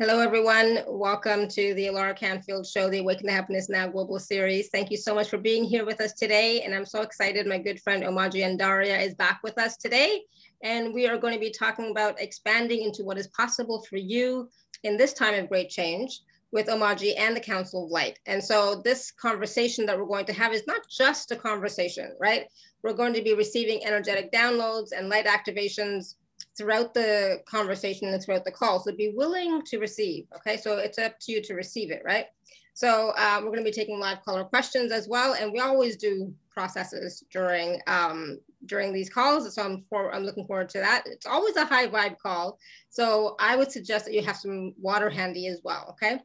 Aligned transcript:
Hello, 0.00 0.18
everyone. 0.18 0.80
Welcome 0.88 1.46
to 1.46 1.72
the 1.74 1.86
Alara 1.86 2.16
Canfield 2.16 2.66
Show, 2.66 2.90
the 2.90 2.98
Awaken 2.98 3.28
to 3.28 3.32
Happiness 3.32 3.68
Now 3.68 3.86
Global 3.86 4.18
Series. 4.18 4.68
Thank 4.70 4.90
you 4.90 4.96
so 4.96 5.14
much 5.14 5.28
for 5.28 5.38
being 5.38 5.62
here 5.62 5.86
with 5.86 6.00
us 6.00 6.14
today. 6.14 6.62
And 6.62 6.74
I'm 6.74 6.84
so 6.84 7.02
excited. 7.02 7.46
My 7.46 7.58
good 7.58 7.80
friend 7.80 8.02
Omaji 8.02 8.42
Andaria 8.42 9.00
is 9.00 9.14
back 9.14 9.38
with 9.44 9.56
us 9.56 9.76
today. 9.76 10.22
And 10.64 10.92
we 10.92 11.06
are 11.06 11.16
going 11.16 11.32
to 11.32 11.38
be 11.38 11.52
talking 11.52 11.92
about 11.92 12.20
expanding 12.20 12.82
into 12.82 13.04
what 13.04 13.18
is 13.18 13.28
possible 13.28 13.86
for 13.88 13.96
you 13.96 14.50
in 14.82 14.96
this 14.96 15.12
time 15.12 15.34
of 15.34 15.48
great 15.48 15.70
change 15.70 16.22
with 16.50 16.66
Omaji 16.66 17.16
and 17.16 17.36
the 17.36 17.40
Council 17.40 17.84
of 17.84 17.92
Light. 17.92 18.18
And 18.26 18.42
so 18.42 18.82
this 18.84 19.12
conversation 19.12 19.86
that 19.86 19.96
we're 19.96 20.06
going 20.06 20.26
to 20.26 20.32
have 20.32 20.52
is 20.52 20.66
not 20.66 20.80
just 20.90 21.30
a 21.30 21.36
conversation, 21.36 22.16
right? 22.18 22.48
We're 22.82 22.94
going 22.94 23.14
to 23.14 23.22
be 23.22 23.34
receiving 23.34 23.86
energetic 23.86 24.32
downloads 24.32 24.88
and 24.90 25.08
light 25.08 25.26
activations 25.26 26.16
throughout 26.56 26.94
the 26.94 27.40
conversation 27.46 28.08
and 28.08 28.22
throughout 28.22 28.44
the 28.44 28.50
call. 28.50 28.80
So 28.80 28.92
be 28.94 29.12
willing 29.14 29.62
to 29.62 29.78
receive. 29.78 30.26
Okay, 30.36 30.56
so 30.56 30.78
it's 30.78 30.98
up 30.98 31.18
to 31.20 31.32
you 31.32 31.42
to 31.42 31.54
receive 31.54 31.90
it, 31.90 32.02
right? 32.04 32.26
So 32.74 33.12
um, 33.16 33.44
we're 33.44 33.52
going 33.52 33.64
to 33.64 33.70
be 33.70 33.72
taking 33.72 34.00
live 34.00 34.22
caller 34.24 34.44
questions 34.44 34.90
as 34.90 35.08
well, 35.08 35.34
and 35.34 35.52
we 35.52 35.60
always 35.60 35.96
do 35.96 36.34
processes 36.50 37.22
during 37.32 37.80
um, 37.86 38.40
during 38.66 38.92
these 38.92 39.08
calls. 39.08 39.52
So 39.54 39.62
I'm 39.62 39.84
for 39.88 40.12
I'm 40.12 40.24
looking 40.24 40.44
forward 40.44 40.68
to 40.70 40.78
that. 40.80 41.04
It's 41.06 41.26
always 41.26 41.56
a 41.56 41.64
high 41.64 41.86
vibe 41.86 42.18
call, 42.18 42.58
so 42.90 43.36
I 43.38 43.54
would 43.54 43.70
suggest 43.70 44.06
that 44.06 44.14
you 44.14 44.22
have 44.22 44.36
some 44.36 44.74
water 44.80 45.08
handy 45.08 45.46
as 45.46 45.60
well. 45.62 45.86
Okay. 45.90 46.18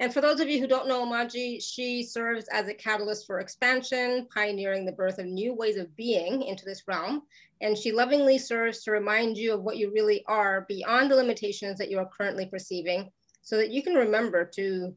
And 0.00 0.12
for 0.12 0.20
those 0.20 0.40
of 0.40 0.48
you 0.48 0.60
who 0.60 0.66
don't 0.66 0.88
know 0.88 1.06
Omaji, 1.06 1.62
she 1.62 2.02
serves 2.02 2.46
as 2.48 2.66
a 2.68 2.74
catalyst 2.74 3.26
for 3.26 3.38
expansion, 3.38 4.26
pioneering 4.34 4.84
the 4.84 4.92
birth 4.92 5.18
of 5.18 5.26
new 5.26 5.54
ways 5.54 5.76
of 5.76 5.94
being 5.96 6.42
into 6.42 6.64
this 6.64 6.82
realm. 6.88 7.22
And 7.60 7.78
she 7.78 7.92
lovingly 7.92 8.36
serves 8.38 8.82
to 8.82 8.90
remind 8.90 9.36
you 9.36 9.54
of 9.54 9.62
what 9.62 9.76
you 9.76 9.92
really 9.92 10.24
are 10.26 10.66
beyond 10.68 11.10
the 11.10 11.16
limitations 11.16 11.78
that 11.78 11.90
you 11.90 11.98
are 11.98 12.10
currently 12.16 12.46
perceiving 12.46 13.10
so 13.42 13.56
that 13.56 13.70
you 13.70 13.82
can 13.82 13.94
remember 13.94 14.44
to, 14.56 14.94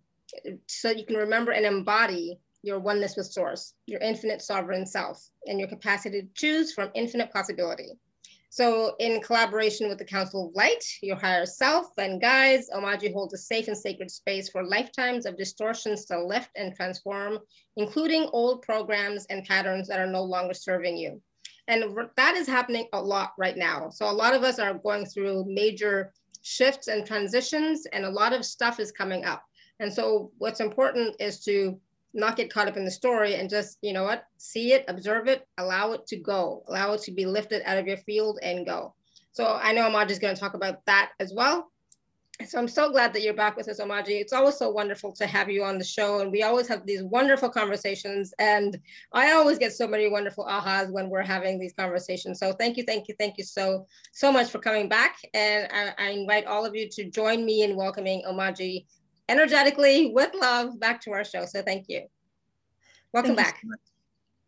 so 0.66 0.90
you 0.90 1.06
can 1.06 1.18
remember 1.18 1.52
and 1.52 1.66
embody 1.66 2.40
your 2.64 2.80
oneness 2.80 3.16
with 3.16 3.28
source, 3.28 3.76
your 3.86 4.02
infinite 4.02 4.42
sovereign 4.42 4.86
self, 4.86 5.30
and 5.46 5.60
your 5.60 5.70
capacity 5.70 6.22
to 6.22 6.28
choose 6.34 6.74
from 6.74 6.90
infinite 6.96 7.32
possibility. 7.32 7.92
So 8.50 8.96
in 9.00 9.22
collaboration 9.22 9.90
with 9.90 9.98
the 9.98 10.06
Council 10.06 10.48
of 10.48 10.56
Light, 10.56 10.84
your 11.02 11.18
higher 11.18 11.46
self 11.46 11.88
and 11.98 12.22
guides, 12.22 12.70
Omaji 12.74 13.14
holds 13.14 13.34
a 13.34 13.38
safe 13.38 13.68
and 13.68 13.78
sacred 13.78 14.10
space 14.10 14.50
for 14.50 14.64
lifetimes 14.64 15.26
of 15.26 15.38
distortions 15.38 16.06
to 16.06 16.24
lift 16.24 16.50
and 16.56 16.76
transform, 16.76 17.40
including 17.76 18.30
old 18.32 18.62
programs 18.62 19.26
and 19.26 19.44
patterns 19.44 19.88
that 19.90 20.00
are 20.00 20.08
no 20.08 20.24
longer 20.24 20.54
serving 20.54 20.98
you. 20.98 21.22
And 21.68 21.84
that 22.16 22.36
is 22.36 22.48
happening 22.48 22.88
a 22.94 23.02
lot 23.02 23.34
right 23.38 23.58
now. 23.58 23.90
So 23.90 24.10
a 24.10 24.12
lot 24.12 24.34
of 24.34 24.44
us 24.44 24.58
are 24.60 24.74
going 24.74 25.06
through 25.06 25.46
major 25.48 26.14
shifts 26.42 26.88
and 26.88 27.06
transitions 27.06 27.86
and 27.92 28.06
a 28.06 28.10
lot 28.10 28.32
of 28.32 28.46
stuff 28.46 28.80
is 28.80 28.92
coming 28.92 29.26
up. 29.26 29.44
And 29.80 29.94
so 29.94 30.32
what's 30.38 30.62
important 30.62 31.18
is 31.20 31.44
to 31.44 31.80
not 32.18 32.36
get 32.36 32.52
caught 32.52 32.68
up 32.68 32.78
in 32.78 32.86
the 32.86 32.92
story 32.92 33.36
and 33.36 33.50
just, 33.50 33.78
you 33.82 33.94
know 33.94 34.04
what, 34.04 34.26
see 34.38 34.74
it, 34.74 34.86
observe 34.88 35.28
it, 35.28 35.48
allow 35.58 35.94
it 35.94 36.06
to 36.08 36.18
go, 36.18 36.64
allow 36.68 36.94
it 36.94 37.02
to 37.04 37.12
be 37.12 37.26
lifted 37.26 37.62
out 37.66 37.78
of 37.78 37.88
your 37.88 37.98
field 37.98 38.40
and 38.42 38.66
go. 38.66 38.94
So 39.32 39.46
I 39.62 39.72
know 39.72 39.90
Omaji 39.90 40.12
is 40.12 40.20
going 40.20 40.34
to 40.34 40.40
talk 40.40 40.56
about 40.56 40.84
that 40.88 41.12
as 41.20 41.34
well. 41.34 41.72
So 42.46 42.60
I'm 42.60 42.68
so 42.68 42.92
glad 42.92 43.14
that 43.14 43.24
you're 43.24 43.34
back 43.34 43.58
with 43.58 43.68
us, 43.68 43.80
Omaji. 43.80 44.22
It's 44.22 44.32
always 44.32 44.58
so 44.58 44.70
wonderful 44.70 45.12
to 45.14 45.26
have 45.26 45.50
you 45.50 45.64
on 45.64 45.80
the 45.80 45.84
show. 45.84 46.20
And 46.20 46.32
we 46.32 46.44
always 46.44 46.68
have 46.68 46.86
these 46.86 47.02
wonderful 47.02 47.50
conversations. 47.50 48.32
And 48.38 48.80
I 49.12 49.32
always 49.32 49.58
get 49.58 49.74
so 49.74 49.88
many 49.88 50.08
wonderful 50.08 50.46
ahas 50.46 50.92
when 50.92 51.10
we're 51.10 51.24
having 51.24 51.60
these 51.60 51.74
conversations. 51.74 52.40
So 52.40 52.54
thank 52.54 52.78
you, 52.78 52.84
thank 52.84 53.08
you, 53.08 53.16
thank 53.18 53.40
you 53.40 53.44
so, 53.44 53.88
so 54.12 54.32
much 54.32 54.52
for 54.52 54.60
coming 54.60 54.88
back. 54.88 55.18
And 55.34 55.68
I, 55.72 55.94
I 55.98 56.10
invite 56.10 56.46
all 56.46 56.64
of 56.64 56.76
you 56.76 56.88
to 56.90 57.10
join 57.10 57.44
me 57.44 57.64
in 57.64 57.76
welcoming 57.76 58.22
Omaji 58.28 58.86
energetically 59.30 60.12
with 60.14 60.34
love 60.34 60.80
back 60.80 61.02
to 61.02 61.12
our 61.12 61.24
show. 61.24 61.46
So 61.46 61.62
thank 61.62 61.86
you. 61.88 62.08
Welcome 63.14 63.36
thank 63.36 63.48
back. 63.48 63.60
You 63.64 63.72
so 63.72 63.78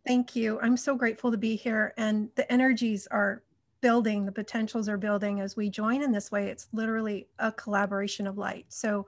thank 0.06 0.36
you. 0.36 0.60
I'm 0.62 0.78
so 0.78 0.96
grateful 0.96 1.32
to 1.32 1.38
be 1.38 1.56
here 1.56 1.94
and 1.98 2.30
the 2.36 2.52
energies 2.52 3.08
are 3.12 3.44
building, 3.82 4.26
the 4.26 4.32
potentials 4.32 4.90
are 4.90 4.98
building 4.98 5.40
as 5.40 5.56
we 5.56 5.70
join 5.70 6.02
in 6.02 6.12
this 6.12 6.32
way. 6.32 6.48
It's 6.48 6.68
literally 6.74 7.28
a 7.40 7.52
collaboration 7.52 8.28
of 8.28 8.38
light. 8.38 8.66
So 8.70 9.08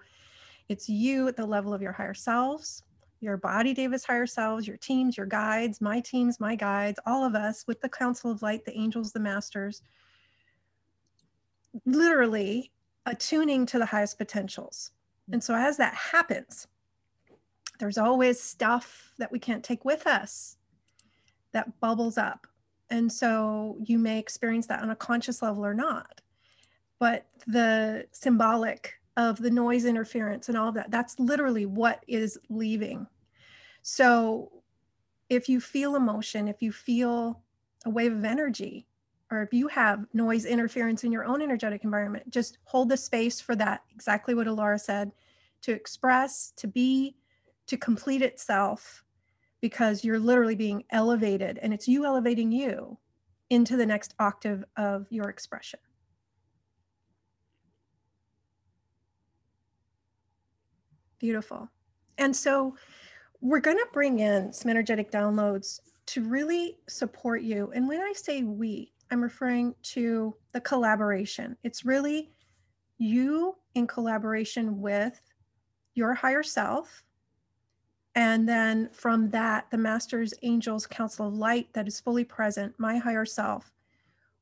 it's 0.69 0.87
you 0.87 1.27
at 1.27 1.35
the 1.35 1.45
level 1.45 1.73
of 1.73 1.81
your 1.81 1.91
higher 1.91 2.13
selves, 2.13 2.83
your 3.19 3.37
body 3.37 3.73
devas 3.73 4.05
higher 4.05 4.25
selves, 4.25 4.67
your 4.67 4.77
teams, 4.77 5.17
your 5.17 5.25
guides, 5.25 5.81
my 5.81 5.99
teams, 5.99 6.39
my 6.39 6.55
guides, 6.55 6.99
all 7.05 7.23
of 7.23 7.35
us 7.35 7.65
with 7.67 7.81
the 7.81 7.89
Council 7.89 8.31
of 8.31 8.41
Light, 8.41 8.65
the 8.65 8.77
angels, 8.77 9.11
the 9.11 9.19
masters, 9.19 9.81
literally 11.85 12.71
attuning 13.05 13.65
to 13.65 13.79
the 13.79 13.85
highest 13.85 14.17
potentials. 14.17 14.91
And 15.31 15.43
so 15.43 15.55
as 15.55 15.77
that 15.77 15.93
happens, 15.93 16.67
there's 17.79 17.97
always 17.97 18.39
stuff 18.39 19.11
that 19.17 19.31
we 19.31 19.39
can't 19.39 19.63
take 19.63 19.85
with 19.85 20.05
us 20.05 20.57
that 21.51 21.79
bubbles 21.79 22.17
up. 22.17 22.47
And 22.89 23.11
so 23.11 23.77
you 23.83 23.97
may 23.97 24.19
experience 24.19 24.67
that 24.67 24.83
on 24.83 24.91
a 24.91 24.95
conscious 24.95 25.41
level 25.41 25.65
or 25.65 25.73
not. 25.73 26.21
But 26.99 27.25
the 27.47 28.05
symbolic 28.11 28.93
of 29.17 29.37
the 29.37 29.49
noise 29.49 29.85
interference 29.85 30.49
and 30.49 30.57
all 30.57 30.69
of 30.69 30.75
that, 30.75 30.91
that's 30.91 31.19
literally 31.19 31.65
what 31.65 32.03
is 32.07 32.37
leaving. 32.49 33.07
So 33.81 34.51
if 35.29 35.49
you 35.49 35.59
feel 35.59 35.95
emotion, 35.95 36.47
if 36.47 36.61
you 36.61 36.71
feel 36.71 37.41
a 37.85 37.89
wave 37.89 38.13
of 38.13 38.25
energy, 38.25 38.85
or 39.31 39.41
if 39.41 39.53
you 39.53 39.67
have 39.69 40.05
noise 40.13 40.45
interference 40.45 41.05
in 41.05 41.11
your 41.11 41.23
own 41.23 41.41
energetic 41.41 41.85
environment, 41.85 42.29
just 42.29 42.57
hold 42.65 42.89
the 42.89 42.97
space 42.97 43.39
for 43.39 43.55
that. 43.55 43.81
Exactly 43.91 44.35
what 44.35 44.45
Alara 44.45 44.79
said 44.79 45.11
to 45.61 45.71
express, 45.71 46.51
to 46.57 46.67
be, 46.67 47.15
to 47.67 47.77
complete 47.77 48.21
itself, 48.21 49.03
because 49.61 50.03
you're 50.03 50.19
literally 50.19 50.55
being 50.55 50.83
elevated 50.89 51.59
and 51.61 51.73
it's 51.73 51.87
you 51.87 52.05
elevating 52.05 52.51
you 52.51 52.97
into 53.49 53.77
the 53.77 53.85
next 53.85 54.13
octave 54.19 54.63
of 54.75 55.07
your 55.09 55.29
expression. 55.29 55.79
Beautiful. 61.19 61.69
And 62.17 62.35
so 62.35 62.75
we're 63.39 63.59
going 63.59 63.77
to 63.77 63.87
bring 63.93 64.19
in 64.19 64.51
some 64.51 64.69
energetic 64.69 65.11
downloads 65.11 65.79
to 66.07 66.23
really 66.23 66.77
support 66.87 67.43
you. 67.43 67.71
And 67.75 67.87
when 67.87 68.01
I 68.01 68.13
say 68.15 68.43
we, 68.43 68.91
I'm 69.11 69.21
referring 69.21 69.75
to 69.83 70.33
the 70.53 70.61
collaboration. 70.61 71.57
It's 71.63 71.83
really 71.83 72.31
you 72.97 73.57
in 73.75 73.85
collaboration 73.85 74.79
with 74.79 75.19
your 75.95 76.13
higher 76.13 76.43
self. 76.43 77.03
And 78.15 78.47
then 78.47 78.89
from 78.93 79.29
that, 79.31 79.69
the 79.69 79.77
Masters, 79.77 80.33
Angels, 80.43 80.87
Council 80.87 81.27
of 81.27 81.33
Light 81.33 81.67
that 81.73 81.87
is 81.87 81.99
fully 81.99 82.23
present, 82.23 82.73
my 82.77 82.97
higher 82.97 83.25
self, 83.25 83.71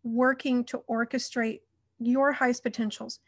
working 0.04 0.64
to 0.66 0.84
orchestrate 0.88 1.62
your 2.00 2.32
highest 2.32 2.62
potentials. 2.62 3.20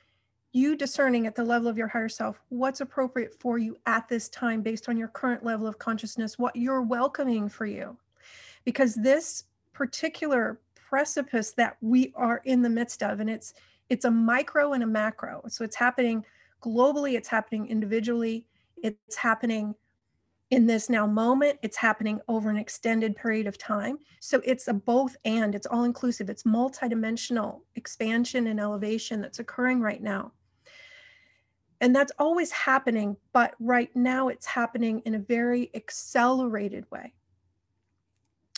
You 0.52 0.76
discerning 0.76 1.26
at 1.26 1.36
the 1.36 1.44
level 1.44 1.68
of 1.68 1.78
your 1.78 1.88
higher 1.88 2.10
self 2.10 2.40
what's 2.50 2.82
appropriate 2.82 3.34
for 3.40 3.58
you 3.58 3.78
at 3.88 4.08
this 4.10 4.30
time 4.30 4.62
based 4.62 4.90
on 4.90 4.98
your 4.98 5.08
current 5.08 5.44
level 5.44 5.66
of 5.66 5.80
consciousness, 5.80 6.38
what 6.38 6.56
you're 6.56 6.84
welcoming 6.84 7.50
for 7.50 7.66
you. 7.66 7.98
Because 8.64 8.94
this 8.94 9.46
particular 9.74 10.60
precipice 10.92 11.52
that 11.52 11.78
we 11.80 12.12
are 12.18 12.42
in 12.44 12.62
the 12.62 12.70
midst 12.70 13.02
of 13.02 13.22
and 13.22 13.30
it's 13.30 13.54
it's 13.88 14.04
a 14.04 14.12
micro 14.12 14.74
and 14.74 14.84
a 14.84 14.88
macro. 14.88 15.42
So 15.48 15.64
it's 15.64 15.78
happening 15.78 16.26
globally 16.62 17.14
it's 17.14 17.30
happening 17.30 17.66
individually 17.68 18.46
it's 18.84 19.16
happening 19.16 19.74
in 20.50 20.68
this 20.68 20.90
now 20.90 21.08
moment 21.08 21.58
it's 21.62 21.78
happening 21.78 22.20
over 22.28 22.50
an 22.50 22.58
extended 22.58 23.16
period 23.16 23.48
of 23.48 23.58
time. 23.58 24.00
So 24.20 24.42
it's 24.44 24.68
a 24.68 24.74
both 24.74 25.16
and 25.24 25.56
it's 25.56 25.66
all 25.66 25.86
inclusive 25.86 26.30
it's 26.30 26.44
multidimensional 26.44 27.62
expansion 27.76 28.48
and 28.48 28.60
elevation 28.60 29.22
that's 29.22 29.40
occurring 29.40 29.80
right 29.80 30.04
now. 30.04 30.34
And 31.80 31.96
that's 31.96 32.12
always 32.20 32.52
happening 32.52 33.16
but 33.32 33.56
right 33.62 33.96
now 33.96 34.28
it's 34.28 34.46
happening 34.46 35.02
in 35.06 35.16
a 35.16 35.20
very 35.20 35.72
accelerated 35.74 36.84
way 36.92 37.14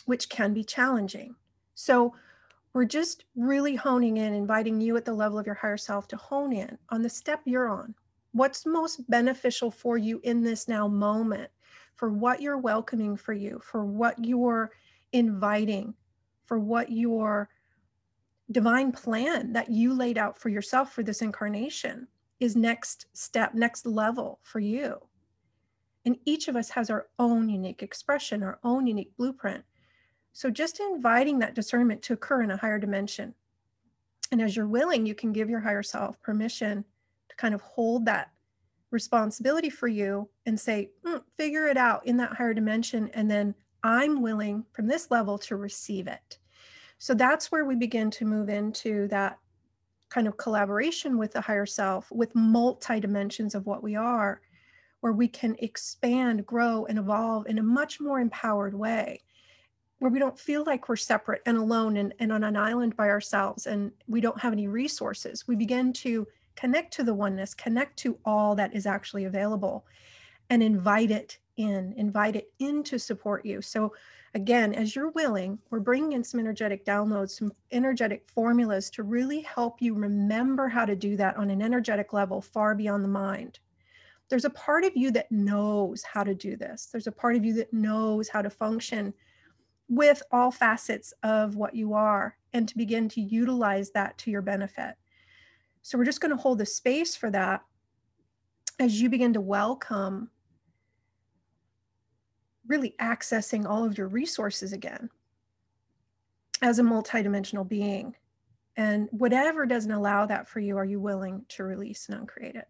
which 0.06 0.28
can 0.28 0.52
be 0.52 0.64
challenging. 0.64 1.36
So 1.76 2.14
we're 2.74 2.84
just 2.84 3.24
really 3.36 3.76
honing 3.76 4.16
in, 4.16 4.34
inviting 4.34 4.80
you 4.80 4.96
at 4.96 5.04
the 5.04 5.14
level 5.14 5.38
of 5.38 5.46
your 5.46 5.54
higher 5.54 5.76
self 5.76 6.08
to 6.08 6.16
hone 6.16 6.52
in 6.52 6.76
on 6.90 7.02
the 7.02 7.08
step 7.08 7.40
you're 7.44 7.68
on. 7.68 7.94
What's 8.32 8.66
most 8.66 9.08
beneficial 9.08 9.70
for 9.70 9.96
you 9.96 10.20
in 10.24 10.42
this 10.42 10.66
now 10.66 10.88
moment, 10.88 11.50
for 11.94 12.10
what 12.10 12.42
you're 12.42 12.58
welcoming 12.58 13.16
for 13.16 13.32
you, 13.32 13.60
for 13.62 13.84
what 13.84 14.22
you're 14.24 14.72
inviting, 15.12 15.94
for 16.44 16.58
what 16.58 16.90
your 16.90 17.48
divine 18.50 18.90
plan 18.90 19.52
that 19.52 19.70
you 19.70 19.94
laid 19.94 20.18
out 20.18 20.36
for 20.36 20.48
yourself 20.48 20.92
for 20.92 21.04
this 21.04 21.22
incarnation 21.22 22.08
is 22.40 22.56
next 22.56 23.06
step, 23.12 23.54
next 23.54 23.86
level 23.86 24.40
for 24.42 24.58
you. 24.58 24.98
And 26.04 26.16
each 26.24 26.48
of 26.48 26.56
us 26.56 26.68
has 26.70 26.90
our 26.90 27.06
own 27.20 27.48
unique 27.48 27.84
expression, 27.84 28.42
our 28.42 28.58
own 28.64 28.88
unique 28.88 29.16
blueprint. 29.16 29.64
So 30.34 30.50
just 30.50 30.80
inviting 30.80 31.38
that 31.38 31.54
discernment 31.54 32.02
to 32.02 32.12
occur 32.12 32.42
in 32.42 32.50
a 32.50 32.56
higher 32.56 32.78
dimension. 32.78 33.34
And 34.32 34.42
as 34.42 34.56
you're 34.56 34.66
willing, 34.66 35.06
you 35.06 35.14
can 35.14 35.32
give 35.32 35.48
your 35.48 35.60
higher 35.60 35.82
self 35.82 36.20
permission 36.20 36.84
to 37.28 37.36
kind 37.36 37.54
of 37.54 37.60
hold 37.60 38.04
that 38.06 38.32
responsibility 38.90 39.70
for 39.70 39.86
you 39.86 40.28
and 40.44 40.58
say, 40.58 40.90
mm, 41.06 41.22
figure 41.36 41.68
it 41.68 41.76
out 41.76 42.04
in 42.06 42.16
that 42.16 42.32
higher 42.32 42.52
dimension. 42.52 43.10
And 43.14 43.30
then 43.30 43.54
I'm 43.84 44.22
willing 44.22 44.64
from 44.72 44.88
this 44.88 45.10
level 45.10 45.38
to 45.38 45.56
receive 45.56 46.08
it. 46.08 46.38
So 46.98 47.14
that's 47.14 47.52
where 47.52 47.64
we 47.64 47.76
begin 47.76 48.10
to 48.12 48.24
move 48.24 48.48
into 48.48 49.06
that 49.08 49.38
kind 50.08 50.26
of 50.26 50.36
collaboration 50.36 51.16
with 51.16 51.32
the 51.32 51.40
higher 51.40 51.66
self, 51.66 52.10
with 52.10 52.34
multi 52.34 52.98
dimensions 52.98 53.54
of 53.54 53.66
what 53.66 53.84
we 53.84 53.94
are, 53.94 54.40
where 55.00 55.12
we 55.12 55.28
can 55.28 55.54
expand, 55.60 56.44
grow, 56.44 56.86
and 56.86 56.98
evolve 56.98 57.46
in 57.46 57.58
a 57.58 57.62
much 57.62 58.00
more 58.00 58.18
empowered 58.18 58.74
way, 58.74 59.22
where 60.04 60.12
we 60.12 60.18
don't 60.18 60.38
feel 60.38 60.64
like 60.64 60.86
we're 60.86 60.96
separate 60.96 61.40
and 61.46 61.56
alone 61.56 61.96
and, 61.96 62.12
and 62.18 62.30
on 62.30 62.44
an 62.44 62.58
island 62.58 62.94
by 62.94 63.08
ourselves 63.08 63.66
and 63.66 63.90
we 64.06 64.20
don't 64.20 64.38
have 64.38 64.52
any 64.52 64.68
resources. 64.68 65.48
We 65.48 65.56
begin 65.56 65.94
to 65.94 66.26
connect 66.56 66.92
to 66.94 67.04
the 67.04 67.14
oneness, 67.14 67.54
connect 67.54 67.96
to 68.00 68.18
all 68.22 68.54
that 68.54 68.76
is 68.76 68.84
actually 68.84 69.24
available, 69.24 69.86
and 70.50 70.62
invite 70.62 71.10
it 71.10 71.38
in, 71.56 71.94
invite 71.96 72.36
it 72.36 72.52
in 72.58 72.82
to 72.82 72.98
support 72.98 73.46
you. 73.46 73.62
So, 73.62 73.94
again, 74.34 74.74
as 74.74 74.94
you're 74.94 75.08
willing, 75.12 75.58
we're 75.70 75.80
bringing 75.80 76.12
in 76.12 76.22
some 76.22 76.38
energetic 76.38 76.84
downloads, 76.84 77.30
some 77.30 77.54
energetic 77.72 78.28
formulas 78.28 78.90
to 78.90 79.04
really 79.04 79.40
help 79.40 79.80
you 79.80 79.94
remember 79.94 80.68
how 80.68 80.84
to 80.84 80.94
do 80.94 81.16
that 81.16 81.38
on 81.38 81.48
an 81.48 81.62
energetic 81.62 82.12
level 82.12 82.42
far 82.42 82.74
beyond 82.74 83.04
the 83.04 83.08
mind. 83.08 83.58
There's 84.28 84.44
a 84.44 84.50
part 84.50 84.84
of 84.84 84.92
you 84.96 85.10
that 85.12 85.32
knows 85.32 86.02
how 86.02 86.24
to 86.24 86.34
do 86.34 86.56
this. 86.56 86.90
There's 86.92 87.06
a 87.06 87.12
part 87.12 87.36
of 87.36 87.44
you 87.46 87.54
that 87.54 87.72
knows 87.72 88.28
how 88.28 88.42
to 88.42 88.50
function 88.50 89.14
with 89.88 90.22
all 90.32 90.50
facets 90.50 91.12
of 91.22 91.56
what 91.56 91.74
you 91.74 91.94
are 91.94 92.36
and 92.52 92.68
to 92.68 92.76
begin 92.76 93.08
to 93.10 93.20
utilize 93.20 93.90
that 93.90 94.16
to 94.18 94.30
your 94.30 94.42
benefit. 94.42 94.94
So 95.82 95.98
we're 95.98 96.04
just 96.04 96.20
going 96.20 96.34
to 96.34 96.40
hold 96.40 96.58
the 96.58 96.66
space 96.66 97.14
for 97.14 97.30
that 97.30 97.62
as 98.78 99.00
you 99.00 99.08
begin 99.08 99.32
to 99.34 99.40
welcome 99.40 100.30
really 102.66 102.94
accessing 103.00 103.66
all 103.66 103.84
of 103.84 103.98
your 103.98 104.08
resources 104.08 104.72
again 104.72 105.10
as 106.62 106.78
a 106.78 106.82
multidimensional 106.82 107.68
being. 107.68 108.14
And 108.76 109.08
whatever 109.10 109.66
doesn't 109.66 109.90
allow 109.90 110.26
that 110.26 110.48
for 110.48 110.60
you, 110.60 110.76
are 110.78 110.84
you 110.84 110.98
willing 110.98 111.44
to 111.50 111.64
release 111.64 112.08
and 112.08 112.18
uncreate 112.18 112.56
it? 112.56 112.68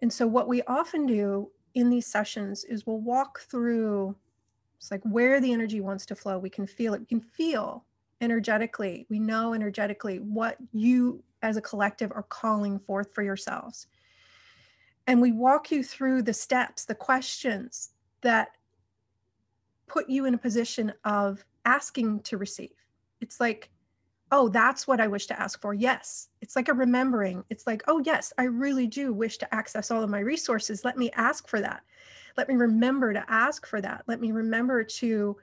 And 0.00 0.12
so, 0.12 0.26
what 0.26 0.48
we 0.48 0.62
often 0.62 1.06
do 1.06 1.50
in 1.74 1.90
these 1.90 2.06
sessions 2.06 2.64
is 2.64 2.86
we'll 2.86 3.00
walk 3.00 3.40
through 3.40 4.16
it's 4.82 4.90
like 4.90 5.02
where 5.04 5.40
the 5.40 5.52
energy 5.52 5.80
wants 5.80 6.04
to 6.06 6.16
flow. 6.16 6.38
We 6.38 6.50
can 6.50 6.66
feel 6.66 6.92
it. 6.94 7.00
We 7.00 7.06
can 7.06 7.20
feel 7.20 7.84
energetically. 8.20 9.06
We 9.08 9.20
know 9.20 9.54
energetically 9.54 10.18
what 10.18 10.56
you 10.72 11.22
as 11.42 11.56
a 11.56 11.60
collective 11.60 12.10
are 12.10 12.24
calling 12.24 12.80
forth 12.80 13.14
for 13.14 13.22
yourselves. 13.22 13.86
And 15.06 15.20
we 15.20 15.30
walk 15.30 15.70
you 15.70 15.84
through 15.84 16.22
the 16.22 16.32
steps, 16.32 16.84
the 16.84 16.96
questions 16.96 17.90
that 18.22 18.56
put 19.86 20.10
you 20.10 20.24
in 20.24 20.34
a 20.34 20.38
position 20.38 20.92
of 21.04 21.44
asking 21.64 22.20
to 22.22 22.36
receive. 22.36 22.74
It's 23.20 23.38
like, 23.38 23.70
oh, 24.32 24.48
that's 24.48 24.88
what 24.88 25.00
I 25.00 25.06
wish 25.06 25.26
to 25.26 25.38
ask 25.38 25.60
for. 25.60 25.74
Yes. 25.74 26.28
It's 26.40 26.56
like 26.56 26.68
a 26.68 26.74
remembering. 26.74 27.44
It's 27.50 27.66
like, 27.66 27.82
oh, 27.86 28.02
yes, 28.04 28.32
I 28.38 28.44
really 28.44 28.86
do 28.86 29.12
wish 29.12 29.36
to 29.38 29.54
access 29.54 29.90
all 29.90 30.02
of 30.02 30.08
my 30.10 30.20
resources. 30.20 30.84
Let 30.84 30.96
me 30.96 31.10
ask 31.12 31.46
for 31.46 31.60
that. 31.60 31.82
Let 32.38 32.48
me 32.48 32.54
remember 32.56 33.12
to 33.12 33.24
ask 33.28 33.66
for 33.66 33.82
that. 33.82 34.04
Let 34.06 34.22
me 34.22 34.32
remember 34.32 34.84
to 34.84 35.36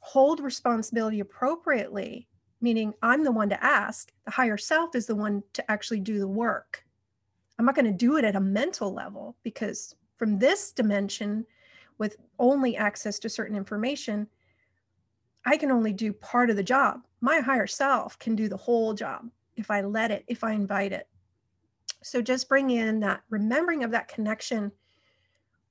hold 0.00 0.40
responsibility 0.40 1.20
appropriately, 1.20 2.26
meaning 2.60 2.92
I'm 3.02 3.22
the 3.22 3.30
one 3.30 3.48
to 3.50 3.64
ask. 3.64 4.10
The 4.24 4.32
higher 4.32 4.56
self 4.56 4.96
is 4.96 5.06
the 5.06 5.14
one 5.14 5.44
to 5.52 5.70
actually 5.70 6.00
do 6.00 6.18
the 6.18 6.26
work. 6.26 6.84
I'm 7.56 7.64
not 7.64 7.76
going 7.76 7.84
to 7.84 7.92
do 7.92 8.16
it 8.16 8.24
at 8.24 8.36
a 8.36 8.40
mental 8.40 8.92
level 8.92 9.36
because 9.44 9.94
from 10.16 10.40
this 10.40 10.72
dimension, 10.72 11.46
with 11.98 12.16
only 12.40 12.76
access 12.76 13.18
to 13.20 13.28
certain 13.28 13.56
information, 13.56 14.26
I 15.46 15.56
can 15.56 15.70
only 15.70 15.92
do 15.92 16.12
part 16.12 16.50
of 16.50 16.56
the 16.56 16.62
job. 16.64 17.00
My 17.20 17.40
higher 17.40 17.66
self 17.66 18.18
can 18.18 18.36
do 18.36 18.48
the 18.48 18.56
whole 18.56 18.94
job 18.94 19.28
if 19.56 19.70
I 19.70 19.80
let 19.80 20.10
it, 20.10 20.24
if 20.28 20.44
I 20.44 20.52
invite 20.52 20.92
it. 20.92 21.08
So 22.02 22.22
just 22.22 22.48
bring 22.48 22.70
in 22.70 23.00
that 23.00 23.22
remembering 23.28 23.82
of 23.82 23.90
that 23.90 24.08
connection 24.08 24.70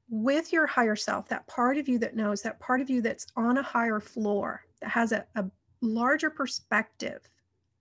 with 0.09 0.53
your 0.53 0.67
higher 0.67 0.95
self, 0.95 1.27
that 1.29 1.47
part 1.47 1.77
of 1.77 1.87
you 1.87 1.99
that 1.99 2.15
knows, 2.15 2.41
that 2.41 2.59
part 2.59 2.81
of 2.81 2.89
you 2.89 3.01
that's 3.01 3.27
on 3.35 3.57
a 3.57 3.63
higher 3.63 3.99
floor, 3.99 4.63
that 4.81 4.89
has 4.89 5.11
a, 5.11 5.25
a 5.35 5.45
larger 5.81 6.29
perspective 6.29 7.27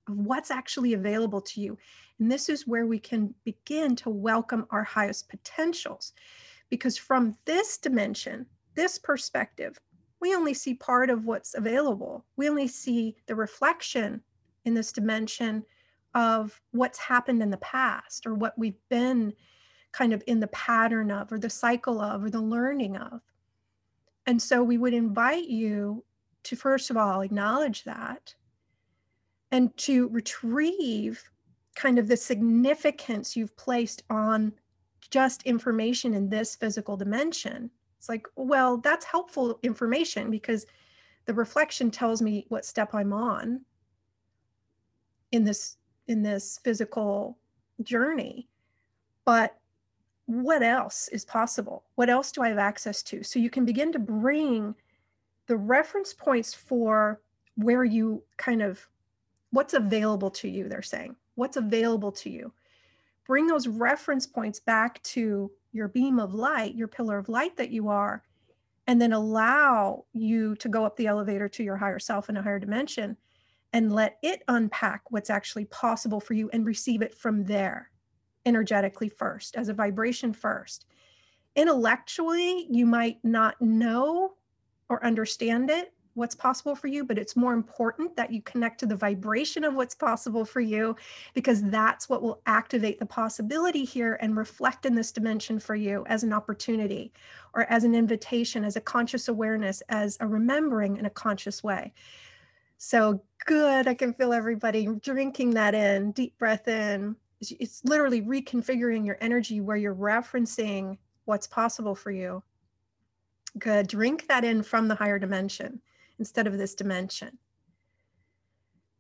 of 0.09 0.17
what's 0.17 0.51
actually 0.51 0.95
available 0.95 1.41
to 1.41 1.61
you. 1.61 1.77
And 2.19 2.31
this 2.31 2.49
is 2.49 2.67
where 2.67 2.87
we 2.87 2.99
can 2.99 3.35
begin 3.45 3.97
to 3.97 4.11
welcome 4.11 4.67
our 4.71 4.85
highest 4.85 5.29
potentials. 5.29 6.13
Because 6.71 6.97
from 6.97 7.37
this 7.45 7.79
dimension, 7.79 8.47
this 8.75 8.99
perspective, 8.99 9.79
we 10.21 10.35
only 10.35 10.55
see 10.55 10.75
part 10.75 11.11
of 11.11 11.25
what's 11.25 11.55
available. 11.55 12.25
We 12.37 12.49
only 12.49 12.69
see 12.69 13.17
the 13.27 13.35
reflection 13.35 14.23
in 14.65 14.75
this 14.75 14.93
dimension 14.93 15.65
of 16.15 16.61
what's 16.73 16.99
happened 16.99 17.43
in 17.43 17.51
the 17.51 17.59
past 17.59 18.27
or 18.27 18.35
what 18.35 18.59
we've 18.59 18.81
been 18.89 19.35
kind 19.93 20.13
of 20.13 20.23
in 20.27 20.41
the 20.41 20.47
pattern 20.49 21.11
of, 21.11 21.31
or 21.33 21.39
the 21.39 21.51
cycle 21.51 22.01
of, 22.01 22.25
or 22.25 22.31
the 22.31 22.41
learning 22.41 22.97
of. 22.97 23.21
And 24.27 24.41
so 24.41 24.63
we 24.63 24.79
would 24.79 24.95
invite 24.95 25.47
you 25.47 26.05
to, 26.45 26.57
first 26.57 26.91
of 26.91 26.97
all, 26.97 27.21
acknowledge 27.21 27.85
that 27.85 28.35
and 29.53 29.75
to 29.79 30.09
retrieve 30.09 31.23
kind 31.77 31.99
of 31.99 32.09
the 32.09 32.17
significance 32.17 33.37
you've 33.37 33.57
placed 33.57 34.03
on 34.11 34.53
just 35.11 35.43
information 35.45 36.15
in 36.15 36.29
this 36.29 36.57
physical 36.57 36.97
dimension. 36.97 37.71
It's 38.07 38.09
like, 38.09 38.29
well, 38.37 38.77
that's 38.77 39.05
helpful 39.05 39.59
information 39.65 40.31
because 40.31 40.65
the 41.25 41.35
reflection 41.35 41.91
tells 41.91 42.23
me 42.23 42.47
what 42.51 42.65
step 42.65 42.95
I'm 42.95 43.13
on 43.13 43.63
in 45.33 45.43
this 45.43 45.79
in 46.07 46.23
this 46.23 46.61
physical 46.63 47.37
journey. 47.83 48.47
But 49.25 49.59
what 50.27 50.63
else 50.63 51.09
is 51.09 51.25
possible? 51.25 51.83
What 51.97 52.09
else 52.09 52.31
do 52.31 52.43
I 52.43 52.49
have 52.49 52.59
access 52.59 53.03
to? 53.03 53.25
So 53.25 53.41
you 53.41 53.51
can 53.51 53.65
begin 53.65 53.91
to 53.91 53.99
bring 53.99 54.77
the 55.49 55.57
reference 55.57 56.15
points 56.15 56.55
for 56.55 57.21
where 57.57 57.83
you 57.83 58.23
kind 58.37 58.63
of 58.63 58.87
what's 59.51 59.75
available 59.75 60.31
to 60.31 60.49
you, 60.49 60.69
they're 60.69 60.81
saying. 60.81 61.17
What's 61.35 61.57
available 61.57 62.13
to 62.13 62.31
you? 62.31 62.53
Bring 63.27 63.47
those 63.47 63.67
reference 63.67 64.27
points 64.27 64.61
back 64.61 65.03
to 65.05 65.51
your 65.73 65.89
beam 65.89 66.19
of 66.19 66.35
light, 66.35 66.75
your 66.75 66.89
pillar 66.89 67.19
of 67.19 67.29
light 67.29 67.57
that 67.57 67.71
you 67.71 67.89
are, 67.89 68.23
and 68.87 69.01
then 69.01 69.13
allow 69.13 70.05
you 70.13 70.55
to 70.57 70.69
go 70.69 70.85
up 70.85 70.97
the 70.97 71.07
elevator 71.07 71.49
to 71.49 71.65
your 71.65 71.77
higher 71.77 71.99
self 71.99 72.29
in 72.29 72.37
a 72.37 72.43
higher 72.43 72.59
dimension 72.59 73.17
and 73.73 73.93
let 73.93 74.19
it 74.23 74.43
unpack 74.49 75.03
what's 75.11 75.29
actually 75.29 75.65
possible 75.67 76.21
for 76.21 76.35
you 76.35 76.49
and 76.53 76.65
receive 76.65 77.03
it 77.03 77.15
from 77.15 77.45
there 77.45 77.91
energetically 78.47 79.09
first, 79.09 79.57
as 79.57 79.69
a 79.69 79.75
vibration 79.75 80.33
first. 80.33 80.87
Intellectually, 81.57 82.69
you 82.71 82.87
might 82.87 83.19
not 83.25 83.61
know 83.61 84.35
or 84.89 85.05
understand 85.05 85.69
it, 85.69 85.93
what's 86.17 86.35
possible 86.35 86.75
for 86.75 86.89
you, 86.89 87.05
but 87.05 87.19
it's 87.19 87.37
more 87.37 87.53
important 87.53 88.17
that 88.17 88.33
you 88.33 88.41
connect 88.43 88.81
to 88.81 88.87
the 88.87 88.97
vibration 88.97 89.65
of 89.65 89.75
what's 89.75 89.95
possible 89.95 90.45
for 90.45 90.61
you 90.61 90.97
because 91.35 91.63
that's 91.65 92.09
what 92.09 92.23
will 92.23 92.41
activate 92.47 92.99
the 92.99 93.07
possibility 93.07 93.85
here 93.85 94.19
and 94.21 94.37
reflect 94.37 94.87
in 94.87 94.95
this 94.95 95.13
dimension 95.13 95.61
for 95.61 95.75
you 95.75 96.05
as 96.09 96.23
an 96.23 96.33
opportunity 96.33 97.13
or 97.55 97.71
as 97.71 97.85
an 97.85 97.95
invitation, 97.95 98.65
as 98.65 98.77
a 98.77 98.81
conscious 98.81 99.29
awareness, 99.29 99.83
as 99.91 100.17
a 100.21 100.27
remembering 100.27 100.97
in 100.97 101.05
a 101.05 101.11
conscious 101.11 101.63
way. 101.63 101.93
So 102.79 103.23
good. 103.45 103.87
I 103.87 103.95
can 103.95 104.15
feel 104.15 104.33
everybody 104.33 104.87
drinking 105.03 105.51
that 105.51 105.75
in, 105.75 106.13
deep 106.13 106.37
breath 106.39 106.67
in. 106.67 107.15
It's 107.41 107.85
literally 107.85 108.23
reconfiguring 108.23 109.05
your 109.05 109.19
energy 109.21 109.61
where 109.61 109.77
you're 109.77 109.95
referencing 109.95 110.97
what's 111.27 111.47
possible 111.47 111.95
for 111.95 112.11
you. 112.11 112.43
Good. 113.59 113.89
Drink 113.89 114.27
that 114.29 114.45
in 114.45 114.63
from 114.63 114.89
the 114.89 114.95
higher 114.95 115.19
dimension 115.19 115.81
instead 116.19 116.47
of 116.47 116.59
this 116.59 116.75
dimension. 116.75 117.39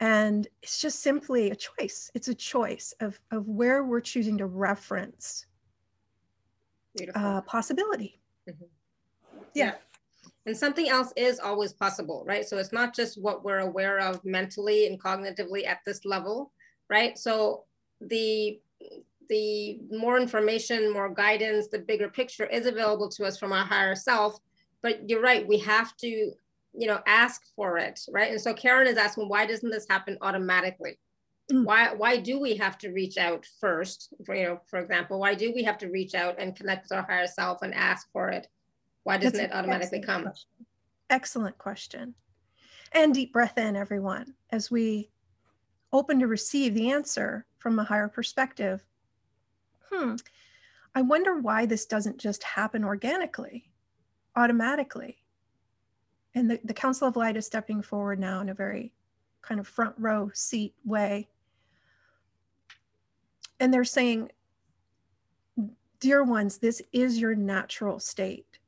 And 0.00 0.46
it's 0.62 0.80
just 0.80 1.00
simply 1.00 1.50
a 1.50 1.56
choice. 1.56 2.10
It's 2.14 2.28
a 2.28 2.34
choice 2.34 2.92
of, 3.00 3.18
of 3.30 3.48
where 3.48 3.84
we're 3.84 4.00
choosing 4.00 4.36
to 4.38 4.46
reference 4.46 5.46
uh, 7.14 7.40
possibility. 7.42 8.20
Mm-hmm. 8.48 8.64
Yeah. 9.54 9.64
yeah. 9.64 9.74
And 10.44 10.56
something 10.56 10.88
else 10.88 11.12
is 11.16 11.40
always 11.40 11.72
possible, 11.72 12.24
right? 12.26 12.46
So 12.46 12.58
it's 12.58 12.72
not 12.72 12.94
just 12.94 13.20
what 13.20 13.44
we're 13.44 13.60
aware 13.60 13.98
of 13.98 14.24
mentally 14.24 14.86
and 14.86 15.00
cognitively 15.02 15.66
at 15.66 15.80
this 15.84 16.04
level, 16.04 16.52
right? 16.88 17.18
So 17.18 17.64
the 18.00 18.60
the 19.28 19.80
more 19.90 20.18
information, 20.18 20.92
more 20.92 21.12
guidance, 21.12 21.66
the 21.66 21.80
bigger 21.80 22.08
picture 22.08 22.46
is 22.46 22.66
available 22.66 23.08
to 23.08 23.24
us 23.24 23.36
from 23.36 23.52
our 23.52 23.64
higher 23.64 23.96
self. 23.96 24.38
But 24.82 25.08
you're 25.08 25.22
right, 25.22 25.44
we 25.46 25.58
have 25.58 25.96
to 25.96 26.32
you 26.76 26.86
know, 26.86 27.00
ask 27.06 27.42
for 27.54 27.78
it, 27.78 28.00
right? 28.10 28.30
And 28.30 28.40
so 28.40 28.52
Karen 28.54 28.86
is 28.86 28.96
asking, 28.96 29.28
why 29.28 29.46
doesn't 29.46 29.70
this 29.70 29.86
happen 29.88 30.18
automatically? 30.20 30.98
mm. 31.52 31.64
why 31.64 31.92
why 31.94 32.16
do 32.16 32.38
we 32.38 32.56
have 32.56 32.78
to 32.78 32.90
reach 32.90 33.18
out 33.18 33.46
first 33.60 34.14
for 34.24 34.34
you 34.34 34.44
know 34.44 34.60
for 34.66 34.78
example 34.78 35.18
why 35.18 35.34
do 35.34 35.52
we 35.54 35.62
have 35.62 35.78
to 35.78 35.88
reach 35.88 36.14
out 36.14 36.36
and 36.38 36.56
connect 36.56 36.84
with 36.84 36.92
our 36.92 37.04
higher 37.04 37.26
self 37.26 37.62
and 37.62 37.74
ask 37.74 38.10
for 38.12 38.28
it 38.28 38.48
why 39.04 39.16
doesn't 39.16 39.38
That's 39.38 39.52
it 39.52 39.56
automatically 39.56 40.00
come 40.00 40.22
question. 40.22 40.66
excellent 41.10 41.58
question 41.58 42.14
and 42.92 43.14
deep 43.14 43.32
breath 43.32 43.58
in 43.58 43.76
everyone 43.76 44.34
as 44.50 44.70
we 44.70 45.10
open 45.92 46.18
to 46.20 46.26
receive 46.26 46.74
the 46.74 46.90
answer 46.90 47.46
from 47.58 47.78
a 47.78 47.84
higher 47.84 48.08
perspective 48.08 48.84
hmm 49.92 50.16
i 50.94 51.02
wonder 51.02 51.38
why 51.38 51.66
this 51.66 51.86
doesn't 51.86 52.18
just 52.18 52.42
happen 52.42 52.84
organically 52.84 53.70
automatically 54.34 55.18
and 56.36 56.50
the, 56.50 56.60
the 56.64 56.74
council 56.74 57.08
of 57.08 57.16
light 57.16 57.36
is 57.36 57.46
stepping 57.46 57.80
forward 57.82 58.20
now 58.20 58.40
in 58.40 58.50
a 58.50 58.54
very 58.54 58.92
kind 59.40 59.58
of 59.58 59.66
front 59.66 59.94
row 59.98 60.30
seat 60.34 60.74
way. 60.84 61.28
And 63.58 63.72
they're 63.72 63.84
saying, 63.84 64.30
dear 65.98 66.22
ones, 66.22 66.58
this 66.58 66.82
is 66.92 67.18
your 67.18 67.34
natural 67.34 67.98
state 67.98 68.58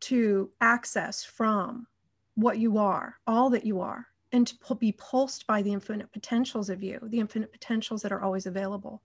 to 0.00 0.50
access 0.62 1.22
from 1.22 1.86
what 2.34 2.58
you 2.58 2.78
are, 2.78 3.18
all 3.26 3.50
that 3.50 3.66
you 3.66 3.82
are, 3.82 4.06
and 4.32 4.46
to 4.46 4.74
be 4.76 4.92
pulsed 4.92 5.46
by 5.46 5.60
the 5.60 5.72
infinite 5.72 6.10
potentials 6.12 6.70
of 6.70 6.82
you, 6.82 6.98
the 7.08 7.20
infinite 7.20 7.52
potentials 7.52 8.00
that 8.00 8.12
are 8.12 8.22
always 8.22 8.46
available. 8.46 9.02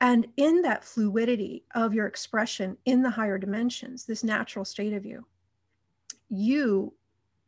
And 0.00 0.28
in 0.36 0.62
that 0.62 0.84
fluidity 0.84 1.64
of 1.74 1.94
your 1.94 2.06
expression 2.06 2.76
in 2.84 3.02
the 3.02 3.10
higher 3.10 3.38
dimensions, 3.38 4.04
this 4.04 4.22
natural 4.22 4.64
state 4.64 4.92
of 4.92 5.04
you, 5.04 5.26
you 6.32 6.94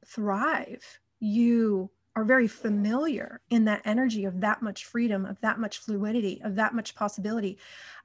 thrive. 0.07 1.01
You 1.19 1.91
are 2.15 2.25
very 2.25 2.47
familiar 2.47 3.41
in 3.51 3.65
that 3.65 3.81
energy 3.85 4.25
of 4.25 4.41
that 4.43 4.63
much 4.63 4.85
freedom, 4.85 5.25
of 5.25 5.41
that 5.41 5.59
much 5.59 5.79
fluidity, 5.79 6.41
of 6.45 6.55
that 6.57 6.75
much 6.75 6.95
possibility, 6.95 7.59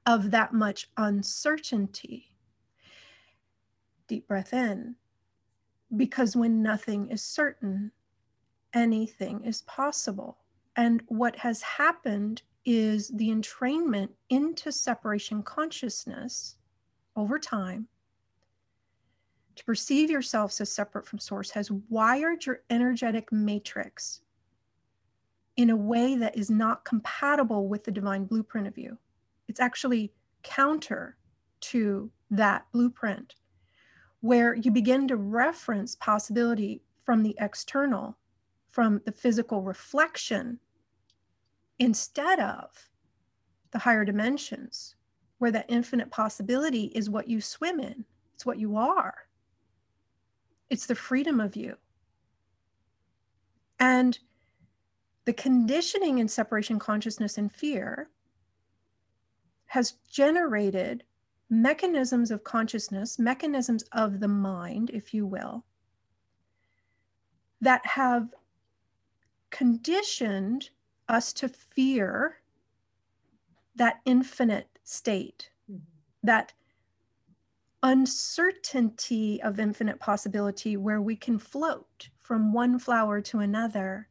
of 0.06 0.30
that 0.30 0.52
much 0.54 0.88
uncertainty. 0.96 2.34
Deep 4.08 4.26
breath 4.26 4.52
in. 4.54 4.96
Because 5.96 6.34
when 6.34 6.62
nothing 6.62 7.10
is 7.10 7.22
certain, 7.22 7.92
anything 8.72 9.44
is 9.44 9.62
possible. 9.62 10.38
And 10.76 11.02
what 11.08 11.36
has 11.36 11.60
happened 11.62 12.42
is 12.64 13.08
the 13.08 13.28
entrainment 13.28 14.08
into 14.30 14.72
separation 14.72 15.42
consciousness 15.42 16.56
over 17.16 17.38
time 17.38 17.86
to 19.60 19.64
perceive 19.66 20.10
yourselves 20.10 20.58
as 20.62 20.72
separate 20.72 21.06
from 21.06 21.18
source 21.18 21.50
has 21.50 21.70
wired 21.90 22.46
your 22.46 22.62
energetic 22.70 23.30
matrix 23.30 24.22
in 25.58 25.68
a 25.68 25.76
way 25.76 26.16
that 26.16 26.34
is 26.34 26.48
not 26.48 26.86
compatible 26.86 27.68
with 27.68 27.84
the 27.84 27.90
divine 27.90 28.24
blueprint 28.24 28.66
of 28.66 28.78
you. 28.78 28.96
It's 29.48 29.60
actually 29.60 30.14
counter 30.42 31.18
to 31.60 32.10
that 32.30 32.64
blueprint, 32.72 33.34
where 34.22 34.54
you 34.54 34.70
begin 34.70 35.06
to 35.08 35.16
reference 35.16 35.94
possibility 35.94 36.80
from 37.04 37.22
the 37.22 37.36
external, 37.38 38.16
from 38.70 39.02
the 39.04 39.12
physical 39.12 39.60
reflection, 39.60 40.58
instead 41.80 42.40
of 42.40 42.70
the 43.72 43.78
higher 43.78 44.06
dimensions, 44.06 44.94
where 45.36 45.50
that 45.50 45.66
infinite 45.68 46.10
possibility 46.10 46.84
is 46.94 47.10
what 47.10 47.28
you 47.28 47.42
swim 47.42 47.78
in, 47.78 48.06
it's 48.32 48.46
what 48.46 48.58
you 48.58 48.78
are. 48.78 49.14
It's 50.70 50.86
the 50.86 50.94
freedom 50.94 51.40
of 51.40 51.56
you. 51.56 51.76
And 53.80 54.18
the 55.24 55.32
conditioning 55.32 56.18
in 56.18 56.28
separation 56.28 56.78
consciousness 56.78 57.38
and 57.38 57.52
fear 57.52 58.08
has 59.66 59.92
generated 60.10 61.04
mechanisms 61.50 62.30
of 62.30 62.44
consciousness, 62.44 63.18
mechanisms 63.18 63.82
of 63.92 64.20
the 64.20 64.28
mind, 64.28 64.90
if 64.90 65.12
you 65.12 65.26
will, 65.26 65.64
that 67.60 67.84
have 67.84 68.28
conditioned 69.50 70.70
us 71.08 71.32
to 71.32 71.48
fear 71.48 72.36
that 73.74 74.00
infinite 74.04 74.68
state, 74.84 75.50
mm-hmm. 75.70 75.82
that 76.22 76.52
uncertainty 77.82 79.42
of 79.42 79.58
infinite 79.58 79.98
possibility 79.98 80.76
where 80.76 81.00
we 81.00 81.16
can 81.16 81.38
float 81.38 82.08
from 82.22 82.52
one 82.52 82.78
flower 82.78 83.20
to 83.20 83.38
another 83.38 84.08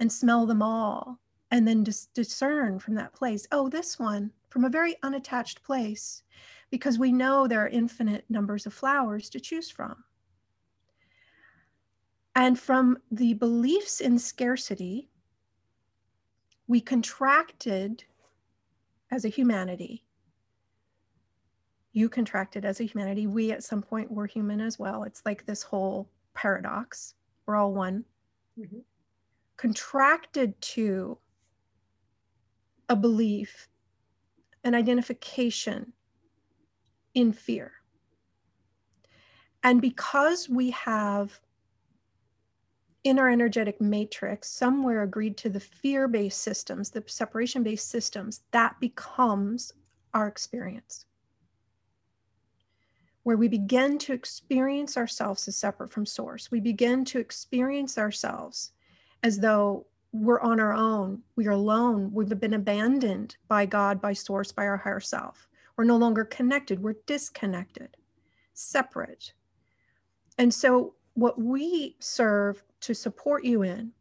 and 0.00 0.10
smell 0.10 0.46
them 0.46 0.62
all 0.62 1.18
and 1.50 1.66
then 1.66 1.84
dis- 1.84 2.06
discern 2.06 2.78
from 2.78 2.94
that 2.94 3.12
place 3.12 3.46
oh 3.52 3.68
this 3.68 3.98
one 3.98 4.30
from 4.48 4.64
a 4.64 4.70
very 4.70 4.96
unattached 5.02 5.62
place 5.62 6.24
because 6.70 6.98
we 6.98 7.12
know 7.12 7.46
there 7.46 7.64
are 7.64 7.68
infinite 7.68 8.24
numbers 8.28 8.66
of 8.66 8.74
flowers 8.74 9.28
to 9.30 9.40
choose 9.40 9.68
from. 9.70 10.04
And 12.36 12.58
from 12.58 12.98
the 13.10 13.34
beliefs 13.34 14.00
in 14.00 14.18
scarcity 14.18 15.10
we 16.68 16.80
contracted 16.80 18.04
as 19.10 19.24
a 19.24 19.28
humanity 19.28 20.04
you 21.92 22.08
contracted 22.08 22.64
as 22.64 22.80
a 22.80 22.84
humanity. 22.84 23.26
We 23.26 23.50
at 23.52 23.64
some 23.64 23.82
point 23.82 24.10
were 24.10 24.26
human 24.26 24.60
as 24.60 24.78
well. 24.78 25.02
It's 25.02 25.22
like 25.24 25.44
this 25.44 25.62
whole 25.62 26.08
paradox. 26.34 27.14
We're 27.46 27.56
all 27.56 27.74
one. 27.74 28.04
Mm-hmm. 28.58 28.78
Contracted 29.56 30.60
to 30.60 31.18
a 32.88 32.96
belief, 32.96 33.68
an 34.64 34.74
identification 34.74 35.92
in 37.14 37.32
fear. 37.32 37.72
And 39.62 39.80
because 39.80 40.48
we 40.48 40.70
have 40.70 41.38
in 43.02 43.18
our 43.18 43.30
energetic 43.30 43.80
matrix 43.80 44.50
somewhere 44.50 45.02
agreed 45.02 45.36
to 45.38 45.48
the 45.48 45.60
fear 45.60 46.06
based 46.06 46.42
systems, 46.42 46.90
the 46.90 47.02
separation 47.06 47.62
based 47.62 47.88
systems, 47.88 48.42
that 48.52 48.78
becomes 48.80 49.72
our 50.14 50.26
experience 50.26 51.06
where 53.22 53.36
we 53.36 53.48
begin 53.48 53.98
to 53.98 54.12
experience 54.12 54.96
ourselves 54.96 55.46
as 55.46 55.56
separate 55.56 55.92
from 55.92 56.06
source. 56.06 56.50
We 56.50 56.60
begin 56.60 57.04
to 57.06 57.18
experience 57.18 57.98
ourselves 57.98 58.72
as 59.22 59.38
though 59.38 59.86
we're 60.12 60.40
on 60.40 60.58
our 60.58 60.72
own, 60.72 61.22
we 61.36 61.46
are 61.46 61.52
alone, 61.52 62.10
we've 62.12 62.40
been 62.40 62.54
abandoned 62.54 63.36
by 63.46 63.66
God, 63.66 64.00
by 64.00 64.12
source, 64.12 64.50
by 64.50 64.66
our 64.66 64.76
higher 64.76 65.00
self. 65.00 65.48
We're 65.76 65.84
no 65.84 65.96
longer 65.96 66.24
connected, 66.24 66.82
we're 66.82 66.96
disconnected, 67.06 67.96
separate. 68.54 69.32
And 70.38 70.52
so, 70.52 70.94
what 71.14 71.40
we 71.40 71.96
serve 72.00 72.62
to 72.80 72.94
support 72.94 73.44
you 73.44 73.62
in 73.62 73.92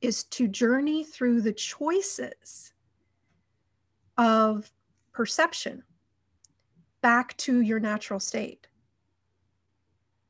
is 0.00 0.24
to 0.24 0.48
journey 0.48 1.04
through 1.04 1.42
the 1.42 1.52
choices 1.52 2.72
of 4.18 4.70
perception 5.12 5.82
back 7.00 7.36
to 7.38 7.60
your 7.60 7.80
natural 7.80 8.20
state. 8.20 8.66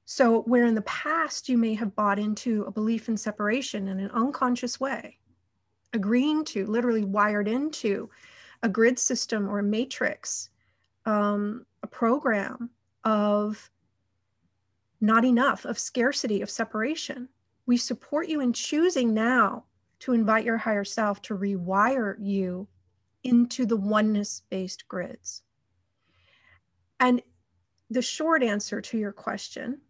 So, 0.04 0.42
where 0.42 0.64
in 0.64 0.74
the 0.74 0.82
past 0.82 1.48
you 1.48 1.56
may 1.56 1.74
have 1.74 1.94
bought 1.94 2.18
into 2.18 2.64
a 2.64 2.72
belief 2.72 3.08
in 3.08 3.16
separation 3.16 3.88
in 3.88 4.00
an 4.00 4.10
unconscious 4.10 4.80
way, 4.80 5.18
agreeing 5.92 6.44
to, 6.46 6.66
literally 6.66 7.04
wired 7.04 7.46
into 7.46 8.10
a 8.62 8.68
grid 8.68 8.98
system 8.98 9.48
or 9.48 9.60
a 9.60 9.62
matrix, 9.62 10.50
um, 11.06 11.64
a 11.82 11.86
program 11.86 12.70
of 13.04 13.70
not 15.00 15.24
enough, 15.24 15.64
of 15.64 15.78
scarcity, 15.78 16.42
of 16.42 16.50
separation. 16.50 17.28
We 17.66 17.76
support 17.76 18.28
you 18.28 18.40
in 18.40 18.52
choosing 18.52 19.14
now 19.14 19.64
to 20.00 20.12
invite 20.12 20.44
your 20.44 20.58
higher 20.58 20.84
self 20.84 21.22
to 21.22 21.36
rewire 21.36 22.16
you 22.18 22.66
into 23.22 23.64
the 23.64 23.76
oneness 23.76 24.42
based 24.50 24.88
grids. 24.88 25.42
And 27.00 27.22
the 27.88 28.02
short 28.02 28.42
answer 28.42 28.80
to 28.82 28.98
your 28.98 29.12
question, 29.12 29.80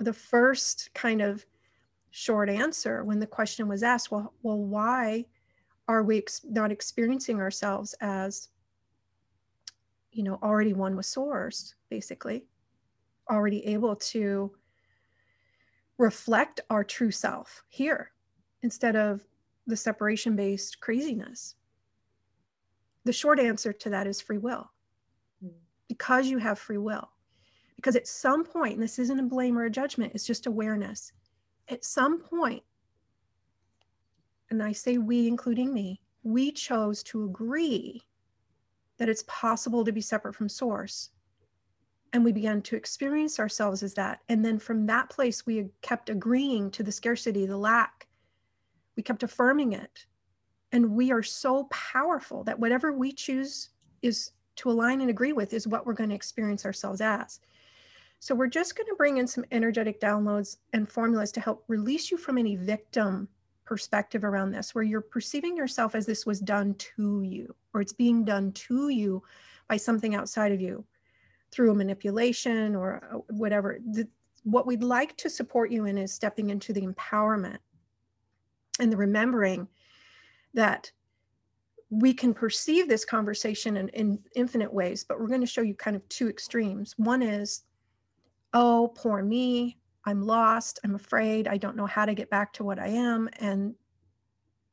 the 0.00 0.12
first 0.12 0.90
kind 0.92 1.22
of 1.22 1.46
short 2.10 2.50
answer 2.50 3.04
when 3.04 3.20
the 3.20 3.26
question 3.26 3.68
was 3.68 3.82
asked, 3.82 4.10
well, 4.10 4.34
well 4.42 4.58
why 4.58 5.24
are 5.88 6.02
we 6.02 6.18
ex- 6.18 6.44
not 6.44 6.72
experiencing 6.72 7.40
ourselves 7.40 7.94
as, 8.00 8.48
you 10.10 10.24
know, 10.24 10.38
already 10.42 10.72
one 10.72 10.96
with 10.96 11.06
source, 11.06 11.74
basically, 11.88 12.44
already 13.30 13.64
able 13.66 13.94
to 13.96 14.52
reflect 15.96 16.60
our 16.70 16.82
true 16.82 17.12
self 17.12 17.62
here 17.68 18.10
instead 18.62 18.96
of 18.96 19.22
the 19.68 19.76
separation 19.76 20.34
based 20.34 20.80
craziness? 20.80 21.54
The 23.04 23.12
short 23.12 23.38
answer 23.38 23.72
to 23.72 23.90
that 23.90 24.08
is 24.08 24.20
free 24.20 24.38
will 24.38 24.71
because 25.92 26.26
you 26.26 26.38
have 26.38 26.58
free 26.58 26.78
will. 26.78 27.10
Because 27.76 27.96
at 27.96 28.08
some 28.08 28.44
point, 28.44 28.80
this 28.80 28.98
isn't 28.98 29.18
a 29.20 29.24
blame 29.24 29.58
or 29.58 29.64
a 29.64 29.70
judgment, 29.70 30.12
it's 30.14 30.26
just 30.26 30.46
awareness. 30.46 31.12
At 31.68 31.84
some 31.84 32.18
point, 32.18 32.62
and 34.48 34.62
I 34.62 34.72
say 34.72 34.96
we, 34.96 35.28
including 35.28 35.70
me, 35.74 36.00
we 36.22 36.50
chose 36.50 37.02
to 37.04 37.24
agree 37.24 38.00
that 38.96 39.10
it's 39.10 39.24
possible 39.26 39.84
to 39.84 39.92
be 39.92 40.00
separate 40.00 40.34
from 40.34 40.48
source. 40.48 41.10
And 42.14 42.24
we 42.24 42.32
began 42.32 42.62
to 42.62 42.76
experience 42.76 43.38
ourselves 43.38 43.82
as 43.82 43.92
that. 43.94 44.20
And 44.30 44.42
then 44.42 44.58
from 44.58 44.86
that 44.86 45.10
place, 45.10 45.44
we 45.44 45.66
kept 45.82 46.08
agreeing 46.08 46.70
to 46.70 46.82
the 46.82 46.92
scarcity, 46.92 47.44
the 47.44 47.56
lack. 47.58 48.06
We 48.96 49.02
kept 49.02 49.22
affirming 49.22 49.74
it. 49.74 50.06
And 50.72 50.92
we 50.92 51.12
are 51.12 51.22
so 51.22 51.64
powerful 51.64 52.44
that 52.44 52.58
whatever 52.58 52.94
we 52.94 53.12
choose 53.12 53.68
is 54.00 54.30
to 54.56 54.70
align 54.70 55.00
and 55.00 55.10
agree 55.10 55.32
with 55.32 55.52
is 55.52 55.66
what 55.66 55.86
we're 55.86 55.92
going 55.92 56.10
to 56.10 56.16
experience 56.16 56.64
ourselves 56.64 57.00
as. 57.00 57.40
So 58.18 58.34
we're 58.34 58.46
just 58.46 58.76
going 58.76 58.86
to 58.86 58.94
bring 58.96 59.16
in 59.16 59.26
some 59.26 59.44
energetic 59.50 60.00
downloads 60.00 60.58
and 60.72 60.88
formulas 60.88 61.32
to 61.32 61.40
help 61.40 61.64
release 61.66 62.10
you 62.10 62.16
from 62.16 62.38
any 62.38 62.56
victim 62.56 63.28
perspective 63.64 64.22
around 64.22 64.52
this, 64.52 64.74
where 64.74 64.84
you're 64.84 65.00
perceiving 65.00 65.56
yourself 65.56 65.94
as 65.94 66.06
this 66.06 66.26
was 66.26 66.40
done 66.40 66.74
to 66.74 67.22
you, 67.22 67.54
or 67.74 67.80
it's 67.80 67.92
being 67.92 68.24
done 68.24 68.52
to 68.52 68.90
you 68.90 69.22
by 69.68 69.76
something 69.76 70.14
outside 70.14 70.52
of 70.52 70.60
you 70.60 70.84
through 71.50 71.70
a 71.70 71.74
manipulation 71.74 72.76
or 72.76 73.02
uh, 73.12 73.18
whatever. 73.34 73.78
The, 73.90 74.06
what 74.44 74.66
we'd 74.66 74.82
like 74.82 75.16
to 75.18 75.30
support 75.30 75.70
you 75.70 75.86
in 75.86 75.98
is 75.98 76.12
stepping 76.12 76.50
into 76.50 76.72
the 76.72 76.82
empowerment 76.82 77.58
and 78.78 78.92
the 78.92 78.96
remembering 78.96 79.68
that 80.54 80.90
we 81.92 82.14
can 82.14 82.32
perceive 82.32 82.88
this 82.88 83.04
conversation 83.04 83.76
in, 83.76 83.88
in 83.90 84.18
infinite 84.34 84.72
ways, 84.72 85.04
but 85.04 85.20
we're 85.20 85.28
going 85.28 85.42
to 85.42 85.46
show 85.46 85.60
you 85.60 85.74
kind 85.74 85.94
of 85.94 86.08
two 86.08 86.26
extremes. 86.26 86.94
One 86.96 87.20
is, 87.20 87.64
oh, 88.54 88.94
poor 88.96 89.22
me. 89.22 89.76
I'm 90.06 90.22
lost. 90.22 90.80
I'm 90.84 90.94
afraid. 90.94 91.46
I 91.46 91.58
don't 91.58 91.76
know 91.76 91.84
how 91.84 92.06
to 92.06 92.14
get 92.14 92.30
back 92.30 92.54
to 92.54 92.64
what 92.64 92.78
I 92.78 92.88
am. 92.88 93.28
And, 93.40 93.74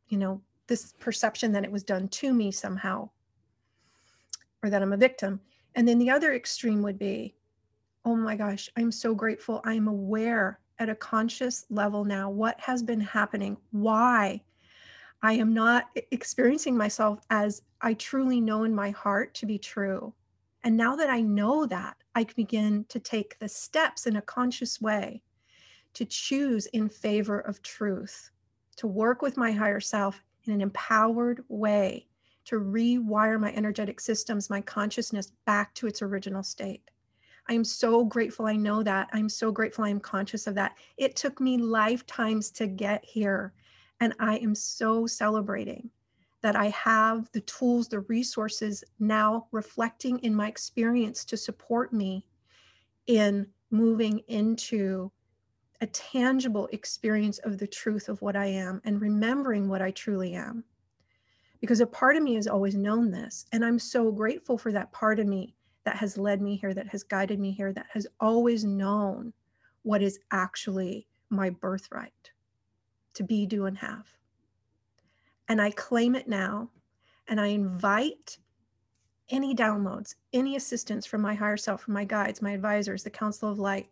you 0.07 0.17
know, 0.17 0.41
this 0.67 0.93
perception 0.97 1.51
that 1.51 1.65
it 1.65 1.71
was 1.71 1.83
done 1.83 2.07
to 2.07 2.33
me 2.33 2.53
somehow 2.53 3.09
or 4.63 4.69
that 4.69 4.81
I'm 4.81 4.93
a 4.93 4.97
victim. 4.97 5.41
And 5.75 5.85
then 5.85 5.99
the 5.99 6.09
other 6.09 6.33
extreme 6.33 6.81
would 6.83 6.97
be, 6.97 7.35
oh 8.05 8.15
my 8.15 8.37
gosh, 8.37 8.69
I'm 8.77 8.93
so 8.93 9.13
grateful. 9.13 9.59
I'm 9.65 9.89
aware 9.89 10.61
at 10.79 10.87
a 10.87 10.95
conscious 10.95 11.65
level 11.69 12.05
now 12.05 12.29
what 12.29 12.57
has 12.61 12.81
been 12.81 13.01
happening, 13.01 13.57
why 13.71 14.41
I 15.21 15.33
am 15.33 15.53
not 15.53 15.89
experiencing 16.11 16.77
myself 16.77 17.19
as 17.29 17.61
I 17.81 17.93
truly 17.93 18.39
know 18.39 18.63
in 18.63 18.73
my 18.73 18.91
heart 18.91 19.33
to 19.35 19.45
be 19.45 19.57
true. 19.57 20.13
And 20.63 20.77
now 20.77 20.95
that 20.95 21.09
I 21.09 21.21
know 21.21 21.65
that, 21.65 21.97
I 22.15 22.23
can 22.23 22.35
begin 22.35 22.85
to 22.89 22.99
take 22.99 23.37
the 23.39 23.47
steps 23.47 24.07
in 24.07 24.15
a 24.15 24.21
conscious 24.21 24.81
way 24.81 25.21
to 25.93 26.05
choose 26.05 26.65
in 26.67 26.89
favor 26.89 27.39
of 27.39 27.61
truth, 27.61 28.31
to 28.77 28.87
work 28.87 29.21
with 29.21 29.37
my 29.37 29.51
higher 29.51 29.79
self 29.79 30.23
in 30.45 30.53
an 30.53 30.61
empowered 30.61 31.43
way, 31.47 32.07
to 32.45 32.59
rewire 32.59 33.39
my 33.39 33.53
energetic 33.53 33.99
systems, 33.99 34.49
my 34.49 34.61
consciousness 34.61 35.31
back 35.45 35.73
to 35.75 35.87
its 35.87 36.01
original 36.01 36.43
state. 36.43 36.81
I 37.47 37.53
am 37.53 37.63
so 37.63 38.05
grateful 38.05 38.45
I 38.45 38.55
know 38.55 38.83
that. 38.83 39.09
I'm 39.11 39.29
so 39.29 39.51
grateful 39.51 39.85
I'm 39.85 39.99
conscious 39.99 40.47
of 40.47 40.55
that. 40.55 40.77
It 40.97 41.15
took 41.15 41.39
me 41.39 41.57
lifetimes 41.57 42.51
to 42.51 42.67
get 42.67 43.03
here. 43.03 43.53
And 43.99 44.13
I 44.19 44.37
am 44.37 44.55
so 44.55 45.05
celebrating 45.05 45.89
that 46.41 46.55
I 46.55 46.67
have 46.69 47.29
the 47.33 47.41
tools, 47.41 47.89
the 47.89 47.99
resources 48.01 48.83
now 48.99 49.47
reflecting 49.51 50.19
in 50.19 50.33
my 50.33 50.47
experience 50.47 51.25
to 51.25 51.37
support 51.37 51.91
me 51.91 52.25
in 53.07 53.47
moving 53.71 54.19
into 54.27 55.11
a 55.81 55.87
tangible 55.87 56.67
experience 56.71 57.39
of 57.39 57.57
the 57.57 57.67
truth 57.67 58.09
of 58.09 58.21
what 58.21 58.35
I 58.35 58.45
am 58.45 58.81
and 58.85 59.01
remembering 59.01 59.67
what 59.67 59.81
I 59.81 59.91
truly 59.91 60.33
am. 60.33 60.63
Because 61.59 61.81
a 61.81 61.87
part 61.87 62.15
of 62.15 62.23
me 62.23 62.35
has 62.35 62.47
always 62.47 62.75
known 62.75 63.11
this. 63.11 63.45
And 63.51 63.65
I'm 63.65 63.79
so 63.79 64.11
grateful 64.11 64.57
for 64.57 64.71
that 64.71 64.91
part 64.93 65.19
of 65.19 65.27
me 65.27 65.55
that 65.83 65.97
has 65.97 66.17
led 66.17 66.41
me 66.41 66.55
here, 66.55 66.73
that 66.73 66.87
has 66.87 67.03
guided 67.03 67.39
me 67.39 67.51
here, 67.51 67.73
that 67.73 67.87
has 67.91 68.07
always 68.19 68.63
known 68.63 69.33
what 69.83 70.01
is 70.01 70.19
actually 70.31 71.07
my 71.29 71.49
birthright 71.49 72.31
to 73.15 73.23
be, 73.23 73.45
do, 73.45 73.65
and 73.65 73.77
have. 73.77 74.07
And 75.47 75.61
I 75.61 75.71
claim 75.71 76.15
it 76.15 76.27
now. 76.27 76.69
And 77.27 77.39
I 77.39 77.47
invite 77.47 78.37
any 79.29 79.55
downloads, 79.55 80.15
any 80.33 80.55
assistance 80.55 81.05
from 81.05 81.21
my 81.21 81.35
higher 81.35 81.57
self, 81.57 81.81
from 81.83 81.93
my 81.93 82.03
guides, 82.03 82.41
my 82.41 82.51
advisors, 82.51 83.03
the 83.03 83.09
Council 83.09 83.51
of 83.51 83.59
Light, 83.59 83.87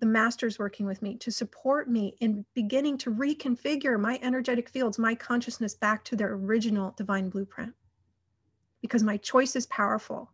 the 0.00 0.06
masters 0.06 0.58
working 0.58 0.86
with 0.86 1.02
me 1.02 1.16
to 1.18 1.30
support 1.30 1.88
me 1.88 2.16
in 2.20 2.44
beginning 2.54 2.98
to 2.98 3.12
reconfigure 3.12 4.00
my 4.00 4.18
energetic 4.22 4.68
fields, 4.68 4.98
my 4.98 5.14
consciousness 5.14 5.74
back 5.74 6.04
to 6.04 6.16
their 6.16 6.32
original 6.32 6.94
divine 6.96 7.28
blueprint. 7.28 7.72
Because 8.80 9.02
my 9.02 9.18
choice 9.18 9.54
is 9.56 9.66
powerful. 9.66 10.32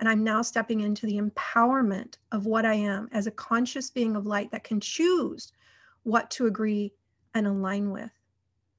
And 0.00 0.08
I'm 0.08 0.24
now 0.24 0.42
stepping 0.42 0.80
into 0.80 1.06
the 1.06 1.20
empowerment 1.20 2.14
of 2.32 2.46
what 2.46 2.64
I 2.64 2.74
am 2.74 3.08
as 3.12 3.26
a 3.26 3.32
conscious 3.32 3.90
being 3.90 4.16
of 4.16 4.26
light 4.26 4.50
that 4.50 4.64
can 4.64 4.80
choose 4.80 5.52
what 6.02 6.30
to 6.32 6.46
agree 6.46 6.92
and 7.34 7.46
align 7.46 7.90
with. 7.90 8.10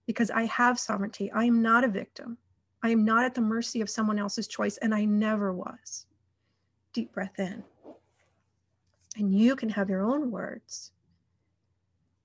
Because 0.06 0.30
I 0.32 0.46
have 0.46 0.80
sovereignty. 0.80 1.32
I 1.32 1.46
am 1.46 1.62
not 1.62 1.84
a 1.84 1.88
victim. 1.88 2.38
I 2.82 2.90
am 2.90 3.06
not 3.06 3.24
at 3.24 3.34
the 3.34 3.42
mercy 3.42 3.80
of 3.80 3.90
someone 3.90 4.20
else's 4.20 4.48
choice, 4.48 4.78
and 4.78 4.94
I 4.94 5.06
never 5.06 5.54
was. 5.54 6.06
Deep 6.92 7.14
breath 7.14 7.40
in. 7.40 7.64
And 9.18 9.34
you 9.34 9.56
can 9.56 9.70
have 9.70 9.90
your 9.90 10.04
own 10.04 10.32
words. 10.32 10.92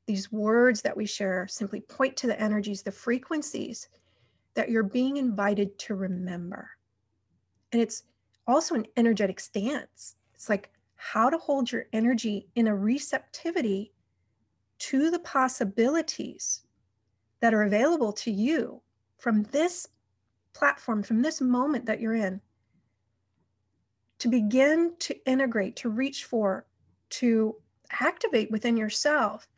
These 0.06 0.32
words 0.32 0.82
that 0.82 0.96
we 0.96 1.06
share 1.06 1.46
simply 1.48 1.80
point 1.80 2.16
to 2.16 2.26
the 2.26 2.40
energies, 2.40 2.82
the 2.82 2.90
frequencies 2.90 3.88
that 4.54 4.70
you're 4.70 4.82
being 4.82 5.18
invited 5.18 5.78
to 5.80 5.94
remember. 5.94 6.70
And 7.72 7.80
it's 7.80 8.02
also 8.46 8.74
an 8.74 8.87
energetic 8.96 9.38
stance. 9.38 10.16
It's 10.34 10.48
like 10.48 10.70
how 10.96 11.30
to 11.30 11.38
hold 11.38 11.70
your 11.70 11.87
energy 11.92 12.48
in 12.56 12.66
a 12.66 12.74
receptivity 12.74 13.92
to 14.79 15.11
the 15.11 15.19
possibilities 15.21 16.62
that 17.41 17.55
are 17.55 17.62
available 17.62 18.12
to 18.12 18.31
you 18.31 18.81
from 19.17 19.43
this 19.45 19.88
platform, 20.53 21.03
from 21.03 21.23
this 21.23 21.41
moment 21.41 21.87
that 21.87 22.01
you're 22.01 22.14
in, 22.14 22.41
to 24.19 24.29
begin 24.29 24.93
to 24.99 25.17
integrate, 25.27 25.77
to 25.77 25.88
reach 25.88 26.25
for 26.25 26.67
to 27.11 27.55
activate 28.01 28.51
within 28.51 28.77
yourself 28.77 29.49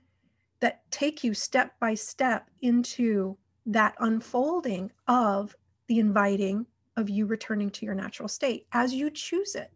that 0.61 0.83
take 0.91 1.25
you 1.25 1.35
step 1.35 1.79
by 1.81 1.95
step 1.95 2.51
into 2.61 3.37
that 3.67 3.95
unfolding 4.01 4.91
of 5.09 5.55
the 5.87 5.99
inviting 5.99 6.67
of 6.97 7.09
you 7.09 7.27
returning 7.27 7.71
to 7.71 7.87
your 7.87 7.95
natural 7.95 8.29
state 8.29 8.67
as 8.73 8.93
you 8.93 9.11
choose 9.11 9.55
it. 9.55 9.71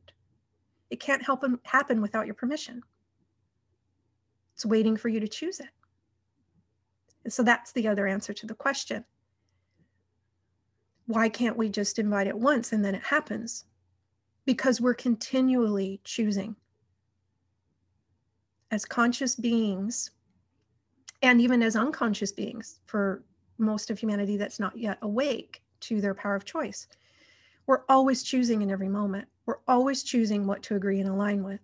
It 0.90 1.00
can't 1.00 1.22
help 1.22 1.44
happen 1.64 2.02
without 2.02 2.26
your 2.26 2.34
permission. 2.34 2.82
It's 4.54 4.64
waiting 4.64 4.96
for 4.96 5.08
you 5.08 5.20
to 5.20 5.28
choose 5.28 5.60
it. 5.60 5.68
And 7.24 7.32
so 7.32 7.42
that's 7.42 7.72
the 7.72 7.88
other 7.88 8.06
answer 8.06 8.32
to 8.32 8.46
the 8.46 8.54
question. 8.54 9.04
Why 11.06 11.28
can't 11.28 11.56
we 11.56 11.68
just 11.68 11.98
invite 11.98 12.26
it 12.26 12.38
once 12.38 12.72
and 12.72 12.84
then 12.84 12.94
it 12.94 13.02
happens? 13.02 13.64
Because 14.46 14.80
we're 14.80 14.94
continually 14.94 16.00
choosing 16.04 16.56
as 18.70 18.84
conscious 18.84 19.34
beings 19.34 20.10
and 21.22 21.40
even 21.40 21.62
as 21.62 21.76
unconscious 21.76 22.32
beings 22.32 22.80
for 22.86 23.22
most 23.58 23.90
of 23.90 23.98
humanity 23.98 24.36
that's 24.36 24.60
not 24.60 24.76
yet 24.76 24.98
awake 25.02 25.62
to 25.80 26.00
their 26.00 26.14
power 26.14 26.34
of 26.34 26.44
choice. 26.44 26.86
We're 27.66 27.84
always 27.88 28.22
choosing 28.22 28.62
in 28.62 28.70
every 28.70 28.88
moment. 28.88 29.26
We're 29.46 29.60
always 29.68 30.02
choosing 30.02 30.46
what 30.46 30.62
to 30.64 30.76
agree 30.76 31.00
and 31.00 31.08
align 31.08 31.42
with 31.42 31.60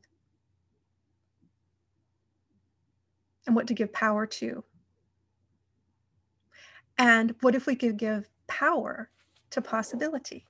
and 3.46 3.57
what 3.57 3.66
to 3.68 3.74
give 3.74 3.92
power 3.92 4.26
to. 4.26 4.64
And 6.98 7.35
what 7.40 7.55
if 7.55 7.66
we 7.66 7.74
could 7.74 7.96
give 7.96 8.29
power 8.46 9.11
to 9.50 9.62
possibility? 9.62 10.46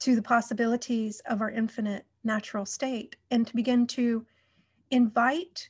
To 0.00 0.14
the 0.14 0.22
possibilities 0.22 1.20
of 1.26 1.40
our 1.40 1.50
infinite 1.50 2.06
natural 2.24 2.64
state 2.64 3.16
and 3.30 3.46
to 3.46 3.54
begin 3.54 3.86
to 3.88 4.24
invite 4.90 5.68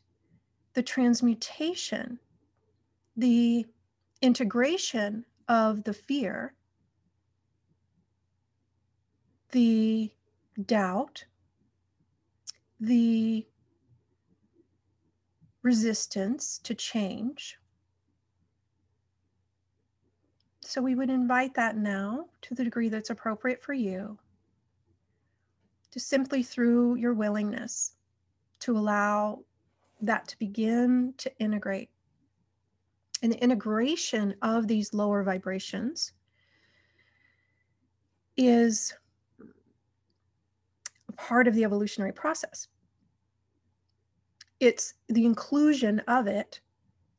the 0.74 0.83
transmutation, 0.83 2.18
the 3.16 3.66
integration 4.22 5.24
of 5.48 5.83
the 5.83 5.92
fear, 5.92 6.54
the 9.50 10.11
doubt, 10.66 11.24
the 12.78 13.46
resistance 15.62 16.59
to 16.64 16.75
change. 16.75 17.59
So 20.61 20.81
we 20.81 20.94
would 20.94 21.11
invite 21.11 21.55
that 21.55 21.77
now 21.77 22.27
to 22.42 22.55
the 22.55 22.64
degree 22.64 22.88
that's 22.88 23.11
appropriate 23.11 23.62
for 23.62 23.73
you 23.73 24.18
just 25.92 26.09
simply 26.09 26.42
through 26.42 26.94
your 26.96 27.14
willingness 27.14 27.96
to 28.61 28.79
allow 28.79 29.40
that 30.01 30.29
to 30.29 30.38
begin 30.38 31.12
to 31.18 31.37
integrate 31.38 31.90
And 33.23 33.33
the 33.33 33.42
integration 33.42 34.35
of 34.42 34.66
these 34.66 34.94
lower 34.94 35.23
vibrations 35.23 36.12
is 38.37 38.94
part 41.16 41.46
of 41.46 41.55
the 41.55 41.64
evolutionary 41.64 42.12
process. 42.12 42.68
It's 44.61 44.94
the 45.09 45.25
inclusion 45.25 46.01
of 46.01 46.27
it, 46.27 46.61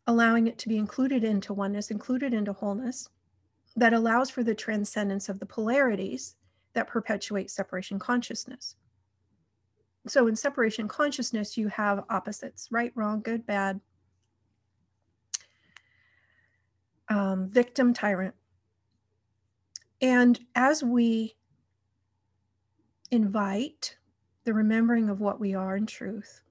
allowing 0.08 0.48
it 0.48 0.60
to 0.60 0.70
be 0.70 0.78
included 0.78 1.24
into 1.24 1.54
oneness, 1.54 1.90
included 1.90 2.34
into 2.34 2.54
wholeness, 2.54 3.10
that 3.76 3.94
allows 3.94 4.30
for 4.30 4.44
the 4.44 4.54
transcendence 4.54 5.28
of 5.28 5.40
the 5.40 5.46
polarities 5.46 6.36
that 6.74 6.88
perpetuate 6.88 7.50
separation 7.50 7.98
consciousness. 8.00 8.76
So, 10.08 10.28
in 10.28 10.36
separation 10.36 10.88
consciousness, 10.88 11.58
you 11.58 11.68
have 11.68 12.06
opposites 12.10 12.68
right, 12.72 12.92
wrong, 12.96 13.22
good, 13.22 13.46
bad, 13.46 13.80
um, 17.10 17.50
victim, 17.50 17.94
tyrant. 17.94 18.34
And 20.02 20.40
as 20.56 20.84
we 20.84 21.36
invite 23.12 23.98
the 24.44 24.54
remembering 24.54 25.10
of 25.10 25.20
what 25.20 25.40
we 25.40 25.54
are 25.54 25.78
in 25.78 25.86
truth, 25.86 26.42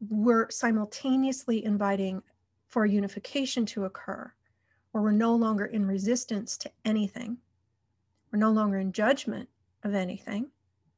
we're 0.00 0.50
simultaneously 0.50 1.64
inviting 1.64 2.22
for 2.66 2.86
unification 2.86 3.64
to 3.66 3.84
occur, 3.84 4.32
where 4.90 5.02
we're 5.02 5.12
no 5.12 5.34
longer 5.34 5.66
in 5.66 5.86
resistance 5.86 6.56
to 6.58 6.70
anything. 6.84 7.38
We're 8.32 8.38
no 8.38 8.50
longer 8.50 8.78
in 8.78 8.92
judgment 8.92 9.48
of 9.84 9.94
anything, 9.94 10.50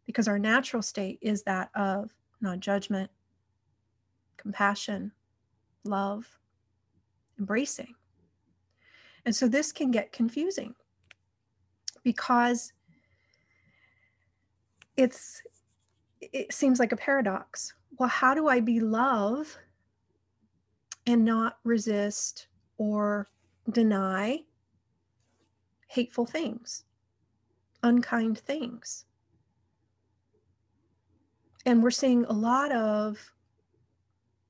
because 0.06 0.28
our 0.28 0.38
natural 0.38 0.82
state 0.82 1.18
is 1.20 1.42
that 1.44 1.70
of 1.74 2.14
non 2.40 2.60
judgment, 2.60 3.10
compassion, 4.36 5.12
love, 5.84 6.26
embracing. 7.38 7.94
And 9.24 9.34
so 9.34 9.46
this 9.46 9.72
can 9.72 9.90
get 9.90 10.12
confusing 10.12 10.74
because 12.02 12.72
it's 14.96 15.42
it 16.20 16.52
seems 16.52 16.80
like 16.80 16.92
a 16.92 16.96
paradox. 16.96 17.74
Well, 17.96 18.08
how 18.08 18.34
do 18.34 18.48
I 18.48 18.60
be 18.60 18.80
love 18.80 19.56
and 21.06 21.24
not 21.24 21.58
resist 21.64 22.48
or 22.76 23.28
deny 23.70 24.44
hateful 25.88 26.26
things, 26.26 26.84
unkind 27.82 28.38
things? 28.38 29.04
And 31.66 31.82
we're 31.82 31.90
seeing 31.90 32.24
a 32.24 32.32
lot 32.32 32.72
of 32.72 33.18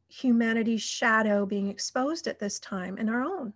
humanity's 0.08 0.82
shadow 0.82 1.44
being 1.46 1.68
exposed 1.68 2.26
at 2.26 2.38
this 2.38 2.58
time 2.58 2.96
and 2.98 3.10
our 3.10 3.22
own. 3.22 3.52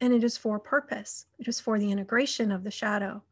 And 0.00 0.12
it 0.12 0.22
is 0.22 0.36
for 0.36 0.58
purpose, 0.58 1.26
it 1.38 1.48
is 1.48 1.60
for 1.60 1.78
the 1.78 1.90
integration 1.90 2.52
of 2.52 2.62
the 2.62 2.70
shadow. 2.70 3.22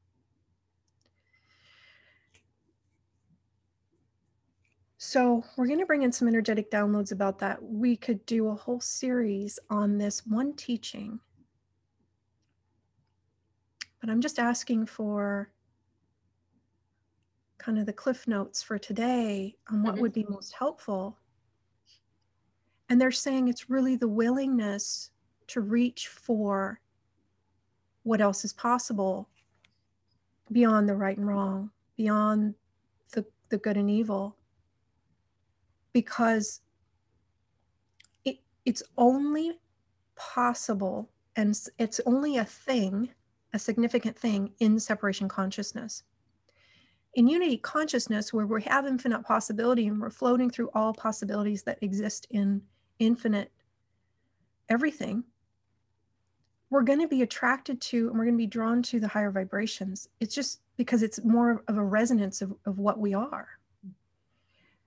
So, 5.16 5.42
we're 5.56 5.66
going 5.66 5.78
to 5.78 5.86
bring 5.86 6.02
in 6.02 6.12
some 6.12 6.28
energetic 6.28 6.70
downloads 6.70 7.10
about 7.10 7.38
that. 7.38 7.62
We 7.62 7.96
could 7.96 8.26
do 8.26 8.48
a 8.48 8.54
whole 8.54 8.80
series 8.80 9.58
on 9.70 9.96
this 9.96 10.26
one 10.26 10.52
teaching. 10.52 11.18
But 13.98 14.10
I'm 14.10 14.20
just 14.20 14.38
asking 14.38 14.84
for 14.84 15.50
kind 17.56 17.78
of 17.78 17.86
the 17.86 17.94
cliff 17.94 18.28
notes 18.28 18.62
for 18.62 18.78
today 18.78 19.56
on 19.70 19.82
what 19.82 19.94
mm-hmm. 19.94 20.02
would 20.02 20.12
be 20.12 20.26
most 20.28 20.52
helpful 20.52 21.16
and 22.90 23.00
they're 23.00 23.10
saying 23.10 23.48
it's 23.48 23.70
really 23.70 23.96
the 23.96 24.06
willingness 24.06 25.12
to 25.46 25.62
reach 25.62 26.08
for 26.08 26.78
what 28.02 28.20
else 28.20 28.44
is 28.44 28.52
possible 28.52 29.30
beyond 30.52 30.86
the 30.86 30.94
right 30.94 31.16
and 31.16 31.26
wrong, 31.26 31.70
beyond 31.96 32.54
the, 33.12 33.24
the 33.48 33.56
good 33.56 33.78
and 33.78 33.90
evil. 33.90 34.36
Because 35.96 36.60
it, 38.26 38.36
it's 38.66 38.82
only 38.98 39.52
possible 40.14 41.08
and 41.36 41.58
it's 41.78 42.02
only 42.04 42.36
a 42.36 42.44
thing, 42.44 43.08
a 43.54 43.58
significant 43.58 44.14
thing 44.14 44.52
in 44.58 44.78
separation 44.78 45.26
consciousness. 45.26 46.02
In 47.14 47.26
unity 47.26 47.56
consciousness, 47.56 48.30
where 48.30 48.44
we 48.44 48.62
have 48.64 48.86
infinite 48.86 49.22
possibility 49.22 49.86
and 49.86 49.98
we're 49.98 50.10
floating 50.10 50.50
through 50.50 50.68
all 50.74 50.92
possibilities 50.92 51.62
that 51.62 51.78
exist 51.80 52.26
in 52.28 52.60
infinite 52.98 53.50
everything, 54.68 55.24
we're 56.68 56.82
going 56.82 57.00
to 57.00 57.08
be 57.08 57.22
attracted 57.22 57.80
to 57.80 58.08
and 58.08 58.18
we're 58.18 58.26
going 58.26 58.36
to 58.36 58.44
be 58.44 58.46
drawn 58.46 58.82
to 58.82 59.00
the 59.00 59.08
higher 59.08 59.30
vibrations. 59.30 60.10
It's 60.20 60.34
just 60.34 60.60
because 60.76 61.02
it's 61.02 61.24
more 61.24 61.64
of 61.68 61.78
a 61.78 61.82
resonance 61.82 62.42
of, 62.42 62.54
of 62.66 62.78
what 62.78 62.98
we 62.98 63.14
are. 63.14 63.48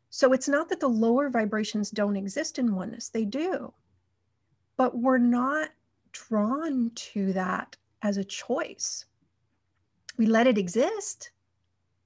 So 0.09 0.33
it's 0.33 0.47
not 0.47 0.69
that 0.69 0.79
the 0.79 0.89
lower 0.89 1.29
vibrations 1.29 1.91
don't 1.91 2.15
exist 2.15 2.57
in 2.57 2.75
oneness, 2.75 3.09
they 3.09 3.25
do. 3.25 3.73
But 4.75 4.97
we're 4.97 5.17
not 5.17 5.69
drawn 6.11 6.91
to 6.95 7.33
that 7.33 7.75
as 8.01 8.17
a 8.17 8.23
choice. 8.23 9.05
We 10.17 10.25
let 10.25 10.47
it 10.47 10.57
exist, 10.57 11.31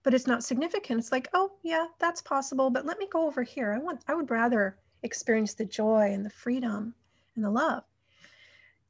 but 0.04 0.14
it's 0.14 0.28
not 0.28 0.44
significant. 0.44 1.00
It's 1.00 1.12
like, 1.12 1.30
oh, 1.34 1.54
yeah, 1.64 1.88
that's 2.00 2.22
possible, 2.22 2.70
but 2.70 2.86
let 2.86 3.00
me 3.00 3.08
go 3.12 3.26
over 3.26 3.44
here. 3.44 3.74
I 3.74 3.80
want 3.80 4.04
I 4.08 4.16
would 4.16 4.30
rather 4.30 4.78
experience 5.04 5.54
the 5.54 5.66
joy 5.66 6.12
and 6.14 6.26
the 6.26 6.30
freedom 6.30 6.94
and 7.36 7.44
the 7.44 7.50
love. 7.50 7.84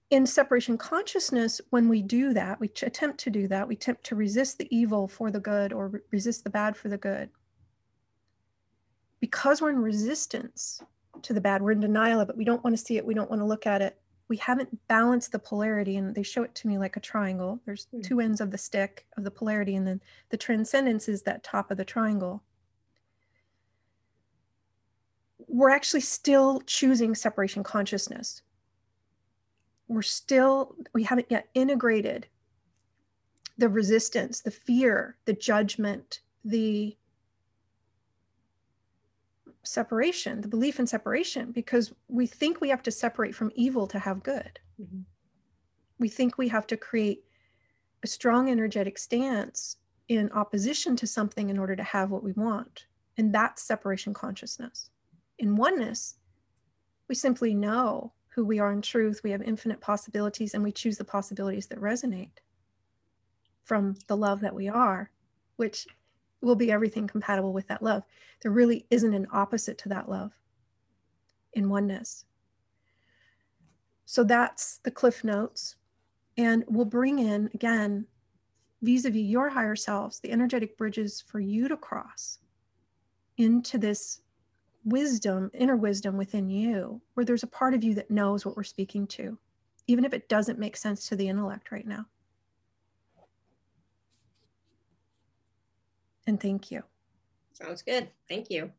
In 0.09 0.25
separation 0.25 0.77
consciousness, 0.77 1.61
when 1.69 1.87
we 1.87 2.01
do 2.01 2.33
that, 2.33 2.59
we 2.59 2.67
attempt 2.81 3.19
to 3.21 3.29
do 3.29 3.47
that, 3.47 3.67
we 3.67 3.75
attempt 3.75 4.03
to 4.05 4.15
resist 4.15 4.57
the 4.57 4.75
evil 4.75 5.07
for 5.07 5.31
the 5.31 5.39
good 5.39 5.73
or 5.73 6.01
resist 6.11 6.43
the 6.43 6.49
bad 6.49 6.75
for 6.75 6.89
the 6.89 6.97
good. 6.97 7.29
Because 9.23 9.61
we're 9.61 9.69
in 9.69 9.81
resistance 9.81 10.81
to 11.21 11.31
the 11.31 11.39
bad, 11.39 11.61
we're 11.61 11.71
in 11.71 11.79
denial 11.79 12.19
of 12.19 12.29
it, 12.29 12.35
we 12.35 12.43
don't 12.43 12.61
want 12.61 12.75
to 12.75 12.83
see 12.83 12.97
it, 12.97 13.05
we 13.05 13.13
don't 13.13 13.29
want 13.29 13.41
to 13.41 13.45
look 13.45 13.65
at 13.65 13.81
it. 13.81 13.97
We 14.27 14.35
haven't 14.35 14.77
balanced 14.89 15.31
the 15.31 15.39
polarity, 15.39 15.95
and 15.95 16.13
they 16.13 16.23
show 16.23 16.43
it 16.43 16.53
to 16.55 16.67
me 16.67 16.77
like 16.77 16.97
a 16.97 16.99
triangle. 16.99 17.61
There's 17.65 17.87
mm. 17.95 18.03
two 18.03 18.19
ends 18.19 18.41
of 18.41 18.51
the 18.51 18.57
stick 18.57 19.05
of 19.15 19.23
the 19.23 19.31
polarity, 19.31 19.77
and 19.77 19.87
then 19.87 20.01
the 20.29 20.35
transcendence 20.35 21.07
is 21.07 21.21
that 21.21 21.41
top 21.41 21.71
of 21.71 21.77
the 21.77 21.85
triangle 21.85 22.43
we're 25.47 25.69
actually 25.69 26.01
still 26.01 26.59
choosing 26.65 27.15
separation 27.15 27.63
consciousness. 27.63 28.41
We're 29.87 30.01
still, 30.01 30.75
we 30.93 31.03
haven't 31.03 31.27
yet 31.29 31.47
integrated 31.53 32.27
the 33.57 33.69
resistance, 33.69 34.41
the 34.41 34.51
fear, 34.51 35.15
the 35.23 35.33
judgment, 35.33 36.21
the 36.43 36.97
separation, 39.63 40.41
the 40.41 40.47
belief 40.47 40.79
in 40.79 40.87
separation, 40.87 41.51
because 41.51 41.93
we 42.07 42.27
think 42.27 42.59
we 42.59 42.69
have 42.69 42.83
to 42.83 42.91
separate 42.91 43.35
from 43.35 43.51
evil 43.55 43.87
to 43.87 43.99
have 43.99 44.23
good. 44.23 44.59
Mm-hmm. 44.81 45.01
We 45.99 46.09
think 46.09 46.37
we 46.37 46.49
have 46.49 46.67
to 46.67 46.77
create 46.77 47.23
a 48.03 48.07
strong 48.07 48.49
energetic 48.49 48.97
stance 48.97 49.77
in 50.09 50.29
opposition 50.31 50.95
to 50.97 51.07
something 51.07 51.49
in 51.49 51.57
order 51.57 51.75
to 51.75 51.83
have 51.83 52.11
what 52.11 52.23
we 52.23 52.33
want. 52.33 52.87
And 53.17 53.33
that's 53.33 53.63
separation 53.63 54.13
consciousness 54.13 54.89
in 55.39 55.55
oneness, 55.55 56.15
we 57.09 57.15
simply 57.15 57.53
know 57.53 58.13
who 58.29 58.45
we 58.45 58.59
are 58.59 58.71
in 58.71 58.81
truth. 58.81 59.21
We 59.23 59.31
have 59.31 59.41
infinite 59.41 59.81
possibilities 59.81 60.53
and 60.53 60.63
we 60.63 60.71
choose 60.71 60.97
the 60.97 61.03
possibilities 61.03 61.67
that 61.67 61.79
resonate 61.79 62.39
from 63.63 63.95
the 64.07 64.17
love 64.17 64.41
that 64.41 64.55
we 64.55 64.67
are, 64.69 65.11
which 65.57 65.87
will 66.43 66.55
be 66.55 66.71
everything 66.71 67.07
compatible 67.07 67.53
with 67.53 67.67
that 67.67 67.81
love. 67.81 68.03
There 68.41 68.51
really 68.51 68.85
isn't 68.89 69.13
an 69.13 69.27
opposite 69.31 69.77
to 69.79 69.89
that 69.89 70.09
love 70.09 70.31
in 71.53 71.69
oneness. 71.69 72.25
So 74.05 74.23
that's 74.23 74.79
the 74.79 74.91
cliff 74.91 75.23
notes. 75.23 75.75
And 76.37 76.63
we'll 76.67 76.85
bring 76.85 77.19
in 77.19 77.49
again, 77.53 78.05
vis 78.81 79.05
a 79.05 79.09
vis 79.09 79.21
your 79.21 79.49
higher 79.49 79.75
selves, 79.75 80.19
the 80.19 80.31
energetic 80.31 80.77
bridges 80.77 81.23
for 81.25 81.39
you 81.39 81.67
to 81.67 81.77
cross 81.77 82.39
into 83.37 83.77
this 83.77 84.21
wisdom, 84.85 85.49
inner 85.53 85.77
wisdom 85.77 86.17
within 86.17 86.49
you, 86.49 87.01
where 87.13 87.25
there's 87.25 87.43
a 87.43 87.47
part 87.47 87.73
of 87.73 87.83
you 87.83 87.93
that 87.93 88.11
knows 88.11 88.45
what 88.45 88.57
we're 88.57 88.63
speaking 88.63 89.07
to, 89.07 89.37
even 89.87 90.05
if 90.05 90.13
it 90.13 90.27
doesn't 90.27 90.59
make 90.59 90.75
sense 90.75 91.07
to 91.07 91.15
the 91.15 91.27
intellect 91.27 91.71
right 91.71 91.87
now. 91.87 92.05
And 96.27 96.39
thank 96.39 96.71
you. 96.71 96.83
Sounds 97.53 97.81
good. 97.81 98.09
Thank 98.29 98.49
you. 98.49 98.71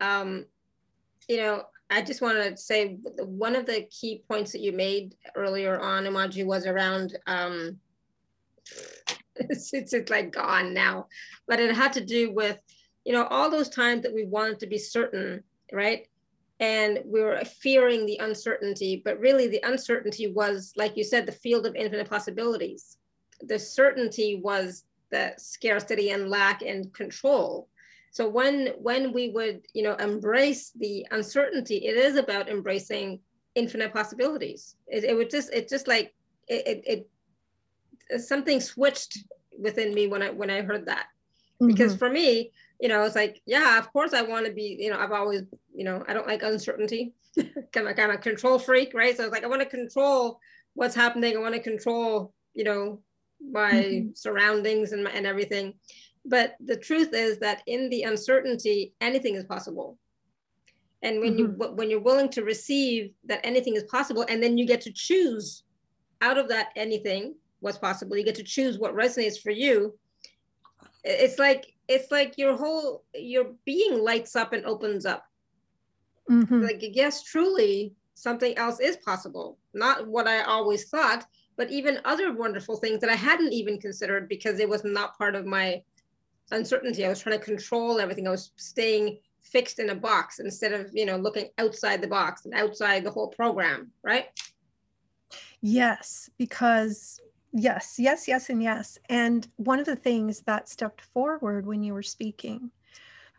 Um, 0.00 0.46
you 1.28 1.36
know, 1.38 1.64
I 1.90 2.02
just 2.02 2.22
want 2.22 2.38
to 2.38 2.56
say 2.56 2.98
one 3.18 3.54
of 3.54 3.66
the 3.66 3.82
key 3.90 4.22
points 4.28 4.52
that 4.52 4.60
you 4.60 4.72
made 4.72 5.14
earlier 5.36 5.78
on, 5.78 6.04
Omaji, 6.04 6.44
was 6.44 6.66
around 6.66 7.18
um, 7.26 7.78
it's, 9.36 9.72
it's, 9.74 9.92
it's 9.92 10.10
like 10.10 10.32
gone 10.32 10.72
now, 10.72 11.06
but 11.46 11.60
it 11.60 11.74
had 11.74 11.92
to 11.94 12.04
do 12.04 12.32
with 12.32 12.58
you 13.04 13.12
know, 13.12 13.26
all 13.26 13.50
those 13.50 13.68
times 13.68 14.02
that 14.02 14.14
we 14.14 14.24
wanted 14.24 14.60
to 14.60 14.66
be 14.66 14.78
certain, 14.78 15.42
right? 15.72 16.06
and 16.62 17.00
we 17.04 17.20
were 17.20 17.42
fearing 17.44 18.06
the 18.06 18.18
uncertainty 18.18 19.02
but 19.04 19.18
really 19.18 19.48
the 19.48 19.60
uncertainty 19.64 20.28
was 20.28 20.72
like 20.76 20.96
you 20.96 21.02
said 21.02 21.26
the 21.26 21.32
field 21.32 21.66
of 21.66 21.74
infinite 21.74 22.08
possibilities 22.08 22.98
the 23.42 23.58
certainty 23.58 24.40
was 24.42 24.84
the 25.12 25.32
scarcity 25.36 26.10
and 26.10 26.28
lack 26.28 26.62
and 26.62 26.92
control 26.92 27.68
so 28.10 28.28
when 28.28 28.68
when 28.78 29.12
we 29.12 29.28
would 29.28 29.60
you 29.74 29.82
know 29.82 29.94
embrace 29.96 30.72
the 30.80 31.06
uncertainty 31.12 31.86
it 31.86 31.96
is 31.96 32.16
about 32.16 32.48
embracing 32.48 33.20
infinite 33.54 33.92
possibilities 33.92 34.74
it, 34.88 35.04
it 35.04 35.14
would 35.14 35.30
just 35.30 35.52
it 35.52 35.68
just 35.68 35.86
like 35.86 36.12
it, 36.48 36.66
it, 36.86 37.08
it 38.10 38.20
something 38.20 38.60
switched 38.60 39.18
within 39.58 39.94
me 39.94 40.08
when 40.08 40.22
i 40.22 40.30
when 40.30 40.50
i 40.50 40.60
heard 40.60 40.86
that 40.86 41.06
mm-hmm. 41.60 41.68
because 41.68 41.94
for 41.94 42.10
me 42.10 42.50
you 42.82 42.88
know, 42.88 43.04
it's 43.04 43.14
like, 43.14 43.40
yeah, 43.46 43.78
of 43.78 43.92
course 43.92 44.12
I 44.12 44.22
want 44.22 44.44
to 44.44 44.52
be, 44.52 44.76
you 44.80 44.90
know, 44.90 44.98
I've 44.98 45.12
always, 45.12 45.44
you 45.72 45.84
know, 45.84 46.04
I 46.08 46.12
don't 46.12 46.26
like 46.26 46.42
uncertainty. 46.42 47.14
kind 47.72 47.86
of 47.86 47.94
kind 47.94 48.10
of 48.10 48.20
control 48.20 48.58
freak, 48.58 48.92
right? 48.92 49.16
So 49.16 49.22
it's 49.22 49.32
like 49.32 49.44
I 49.44 49.46
want 49.46 49.62
to 49.62 49.68
control 49.68 50.40
what's 50.74 50.96
happening. 50.96 51.36
I 51.36 51.40
want 51.40 51.54
to 51.54 51.60
control, 51.60 52.34
you 52.54 52.64
know, 52.64 53.00
my 53.50 53.72
mm-hmm. 53.72 54.08
surroundings 54.14 54.92
and 54.92 55.04
my, 55.04 55.10
and 55.10 55.26
everything. 55.26 55.74
But 56.24 56.56
the 56.64 56.76
truth 56.76 57.12
is 57.12 57.38
that 57.38 57.62
in 57.66 57.90
the 57.90 58.02
uncertainty, 58.02 58.94
anything 59.00 59.34
is 59.34 59.44
possible. 59.44 59.98
And 61.02 61.20
when 61.20 61.36
mm-hmm. 61.36 61.60
you 61.60 61.72
when 61.74 61.90
you're 61.90 62.00
willing 62.00 62.28
to 62.30 62.44
receive 62.44 63.12
that 63.24 63.40
anything 63.44 63.74
is 63.74 63.84
possible, 63.84 64.24
and 64.28 64.42
then 64.42 64.56
you 64.56 64.66
get 64.66 64.80
to 64.82 64.92
choose 64.92 65.64
out 66.20 66.38
of 66.38 66.48
that 66.48 66.68
anything 66.76 67.34
what's 67.60 67.78
possible, 67.78 68.16
you 68.16 68.24
get 68.24 68.36
to 68.36 68.44
choose 68.44 68.78
what 68.78 68.94
resonates 68.94 69.40
for 69.40 69.50
you. 69.50 69.98
It's 71.02 71.38
like 71.40 71.72
it's 71.88 72.10
like 72.10 72.38
your 72.38 72.56
whole 72.56 73.04
your 73.14 73.52
being 73.64 74.02
lights 74.02 74.36
up 74.36 74.52
and 74.52 74.64
opens 74.64 75.04
up 75.04 75.24
mm-hmm. 76.30 76.62
like 76.62 76.80
yes 76.80 77.22
truly 77.22 77.94
something 78.14 78.56
else 78.56 78.80
is 78.80 78.96
possible 78.98 79.58
not 79.74 80.06
what 80.06 80.26
i 80.26 80.42
always 80.42 80.88
thought 80.88 81.26
but 81.56 81.70
even 81.70 82.00
other 82.04 82.32
wonderful 82.32 82.76
things 82.76 83.00
that 83.00 83.10
i 83.10 83.14
hadn't 83.14 83.52
even 83.52 83.78
considered 83.78 84.28
because 84.28 84.58
it 84.58 84.68
was 84.68 84.84
not 84.84 85.16
part 85.18 85.34
of 85.34 85.46
my 85.46 85.82
uncertainty. 86.52 87.04
I 87.04 87.08
was 87.08 87.20
trying 87.20 87.38
to 87.38 87.44
control 87.44 87.98
everything. 87.98 88.28
I 88.28 88.30
was 88.30 88.52
staying 88.56 89.18
fixed 89.40 89.78
in 89.78 89.90
a 89.90 89.94
box 89.94 90.38
instead 90.38 90.72
of 90.72 90.88
you 90.92 91.04
know 91.04 91.16
looking 91.16 91.48
outside 91.58 92.00
the 92.00 92.06
box 92.06 92.44
and 92.44 92.54
outside 92.54 93.02
the 93.02 93.10
whole 93.10 93.28
program 93.28 93.90
right? 94.04 94.26
Yes 95.60 96.30
because 96.38 97.20
Yes, 97.54 97.96
yes, 97.98 98.26
yes, 98.26 98.48
and 98.48 98.62
yes. 98.62 98.96
And 99.10 99.46
one 99.56 99.78
of 99.78 99.84
the 99.84 99.94
things 99.94 100.40
that 100.46 100.70
stepped 100.70 101.02
forward 101.02 101.66
when 101.66 101.82
you 101.82 101.92
were 101.92 102.02
speaking 102.02 102.70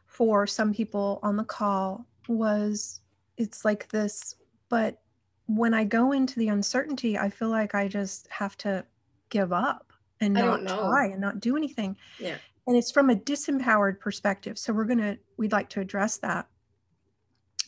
for 0.05 0.45
some 0.45 0.71
people 0.71 1.19
on 1.23 1.35
the 1.35 1.43
call 1.43 2.05
was 2.27 2.99
it's 3.37 3.65
like 3.65 3.89
this, 3.89 4.35
but 4.69 5.01
when 5.47 5.73
I 5.73 5.83
go 5.83 6.11
into 6.11 6.39
the 6.39 6.49
uncertainty, 6.49 7.17
I 7.17 7.29
feel 7.29 7.49
like 7.49 7.75
I 7.75 7.87
just 7.87 8.27
have 8.29 8.57
to 8.57 8.85
give 9.29 9.51
up 9.51 9.91
and 10.21 10.33
not 10.33 10.65
try 10.67 11.07
and 11.07 11.19
not 11.19 11.39
do 11.39 11.57
anything. 11.57 11.97
Yeah. 12.19 12.37
And 12.65 12.77
it's 12.77 12.91
from 12.91 13.09
a 13.09 13.15
disempowered 13.15 13.99
perspective. 13.99 14.57
So 14.57 14.71
we're 14.71 14.85
gonna 14.85 15.17
we'd 15.37 15.51
like 15.51 15.69
to 15.69 15.81
address 15.81 16.17
that. 16.17 16.47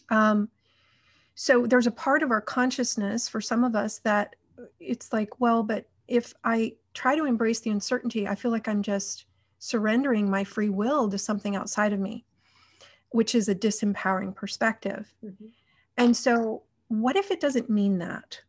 Um, 0.09 0.49
so 1.35 1.65
there's 1.65 1.87
a 1.87 1.91
part 1.91 2.23
of 2.23 2.31
our 2.31 2.41
consciousness 2.41 3.27
for 3.27 3.41
some 3.41 3.63
of 3.63 3.75
us 3.75 3.99
that 3.99 4.35
it's 4.79 5.11
like, 5.11 5.41
well, 5.41 5.63
but 5.63 5.85
if 6.07 6.33
I 6.43 6.73
try 6.93 7.15
to 7.15 7.25
embrace 7.25 7.59
the 7.59 7.71
uncertainty, 7.71 8.27
I 8.27 8.35
feel 8.35 8.51
like 8.51 8.67
I'm 8.67 8.81
just 8.81 9.25
surrendering 9.59 10.29
my 10.29 10.43
free 10.43 10.69
will 10.69 11.09
to 11.09 11.17
something 11.17 11.55
outside 11.55 11.91
of 11.91 11.99
me, 11.99 12.23
which 13.09 13.35
is 13.35 13.49
a 13.49 13.55
disempowering 13.55 14.33
perspective. 14.33 15.13
Mm-hmm. 15.23 15.47
And 15.97 16.15
so, 16.15 16.63
what 16.87 17.15
if 17.15 17.31
it 17.31 17.39
doesn't 17.39 17.69
mean 17.69 17.97
that? 17.99 18.39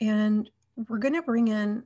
And 0.00 0.50
we're 0.88 0.98
going 0.98 1.14
to 1.14 1.22
bring 1.22 1.48
in 1.48 1.82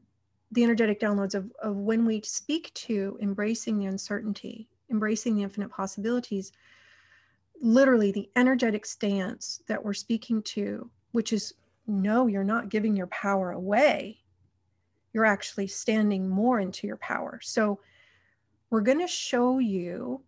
the 0.52 0.62
energetic 0.62 1.00
downloads 1.00 1.34
of, 1.34 1.50
of 1.62 1.76
when 1.76 2.04
we 2.04 2.20
speak 2.22 2.72
to 2.74 3.18
embracing 3.20 3.78
the 3.78 3.86
uncertainty, 3.86 4.68
embracing 4.90 5.34
the 5.34 5.42
infinite 5.42 5.70
possibilities, 5.70 6.52
literally 7.60 8.12
the 8.12 8.30
energetic 8.36 8.86
stance 8.86 9.62
that 9.66 9.82
we're 9.82 9.94
speaking 9.94 10.42
to, 10.42 10.88
which 11.12 11.32
is 11.32 11.54
no, 11.86 12.28
you're 12.28 12.44
not 12.44 12.68
giving 12.68 12.96
your 12.96 13.08
power 13.08 13.52
away 13.52 14.20
you're 15.14 15.24
actually 15.24 15.68
standing 15.68 16.28
more 16.28 16.60
into 16.60 16.86
your 16.86 16.98
power. 16.98 17.38
So, 17.42 17.80
we're 18.68 18.80
going 18.80 18.98
to 18.98 19.06
show 19.06 19.60
you 19.60 20.20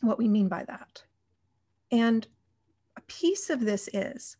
what 0.00 0.16
we 0.16 0.28
mean 0.28 0.48
by 0.48 0.64
that. 0.64 1.02
And 1.92 2.26
a 2.96 3.00
piece 3.02 3.50
of 3.50 3.60
this 3.60 3.88
is 3.92 4.36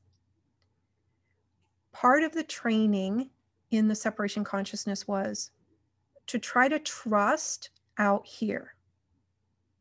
part 1.92 2.22
of 2.22 2.32
the 2.32 2.44
training 2.44 3.30
in 3.70 3.88
the 3.88 3.94
separation 3.94 4.44
consciousness 4.44 5.06
was 5.08 5.50
to 6.26 6.38
try 6.38 6.68
to 6.68 6.78
trust 6.78 7.70
out 7.98 8.26
here, 8.26 8.74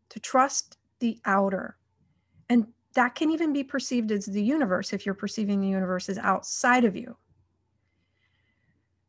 to 0.09 0.19
trust 0.19 0.77
the 0.99 1.19
outer. 1.25 1.77
And 2.49 2.67
that 2.93 3.15
can 3.15 3.31
even 3.31 3.53
be 3.53 3.63
perceived 3.63 4.11
as 4.11 4.25
the 4.25 4.43
universe 4.43 4.93
if 4.93 5.05
you're 5.05 5.15
perceiving 5.15 5.59
the 5.59 5.67
universe 5.67 6.09
as 6.09 6.17
outside 6.17 6.85
of 6.85 6.95
you. 6.95 7.15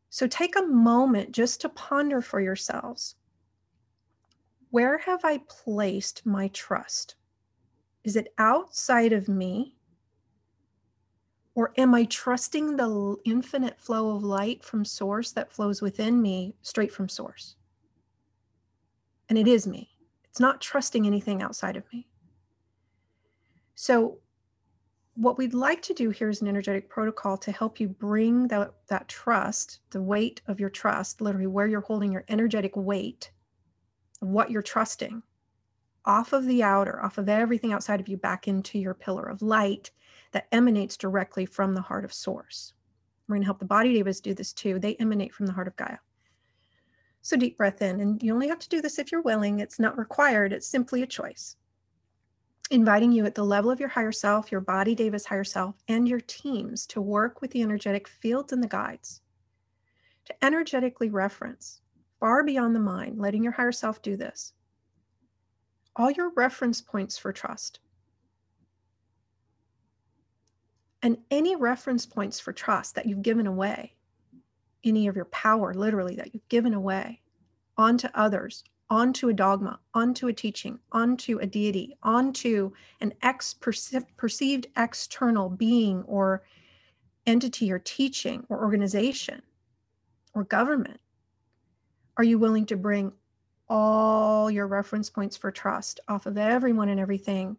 So 0.09 0.27
take 0.27 0.55
a 0.55 0.65
moment 0.65 1.31
just 1.31 1.61
to 1.61 1.69
ponder 1.69 2.21
for 2.21 2.39
yourselves 2.39 3.15
where 4.71 4.97
have 4.97 5.23
I 5.23 5.39
placed 5.47 6.25
my 6.25 6.49
trust? 6.49 7.15
Is 8.05 8.15
it 8.15 8.33
outside 8.37 9.11
of 9.11 9.27
me? 9.27 9.75
Or 11.55 11.73
am 11.77 11.93
I 11.93 12.05
trusting 12.05 12.77
the 12.77 13.17
infinite 13.25 13.79
flow 13.79 14.15
of 14.15 14.23
light 14.23 14.63
from 14.63 14.85
source 14.85 15.31
that 15.31 15.51
flows 15.51 15.81
within 15.81 16.21
me 16.21 16.55
straight 16.61 16.93
from 16.93 17.09
source? 17.09 17.55
And 19.27 19.37
it 19.37 19.47
is 19.47 19.65
me. 19.65 19.89
It's 20.23 20.39
not 20.39 20.61
trusting 20.61 21.07
anything 21.07 21.41
outside 21.41 21.75
of 21.75 21.83
me. 21.91 22.07
So 23.73 24.19
what 25.15 25.37
we'd 25.37 25.53
like 25.53 25.81
to 25.83 25.93
do 25.93 26.11
here 26.11 26.29
is 26.29 26.41
an 26.41 26.47
energetic 26.47 26.89
protocol 26.89 27.37
to 27.37 27.51
help 27.51 27.79
you 27.79 27.87
bring 27.87 28.47
that, 28.49 28.73
that 28.87 29.07
trust, 29.07 29.79
the 29.89 30.01
weight 30.01 30.41
of 30.47 30.59
your 30.59 30.69
trust, 30.69 31.21
literally 31.21 31.47
where 31.47 31.67
you're 31.67 31.81
holding 31.81 32.11
your 32.11 32.25
energetic 32.29 32.75
weight 32.75 33.31
what 34.19 34.49
you're 34.49 34.61
trusting, 34.61 35.21
off 36.05 36.33
of 36.33 36.45
the 36.45 36.63
outer, 36.63 37.03
off 37.03 37.17
of 37.17 37.29
everything 37.29 37.73
outside 37.73 37.99
of 37.99 38.07
you, 38.07 38.17
back 38.17 38.47
into 38.47 38.79
your 38.79 38.93
pillar 38.93 39.23
of 39.23 39.41
light 39.41 39.91
that 40.31 40.47
emanates 40.51 40.97
directly 40.97 41.45
from 41.45 41.73
the 41.73 41.81
heart 41.81 42.05
of 42.05 42.13
source. 42.13 42.73
We're 43.27 43.35
going 43.35 43.41
to 43.41 43.47
help 43.47 43.59
the 43.59 43.65
body 43.65 43.93
devas 43.93 44.21
do 44.21 44.33
this 44.33 44.53
too. 44.53 44.79
They 44.79 44.95
emanate 44.95 45.33
from 45.33 45.45
the 45.45 45.53
heart 45.53 45.67
of 45.67 45.75
Gaia. 45.75 45.97
So 47.21 47.35
deep 47.35 47.57
breath 47.57 47.81
in, 47.81 47.99
and 48.01 48.21
you 48.21 48.33
only 48.33 48.47
have 48.47 48.59
to 48.59 48.69
do 48.69 48.81
this 48.81 48.99
if 48.99 49.11
you're 49.11 49.21
willing. 49.21 49.59
It's 49.59 49.79
not 49.79 49.97
required, 49.97 50.53
it's 50.53 50.67
simply 50.67 51.01
a 51.01 51.07
choice 51.07 51.55
inviting 52.71 53.11
you 53.11 53.25
at 53.25 53.35
the 53.35 53.43
level 53.43 53.69
of 53.69 53.79
your 53.79 53.89
higher 53.89 54.11
self, 54.11 54.51
your 54.51 54.61
body 54.61 54.95
Deva's 54.95 55.25
higher 55.25 55.43
self, 55.43 55.75
and 55.87 56.07
your 56.07 56.21
teams 56.21 56.85
to 56.87 57.01
work 57.01 57.41
with 57.41 57.51
the 57.51 57.61
energetic 57.61 58.07
fields 58.07 58.53
and 58.53 58.63
the 58.63 58.67
guides 58.67 59.21
to 60.25 60.45
energetically 60.45 61.09
reference 61.09 61.81
far 62.19 62.43
beyond 62.43 62.75
the 62.75 62.79
mind, 62.79 63.19
letting 63.19 63.43
your 63.43 63.51
higher 63.51 63.71
self 63.71 64.01
do 64.01 64.17
this. 64.17 64.53
All 65.95 66.11
your 66.11 66.31
reference 66.35 66.81
points 66.81 67.17
for 67.17 67.31
trust. 67.31 67.79
And 71.01 71.17
any 71.29 71.55
reference 71.55 72.05
points 72.05 72.39
for 72.39 72.51
trust 72.51 72.95
that 72.95 73.05
you've 73.05 73.21
given 73.21 73.47
away, 73.47 73.93
any 74.83 75.07
of 75.07 75.15
your 75.15 75.25
power, 75.25 75.73
literally, 75.73 76.15
that 76.15 76.33
you've 76.33 76.49
given 76.49 76.73
away 76.73 77.21
onto 77.77 78.07
others, 78.13 78.63
onto 78.89 79.29
a 79.29 79.33
dogma, 79.33 79.79
onto 79.93 80.27
a 80.27 80.33
teaching, 80.33 80.79
onto 80.91 81.37
a 81.39 81.45
deity, 81.45 81.95
onto 82.03 82.71
an 83.01 83.13
ex 83.21 83.53
perceived 83.53 84.67
external 84.77 85.49
being 85.49 86.01
or 86.03 86.43
entity 87.25 87.71
or 87.71 87.79
teaching 87.79 88.45
or 88.49 88.63
organization 88.63 89.41
or 90.33 90.43
government? 90.43 90.99
Are 92.17 92.23
you 92.23 92.39
willing 92.39 92.65
to 92.67 92.77
bring 92.77 93.11
all 93.67 94.49
your 94.51 94.67
reference 94.67 95.09
points 95.09 95.35
for 95.35 95.51
trust 95.51 95.99
off 96.07 96.25
of 96.25 96.37
everyone 96.37 96.89
and 96.89 96.99
everything 96.99 97.57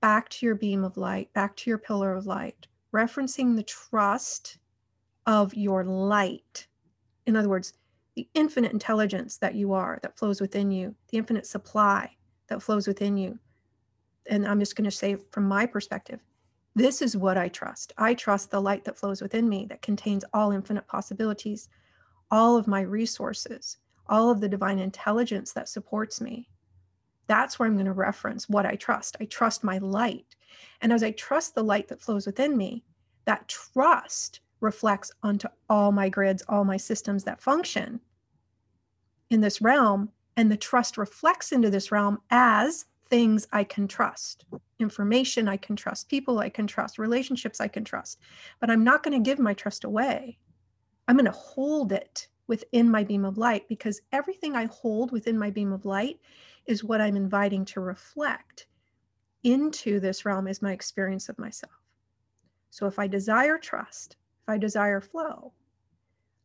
back 0.00 0.28
to 0.28 0.46
your 0.46 0.54
beam 0.54 0.84
of 0.84 0.96
light, 0.96 1.32
back 1.32 1.56
to 1.56 1.70
your 1.70 1.78
pillar 1.78 2.14
of 2.14 2.26
light, 2.26 2.66
referencing 2.94 3.56
the 3.56 3.62
trust 3.62 4.58
of 5.26 5.54
your 5.54 5.84
light? 5.84 6.66
In 7.26 7.36
other 7.36 7.48
words, 7.48 7.74
the 8.14 8.28
infinite 8.34 8.72
intelligence 8.72 9.36
that 9.38 9.54
you 9.54 9.72
are 9.72 9.98
that 10.02 10.18
flows 10.18 10.40
within 10.40 10.70
you, 10.70 10.94
the 11.10 11.18
infinite 11.18 11.46
supply 11.46 12.10
that 12.48 12.62
flows 12.62 12.86
within 12.86 13.16
you. 13.16 13.38
And 14.28 14.46
I'm 14.46 14.58
just 14.58 14.76
going 14.76 14.84
to 14.84 14.90
say, 14.90 15.16
from 15.30 15.46
my 15.46 15.66
perspective, 15.66 16.20
this 16.74 17.02
is 17.02 17.16
what 17.16 17.36
I 17.36 17.48
trust. 17.48 17.92
I 17.98 18.14
trust 18.14 18.50
the 18.50 18.60
light 18.60 18.84
that 18.84 18.96
flows 18.96 19.20
within 19.20 19.48
me 19.48 19.66
that 19.66 19.82
contains 19.82 20.24
all 20.32 20.52
infinite 20.52 20.86
possibilities, 20.86 21.68
all 22.30 22.56
of 22.56 22.66
my 22.66 22.82
resources, 22.82 23.78
all 24.08 24.30
of 24.30 24.40
the 24.40 24.48
divine 24.48 24.78
intelligence 24.78 25.52
that 25.52 25.68
supports 25.68 26.20
me. 26.20 26.48
That's 27.26 27.58
where 27.58 27.68
I'm 27.68 27.74
going 27.74 27.86
to 27.86 27.92
reference 27.92 28.48
what 28.48 28.66
I 28.66 28.76
trust. 28.76 29.16
I 29.20 29.26
trust 29.26 29.62
my 29.64 29.78
light 29.78 30.36
And 30.80 30.92
as 30.92 31.02
I 31.02 31.10
trust 31.12 31.54
the 31.54 31.64
light 31.64 31.88
that 31.88 32.00
flows 32.00 32.26
within 32.26 32.56
me, 32.56 32.84
that 33.24 33.48
trust 33.48 34.40
reflects 34.60 35.12
onto 35.22 35.48
all 35.68 35.92
my 35.92 36.08
grids, 36.08 36.42
all 36.48 36.64
my 36.64 36.76
systems 36.76 37.24
that 37.24 37.40
function 37.40 38.00
in 39.30 39.40
this 39.40 39.60
realm. 39.60 40.10
And 40.36 40.50
the 40.50 40.56
trust 40.56 40.96
reflects 40.98 41.52
into 41.52 41.70
this 41.70 41.90
realm 41.90 42.20
as 42.30 42.86
things 43.10 43.46
I 43.52 43.64
can 43.64 43.88
trust, 43.88 44.44
information 44.78 45.48
I 45.48 45.56
can 45.56 45.76
trust, 45.76 46.08
people 46.08 46.38
I 46.38 46.48
can 46.48 46.66
trust, 46.66 46.98
relationships 46.98 47.60
I 47.60 47.68
can 47.68 47.84
trust. 47.84 48.20
But 48.60 48.70
I'm 48.70 48.84
not 48.84 49.02
going 49.02 49.20
to 49.20 49.30
give 49.30 49.38
my 49.38 49.54
trust 49.54 49.84
away. 49.84 50.38
I'm 51.08 51.16
going 51.16 51.24
to 51.24 51.32
hold 51.32 51.92
it 51.92 52.28
within 52.48 52.90
my 52.90 53.04
beam 53.04 53.24
of 53.24 53.38
light 53.38 53.68
because 53.68 54.00
everything 54.10 54.56
I 54.56 54.64
hold 54.66 55.12
within 55.12 55.38
my 55.38 55.50
beam 55.50 55.72
of 55.72 55.84
light 55.84 56.18
is 56.66 56.82
what 56.82 57.00
I'm 57.00 57.14
inviting 57.14 57.64
to 57.66 57.80
reflect 57.80 58.66
into 59.44 60.00
this 60.00 60.24
realm 60.24 60.48
is 60.48 60.60
my 60.60 60.72
experience 60.72 61.28
of 61.28 61.38
myself. 61.38 61.72
So 62.70 62.86
if 62.86 62.98
I 62.98 63.06
desire 63.06 63.58
trust, 63.58 64.16
if 64.42 64.48
I 64.48 64.58
desire 64.58 65.00
flow, 65.00 65.52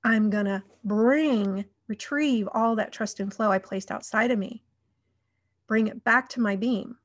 I'm 0.03 0.29
going 0.29 0.45
to 0.45 0.61
bring, 0.83 1.65
retrieve 1.87 2.47
all 2.53 2.75
that 2.75 2.91
trust 2.91 3.19
and 3.19 3.33
flow 3.33 3.51
I 3.51 3.57
placed 3.57 3.89
outside 3.89 4.29
of 4.29 4.37
me 4.37 4.63
bring 5.67 5.87
it 5.87 6.03
back 6.03 6.29
to 6.29 6.41
my 6.41 6.55
beam, 6.55 6.97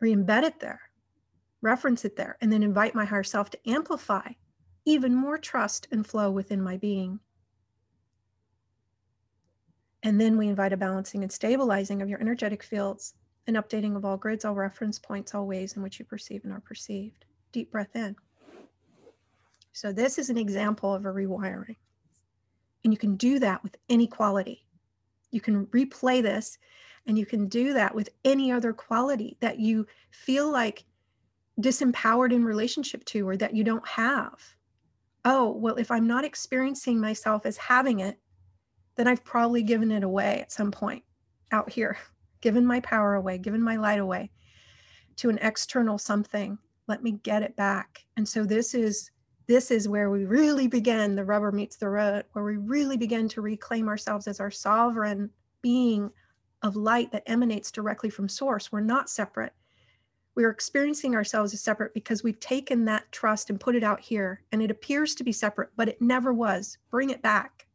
re-embed 0.00 0.44
it 0.44 0.60
there, 0.60 0.80
reference 1.60 2.04
it 2.04 2.16
there, 2.16 2.36
and 2.40 2.52
then 2.52 2.62
invite 2.62 2.94
my 2.94 3.04
higher 3.04 3.24
self 3.24 3.50
to 3.50 3.70
amplify 3.70 4.28
even 4.84 5.14
more 5.14 5.38
trust 5.38 5.88
and 5.90 6.06
flow 6.06 6.30
within 6.30 6.62
my 6.62 6.76
being. 6.76 7.20
And 10.02 10.20
then 10.20 10.36
we 10.36 10.48
invite 10.48 10.72
a 10.72 10.76
balancing 10.76 11.22
and 11.22 11.32
stabilizing 11.32 12.02
of 12.02 12.08
your 12.08 12.20
energetic 12.20 12.62
fields, 12.62 13.14
an 13.46 13.54
updating 13.54 13.96
of 13.96 14.04
all 14.04 14.18
grids, 14.18 14.44
all 14.44 14.54
reference 14.54 14.98
points, 14.98 15.34
all 15.34 15.46
ways 15.46 15.76
in 15.76 15.82
which 15.82 15.98
you 15.98 16.04
perceive 16.04 16.44
and 16.44 16.52
are 16.52 16.60
perceived. 16.60 17.24
Deep 17.52 17.70
breath 17.70 17.96
in. 17.96 18.14
So, 19.72 19.92
this 19.92 20.18
is 20.18 20.30
an 20.30 20.38
example 20.38 20.94
of 20.94 21.06
a 21.06 21.08
rewiring. 21.08 21.76
And 22.84 22.92
you 22.92 22.98
can 22.98 23.16
do 23.16 23.38
that 23.38 23.62
with 23.62 23.76
any 23.88 24.06
quality. 24.06 24.66
You 25.30 25.40
can 25.40 25.66
replay 25.66 26.22
this 26.22 26.58
and 27.06 27.18
you 27.18 27.26
can 27.26 27.48
do 27.48 27.72
that 27.72 27.94
with 27.94 28.10
any 28.24 28.52
other 28.52 28.72
quality 28.72 29.36
that 29.40 29.58
you 29.58 29.86
feel 30.10 30.50
like 30.50 30.84
disempowered 31.60 32.32
in 32.32 32.44
relationship 32.44 33.04
to 33.06 33.28
or 33.28 33.36
that 33.36 33.54
you 33.54 33.64
don't 33.64 33.86
have. 33.86 34.54
Oh, 35.24 35.52
well, 35.52 35.76
if 35.76 35.90
I'm 35.90 36.06
not 36.06 36.24
experiencing 36.24 37.00
myself 37.00 37.46
as 37.46 37.56
having 37.56 38.00
it, 38.00 38.18
then 38.96 39.08
I've 39.08 39.24
probably 39.24 39.62
given 39.62 39.90
it 39.90 40.04
away 40.04 40.40
at 40.40 40.52
some 40.52 40.70
point 40.70 41.02
out 41.50 41.70
here, 41.70 41.96
given 42.40 42.66
my 42.66 42.80
power 42.80 43.14
away, 43.14 43.38
given 43.38 43.62
my 43.62 43.76
light 43.76 44.00
away 44.00 44.30
to 45.16 45.30
an 45.30 45.38
external 45.38 45.98
something. 45.98 46.58
Let 46.86 47.02
me 47.02 47.12
get 47.22 47.42
it 47.42 47.56
back. 47.56 48.04
And 48.16 48.28
so 48.28 48.44
this 48.44 48.74
is 48.74 49.10
this 49.46 49.70
is 49.70 49.88
where 49.88 50.10
we 50.10 50.24
really 50.24 50.66
begin 50.66 51.14
the 51.14 51.24
rubber 51.24 51.52
meets 51.52 51.76
the 51.76 51.88
road 51.88 52.24
where 52.32 52.44
we 52.44 52.56
really 52.56 52.96
begin 52.96 53.28
to 53.28 53.42
reclaim 53.42 53.88
ourselves 53.88 54.26
as 54.26 54.40
our 54.40 54.50
sovereign 54.50 55.30
being 55.60 56.10
of 56.62 56.76
light 56.76 57.12
that 57.12 57.24
emanates 57.26 57.70
directly 57.70 58.08
from 58.08 58.26
source 58.26 58.72
we're 58.72 58.80
not 58.80 59.10
separate 59.10 59.52
we're 60.34 60.50
experiencing 60.50 61.14
ourselves 61.14 61.54
as 61.54 61.60
separate 61.60 61.94
because 61.94 62.22
we've 62.22 62.40
taken 62.40 62.84
that 62.84 63.10
trust 63.12 63.50
and 63.50 63.60
put 63.60 63.76
it 63.76 63.84
out 63.84 64.00
here 64.00 64.42
and 64.52 64.62
it 64.62 64.70
appears 64.70 65.14
to 65.14 65.24
be 65.24 65.32
separate 65.32 65.70
but 65.76 65.88
it 65.88 66.00
never 66.00 66.32
was 66.32 66.78
bring 66.90 67.10
it 67.10 67.22
back 67.22 67.66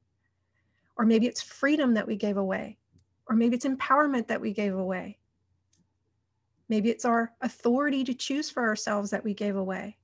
or 0.98 1.06
maybe 1.06 1.28
it's 1.28 1.42
freedom 1.42 1.94
that 1.94 2.08
we 2.08 2.16
gave 2.16 2.38
away 2.38 2.78
or 3.28 3.36
maybe 3.36 3.56
it's 3.56 3.66
empowerment 3.66 4.28
that 4.28 4.42
we 4.42 4.54
gave 4.54 4.76
away 4.76 5.18
maybe 6.68 6.90
it's 6.90 7.06
our 7.06 7.32
authority 7.42 8.04
to 8.04 8.14
choose 8.14 8.50
for 8.50 8.64
ourselves 8.64 9.10
that 9.10 9.24
we 9.24 9.34
gave 9.34 9.56
away 9.56 9.98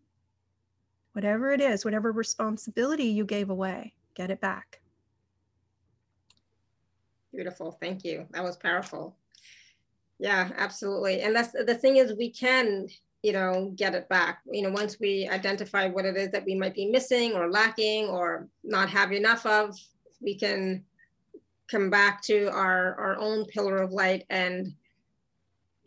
whatever 1.15 1.51
it 1.51 1.61
is, 1.61 1.85
whatever 1.85 2.11
responsibility 2.11 3.05
you 3.05 3.23
gave 3.23 3.49
away, 3.49 3.93
get 4.15 4.29
it 4.29 4.41
back. 4.41 4.81
Beautiful. 7.31 7.71
Thank 7.71 8.03
you. 8.03 8.27
That 8.31 8.43
was 8.43 8.57
powerful. 8.57 9.15
Yeah, 10.19 10.49
absolutely. 10.57 11.21
And 11.21 11.35
that's 11.35 11.51
the 11.51 11.75
thing 11.75 11.97
is 11.97 12.13
we 12.17 12.29
can, 12.29 12.87
you 13.21 13.33
know, 13.33 13.73
get 13.75 13.95
it 13.95 14.07
back. 14.07 14.39
You 14.49 14.63
know, 14.63 14.71
once 14.71 14.97
we 14.99 15.27
identify 15.27 15.89
what 15.89 16.05
it 16.05 16.15
is 16.15 16.31
that 16.31 16.45
we 16.45 16.55
might 16.55 16.73
be 16.73 16.89
missing 16.89 17.33
or 17.33 17.51
lacking 17.51 18.07
or 18.07 18.47
not 18.63 18.89
have 18.89 19.11
enough 19.11 19.45
of, 19.45 19.77
we 20.21 20.35
can 20.35 20.83
come 21.69 21.89
back 21.89 22.21
to 22.21 22.47
our 22.51 22.95
our 22.95 23.17
own 23.17 23.45
pillar 23.45 23.77
of 23.77 23.91
light 23.91 24.23
and 24.29 24.71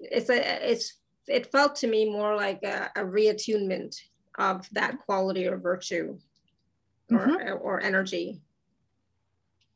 it's 0.01 0.29
a 0.29 0.71
it's 0.71 0.95
it 1.29 1.53
felt 1.53 1.77
to 1.77 1.87
me 1.87 2.11
more 2.11 2.35
like 2.35 2.63
a, 2.63 2.91
a 2.97 3.01
reattunement 3.01 3.97
of 4.39 4.69
that 4.73 4.99
quality 5.05 5.47
or 5.47 5.59
virtue 5.59 6.19
or, 7.11 7.19
mm-hmm. 7.19 7.57
or 7.61 7.81
energy 7.81 8.41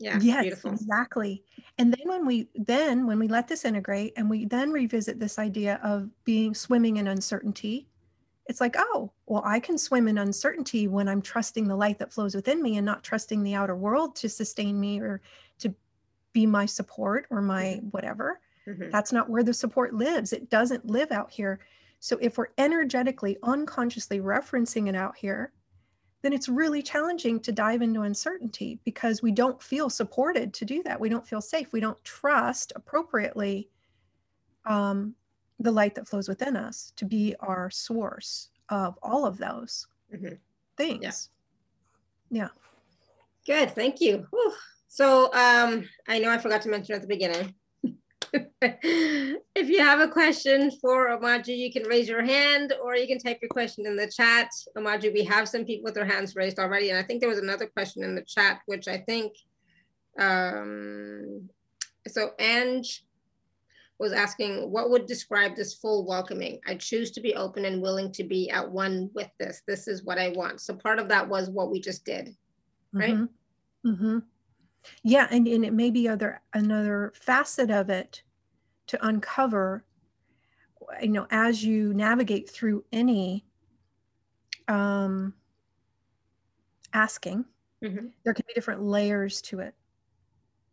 yeah 0.03 0.19
yes 0.21 0.43
beautiful. 0.43 0.73
exactly 0.73 1.43
and 1.79 1.93
then 1.93 2.09
when 2.09 2.27
we 2.27 2.49
then 2.55 3.07
when 3.07 3.19
we 3.19 3.29
let 3.29 3.49
this 3.49 3.65
integrate 3.65 4.13
and 4.17 4.29
we 4.29 4.45
then 4.45 4.71
revisit 4.71 5.19
this 5.19 5.39
idea 5.39 5.81
of 5.83 6.09
being 6.25 6.55
swimming 6.55 6.97
in 6.97 7.09
uncertainty 7.09 7.87
it's 8.47 8.61
like 8.61 8.75
oh 8.79 9.11
well 9.27 9.43
i 9.45 9.59
can 9.61 9.79
swim 9.79 10.09
in 10.09 10.19
uncertainty 10.19 10.89
when 10.89 11.09
i'm 11.09 11.23
trusting 11.23 11.67
the 11.67 11.77
light 11.77 11.99
that 11.99 12.13
flows 12.13 12.35
within 12.35 12.63
me 12.63 12.77
and 12.77 12.87
not 12.87 13.03
trusting 13.03 13.43
the 13.43 13.55
outer 13.55 13.77
world 13.77 14.15
to 14.17 14.29
sustain 14.29 14.79
me 14.79 15.01
or 15.01 15.21
to 15.59 15.75
be 16.33 16.47
my 16.47 16.67
support 16.67 17.27
or 17.31 17.41
my 17.41 17.65
mm-hmm. 17.65 17.87
whatever 17.89 18.41
mm-hmm. 18.67 18.91
that's 18.91 19.13
not 19.13 19.31
where 19.31 19.43
the 19.43 19.55
support 19.55 19.95
lives 19.95 20.33
it 20.33 20.51
doesn't 20.51 20.87
live 20.87 21.13
out 21.13 21.31
here 21.31 21.61
so 22.03 22.19
if 22.21 22.37
we're 22.37 22.49
energetically, 22.59 23.39
unconsciously 23.45 24.19
referencing 24.19 24.89
it 24.89 24.97
out 24.97 25.17
here, 25.17 25.53
then 26.23 26.33
it's 26.33 26.49
really 26.49 26.83
challenging 26.83 27.41
to 27.41 27.53
dive 27.53 27.83
into 27.83 28.03
uncertainty 28.03 28.79
because 28.85 29.23
we 29.23 29.33
don't 29.33 29.61
feel 29.61 29.91
supported 29.91 30.55
to 30.55 30.65
do 30.65 30.83
that. 30.85 31.01
We 31.01 31.09
don't 31.09 31.27
feel 31.27 31.41
safe. 31.41 31.73
We 31.73 31.81
don't 31.81 32.03
trust 32.05 32.73
appropriately 32.77 33.69
um, 34.65 35.15
the 35.59 35.73
light 35.73 35.95
that 35.97 36.09
flows 36.09 36.29
within 36.29 36.57
us 36.57 36.93
to 36.97 37.05
be 37.05 37.35
our 37.41 37.71
source 37.71 38.51
of 38.69 38.99
all 39.03 39.27
of 39.27 39.37
those 39.37 39.89
mm-hmm. 40.15 40.35
things. 40.77 41.29
Yeah. 42.31 42.43
yeah. 42.43 42.49
Good. 43.45 43.75
Thank 43.75 44.01
you. 44.01 44.27
Whew. 44.31 44.53
So 44.87 45.33
um, 45.33 45.89
I 46.07 46.19
know 46.19 46.31
I 46.31 46.39
forgot 46.39 46.63
to 46.63 46.69
mention 46.69 46.95
at 46.95 47.01
the 47.01 47.09
beginning, 47.09 47.55
if 48.63 49.69
you 49.69 49.79
have 49.81 50.01
a 50.01 50.09
question 50.09 50.71
for 50.81 51.09
Omaji, 51.09 51.57
you 51.57 51.73
can 51.73 51.85
raise 51.85 52.09
your 52.09 52.25
hand 52.25 52.73
or 52.83 52.97
you 52.97 53.07
can 53.07 53.19
type 53.19 53.39
your 53.43 53.51
question 53.51 53.87
in 53.87 53.97
the 53.97 54.07
chat. 54.07 54.49
Omaji, 54.77 55.13
we 55.13 55.25
have 55.25 55.49
some 55.49 55.65
people 55.65 55.85
with 55.85 55.95
their 55.95 56.07
hands 56.07 56.35
raised 56.35 56.59
already. 56.59 56.91
And 56.91 56.99
I 56.99 57.03
think 57.03 57.21
there 57.21 57.29
was 57.29 57.39
another 57.39 57.67
question 57.67 58.03
in 58.03 58.15
the 58.15 58.23
chat, 58.23 58.61
which 58.67 58.89
I 58.89 58.99
think, 58.99 59.33
um, 60.19 61.49
so 62.09 62.31
Ange 62.39 63.05
was 63.99 64.13
asking, 64.13 64.71
what 64.71 64.91
would 64.91 65.07
describe 65.07 65.55
this 65.55 65.75
full 65.75 66.07
welcoming? 66.07 66.59
I 66.67 66.75
choose 66.75 67.11
to 67.13 67.21
be 67.21 67.35
open 67.35 67.67
and 67.67 67.83
willing 67.83 68.13
to 68.13 68.25
be 68.25 68.51
at 68.51 68.69
one 68.69 69.11
with 69.15 69.29
this. 69.39 69.63
This 69.67 69.87
is 69.89 70.05
what 70.05 70.19
I 70.19 70.31
want. 70.31 70.61
So 70.61 70.75
part 70.75 70.99
of 70.99 71.09
that 71.09 71.29
was 71.29 71.51
what 71.51 71.71
we 71.71 71.81
just 71.81 72.05
did, 72.05 72.35
right? 72.93 73.15
Mm-hmm. 73.15 73.91
Mm-hmm. 73.91 74.19
Yeah, 75.03 75.29
and, 75.31 75.47
and 75.47 75.65
it 75.65 75.73
may 75.73 75.91
be 75.91 76.09
other 76.09 76.41
another 76.55 77.13
facet 77.15 77.71
of 77.71 77.91
it 77.91 78.23
to 78.89 79.07
uncover, 79.07 79.85
you 81.01 81.09
know, 81.09 81.27
as 81.31 81.65
you 81.65 81.95
navigate 81.95 82.51
through 82.51 82.85
any 82.93 83.45
um, 84.69 85.35
asking, 86.93 87.45
mm-hmm. 87.83 88.07
there 88.25 88.35
can 88.35 88.45
be 88.47 88.55
different 88.55 88.83
layers 88.83 89.41
to 89.43 89.61
it. 89.61 89.75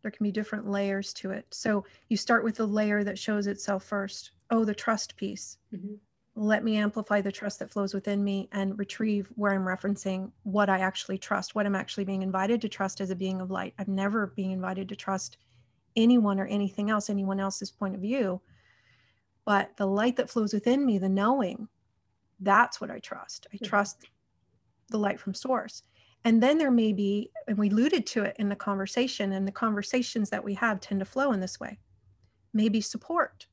There 0.02 0.10
can 0.10 0.24
be 0.24 0.32
different 0.32 0.68
layers 0.68 1.12
to 1.14 1.30
it. 1.30 1.46
So 1.50 1.84
you 2.08 2.16
start 2.16 2.42
with 2.42 2.56
the 2.56 2.66
layer 2.66 3.04
that 3.04 3.18
shows 3.18 3.46
itself 3.46 3.84
first. 3.84 4.32
Oh, 4.50 4.64
the 4.64 4.74
trust 4.74 5.16
piece. 5.16 5.58
Mm-hmm 5.74 5.94
let 6.36 6.64
me 6.64 6.76
amplify 6.76 7.20
the 7.20 7.32
trust 7.32 7.58
that 7.58 7.70
flows 7.70 7.92
within 7.92 8.22
me 8.22 8.48
and 8.52 8.78
retrieve 8.78 9.28
where 9.34 9.52
I'm 9.52 9.64
referencing 9.64 10.30
what 10.44 10.70
I 10.70 10.78
actually 10.78 11.18
trust, 11.18 11.54
what 11.54 11.66
I'm 11.66 11.74
actually 11.74 12.04
being 12.04 12.22
invited 12.22 12.60
to 12.62 12.68
trust 12.68 13.00
as 13.00 13.10
a 13.10 13.16
being 13.16 13.40
of 13.40 13.50
light. 13.50 13.74
I'm 13.78 13.94
never 13.94 14.28
being 14.28 14.52
invited 14.52 14.88
to 14.88 14.96
trust 14.96 15.38
anyone 15.96 16.38
or 16.38 16.46
anything 16.46 16.88
else, 16.88 17.10
anyone 17.10 17.40
else's 17.40 17.70
point 17.70 17.94
of 17.94 18.00
view. 18.00 18.40
But 19.44 19.76
the 19.76 19.86
light 19.86 20.16
that 20.16 20.30
flows 20.30 20.52
within 20.52 20.86
me, 20.86 20.98
the 20.98 21.08
knowing, 21.08 21.68
that's 22.38 22.80
what 22.80 22.90
I 22.90 23.00
trust. 23.00 23.48
I 23.52 23.58
trust 23.64 24.04
the 24.88 24.98
light 24.98 25.18
from 25.18 25.34
source. 25.34 25.82
And 26.24 26.42
then 26.42 26.58
there 26.58 26.70
may 26.70 26.92
be, 26.92 27.30
and 27.48 27.58
we 27.58 27.70
alluded 27.70 28.06
to 28.08 28.22
it 28.24 28.36
in 28.38 28.48
the 28.48 28.56
conversation, 28.56 29.32
and 29.32 29.48
the 29.48 29.52
conversations 29.52 30.30
that 30.30 30.44
we 30.44 30.54
have 30.54 30.80
tend 30.80 31.00
to 31.00 31.06
flow 31.06 31.32
in 31.32 31.40
this 31.40 31.58
way, 31.58 31.78
maybe 32.52 32.80
support 32.80 33.46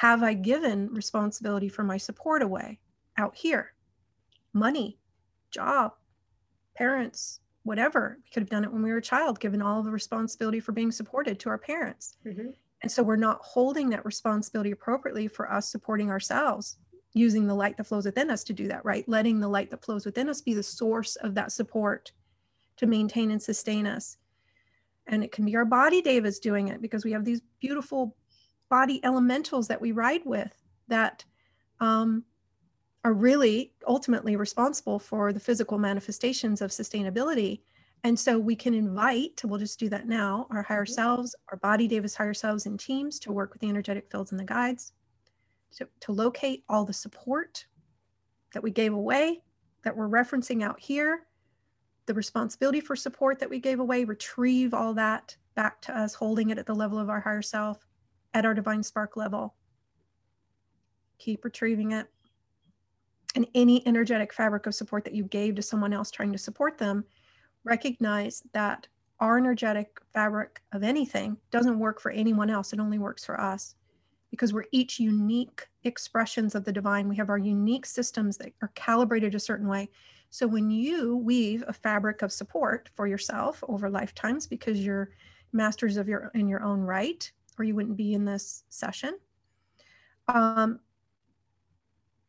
have 0.00 0.22
I 0.22 0.32
given 0.32 0.88
responsibility 0.88 1.68
for 1.68 1.84
my 1.84 1.98
support 1.98 2.40
away 2.40 2.78
out 3.18 3.36
here? 3.36 3.74
Money, 4.54 4.98
job, 5.50 5.92
parents, 6.74 7.40
whatever. 7.64 8.16
We 8.24 8.30
could 8.30 8.42
have 8.42 8.48
done 8.48 8.64
it 8.64 8.72
when 8.72 8.82
we 8.82 8.92
were 8.92 8.96
a 8.96 9.02
child, 9.02 9.40
given 9.40 9.60
all 9.60 9.82
the 9.82 9.90
responsibility 9.90 10.58
for 10.58 10.72
being 10.72 10.90
supported 10.90 11.38
to 11.40 11.50
our 11.50 11.58
parents. 11.58 12.16
Mm-hmm. 12.24 12.48
And 12.80 12.90
so 12.90 13.02
we're 13.02 13.16
not 13.16 13.42
holding 13.42 13.90
that 13.90 14.06
responsibility 14.06 14.70
appropriately 14.70 15.28
for 15.28 15.52
us 15.52 15.70
supporting 15.70 16.08
ourselves 16.08 16.78
using 17.12 17.46
the 17.46 17.54
light 17.54 17.76
that 17.76 17.86
flows 17.86 18.06
within 18.06 18.30
us 18.30 18.42
to 18.44 18.54
do 18.54 18.68
that, 18.68 18.82
right? 18.86 19.06
Letting 19.06 19.38
the 19.38 19.48
light 19.48 19.68
that 19.68 19.84
flows 19.84 20.06
within 20.06 20.30
us 20.30 20.40
be 20.40 20.54
the 20.54 20.62
source 20.62 21.16
of 21.16 21.34
that 21.34 21.52
support 21.52 22.10
to 22.78 22.86
maintain 22.86 23.32
and 23.32 23.42
sustain 23.42 23.86
us. 23.86 24.16
And 25.08 25.22
it 25.22 25.30
can 25.30 25.44
be 25.44 25.56
our 25.56 25.66
body 25.66 26.00
devas 26.00 26.38
doing 26.38 26.68
it 26.68 26.80
because 26.80 27.04
we 27.04 27.12
have 27.12 27.26
these 27.26 27.42
beautiful 27.60 28.16
body 28.70 29.04
elementals 29.04 29.68
that 29.68 29.80
we 29.80 29.92
ride 29.92 30.22
with 30.24 30.54
that 30.88 31.24
um, 31.80 32.24
are 33.04 33.12
really 33.12 33.72
ultimately 33.86 34.36
responsible 34.36 34.98
for 34.98 35.32
the 35.32 35.40
physical 35.40 35.78
manifestations 35.78 36.62
of 36.62 36.70
sustainability. 36.70 37.60
And 38.04 38.18
so 38.18 38.38
we 38.38 38.56
can 38.56 38.72
invite, 38.72 39.42
we'll 39.44 39.58
just 39.58 39.78
do 39.78 39.90
that 39.90 40.08
now, 40.08 40.46
our 40.50 40.62
higher 40.62 40.84
mm-hmm. 40.84 40.94
selves, 40.94 41.34
our 41.50 41.58
body 41.58 41.86
devas 41.86 42.14
higher 42.14 42.32
selves 42.32 42.64
in 42.64 42.78
teams 42.78 43.18
to 43.20 43.32
work 43.32 43.52
with 43.52 43.60
the 43.60 43.68
energetic 43.68 44.10
fields 44.10 44.30
and 44.30 44.40
the 44.40 44.44
guides 44.44 44.92
to, 45.76 45.86
to 46.00 46.12
locate 46.12 46.64
all 46.68 46.84
the 46.84 46.92
support 46.92 47.66
that 48.54 48.62
we 48.62 48.70
gave 48.70 48.94
away 48.94 49.42
that 49.82 49.96
we're 49.96 50.08
referencing 50.08 50.62
out 50.62 50.78
here, 50.78 51.26
the 52.06 52.14
responsibility 52.14 52.80
for 52.80 52.96
support 52.96 53.38
that 53.38 53.50
we 53.50 53.58
gave 53.58 53.80
away, 53.80 54.04
retrieve 54.04 54.74
all 54.74 54.94
that 54.94 55.36
back 55.54 55.80
to 55.82 55.96
us, 55.96 56.14
holding 56.14 56.50
it 56.50 56.58
at 56.58 56.66
the 56.66 56.74
level 56.74 56.98
of 56.98 57.08
our 57.08 57.20
higher 57.20 57.42
self, 57.42 57.86
at 58.34 58.44
our 58.44 58.54
divine 58.54 58.82
spark 58.82 59.16
level. 59.16 59.54
Keep 61.18 61.44
retrieving 61.44 61.92
it. 61.92 62.06
And 63.34 63.46
any 63.54 63.86
energetic 63.86 64.32
fabric 64.32 64.66
of 64.66 64.74
support 64.74 65.04
that 65.04 65.14
you 65.14 65.24
gave 65.24 65.54
to 65.54 65.62
someone 65.62 65.92
else 65.92 66.10
trying 66.10 66.32
to 66.32 66.38
support 66.38 66.78
them, 66.78 67.04
recognize 67.64 68.42
that 68.52 68.86
our 69.20 69.36
energetic 69.36 70.00
fabric 70.14 70.62
of 70.72 70.82
anything 70.82 71.36
doesn't 71.50 71.78
work 71.78 72.00
for 72.00 72.10
anyone 72.10 72.50
else. 72.50 72.72
It 72.72 72.80
only 72.80 72.98
works 72.98 73.24
for 73.24 73.40
us 73.40 73.74
because 74.30 74.52
we're 74.52 74.64
each 74.72 74.98
unique 74.98 75.66
expressions 75.84 76.54
of 76.54 76.64
the 76.64 76.72
divine. 76.72 77.08
We 77.08 77.16
have 77.16 77.30
our 77.30 77.38
unique 77.38 77.86
systems 77.86 78.36
that 78.38 78.52
are 78.62 78.72
calibrated 78.74 79.34
a 79.34 79.40
certain 79.40 79.68
way. 79.68 79.90
So 80.30 80.46
when 80.46 80.70
you 80.70 81.16
weave 81.16 81.64
a 81.66 81.72
fabric 81.72 82.22
of 82.22 82.32
support 82.32 82.88
for 82.94 83.06
yourself 83.06 83.62
over 83.68 83.90
lifetimes 83.90 84.46
because 84.46 84.84
you're 84.84 85.10
masters 85.52 85.96
of 85.96 86.08
your 86.08 86.30
in 86.34 86.48
your 86.48 86.62
own 86.62 86.80
right, 86.80 87.30
or 87.58 87.64
you 87.64 87.74
wouldn't 87.74 87.96
be 87.96 88.14
in 88.14 88.24
this 88.24 88.64
session. 88.68 89.18
Um, 90.28 90.80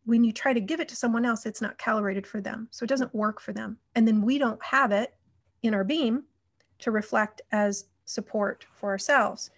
when 0.06 0.24
you 0.24 0.32
try 0.32 0.54
to 0.54 0.60
give 0.60 0.80
it 0.80 0.90
to 0.90 0.96
someone 0.96 1.26
else, 1.26 1.46
it's 1.46 1.62
not 1.62 1.78
calibrated 1.78 2.26
for 2.26 2.42
them. 2.42 2.68
So 2.72 2.84
it 2.84 2.90
doesn't 2.90 3.14
work 3.14 3.40
for 3.40 3.54
them. 3.54 3.78
And 3.96 4.08
then 4.08 4.22
we 4.22 4.38
don't 4.38 4.62
have 4.64 4.92
it 4.92 5.14
in 5.64 5.74
our 5.74 5.84
beam 5.84 6.24
to 6.80 6.92
reflect 6.92 7.42
as 7.52 7.86
support 8.06 8.66
for 8.74 8.90
ourselves. 8.90 9.52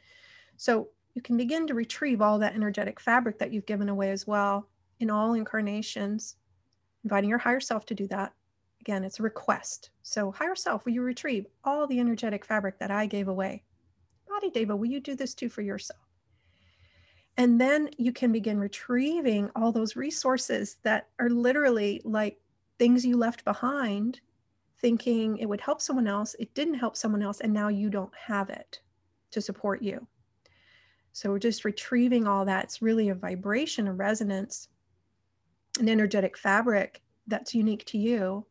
So 0.58 0.90
you 1.16 1.22
can 1.22 1.38
begin 1.38 1.68
to 1.68 1.74
retrieve 1.74 2.22
all 2.22 2.40
that 2.40 2.56
energetic 2.56 3.00
fabric 3.00 3.40
that 3.40 3.52
you've 3.52 3.66
given 3.66 3.90
away 3.90 4.12
as 4.12 4.28
well 4.28 4.70
in 5.00 5.10
all 5.10 5.34
incarnations, 5.34 6.36
inviting 7.04 7.30
your 7.30 7.40
higher 7.40 7.60
self 7.60 7.86
to 7.88 7.96
do 7.96 8.08
that. 8.08 8.34
Again, 8.82 9.04
it's 9.04 9.20
a 9.20 9.24
request. 9.24 9.92
So, 10.02 10.32
higher 10.32 10.56
self, 10.56 10.84
will 10.84 10.92
you 10.92 11.02
retrieve 11.02 11.46
all 11.64 11.88
the 11.88 12.00
energetic 12.00 12.44
fabric 12.44 12.80
that 12.80 12.92
I 12.92 13.06
gave 13.06 13.30
away? 13.30 13.64
Body 14.50 14.66
will 14.66 14.86
you 14.86 15.00
do 15.00 15.16
this 15.16 15.34
too 15.34 15.50
for 15.50 15.62
yourself? 15.62 16.00
And 17.38 17.60
then 17.60 17.90
you 17.98 18.12
can 18.12 18.32
begin 18.32 18.60
retrieving 18.60 19.50
all 19.56 19.72
those 19.72 19.96
resources 19.96 20.78
that 20.84 21.10
are 21.20 21.30
literally 21.30 22.02
like 22.04 22.40
things 22.78 23.06
you 23.06 23.18
left 23.18 23.44
behind, 23.44 24.20
thinking 24.80 25.38
it 25.38 25.48
would 25.48 25.62
help 25.62 25.82
someone 25.82 26.08
else. 26.08 26.36
It 26.40 26.54
didn't 26.54 26.76
help 26.76 26.96
someone 26.96 27.24
else, 27.24 27.40
and 27.40 27.52
now 27.52 27.70
you 27.70 27.90
don't 27.90 28.14
have 28.16 28.50
it 28.50 28.82
to 29.32 29.42
support 29.42 29.82
you. 29.82 30.06
So 31.12 31.30
we're 31.30 31.40
just 31.40 31.66
retrieving 31.66 32.28
all 32.28 32.46
that. 32.46 32.66
It's 32.66 32.82
really 32.82 33.10
a 33.10 33.16
vibration, 33.16 33.88
a 33.88 33.94
resonance, 33.94 34.68
an 35.80 35.90
energetic 35.90 36.38
fabric 36.38 37.02
that's 37.28 37.56
unique 37.56 37.86
to 37.86 37.98
you. 37.98 38.46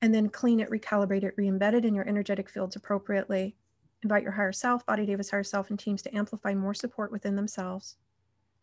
And 0.00 0.14
then 0.14 0.28
clean 0.28 0.60
it, 0.60 0.70
recalibrate 0.70 1.24
it, 1.24 1.34
re-embed 1.36 1.74
it 1.74 1.84
in 1.84 1.94
your 1.94 2.06
energetic 2.06 2.50
fields 2.50 2.76
appropriately. 2.76 3.56
Invite 4.04 4.22
your 4.22 4.32
higher 4.32 4.52
self, 4.52 4.86
body 4.86 5.06
devas 5.06 5.30
higher 5.30 5.42
self, 5.42 5.70
and 5.70 5.78
teams 5.78 6.02
to 6.02 6.14
amplify 6.16 6.54
more 6.54 6.74
support 6.74 7.10
within 7.10 7.34
themselves 7.34 7.96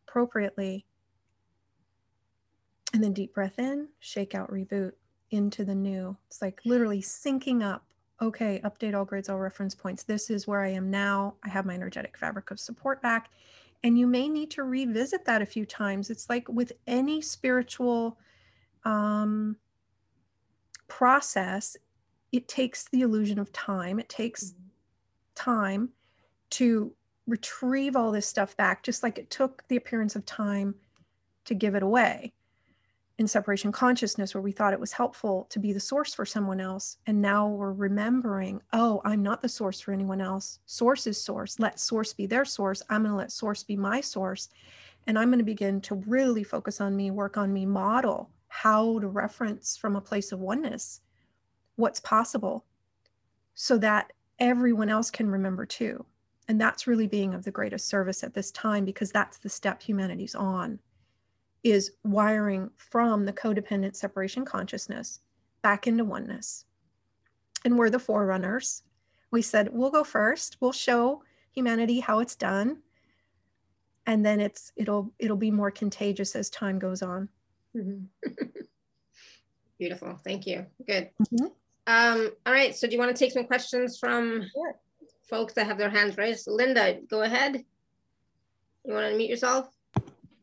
appropriately. 0.08 0.86
And 2.94 3.04
then 3.04 3.14
deep 3.14 3.34
breath 3.34 3.60
in, 3.60 3.88
shake 4.00 4.36
out, 4.36 4.52
reboot 4.52 4.92
into 5.32 5.66
the 5.66 5.76
new. 5.76 6.16
It's 6.28 6.42
like 6.42 6.62
literally 6.64 7.02
syncing 7.02 7.64
up 7.64 7.84
okay, 8.22 8.62
update 8.64 8.96
all 8.96 9.06
grids, 9.06 9.30
all 9.30 9.40
reference 9.40 9.74
points. 9.74 10.04
This 10.04 10.30
is 10.30 10.48
where 10.48 10.62
I 10.62 10.70
am 10.70 10.92
now. 10.92 11.36
I 11.44 11.50
have 11.50 11.66
my 11.66 11.74
energetic 11.74 12.18
fabric 12.18 12.52
of 12.52 12.60
support 12.60 13.02
back. 13.02 13.32
And 13.84 13.98
you 13.98 14.06
may 14.06 14.30
need 14.30 14.52
to 14.52 14.64
revisit 14.64 15.26
that 15.26 15.42
a 15.42 15.46
few 15.46 15.66
times. 15.66 16.12
It's 16.12 16.30
like 16.30 16.48
with 16.48 16.72
any 16.86 17.20
spiritual 17.22 18.20
um, 18.86 19.58
process, 20.88 21.76
it 22.32 22.48
takes 22.48 22.88
the 22.90 23.02
illusion 23.02 23.40
of 23.40 23.52
time. 23.52 24.00
It 24.00 24.08
takes 24.08 24.52
mm-hmm. 24.52 24.64
Time 25.42 25.90
to 26.52 26.94
retrieve 27.26 27.96
all 27.96 28.12
this 28.12 28.28
stuff 28.28 28.56
back, 28.58 28.84
just 28.84 29.02
like 29.02 29.18
it 29.18 29.30
took 29.30 29.64
the 29.68 29.76
appearance 29.76 30.16
of 30.16 30.26
time 30.26 30.76
to 31.46 31.56
give 31.56 31.74
it 31.74 31.82
away. 31.82 32.32
In 33.18 33.28
separation 33.28 33.72
consciousness 33.72 34.34
where 34.34 34.42
we 34.42 34.52
thought 34.52 34.74
it 34.74 34.80
was 34.80 34.92
helpful 34.92 35.48
to 35.50 35.60
be 35.60 35.74
the 35.74 35.80
source 35.80 36.14
for 36.14 36.26
someone 36.26 36.60
else 36.60 36.98
and 37.06 37.22
now 37.22 37.48
we're 37.48 37.72
remembering 37.72 38.60
oh 38.74 39.00
i'm 39.06 39.22
not 39.22 39.44
the 39.44 39.50
source 39.50 39.80
for 39.80 39.92
anyone 39.92 40.22
else. 40.22 40.60
Source 40.66 41.06
is 41.06 41.24
source. 41.24 41.60
Let 41.60 41.80
source 41.80 42.14
be 42.14 42.26
their 42.26 42.46
source. 42.46 42.82
I'm 42.90 43.04
going 43.04 43.12
to 43.12 43.18
let 43.18 43.32
source 43.32 43.64
be 43.64 43.76
my 43.76 44.02
source. 44.02 44.50
And 45.06 45.20
i'm 45.20 45.30
going 45.30 45.40
to 45.40 45.46
begin 45.46 45.82
to 45.82 45.96
really 45.96 46.44
focus 46.44 46.82
on 46.82 46.96
me 46.96 47.12
work 47.12 47.38
on 47.38 47.54
me 47.54 47.66
model 47.66 48.32
how 48.48 49.00
to 49.00 49.08
reference 49.08 49.78
from 49.78 49.96
a 49.96 50.02
place 50.02 50.32
of 50.32 50.40
oneness 50.40 51.02
what's 51.76 52.00
possible 52.00 52.66
so 53.54 53.78
that 53.78 54.12
everyone 54.40 54.90
else 54.90 55.12
can 55.12 55.30
remember 55.30 55.66
too 55.66 56.06
and 56.48 56.60
that's 56.60 56.88
really 56.88 57.08
being 57.08 57.34
of 57.34 57.44
the 57.44 57.52
greatest 57.52 57.88
service 57.88 58.24
at 58.24 58.34
this 58.34 58.52
time 58.52 58.84
because 58.84 59.12
that's 59.12 59.38
the 59.38 59.48
step 59.48 59.82
humanity's 59.82 60.36
on 60.36 60.80
is 61.64 61.94
wiring 62.04 62.70
from 62.76 63.26
the 63.26 63.34
codependent 63.34 63.96
separation 63.96 64.44
consciousness 64.44 65.22
back 65.62 65.88
into 65.88 66.04
oneness. 66.04 66.66
And 67.64 67.78
we're 67.78 67.90
the 67.90 68.00
forerunners. 68.00 68.84
We 69.32 69.42
said, 69.42 69.70
we'll 69.72 69.92
go 69.92 70.04
first, 70.04 70.58
we'll 70.60 70.72
show 70.72 71.24
humanity 71.52 72.00
how 72.00 72.20
it's 72.20 72.36
done. 72.36 72.80
And 74.08 74.26
then 74.26 74.40
it's 74.40 74.74
it'll 74.76 75.14
it'll 75.20 75.38
be 75.38 75.52
more 75.52 75.72
contagious 75.72 76.36
as 76.36 76.50
time 76.50 76.80
goes 76.80 77.02
on. 77.04 77.30
Mm-hmm. 77.78 78.32
Beautiful. 79.80 80.20
Thank 80.24 80.48
you. 80.48 80.66
Good. 80.86 81.12
Mm-hmm. 81.22 81.46
Um, 81.88 82.32
all 82.46 82.54
right. 82.54 82.76
So 82.76 82.88
do 82.88 82.94
you 82.94 83.00
want 83.00 83.16
to 83.16 83.20
take 83.20 83.32
some 83.32 83.46
questions 83.46 83.98
from 83.98 84.48
sure. 84.54 84.76
folks 85.30 85.54
that 85.54 85.68
have 85.68 85.78
their 85.78 85.90
hands 85.90 86.18
raised? 86.18 86.48
Linda, 86.48 87.00
go 87.10 87.22
ahead. 87.22 87.64
You 88.86 88.94
want 88.94 89.08
to 89.08 89.18
unmute 89.18 89.30
yourself? 89.30 89.68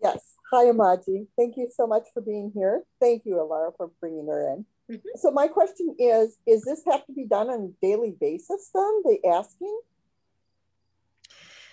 Yes. 0.03 0.35
Hi, 0.53 0.65
Omaji. 0.65 1.27
Thank 1.37 1.57
you 1.57 1.69
so 1.75 1.87
much 1.87 2.05
for 2.15 2.21
being 2.23 2.53
here. 2.55 2.83
Thank 3.01 3.27
you, 3.27 3.35
Alara, 3.35 3.77
for 3.77 3.91
bringing 4.01 4.27
her 4.27 4.55
in. 4.55 4.67
Mm 4.89 5.01
-hmm. 5.01 5.19
So 5.19 5.31
my 5.31 5.49
question 5.49 5.95
is, 5.99 6.39
is 6.47 6.63
this 6.63 6.85
have 6.85 7.05
to 7.07 7.13
be 7.13 7.27
done 7.27 7.51
on 7.51 7.61
a 7.61 7.87
daily 7.87 8.13
basis 8.21 8.71
then, 8.73 9.03
the 9.05 9.29
asking? 9.29 9.81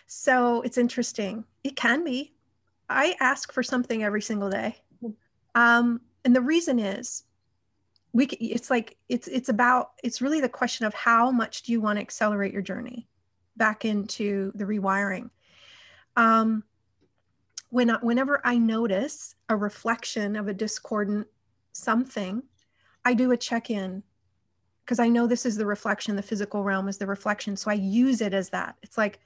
So 0.07 0.61
it's 0.61 0.78
interesting. 0.78 1.45
It 1.63 1.76
can 1.76 2.03
be. 2.03 2.34
I 2.89 3.16
ask 3.20 3.51
for 3.51 3.63
something 3.63 4.03
every 4.03 4.22
single 4.22 4.49
day. 4.49 4.76
Um, 5.55 6.01
and 6.26 6.36
the 6.36 6.41
reason 6.41 6.80
is 6.80 7.25
we 8.16 8.26
it's 8.28 8.70
like 8.70 8.97
it's 9.09 9.28
it's 9.28 9.49
about 9.49 9.91
it's 10.01 10.22
really 10.22 10.39
the 10.39 10.47
question 10.47 10.86
of 10.86 10.93
how 10.93 11.32
much 11.32 11.63
do 11.63 11.74
you 11.74 11.82
want 11.82 11.97
to 11.97 12.01
accelerate 12.01 12.53
your 12.53 12.61
journey 12.61 13.07
back 13.57 13.84
into 13.84 14.51
the 14.55 14.63
rewiring 14.63 15.30
um, 16.16 16.63
when 17.70 17.89
whenever 18.01 18.41
I 18.45 18.57
notice 18.57 19.36
a 19.49 19.55
reflection 19.55 20.36
of 20.36 20.47
a 20.47 20.53
discordant 20.53 21.28
something, 21.74 22.41
I 23.03 23.13
do 23.13 23.32
a 23.32 23.38
check 23.38 23.70
in 23.70 24.03
because 24.84 24.99
I 24.99 25.09
know 25.09 25.28
this 25.28 25.45
is 25.45 25.57
the 25.57 25.66
reflection, 25.66 26.16
the 26.16 26.22
physical 26.22 26.63
realm 26.63 26.88
is 26.88 26.97
the 26.97 27.07
reflection. 27.07 27.57
So 27.57 27.72
I 27.72 27.74
use 27.74 28.22
it 28.22 28.34
as 28.34 28.49
that. 28.49 28.76
It's 28.82 28.97
like, 28.97 29.20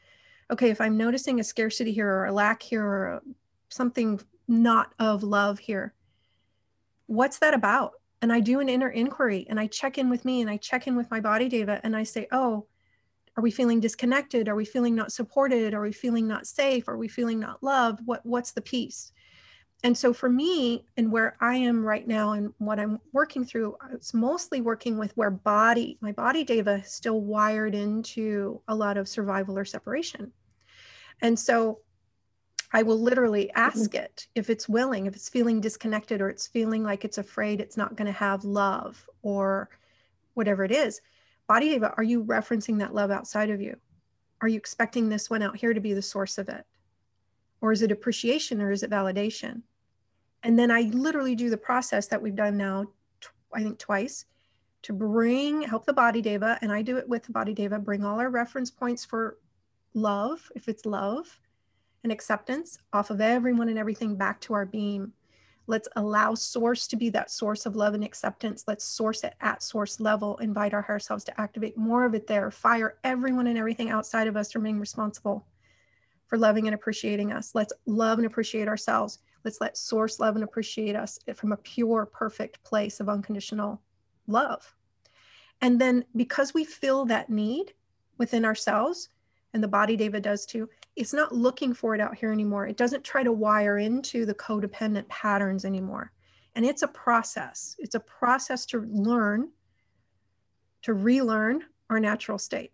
okay, 0.50 0.70
if 0.70 0.82
I'm 0.82 0.98
noticing 0.98 1.40
a 1.40 1.44
scarcity 1.44 1.92
here 1.92 2.10
or 2.10 2.26
a 2.26 2.32
lack 2.32 2.64
here 2.64 2.84
or 2.84 3.22
something 3.70 4.20
not 4.48 4.94
of 4.98 5.22
love 5.22 5.60
here, 5.60 5.94
what's 7.06 7.40
that 7.40 7.54
about? 7.54 7.99
And 8.22 8.34
I 8.34 8.40
do 8.40 8.60
an 8.60 8.70
inner 8.70 8.90
inquiry 8.90 9.46
and 9.50 9.60
I 9.60 9.68
check 9.68 9.98
in 9.98 10.10
with 10.10 10.26
me 10.26 10.42
and 10.42 10.50
I 10.50 10.58
check 10.58 10.88
in 10.88 10.96
with 10.96 11.10
my 11.10 11.22
body 11.22 11.48
deva 11.48 11.80
and 11.84 11.96
I 11.96 12.04
say, 12.04 12.28
oh, 12.32 12.66
are 13.38 13.42
we 13.42 13.52
feeling 13.52 13.80
disconnected? 13.80 14.50
Are 14.50 14.56
we 14.56 14.66
feeling 14.66 14.96
not 14.96 15.14
supported? 15.14 15.74
Are 15.74 15.82
we 15.82 15.94
feeling 15.94 16.28
not 16.28 16.46
safe? 16.46 16.90
Are 16.90 16.98
we 16.98 17.08
feeling 17.08 17.40
not 17.40 17.64
loved? 17.64 18.02
What 18.06 18.26
what's 18.26 18.52
the 18.52 18.62
piece? 18.62 19.14
And 19.82 19.98
so 19.98 20.14
for 20.14 20.30
me 20.30 20.86
and 20.98 21.10
where 21.10 21.38
i 21.40 21.56
am 21.56 21.86
right 21.86 22.06
now 22.06 22.34
and 22.34 22.54
what 22.58 22.82
i'm 22.82 23.00
working 23.14 23.46
through 23.46 23.78
it's 23.94 24.14
mostly 24.14 24.60
working 24.60 24.98
with 24.98 25.16
where 25.16 25.32
body 25.32 25.98
my 26.02 26.12
body 26.12 26.44
deva 26.44 26.82
is 26.84 26.92
still 26.92 27.22
wired 27.22 27.74
into 27.74 28.62
a 28.68 28.76
lot 28.76 28.98
of 28.98 29.08
survival 29.08 29.58
or 29.58 29.64
separation. 29.64 30.34
And 31.22 31.40
so 31.40 31.80
I 32.72 32.84
will 32.84 33.00
literally 33.00 33.46
mm-hmm. 33.46 33.60
ask 33.60 33.96
it 33.96 34.28
if 34.36 34.50
it's 34.50 34.70
willing, 34.70 35.06
if 35.06 35.16
it's 35.16 35.30
feeling 35.30 35.62
disconnected 35.62 36.22
or 36.22 36.30
it's 36.30 36.48
feeling 36.48 36.84
like 36.84 37.04
it's 37.04 37.18
afraid 37.18 37.60
it's 37.60 37.78
not 37.78 37.96
going 37.96 38.06
to 38.06 38.12
have 38.12 38.44
love 38.44 39.08
or 39.22 39.70
whatever 40.36 40.64
it 40.64 40.72
is. 40.72 41.02
Body 41.48 41.70
Deva, 41.70 41.94
are 41.98 42.04
you 42.04 42.24
referencing 42.24 42.78
that 42.80 42.94
love 42.94 43.12
outside 43.12 43.50
of 43.50 43.62
you? 43.62 43.76
Are 44.42 44.48
you 44.48 44.58
expecting 44.58 45.10
this 45.10 45.30
one 45.30 45.42
out 45.42 45.58
here 45.58 45.74
to 45.74 45.82
be 45.82 45.94
the 45.94 46.02
source 46.02 46.38
of 46.38 46.48
it? 46.48 46.66
Or 47.62 47.72
is 47.72 47.82
it 47.82 47.92
appreciation 47.92 48.62
or 48.62 48.72
is 48.72 48.84
it 48.84 48.92
validation? 48.92 49.64
And 50.44 50.58
then 50.58 50.72
I 50.72 50.82
literally 50.94 51.36
do 51.36 51.50
the 51.50 51.58
process 51.58 52.08
that 52.08 52.22
we've 52.22 52.36
done 52.36 52.56
now, 52.56 52.86
I 53.54 53.64
think 53.64 53.80
twice, 53.80 54.26
to 54.84 54.94
bring, 54.94 55.62
help 55.64 55.86
the 55.86 55.92
body 55.92 56.22
deva, 56.22 56.58
and 56.62 56.72
I 56.72 56.82
do 56.82 56.98
it 56.98 57.10
with 57.10 57.24
the 57.24 57.34
body 57.34 57.54
deva, 57.54 57.80
bring 57.80 58.06
all 58.06 58.20
our 58.20 58.30
reference 58.30 58.72
points 58.72 59.04
for 59.04 59.38
love, 59.94 60.50
if 60.56 60.70
it's 60.70 60.86
love, 60.86 61.38
and 62.04 62.12
acceptance 62.12 62.78
off 62.94 63.10
of 63.10 63.22
everyone 63.22 63.70
and 63.70 63.78
everything 63.78 64.16
back 64.16 64.40
to 64.42 64.54
our 64.54 64.66
beam. 64.66 65.14
Let's 65.68 65.88
allow 65.96 66.34
source 66.34 66.88
to 66.88 66.96
be 66.96 67.10
that 67.12 67.30
source 67.30 67.66
of 67.66 67.76
love 67.76 67.94
and 67.94 68.04
acceptance. 68.04 68.64
Let's 68.68 68.84
source 68.84 69.24
it 69.24 69.36
at 69.42 69.62
source 69.62 70.00
level, 70.00 70.38
invite 70.38 70.74
our 70.74 70.82
higher 70.82 71.00
selves 71.00 71.24
to 71.26 71.42
activate 71.42 71.78
more 71.78 72.06
of 72.06 72.16
it 72.16 72.26
there, 72.26 72.50
fire 72.50 72.98
everyone 73.04 73.48
and 73.48 73.58
everything 73.58 73.92
outside 73.92 74.28
of 74.28 74.36
us 74.36 74.52
from 74.52 74.64
being 74.64 74.80
responsible 74.80 75.46
for 76.26 76.38
loving 76.38 76.68
and 76.68 76.74
appreciating 76.74 77.32
us. 77.32 77.54
Let's 77.54 77.74
love 77.86 78.18
and 78.18 78.26
appreciate 78.26 78.68
ourselves. 78.68 79.20
Let's 79.44 79.62
let 79.62 79.78
source 79.78 80.20
love 80.20 80.36
and 80.36 80.44
appreciate 80.44 80.96
us 80.96 81.20
from 81.36 81.52
a 81.52 81.58
pure, 81.58 82.06
perfect 82.06 82.64
place 82.64 83.00
of 83.00 83.10
unconditional 83.10 83.82
love. 84.28 84.76
And 85.62 85.80
then 85.80 86.06
because 86.16 86.54
we 86.54 86.64
feel 86.64 87.06
that 87.06 87.30
need 87.30 87.74
within 88.18 88.46
ourselves, 88.46 89.10
and 89.54 89.64
the 89.64 89.68
body 89.68 89.96
Deva 89.96 90.20
does 90.20 90.46
too, 90.46 90.70
it's 90.96 91.14
not 91.14 91.34
looking 91.34 91.74
for 91.74 91.96
it 91.96 92.02
out 92.02 92.16
here 92.16 92.32
anymore. 92.32 92.68
It 92.68 92.78
doesn't 92.78 93.04
try 93.04 93.24
to 93.24 93.32
wire 93.32 93.78
into 93.78 94.26
the 94.26 94.34
codependent 94.34 95.08
patterns 95.08 95.66
anymore. 95.66 96.12
And 96.56 96.66
it's 96.66 96.82
a 96.82 96.88
process. 96.88 97.76
It's 97.80 97.96
a 97.96 98.00
process 98.00 98.66
to 98.68 98.82
learn, 98.82 99.50
to 100.84 100.94
relearn 100.94 101.64
our 101.90 102.00
natural 102.00 102.38
state. 102.38 102.72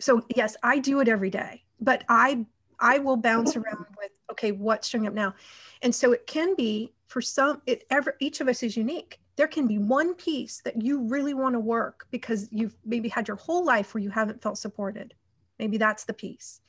So 0.00 0.24
yes, 0.34 0.56
I 0.62 0.78
do 0.78 1.00
it 1.00 1.08
every 1.08 1.30
day, 1.30 1.64
but 1.80 2.04
I 2.08 2.46
I 2.80 2.98
will 2.98 3.16
bounce 3.16 3.56
around 3.56 3.86
with 3.98 4.10
okay, 4.32 4.52
what's 4.52 4.88
showing 4.88 5.06
up 5.06 5.14
now? 5.14 5.34
And 5.82 5.92
so 5.92 6.12
it 6.12 6.26
can 6.26 6.54
be 6.54 6.92
for 7.06 7.20
some 7.20 7.62
it 7.66 7.84
ever 7.90 8.16
each 8.20 8.40
of 8.40 8.48
us 8.48 8.62
is 8.62 8.76
unique 8.76 9.18
there 9.38 9.46
can 9.46 9.68
be 9.68 9.78
one 9.78 10.14
piece 10.14 10.60
that 10.64 10.82
you 10.82 11.00
really 11.04 11.32
want 11.32 11.54
to 11.54 11.60
work 11.60 12.08
because 12.10 12.48
you've 12.50 12.76
maybe 12.84 13.08
had 13.08 13.28
your 13.28 13.36
whole 13.36 13.64
life 13.64 13.94
where 13.94 14.02
you 14.02 14.10
haven't 14.10 14.42
felt 14.42 14.58
supported. 14.58 15.14
Maybe 15.58 15.78
that's 15.78 16.04
the 16.04 16.12
piece. 16.12 16.60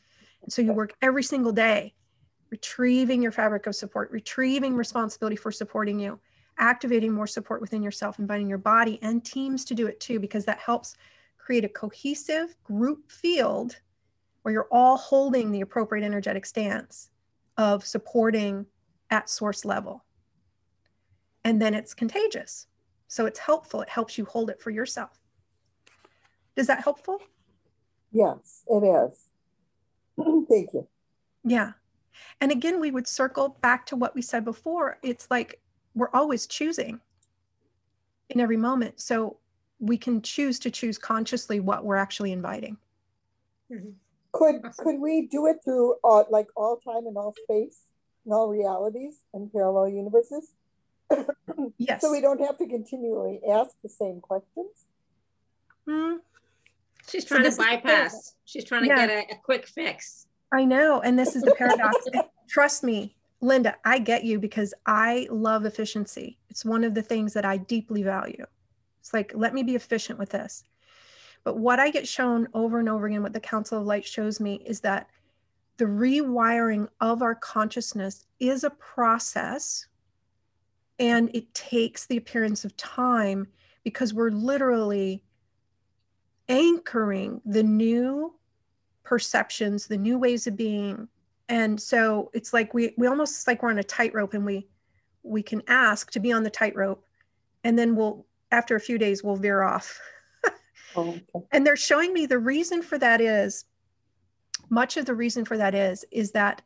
And 0.44 0.52
so 0.52 0.62
you 0.62 0.74
work 0.74 0.94
every 1.02 1.24
single 1.24 1.52
day 1.52 1.94
retrieving 2.50 3.22
your 3.22 3.32
fabric 3.32 3.68
of 3.68 3.76
support, 3.76 4.10
retrieving 4.12 4.76
responsibility 4.76 5.36
for 5.36 5.52
supporting 5.52 6.00
you, 6.00 6.20
activating 6.58 7.14
more 7.14 7.28
support 7.28 7.62
within 7.62 7.84
yourself, 7.84 8.18
inviting 8.18 8.50
your 8.50 8.58
body 8.58 8.98
and 9.02 9.24
teams 9.24 9.64
to 9.66 9.76
do 9.76 9.86
it 9.86 10.00
too, 10.00 10.20
because 10.20 10.46
that 10.46 10.58
helps 10.58 10.96
create 11.38 11.64
a 11.64 11.70
cohesive 11.70 12.56
group 12.64 13.12
field 13.12 13.80
where 14.42 14.54
you're 14.54 14.68
all 14.72 14.98
holding 14.98 15.52
the 15.52 15.62
appropriate 15.62 16.04
energetic 16.04 16.46
stance 16.46 17.12
of 17.58 17.86
supporting 17.86 18.66
at 19.12 19.30
source 19.30 19.66
level 19.66 20.04
and 21.44 21.62
then 21.62 21.74
it's 21.74 21.94
contagious. 21.94 22.68
So 23.08 23.26
it's 23.26 23.40
helpful. 23.40 23.82
It 23.82 23.90
helps 23.90 24.18
you 24.18 24.26
hold 24.26 24.50
it 24.50 24.62
for 24.62 24.70
yourself. 24.70 25.20
Is 26.56 26.68
that 26.68 26.84
helpful? 26.84 27.20
Yes, 28.12 28.64
it 28.68 28.84
is. 28.84 29.28
Thank 30.50 30.74
you. 30.74 30.88
Yeah. 31.44 31.74
And 32.42 32.52
again, 32.52 32.80
we 32.80 32.92
would 32.92 33.08
circle 33.08 33.58
back 33.62 33.86
to 33.88 33.96
what 33.96 34.16
we 34.16 34.22
said 34.22 34.44
before. 34.44 34.98
It's 35.04 35.28
like 35.30 35.60
we're 35.96 36.10
always 36.14 36.48
choosing 36.48 37.00
in 38.30 38.40
every 38.40 38.58
moment. 38.58 39.00
So 39.00 39.38
we 39.80 39.98
can 39.98 40.22
choose 40.22 40.60
to 40.60 40.72
choose 40.72 40.98
consciously 40.98 41.60
what 41.60 41.86
we're 41.86 41.96
actually 41.96 42.32
inviting. 42.32 42.78
Mm-hmm. 43.72 43.92
Could 44.32 44.62
could 44.78 45.00
we 45.00 45.28
do 45.28 45.48
it 45.48 45.58
through 45.64 45.96
uh, 46.04 46.24
like 46.30 46.48
all 46.56 46.78
time 46.78 47.08
and 47.08 47.18
all 47.18 47.34
space 47.44 47.82
and 48.26 48.34
all 48.34 48.48
realities 48.48 49.18
and 49.34 49.52
parallel 49.52 49.90
universes? 49.90 50.54
yes. 51.78 52.02
So 52.02 52.12
we 52.12 52.22
don't 52.22 52.40
have 52.42 52.58
to 52.60 52.68
continually 52.68 53.40
ask 53.50 53.72
the 53.82 53.90
same 53.90 54.22
questions. 54.22 54.86
Hmm. 55.88 56.18
She's 57.10 57.26
trying 57.26 57.44
so 57.44 57.52
to 57.52 57.58
bypass. 57.58 58.36
She's 58.46 58.64
trying 58.64 58.84
to 58.84 58.88
yeah. 58.88 59.08
get 59.08 59.10
a, 59.10 59.34
a 59.34 59.38
quick 59.44 59.66
fix. 59.68 60.28
I 60.54 60.66
know. 60.66 61.02
And 61.02 61.18
this 61.18 61.36
is 61.36 61.44
the 61.44 61.52
paradox. 61.58 61.96
Trust 62.50 62.84
me, 62.84 63.16
Linda, 63.42 63.76
I 63.86 64.00
get 64.00 64.24
you 64.24 64.40
because 64.40 64.74
I 64.86 65.28
love 65.32 65.66
efficiency. 65.66 66.38
It's 66.50 66.66
one 66.66 66.84
of 66.84 66.94
the 66.94 67.02
things 67.02 67.34
that 67.34 67.46
I 67.46 67.58
deeply 67.58 68.04
value. 68.04 68.46
It's 69.00 69.14
like, 69.14 69.32
let 69.36 69.54
me 69.54 69.64
be 69.64 69.76
efficient 69.76 70.20
with 70.20 70.30
this. 70.30 70.64
But 71.44 71.58
what 71.58 71.80
I 71.80 71.90
get 71.90 72.08
shown 72.08 72.48
over 72.54 72.80
and 72.80 72.90
over 72.90 73.08
again, 73.08 73.24
what 73.24 73.34
the 73.34 73.40
Council 73.40 73.80
of 73.80 73.86
Light 73.86 74.06
shows 74.06 74.40
me 74.40 74.62
is 74.66 74.82
that 74.82 75.08
the 75.78 75.86
rewiring 75.86 76.90
of 77.00 77.22
our 77.22 77.36
consciousness 77.36 78.26
is 78.40 78.66
a 78.66 78.70
process 78.72 79.88
and 81.00 81.34
it 81.34 81.54
takes 81.54 82.06
the 82.06 82.18
appearance 82.18 82.66
of 82.66 82.76
time 82.76 83.48
because 83.86 84.14
we're 84.14 84.32
literally 84.32 85.24
anchoring 86.50 87.42
the 87.46 87.64
new 87.64 88.34
perceptions, 89.04 89.88
the 89.88 89.98
new 89.98 90.18
ways 90.18 90.48
of 90.48 90.58
being. 90.58 91.08
And 91.48 91.80
so 91.80 92.30
it's 92.34 92.54
like 92.54 92.74
we 92.74 92.94
we 92.98 93.08
almost 93.08 93.48
like 93.48 93.64
we're 93.64 93.70
on 93.70 93.80
a 93.80 93.84
tightrope 93.84 94.34
and 94.34 94.46
we 94.46 94.68
we 95.24 95.42
can 95.42 95.62
ask 95.68 96.12
to 96.12 96.20
be 96.20 96.32
on 96.32 96.44
the 96.44 96.50
tightrope 96.50 97.04
and 97.64 97.78
then 97.78 97.96
we'll 97.96 98.26
after 98.52 98.76
a 98.76 98.80
few 98.80 98.98
days 98.98 99.24
we'll 99.24 99.36
veer 99.36 99.62
off. 99.62 100.00
oh, 100.96 101.20
okay. 101.36 101.48
And 101.52 101.66
they're 101.66 101.76
showing 101.76 102.14
me 102.14 102.26
the 102.26 102.40
reason 102.40 102.82
for 102.82 102.98
that 102.98 103.22
is 103.22 103.66
much 104.70 104.98
of 104.98 105.06
the 105.06 105.16
reason 105.16 105.46
for 105.46 105.58
that 105.58 105.74
is 105.74 106.06
is 106.12 106.32
that 106.32 106.62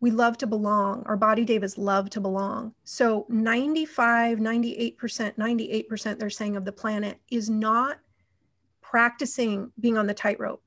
we 0.00 0.10
love 0.10 0.38
to 0.38 0.46
belong. 0.46 1.02
Our 1.06 1.16
body 1.16 1.44
devas 1.44 1.76
love 1.76 2.08
to 2.10 2.20
belong. 2.20 2.72
So 2.84 3.26
95, 3.28 4.38
98%, 4.38 4.96
98% 5.36 6.18
they're 6.18 6.30
saying 6.30 6.56
of 6.56 6.64
the 6.64 6.72
planet 6.72 7.18
is 7.30 7.50
not 7.50 7.98
practicing 8.90 9.70
being 9.78 9.98
on 9.98 10.06
the 10.06 10.14
tightrope. 10.14 10.62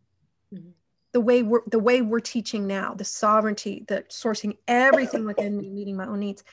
Mm-hmm. 0.54 0.70
The 1.14 1.22
way 1.22 1.44
we're 1.44 1.62
the 1.68 1.80
way 1.80 2.02
we're 2.02 2.20
teaching 2.20 2.68
now, 2.68 2.94
the 2.94 3.04
sovereignty, 3.04 3.84
the 3.88 4.04
sourcing 4.10 4.58
everything 4.68 5.26
within 5.26 5.58
me, 5.58 5.70
meeting 5.70 5.98
my 5.98 6.08
own 6.08 6.20
needs. 6.20 6.44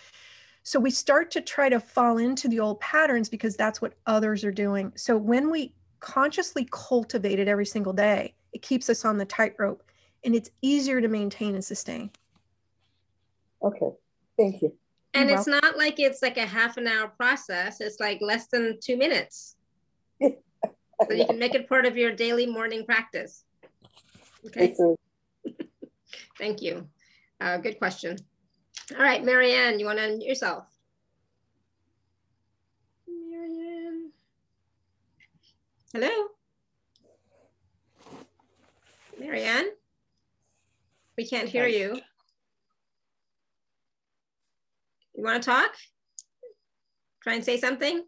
So 0.64 0.80
we 0.80 0.90
start 0.90 1.30
to 1.32 1.40
try 1.40 1.68
to 1.68 1.78
fall 1.78 2.18
into 2.18 2.48
the 2.48 2.60
old 2.60 2.80
patterns 2.80 3.28
because 3.28 3.56
that's 3.56 3.80
what 3.80 3.94
others 4.06 4.44
are 4.44 4.52
doing. 4.52 4.92
So 4.96 5.16
when 5.16 5.50
we 5.50 5.74
consciously 6.00 6.68
cultivate 6.70 7.38
it 7.38 7.48
every 7.48 7.66
single 7.66 7.92
day, 7.92 8.34
it 8.52 8.62
keeps 8.62 8.90
us 8.90 9.04
on 9.04 9.16
the 9.16 9.24
tightrope 9.24 9.82
and 10.24 10.34
it's 10.34 10.50
easier 10.60 11.00
to 11.00 11.08
maintain 11.08 11.54
and 11.54 11.64
sustain. 11.64 12.10
Okay, 13.62 13.90
thank 14.36 14.60
you. 14.62 14.72
And 15.14 15.30
You're 15.30 15.38
it's 15.38 15.46
welcome. 15.46 15.68
not 15.70 15.78
like 15.78 16.00
it's 16.00 16.22
like 16.22 16.36
a 16.36 16.46
half 16.46 16.76
an 16.76 16.86
hour 16.88 17.08
process. 17.08 17.80
It's 17.80 18.00
like 18.00 18.20
less 18.20 18.48
than 18.48 18.78
two 18.80 18.96
minutes. 18.96 19.56
So 21.06 21.14
you 21.14 21.26
can 21.26 21.38
make 21.38 21.54
it 21.54 21.68
part 21.68 21.86
of 21.86 21.96
your 21.96 22.12
daily 22.12 22.46
morning 22.46 22.84
practice. 22.84 23.44
Okay. 24.46 24.74
Thank 26.38 26.62
you. 26.62 26.88
Uh, 27.40 27.56
good 27.56 27.78
question. 27.78 28.16
All 28.90 29.00
right, 29.00 29.24
Marianne, 29.24 29.78
you 29.78 29.86
want 29.86 30.00
to 30.00 30.08
unmute 30.08 30.26
yourself? 30.26 30.64
Marianne. 33.06 34.10
Hello? 35.92 36.10
Marianne? 39.20 39.68
We 41.16 41.28
can't 41.28 41.48
hear 41.48 41.68
you. 41.68 42.00
You 45.14 45.22
want 45.22 45.40
to 45.40 45.48
talk? 45.48 45.70
Try 47.22 47.34
and 47.34 47.44
say 47.44 47.56
something? 47.56 48.04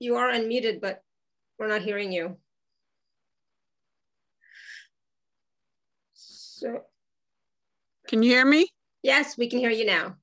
You 0.00 0.16
are 0.16 0.32
unmuted, 0.32 0.80
but 0.80 1.04
we're 1.58 1.68
not 1.68 1.82
hearing 1.82 2.10
you. 2.10 2.38
So, 6.14 6.84
can 8.08 8.22
you 8.22 8.30
hear 8.30 8.46
me? 8.46 8.66
Yes, 9.02 9.36
we 9.36 9.48
can 9.48 9.58
hear 9.58 9.70
you 9.70 9.84
now. 9.84 10.16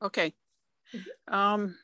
Okay. 0.00 0.32
Um, 1.26 1.74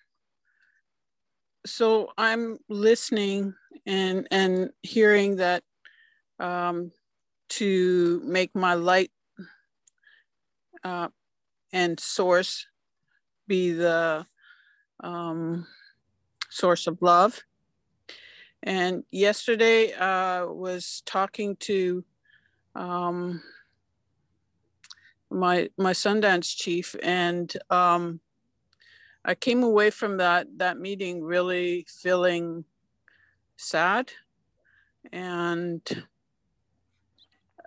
so 1.66 2.12
I'm 2.16 2.58
listening 2.68 3.54
and 3.86 4.28
and 4.30 4.70
hearing 4.82 5.36
that 5.36 5.64
um, 6.38 6.92
to 7.50 8.22
make 8.24 8.54
my 8.54 8.74
light 8.74 9.10
uh, 10.84 11.08
and 11.72 11.98
source 11.98 12.66
be 13.48 13.72
the 13.72 14.26
um, 15.02 15.66
source 16.54 16.86
of 16.86 17.02
love. 17.02 17.42
And 18.62 19.04
yesterday, 19.10 19.92
uh, 19.92 20.46
was 20.46 21.02
talking 21.04 21.56
to 21.56 22.04
um, 22.74 23.42
my 25.30 25.68
my 25.76 25.92
Sundance 25.92 26.56
chief, 26.56 26.96
and 27.02 27.52
um, 27.68 28.20
I 29.24 29.34
came 29.34 29.62
away 29.62 29.90
from 29.90 30.16
that 30.16 30.46
that 30.58 30.78
meeting 30.78 31.22
really 31.22 31.86
feeling 31.88 32.64
sad, 33.56 34.12
and 35.12 35.82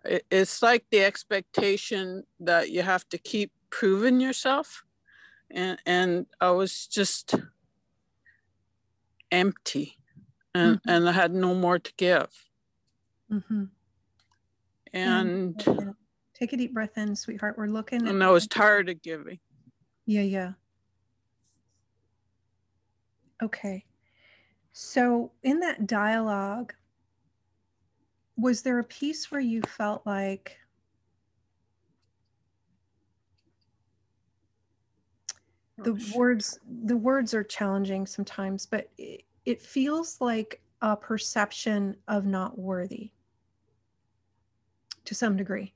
it, 0.03 0.25
it's 0.31 0.63
like 0.63 0.85
the 0.89 1.03
expectation 1.03 2.23
that 2.39 2.71
you 2.71 2.81
have 2.81 3.07
to 3.09 3.19
keep 3.19 3.51
proving 3.69 4.19
yourself, 4.19 4.83
and 5.51 5.77
and 5.85 6.25
I 6.41 6.49
was 6.51 6.87
just 6.87 7.35
empty, 9.31 9.97
and 10.53 10.77
mm-hmm. 10.77 10.89
and 10.89 11.09
I 11.09 11.11
had 11.11 11.33
no 11.33 11.53
more 11.53 11.79
to 11.79 11.93
give. 11.97 12.29
Mm-hmm. 13.31 13.63
And. 14.93 15.63
Yeah 15.65 15.91
Take 16.37 16.53
a 16.53 16.57
deep 16.57 16.71
breath 16.71 16.99
in, 16.99 17.15
sweetheart. 17.15 17.57
We're 17.57 17.65
looking. 17.65 18.07
And 18.07 18.23
I 18.23 18.29
was 18.29 18.45
tired 18.47 18.89
of 18.89 19.01
giving. 19.01 19.39
Yeah, 20.05 20.21
yeah. 20.21 20.51
Okay. 23.41 23.85
So, 24.71 25.31
in 25.41 25.59
that 25.61 25.87
dialogue, 25.87 26.75
was 28.37 28.61
there 28.61 28.77
a 28.77 28.83
piece 28.83 29.31
where 29.31 29.41
you 29.41 29.63
felt 29.63 30.05
like 30.05 30.59
the 35.77 35.91
oh, 35.91 36.17
words 36.17 36.59
the 36.83 36.97
words 36.97 37.33
are 37.33 37.43
challenging 37.43 38.05
sometimes, 38.05 38.65
but 38.65 38.89
it, 38.97 39.23
it 39.45 39.61
feels 39.61 40.19
like 40.19 40.61
a 40.81 40.95
perception 40.95 41.95
of 42.07 42.25
not 42.25 42.57
worthy 42.57 43.11
to 45.05 45.15
some 45.15 45.37
degree. 45.37 45.73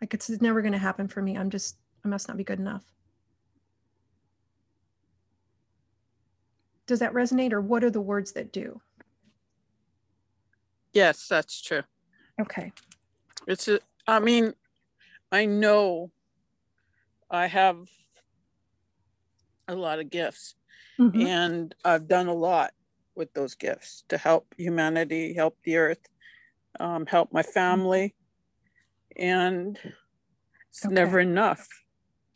Like 0.00 0.14
it's 0.14 0.28
never 0.28 0.60
going 0.60 0.72
to 0.72 0.78
happen 0.78 1.06
for 1.06 1.22
me. 1.22 1.36
I'm 1.38 1.50
just, 1.50 1.76
I 2.04 2.08
must 2.08 2.26
not 2.26 2.36
be 2.36 2.44
good 2.44 2.58
enough. 2.58 2.82
Does 6.86 6.98
that 6.98 7.12
resonate 7.12 7.52
or 7.52 7.60
what 7.60 7.84
are 7.84 7.90
the 7.90 8.00
words 8.00 8.32
that 8.32 8.52
do? 8.52 8.80
Yes, 10.92 11.28
that's 11.28 11.62
true. 11.62 11.82
Okay. 12.40 12.72
It's, 13.46 13.68
a, 13.68 13.78
I 14.06 14.18
mean, 14.18 14.54
I 15.30 15.46
know 15.46 16.10
I 17.30 17.46
have 17.46 17.88
a 19.72 19.80
lot 19.80 19.98
of 19.98 20.10
gifts 20.10 20.54
mm-hmm. 20.98 21.20
and 21.20 21.74
I've 21.84 22.08
done 22.08 22.28
a 22.28 22.34
lot 22.34 22.72
with 23.14 23.32
those 23.34 23.54
gifts 23.54 24.04
to 24.08 24.16
help 24.16 24.54
humanity, 24.56 25.34
help 25.34 25.56
the 25.64 25.76
earth, 25.76 26.08
um, 26.80 27.06
help 27.06 27.32
my 27.32 27.42
family 27.42 28.14
and 29.16 29.78
it's 30.70 30.86
okay. 30.86 30.94
never 30.94 31.20
enough. 31.20 31.68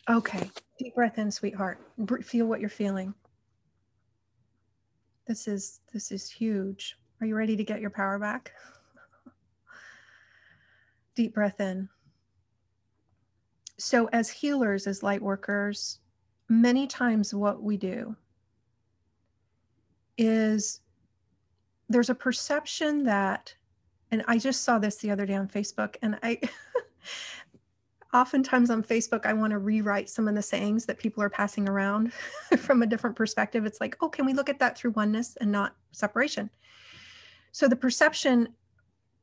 Okay. 0.09 0.51
Deep 0.79 0.95
breath 0.95 1.19
in, 1.19 1.31
sweetheart. 1.31 1.79
Feel 2.23 2.47
what 2.47 2.61
you're 2.61 2.69
feeling. 2.69 3.15
This 5.27 5.49
is 5.49 5.81
this 5.93 6.13
is 6.13 6.31
huge. 6.31 6.97
Are 7.21 7.27
you 7.27 7.35
ready 7.35 7.57
to 7.57 7.65
get 7.65 7.81
your 7.81 7.91
power 7.91 8.19
back? 8.19 8.53
Deep 11.17 11.35
breath 11.35 11.61
in. 11.61 11.89
So 13.79 14.09
as 14.13 14.31
healers, 14.31 14.87
as 14.87 15.03
light 15.03 15.23
workers, 15.23 15.99
many 16.49 16.87
times 16.87 17.35
what 17.35 17.63
we 17.63 17.77
do 17.77 18.17
is 20.19 20.81
there's 21.89 22.11
a 22.11 22.15
perception 22.15 23.05
that 23.05 23.55
and 24.13 24.25
I 24.29 24.39
just 24.39 24.63
saw 24.63 24.79
this 24.79 24.97
the 24.97 25.11
other 25.11 25.27
day 25.27 25.35
on 25.35 25.49
Facebook 25.49 25.97
and 26.01 26.19
I 26.23 26.41
oftentimes 28.17 28.71
on 28.71 28.83
Facebook, 28.83 29.27
I 29.27 29.33
want 29.33 29.51
to 29.51 29.59
rewrite 29.59 30.09
some 30.09 30.27
of 30.27 30.35
the 30.35 30.43
sayings 30.43 30.87
that 30.87 30.99
people 30.99 31.23
are 31.23 31.31
passing 31.31 31.69
around 31.69 32.13
from 32.59 32.83
a 32.83 32.87
different 32.87 33.17
perspective. 33.17 33.67
It's 33.67 33.81
like, 33.81 33.97
oh, 34.01 34.09
can 34.09 34.27
we 34.27 34.33
look 34.33 34.49
at 34.49 34.59
that 34.59 34.77
through 34.77 34.93
oneness 34.93 35.37
and 35.41 35.53
not 35.53 35.77
separation? 35.93 36.51
So 37.53 37.69
the 37.69 37.77
perception, 37.77 38.49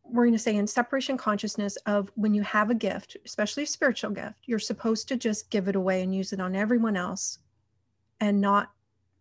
we're 0.03 0.25
going 0.25 0.33
to 0.33 0.39
say 0.39 0.55
in 0.55 0.67
separation 0.67 1.17
consciousness 1.17 1.75
of 1.85 2.11
when 2.15 2.33
you 2.33 2.41
have 2.43 2.69
a 2.69 2.75
gift, 2.75 3.17
especially 3.25 3.63
a 3.63 3.67
spiritual 3.67 4.11
gift, 4.11 4.35
you're 4.45 4.59
supposed 4.59 5.07
to 5.07 5.17
just 5.17 5.49
give 5.49 5.67
it 5.67 5.75
away 5.75 6.03
and 6.03 6.13
use 6.13 6.33
it 6.33 6.39
on 6.39 6.55
everyone 6.55 6.97
else 6.97 7.39
and 8.19 8.39
not 8.39 8.71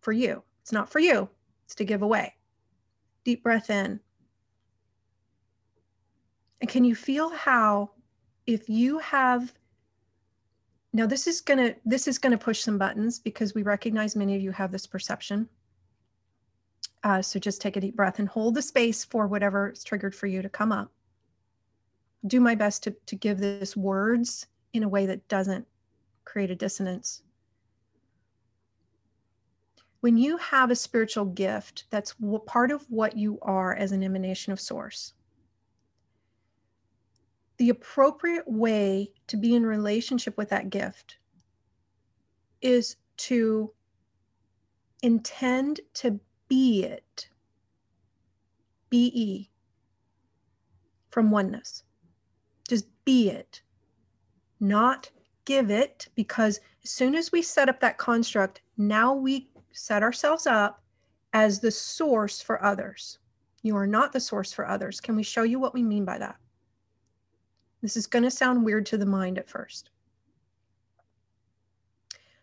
for 0.01 0.11
you. 0.11 0.43
It's 0.61 0.71
not 0.71 0.89
for 0.89 0.99
you, 0.99 1.29
it's 1.65 1.75
to 1.75 1.85
give 1.85 2.01
away. 2.01 2.33
Deep 3.23 3.43
breath 3.43 3.69
in. 3.69 3.99
And 6.61 6.69
can 6.69 6.83
you 6.83 6.95
feel 6.95 7.29
how 7.29 7.91
if 8.45 8.69
you 8.69 8.99
have 8.99 9.53
now 10.93 11.07
this 11.07 11.27
is 11.27 11.41
gonna 11.41 11.73
this 11.85 12.07
is 12.07 12.17
gonna 12.17 12.37
push 12.37 12.61
some 12.61 12.77
buttons 12.77 13.19
because 13.19 13.53
we 13.53 13.63
recognize 13.63 14.15
many 14.15 14.35
of 14.35 14.41
you 14.41 14.51
have 14.51 14.71
this 14.71 14.85
perception. 14.85 15.49
Uh, 17.03 17.21
so 17.21 17.39
just 17.39 17.61
take 17.61 17.75
a 17.75 17.81
deep 17.81 17.95
breath 17.95 18.19
and 18.19 18.29
hold 18.29 18.55
the 18.55 18.61
space 18.61 19.03
for 19.03 19.27
whatever 19.27 19.71
is 19.71 19.83
triggered 19.83 20.15
for 20.15 20.27
you 20.27 20.41
to 20.41 20.49
come 20.49 20.71
up. 20.71 20.91
Do 22.25 22.39
my 22.39 22.55
best 22.55 22.83
to, 22.83 22.95
to 23.07 23.15
give 23.15 23.39
this 23.39 23.75
words 23.75 24.47
in 24.71 24.83
a 24.83 24.89
way 24.89 25.05
that 25.05 25.27
doesn't 25.27 25.67
create 26.23 26.51
a 26.51 26.55
dissonance. 26.55 27.21
When 29.99 30.17
you 30.17 30.37
have 30.37 30.71
a 30.71 30.75
spiritual 30.75 31.25
gift, 31.25 31.85
that's 31.89 32.15
part 32.45 32.71
of 32.71 32.85
what 32.89 33.17
you 33.17 33.39
are 33.41 33.75
as 33.75 33.91
an 33.91 34.03
emanation 34.03 34.53
of 34.53 34.59
source 34.59 35.13
the 37.57 37.69
appropriate 37.69 38.47
way 38.47 39.11
to 39.27 39.37
be 39.37 39.55
in 39.55 39.65
relationship 39.65 40.37
with 40.37 40.49
that 40.49 40.69
gift 40.69 41.17
is 42.61 42.97
to 43.17 43.71
intend 45.01 45.79
to 45.93 46.19
be 46.47 46.83
it, 46.83 47.29
be 48.89 49.49
from 51.09 51.31
oneness. 51.31 51.83
Just 52.67 52.85
be 53.05 53.29
it, 53.29 53.61
not 54.59 55.09
give 55.45 55.69
it, 55.69 56.07
because 56.15 56.59
as 56.83 56.89
soon 56.89 57.15
as 57.15 57.31
we 57.31 57.41
set 57.41 57.69
up 57.69 57.79
that 57.79 57.97
construct, 57.97 58.61
now 58.77 59.13
we 59.13 59.49
set 59.71 60.03
ourselves 60.03 60.47
up 60.47 60.81
as 61.33 61.59
the 61.59 61.71
source 61.71 62.41
for 62.41 62.63
others. 62.63 63.19
You 63.63 63.75
are 63.77 63.87
not 63.87 64.13
the 64.13 64.19
source 64.19 64.53
for 64.53 64.67
others. 64.67 65.01
Can 65.01 65.15
we 65.15 65.23
show 65.23 65.43
you 65.43 65.59
what 65.59 65.73
we 65.73 65.81
mean 65.83 66.05
by 66.05 66.17
that? 66.17 66.35
This 67.81 67.97
is 67.97 68.07
going 68.07 68.23
to 68.23 68.31
sound 68.31 68.63
weird 68.63 68.85
to 68.87 68.97
the 68.97 69.05
mind 69.05 69.37
at 69.37 69.49
first. 69.49 69.89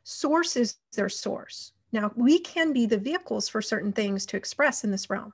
Source 0.03 0.57
is 0.57 0.77
their 0.95 1.09
source. 1.09 1.73
Now, 1.93 2.13
we 2.15 2.39
can 2.39 2.73
be 2.73 2.87
the 2.87 2.99
vehicles 2.99 3.49
for 3.49 3.61
certain 3.61 3.93
things 3.93 4.25
to 4.27 4.37
express 4.37 4.85
in 4.85 4.91
this 4.91 5.11
realm. 5.11 5.33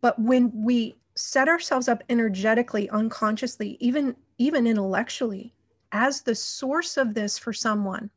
But 0.00 0.18
when 0.18 0.50
we 0.54 0.96
set 1.14 1.48
ourselves 1.48 1.88
up 1.88 2.02
energetically, 2.08 2.90
unconsciously, 2.90 3.76
even, 3.80 4.16
even 4.38 4.66
intellectually, 4.66 5.54
as 5.92 6.22
the 6.22 6.34
source 6.34 6.96
of 6.96 7.14
this 7.14 7.38
for 7.38 7.52
someone, 7.52 8.10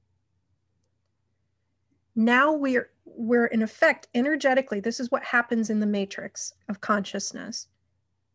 now 2.15 2.53
we're 2.53 2.89
we're 3.05 3.45
in 3.47 3.61
effect 3.61 4.07
energetically 4.13 4.79
this 4.79 4.99
is 4.99 5.11
what 5.11 5.23
happens 5.23 5.69
in 5.69 5.79
the 5.79 5.85
matrix 5.85 6.53
of 6.69 6.81
consciousness 6.81 7.67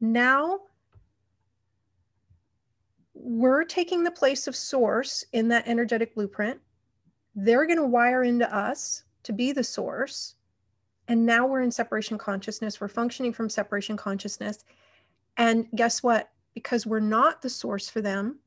now 0.01 0.61
we're 3.23 3.65
taking 3.65 4.03
the 4.03 4.11
place 4.11 4.47
of 4.47 4.57
source 4.57 5.25
in 5.33 5.49
that 5.49 5.69
energetic 5.69 6.15
blueprint. 6.15 6.61
They're 7.35 7.67
going 7.67 7.79
to 7.79 7.87
wire 7.87 8.25
into 8.25 8.53
us 8.55 9.05
to 9.25 9.33
be 9.33 9.53
the 9.53 9.65
source. 9.65 10.35
And 11.09 11.27
now 11.27 11.47
we're 11.47 11.63
in 11.63 11.71
separation 11.71 12.19
consciousness. 12.19 12.81
We're 12.81 12.89
functioning 12.89 13.33
from 13.33 13.49
separation 13.49 13.97
consciousness. 13.97 14.65
And 15.37 15.67
guess 15.75 16.03
what? 16.03 16.31
Because 16.55 16.87
we're 16.87 17.01
not 17.01 17.43
the 17.43 17.51
source 17.51 17.89
for 17.89 18.01
them, 18.01 18.39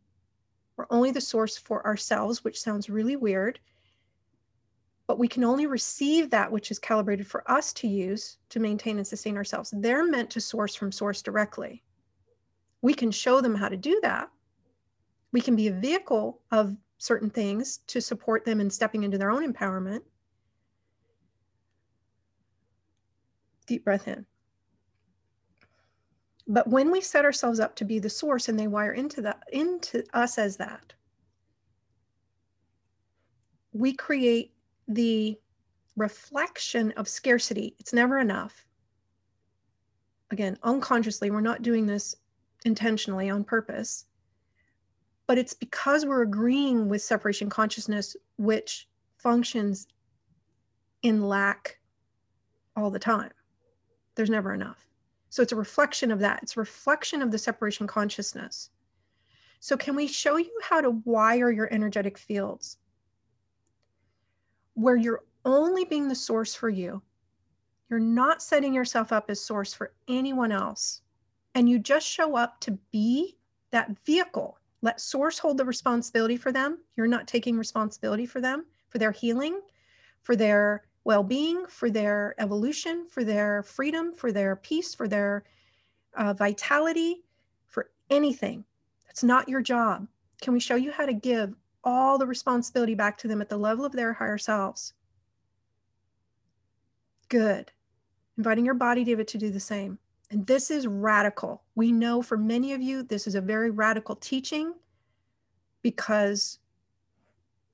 we're 0.76 0.88
only 0.90 1.12
the 1.12 1.22
source 1.22 1.56
for 1.56 1.86
ourselves, 1.86 2.44
which 2.44 2.60
sounds 2.60 2.90
really 2.90 3.16
weird 3.16 3.60
but 5.08 5.20
we 5.20 5.28
can 5.28 5.44
only 5.44 5.66
receive 5.66 6.30
that 6.30 6.52
which 6.52 6.72
is 6.72 6.80
calibrated 6.80 7.28
for 7.28 7.50
us 7.52 7.74
to 7.74 7.88
use 7.88 8.38
to 8.50 8.60
maintain 8.60 8.98
and 8.98 9.06
sustain 9.06 9.38
ourselves. 9.38 9.74
They're 9.76 10.08
meant 10.08 10.30
to 10.32 10.42
source 10.42 10.76
from 10.76 10.92
source 10.92 11.22
directly. 11.22 11.84
We 12.82 12.94
can 12.94 13.12
show 13.12 13.42
them 13.42 13.56
how 13.56 13.70
to 13.70 13.78
do 13.78 14.00
that. 14.02 14.30
We 15.34 15.42
can 15.42 15.56
be 15.58 15.68
a 15.68 15.74
vehicle 15.74 16.40
of 16.52 16.78
certain 17.00 17.30
things 17.30 17.80
to 17.88 18.00
support 18.00 18.46
them 18.46 18.62
in 18.62 18.70
stepping 18.70 19.04
into 19.04 19.18
their 19.18 19.32
own 19.32 19.52
empowerment. 19.52 20.00
Deep 23.68 23.84
breath 23.84 24.08
in. 24.08 24.26
But 26.48 26.68
when 26.68 26.92
we 26.92 27.02
set 27.02 27.26
ourselves 27.26 27.60
up 27.60 27.76
to 27.78 27.86
be 27.86 28.00
the 28.00 28.10
source 28.10 28.48
and 28.48 28.60
they 28.60 28.68
wire 28.68 28.94
into 28.94 29.22
that 29.22 29.44
into 29.52 30.04
us 30.14 30.38
as 30.38 30.56
that, 30.58 30.94
we 33.72 33.94
create 33.94 34.54
the 34.88 35.38
reflection 35.96 36.92
of 36.92 37.08
scarcity. 37.08 37.76
It's 37.80 37.94
never 37.94 38.20
enough. 38.20 38.66
Again, 40.32 40.58
unconsciously, 40.64 41.32
we're 41.32 41.42
not 41.42 41.62
doing 41.62 41.86
this 41.86 42.16
intentionally 42.66 43.30
on 43.30 43.44
purpose, 43.44 44.06
but 45.28 45.38
it's 45.38 45.54
because 45.54 46.06
we're 46.06 46.22
agreeing 46.22 46.90
with 46.90 47.02
separation 47.02 47.50
consciousness, 47.50 48.16
which 48.38 48.88
functions 49.18 49.88
in 51.02 51.28
lack 51.28 51.80
all 52.76 52.90
the 52.90 53.00
time. 53.00 53.32
There's 54.16 54.30
never 54.30 54.54
enough. 54.54 54.88
So 55.30 55.42
it's 55.42 55.52
a 55.52 55.58
reflection 55.58 56.12
of 56.12 56.20
that. 56.20 56.42
It's 56.44 56.58
a 56.58 56.60
reflection 56.60 57.22
of 57.22 57.32
the 57.32 57.38
separation 57.38 57.88
consciousness. 57.88 58.70
So, 59.60 59.78
can 59.78 59.96
we 59.96 60.08
show 60.08 60.36
you 60.36 60.52
how 60.62 60.82
to 60.82 60.90
wire 61.06 61.50
your 61.50 61.72
energetic 61.74 62.18
fields 62.18 62.78
where 64.74 64.98
you're 64.98 65.24
only 65.46 65.86
being 65.86 66.10
the 66.10 66.16
source 66.16 66.54
for 66.54 66.70
you? 66.70 67.02
You're 67.90 68.00
not 68.00 68.42
setting 68.42 68.74
yourself 68.74 69.14
up 69.14 69.30
as 69.30 69.40
source 69.40 69.74
for 69.74 69.94
anyone 70.08 70.52
else. 70.52 71.02
And 71.56 71.70
you 71.70 71.80
just 71.80 72.08
show 72.08 72.36
up 72.36 72.60
to 72.62 72.72
be 72.92 73.38
that 73.72 73.98
vehicle. 74.06 74.60
Let 74.84 75.00
source 75.00 75.40
hold 75.40 75.58
the 75.58 75.64
responsibility 75.64 76.36
for 76.36 76.52
them. 76.52 76.80
You're 76.98 77.08
not 77.08 77.26
taking 77.26 77.58
responsibility 77.58 78.26
for 78.26 78.42
them, 78.42 78.66
for 78.90 78.98
their 78.98 79.14
healing, 79.14 79.62
for 80.22 80.36
their 80.36 80.84
well 81.06 81.24
being, 81.24 81.66
for 81.68 81.90
their 81.90 82.36
evolution, 82.38 83.08
for 83.10 83.24
their 83.24 83.64
freedom, 83.64 84.14
for 84.14 84.34
their 84.34 84.58
peace, 84.58 84.94
for 84.94 85.08
their 85.08 85.46
uh, 86.16 86.34
vitality, 86.34 87.24
for 87.66 87.92
anything. 88.10 88.66
That's 89.08 89.24
not 89.24 89.48
your 89.48 89.62
job. 89.62 90.06
Can 90.42 90.52
we 90.52 90.60
show 90.60 90.76
you 90.76 90.92
how 90.92 91.06
to 91.06 91.14
give 91.14 91.56
all 91.86 92.18
the 92.18 92.28
responsibility 92.28 92.94
back 92.94 93.18
to 93.20 93.30
them 93.30 93.42
at 93.42 93.48
the 93.48 93.58
level 93.58 93.86
of 93.86 93.94
their 93.94 94.12
higher 94.12 94.38
selves? 94.38 94.94
Good. 97.30 97.72
Inviting 98.38 98.66
your 98.66 98.74
body, 98.74 99.06
deva, 99.06 99.24
to 99.24 99.38
do 99.38 99.50
the 99.50 99.62
same. 99.62 99.98
And 100.34 100.48
this 100.48 100.72
is 100.72 100.88
radical. 100.88 101.62
We 101.76 101.92
know 101.92 102.24
for 102.24 102.38
many 102.38 102.74
of 102.74 102.82
you, 102.82 103.04
this 103.04 103.28
is 103.28 103.36
a 103.36 103.42
very 103.42 103.70
radical 103.70 104.16
teaching 104.16 104.74
because 105.84 106.58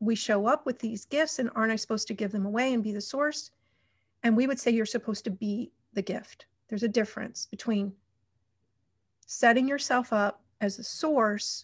we 0.02 0.14
show 0.14 0.46
up 0.46 0.66
with 0.66 0.78
these 0.80 1.06
gifts 1.06 1.40
and 1.40 1.50
aren't 1.56 1.72
I 1.72 1.78
supposed 1.78 2.10
to 2.10 2.14
give 2.14 2.34
them 2.34 2.46
away 2.46 2.74
and 2.74 2.84
be 2.84 2.92
the 2.92 3.00
source? 3.00 3.52
And 4.24 4.36
we 4.36 4.46
would 4.46 4.60
say 4.60 4.72
you're 4.72 4.86
supposed 4.86 5.24
to 5.24 5.32
be 5.32 5.72
the 5.94 6.02
gift. 6.02 6.48
There's 6.68 6.84
a 6.84 6.90
difference 6.90 7.46
between 7.46 7.94
setting 9.26 9.66
yourself 9.66 10.12
up 10.12 10.44
as 10.60 10.80
a 10.80 10.84
source 10.84 11.64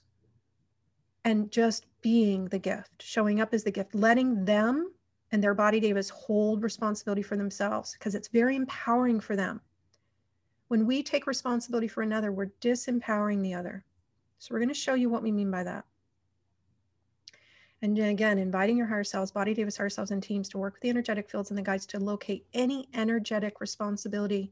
and 1.25 1.51
just 1.51 1.87
being 1.99 2.45
the 2.45 2.59
gift, 2.59 3.03
showing 3.03 3.41
up 3.41 3.53
as 3.53 3.65
the 3.65 3.71
gift, 3.71 3.95
letting 3.95 4.45
them 4.45 4.93
and 5.33 5.43
their 5.43 5.53
body 5.53 5.81
devas, 5.81 6.07
hold 6.07 6.63
responsibility 6.63 7.21
for 7.21 7.35
themselves 7.35 7.97
because 7.99 8.15
it's 8.15 8.29
very 8.29 8.55
empowering 8.55 9.19
for 9.19 9.35
them. 9.35 9.59
When 10.67 10.85
we 10.85 11.03
take 11.03 11.27
responsibility 11.27 11.87
for 11.87 12.01
another, 12.01 12.31
we're 12.31 12.51
disempowering 12.61 13.41
the 13.41 13.53
other. 13.53 13.85
So 14.39 14.53
we're 14.53 14.59
going 14.59 14.69
to 14.69 14.75
show 14.75 14.95
you 14.95 15.09
what 15.09 15.23
we 15.23 15.31
mean 15.31 15.51
by 15.51 15.63
that. 15.63 15.85
And 17.81 17.97
again, 17.99 18.39
inviting 18.39 18.77
your 18.77 18.87
higher 18.87 19.03
selves, 19.03 19.31
body 19.31 19.53
devas 19.53 19.77
higher 19.77 19.89
selves, 19.89 20.11
and 20.11 20.23
teams 20.23 20.49
to 20.49 20.57
work 20.57 20.73
with 20.73 20.81
the 20.81 20.89
energetic 20.89 21.29
fields 21.29 21.51
and 21.51 21.57
the 21.57 21.63
guides 21.63 21.85
to 21.87 21.99
locate 21.99 22.45
any 22.53 22.87
energetic 22.93 23.61
responsibility 23.61 24.51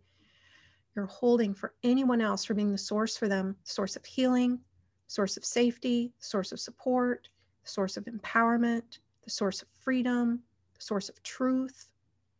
you're 0.96 1.06
holding 1.08 1.54
for 1.54 1.74
anyone 1.84 2.22
else 2.22 2.46
for 2.46 2.54
being 2.54 2.72
the 2.72 2.78
source 2.78 3.18
for 3.18 3.28
them, 3.28 3.56
source 3.64 3.96
of 3.96 4.06
healing, 4.06 4.60
source 5.08 5.38
of 5.38 5.46
safety, 5.46 6.14
source 6.20 6.52
of 6.52 6.60
support, 6.60 7.30
source 7.64 7.98
of 7.98 8.06
empowerment, 8.06 9.00
the 9.24 9.30
source 9.30 9.62
of 9.62 9.68
freedom, 9.70 10.42
the 10.76 10.82
source 10.82 11.10
of 11.10 11.22
truth, 11.24 11.88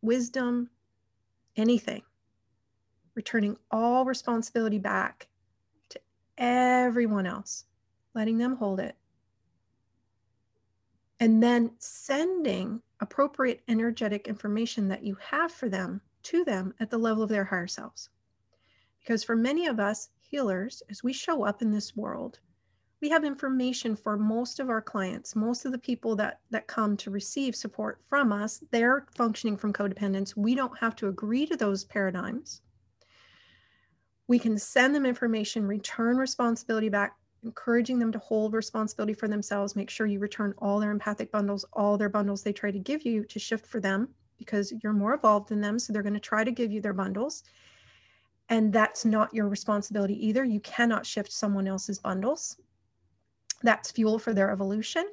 wisdom, 0.02 0.70
anything. 1.56 2.02
Returning 3.14 3.56
all 3.70 4.04
responsibility 4.04 4.78
back 4.78 5.28
to 5.90 6.00
everyone 6.38 7.26
else, 7.26 7.64
letting 8.14 8.38
them 8.38 8.56
hold 8.56 8.80
it 8.80 8.96
and 11.20 11.42
then 11.42 11.70
sending 11.78 12.82
appropriate 13.00 13.62
energetic 13.68 14.28
information 14.28 14.88
that 14.88 15.04
you 15.04 15.16
have 15.20 15.52
for 15.52 15.68
them 15.68 16.00
to 16.22 16.44
them 16.44 16.74
at 16.80 16.90
the 16.90 16.98
level 16.98 17.22
of 17.22 17.28
their 17.28 17.44
higher 17.44 17.66
selves. 17.66 18.10
Because 19.00 19.22
for 19.22 19.36
many 19.36 19.66
of 19.66 19.78
us 19.78 20.10
healers, 20.20 20.82
as 20.90 21.02
we 21.02 21.12
show 21.12 21.44
up 21.44 21.62
in 21.62 21.70
this 21.70 21.96
world, 21.96 22.40
we 23.00 23.10
have 23.10 23.24
information 23.24 23.94
for 23.94 24.16
most 24.16 24.60
of 24.60 24.70
our 24.70 24.80
clients, 24.80 25.36
most 25.36 25.66
of 25.66 25.72
the 25.72 25.78
people 25.78 26.16
that, 26.16 26.40
that 26.50 26.66
come 26.66 26.96
to 26.96 27.10
receive 27.10 27.54
support 27.54 28.00
from 28.08 28.32
us, 28.32 28.62
they're 28.70 29.06
functioning 29.14 29.56
from 29.56 29.72
codependence. 29.74 30.36
We 30.36 30.54
don't 30.54 30.78
have 30.78 30.96
to 30.96 31.08
agree 31.08 31.46
to 31.46 31.56
those 31.56 31.84
paradigms. 31.84 32.62
We 34.26 34.38
can 34.38 34.58
send 34.58 34.94
them 34.94 35.04
information, 35.04 35.66
return 35.66 36.16
responsibility 36.16 36.88
back 36.88 37.16
encouraging 37.44 37.98
them 37.98 38.10
to 38.10 38.18
hold 38.18 38.54
responsibility 38.54 39.12
for 39.12 39.28
themselves, 39.28 39.76
make 39.76 39.90
sure 39.90 40.06
you 40.06 40.18
return 40.18 40.54
all 40.58 40.80
their 40.80 40.90
empathic 40.90 41.30
bundles, 41.30 41.64
all 41.74 41.98
their 41.98 42.08
bundles 42.08 42.42
they 42.42 42.52
try 42.52 42.70
to 42.70 42.78
give 42.78 43.04
you 43.04 43.24
to 43.24 43.38
shift 43.38 43.66
for 43.66 43.80
them 43.80 44.08
because 44.38 44.72
you're 44.82 44.92
more 44.92 45.14
evolved 45.14 45.50
than 45.50 45.60
them. 45.60 45.78
So 45.78 45.92
they're 45.92 46.02
going 46.02 46.14
to 46.14 46.20
try 46.20 46.42
to 46.42 46.50
give 46.50 46.72
you 46.72 46.80
their 46.80 46.92
bundles. 46.92 47.44
And 48.48 48.72
that's 48.72 49.04
not 49.04 49.32
your 49.32 49.48
responsibility 49.48 50.26
either. 50.26 50.44
You 50.44 50.60
cannot 50.60 51.06
shift 51.06 51.32
someone 51.32 51.68
else's 51.68 51.98
bundles. 51.98 52.56
That's 53.62 53.90
fuel 53.90 54.18
for 54.18 54.34
their 54.34 54.50
evolution 54.50 55.04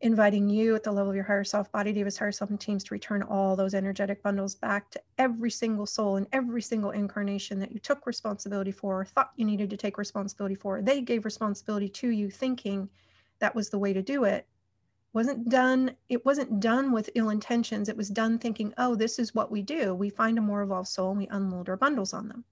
inviting 0.00 0.48
you 0.50 0.74
at 0.74 0.82
the 0.82 0.92
level 0.92 1.10
of 1.10 1.16
your 1.16 1.24
higher 1.24 1.44
self, 1.44 1.70
body 1.72 1.92
devas, 1.92 2.18
higher 2.18 2.32
self, 2.32 2.50
and 2.50 2.60
teams 2.60 2.84
to 2.84 2.94
return 2.94 3.22
all 3.22 3.56
those 3.56 3.74
energetic 3.74 4.22
bundles 4.22 4.54
back 4.54 4.90
to 4.90 5.00
every 5.18 5.50
single 5.50 5.86
soul 5.86 6.16
and 6.16 6.26
every 6.32 6.60
single 6.60 6.90
incarnation 6.90 7.58
that 7.58 7.72
you 7.72 7.78
took 7.78 8.06
responsibility 8.06 8.72
for, 8.72 9.00
or 9.00 9.04
thought 9.04 9.32
you 9.36 9.44
needed 9.44 9.70
to 9.70 9.76
take 9.76 9.96
responsibility 9.96 10.54
for. 10.54 10.82
They 10.82 11.00
gave 11.00 11.24
responsibility 11.24 11.88
to 11.88 12.08
you, 12.08 12.30
thinking 12.30 12.88
that 13.38 13.54
was 13.54 13.70
the 13.70 13.78
way 13.78 13.92
to 13.92 14.02
do 14.02 14.24
it. 14.24 14.46
Wasn't 15.12 15.48
done, 15.48 15.94
it 16.08 16.26
wasn't 16.26 16.60
done 16.60 16.90
with 16.90 17.08
ill 17.14 17.30
intentions. 17.30 17.88
It 17.88 17.96
was 17.96 18.10
done 18.10 18.38
thinking, 18.38 18.74
oh, 18.78 18.96
this 18.96 19.18
is 19.18 19.34
what 19.34 19.50
we 19.50 19.62
do. 19.62 19.94
We 19.94 20.10
find 20.10 20.38
a 20.38 20.42
more 20.42 20.62
evolved 20.62 20.88
soul 20.88 21.10
and 21.10 21.18
we 21.18 21.28
unload 21.28 21.68
our 21.68 21.76
bundles 21.76 22.12
on 22.12 22.28
them. 22.28 22.44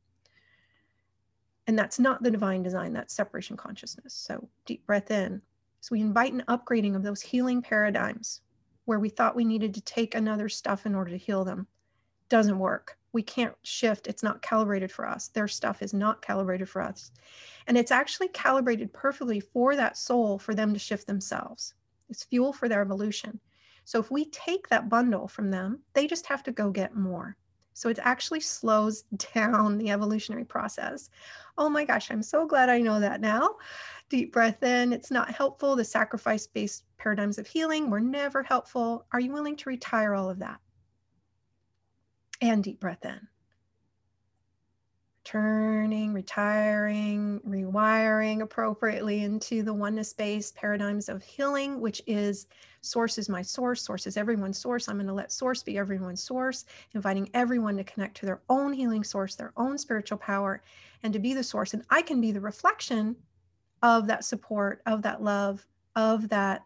And 1.67 1.79
that's 1.79 1.99
not 1.99 2.23
the 2.23 2.31
divine 2.31 2.63
design, 2.63 2.93
that's 2.93 3.15
separation 3.15 3.57
consciousness. 3.57 4.15
So 4.15 4.49
deep 4.65 4.87
breath 4.87 5.11
in. 5.11 5.43
So 5.83 5.97
we 5.97 6.01
invite 6.01 6.33
an 6.33 6.45
upgrading 6.47 6.95
of 6.95 7.03
those 7.03 7.21
healing 7.21 7.61
paradigms 7.61 8.41
where 8.85 9.01
we 9.01 9.09
thought 9.09 9.35
we 9.35 9.45
needed 9.45 9.75
to 9.75 9.81
take 9.81 10.15
another 10.15 10.49
stuff 10.49 10.87
in 10.87 10.95
order 10.95 11.11
to 11.11 11.17
heal 11.17 11.45
them. 11.45 11.67
Doesn't 12.29 12.61
work. 12.61 12.97
We 13.13 13.25
can't 13.25 13.57
shift. 13.65 14.07
It's 14.07 14.23
not 14.23 14.43
calibrated 14.43 14.93
for 14.93 15.09
us. 15.09 15.27
Their 15.27 15.49
stuff 15.49 15.83
is 15.83 15.93
not 15.93 16.23
calibrated 16.23 16.69
for 16.69 16.83
us. 16.83 17.11
And 17.67 17.77
it's 17.77 17.91
actually 17.91 18.29
calibrated 18.29 18.93
perfectly 18.93 19.41
for 19.41 19.75
that 19.75 19.99
soul 19.99 20.39
for 20.39 20.55
them 20.55 20.73
to 20.73 20.79
shift 20.79 21.09
themselves. 21.09 21.75
It's 22.09 22.23
fuel 22.23 22.53
for 22.53 22.69
their 22.69 22.83
evolution. 22.83 23.41
So 23.85 23.99
if 23.99 24.09
we 24.09 24.27
take 24.27 24.69
that 24.69 24.89
bundle 24.89 25.27
from 25.27 25.51
them, 25.51 25.81
they 25.95 26.07
just 26.07 26.27
have 26.27 26.45
to 26.45 26.53
go 26.53 26.71
get 26.71 26.95
more. 26.95 27.37
So 27.75 27.89
it 27.89 27.99
actually 28.03 28.41
slows 28.41 29.03
down 29.35 29.79
the 29.79 29.91
evolutionary 29.91 30.45
process. 30.45 31.11
Oh 31.59 31.69
my 31.69 31.85
gosh, 31.85 32.11
I'm 32.11 32.23
so 32.23 32.47
glad 32.47 32.69
I 32.69 32.81
know 32.81 33.01
that 33.01 33.21
now. 33.21 33.57
Deep 34.09 34.33
breath 34.33 34.63
in. 34.63 34.93
It's 34.93 35.11
not 35.11 35.31
helpful. 35.31 35.77
The 35.77 35.85
sacrifice 35.85 36.47
based 36.47 36.85
paradigms 36.99 37.39
of 37.39 37.47
healing 37.47 37.91
were 37.91 38.01
never 38.01 38.43
helpful. 38.43 39.07
Are 39.13 39.21
you 39.21 39.33
willing 39.33 39.57
to 39.57 39.69
retire 39.69 40.15
all 40.15 40.31
of 40.31 40.39
that? 40.41 40.61
And 42.41 42.63
deep 42.65 42.81
breath 42.81 43.05
in. 43.05 43.29
Turning, 45.25 46.13
retiring, 46.13 47.41
rewiring 47.47 48.43
appropriately 48.43 49.23
into 49.23 49.63
the 49.63 49.73
oneness 49.73 50.13
based 50.13 50.57
paradigms 50.57 51.09
of 51.09 51.23
healing, 51.23 51.81
which 51.81 52.03
is 52.09 52.49
source 52.81 53.19
is 53.19 53.29
my 53.29 53.41
source, 53.41 53.81
source 53.81 54.07
is 54.09 54.17
everyone's 54.17 54.59
source. 54.59 54.89
I'm 54.89 54.97
going 54.97 55.07
to 55.07 55.13
let 55.13 55.31
source 55.31 55.63
be 55.63 55.79
everyone's 55.79 56.23
source, 56.23 56.65
inviting 56.95 57.31
everyone 57.35 57.77
to 57.77 57.85
connect 57.85 58.17
to 58.19 58.27
their 58.27 58.43
own 58.49 58.73
healing 58.73 59.05
source, 59.05 59.37
their 59.37 59.53
own 59.57 59.79
spiritual 59.79 60.19
power, 60.19 60.63
and 61.05 61.13
to 61.13 61.21
be 61.21 61.35
the 61.35 61.45
source. 61.45 61.73
And 61.73 61.85
I 61.89 62.03
can 62.03 62.21
be 62.21 62.33
the 62.33 62.41
reflection 62.41 63.15
of 63.83 64.09
that 64.09 64.25
support, 64.25 64.83
of 64.87 65.03
that 65.03 65.23
love, 65.23 65.65
of 65.95 66.29
that 66.31 66.63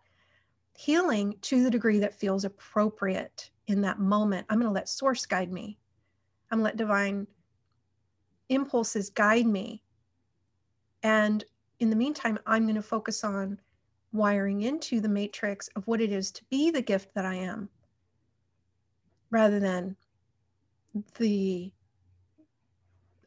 healing 0.74 1.36
to 1.42 1.62
the 1.62 1.70
degree 1.70 1.98
that 1.98 2.18
feels 2.18 2.44
appropriate 2.44 3.50
in 3.66 3.82
that 3.82 3.98
moment. 3.98 4.46
I'm 4.48 4.58
going 4.58 4.68
to 4.68 4.74
let 4.74 4.88
source 4.88 5.26
guide 5.26 5.52
me. 5.52 5.78
I'm 6.50 6.58
going 6.58 6.64
to 6.64 6.70
let 6.70 6.76
divine 6.76 7.26
impulses 8.48 9.10
guide 9.10 9.46
me. 9.46 9.82
And 11.02 11.44
in 11.80 11.90
the 11.90 11.96
meantime, 11.96 12.38
I'm 12.46 12.64
going 12.64 12.76
to 12.76 12.82
focus 12.82 13.24
on 13.24 13.60
wiring 14.12 14.62
into 14.62 15.00
the 15.00 15.08
matrix 15.08 15.68
of 15.76 15.86
what 15.86 16.00
it 16.00 16.10
is 16.10 16.30
to 16.32 16.44
be 16.50 16.70
the 16.70 16.82
gift 16.82 17.14
that 17.14 17.24
I 17.24 17.34
am 17.34 17.68
rather 19.30 19.60
than 19.60 19.96
the 21.18 21.70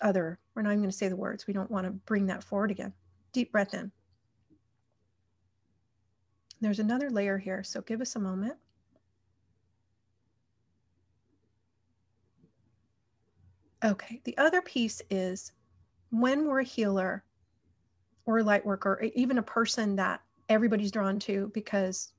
other. 0.01 0.39
We're 0.55 0.61
not 0.61 0.71
even 0.71 0.81
going 0.81 0.91
to 0.91 0.97
say 0.97 1.09
the 1.09 1.15
words. 1.15 1.45
We 1.45 1.53
don't 1.53 1.69
want 1.69 1.85
to 1.85 1.91
bring 1.91 2.25
that 2.27 2.43
forward 2.43 2.71
again. 2.71 2.93
Deep 3.31 3.51
breath 3.51 3.73
in. 3.73 3.91
There's 6.61 6.79
another 6.79 7.09
layer 7.09 7.37
here, 7.37 7.63
so 7.63 7.81
give 7.81 8.01
us 8.01 8.15
a 8.15 8.19
moment. 8.19 8.55
Okay. 13.83 14.21
The 14.25 14.37
other 14.37 14.61
piece 14.61 15.01
is 15.09 15.51
when 16.09 16.45
we're 16.45 16.59
a 16.59 16.63
healer 16.63 17.23
or 18.25 18.39
a 18.39 18.43
light 18.43 18.65
worker, 18.65 19.01
even 19.15 19.37
a 19.37 19.43
person 19.43 19.95
that 19.95 20.21
everybody's 20.49 20.91
drawn 20.91 21.19
to 21.19 21.51
because 21.53 22.11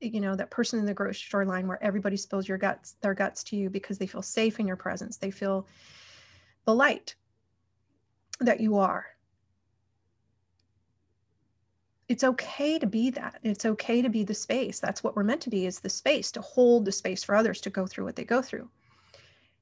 you 0.00 0.20
know 0.20 0.34
that 0.34 0.50
person 0.50 0.78
in 0.78 0.86
the 0.86 0.94
grocery 0.94 1.14
store 1.14 1.44
line 1.44 1.66
where 1.66 1.82
everybody 1.82 2.16
spills 2.16 2.48
your 2.48 2.56
guts 2.56 2.96
their 3.02 3.12
guts 3.12 3.44
to 3.44 3.56
you 3.56 3.68
because 3.68 3.98
they 3.98 4.06
feel 4.06 4.22
safe 4.22 4.58
in 4.58 4.66
your 4.66 4.76
presence 4.76 5.18
they 5.18 5.30
feel 5.30 5.66
the 6.64 6.74
light 6.74 7.14
that 8.40 8.60
you 8.60 8.78
are. 8.78 9.06
It's 12.08 12.24
okay 12.24 12.78
to 12.78 12.86
be 12.86 13.10
that. 13.10 13.38
It's 13.42 13.64
okay 13.64 14.02
to 14.02 14.08
be 14.08 14.24
the 14.24 14.34
space. 14.34 14.80
That's 14.80 15.04
what 15.04 15.14
we're 15.14 15.22
meant 15.22 15.42
to 15.42 15.50
be 15.50 15.66
is 15.66 15.78
the 15.78 15.88
space 15.88 16.32
to 16.32 16.40
hold 16.40 16.84
the 16.84 16.92
space 16.92 17.22
for 17.22 17.36
others 17.36 17.60
to 17.60 17.70
go 17.70 17.86
through 17.86 18.04
what 18.04 18.16
they 18.16 18.24
go 18.24 18.42
through. 18.42 18.68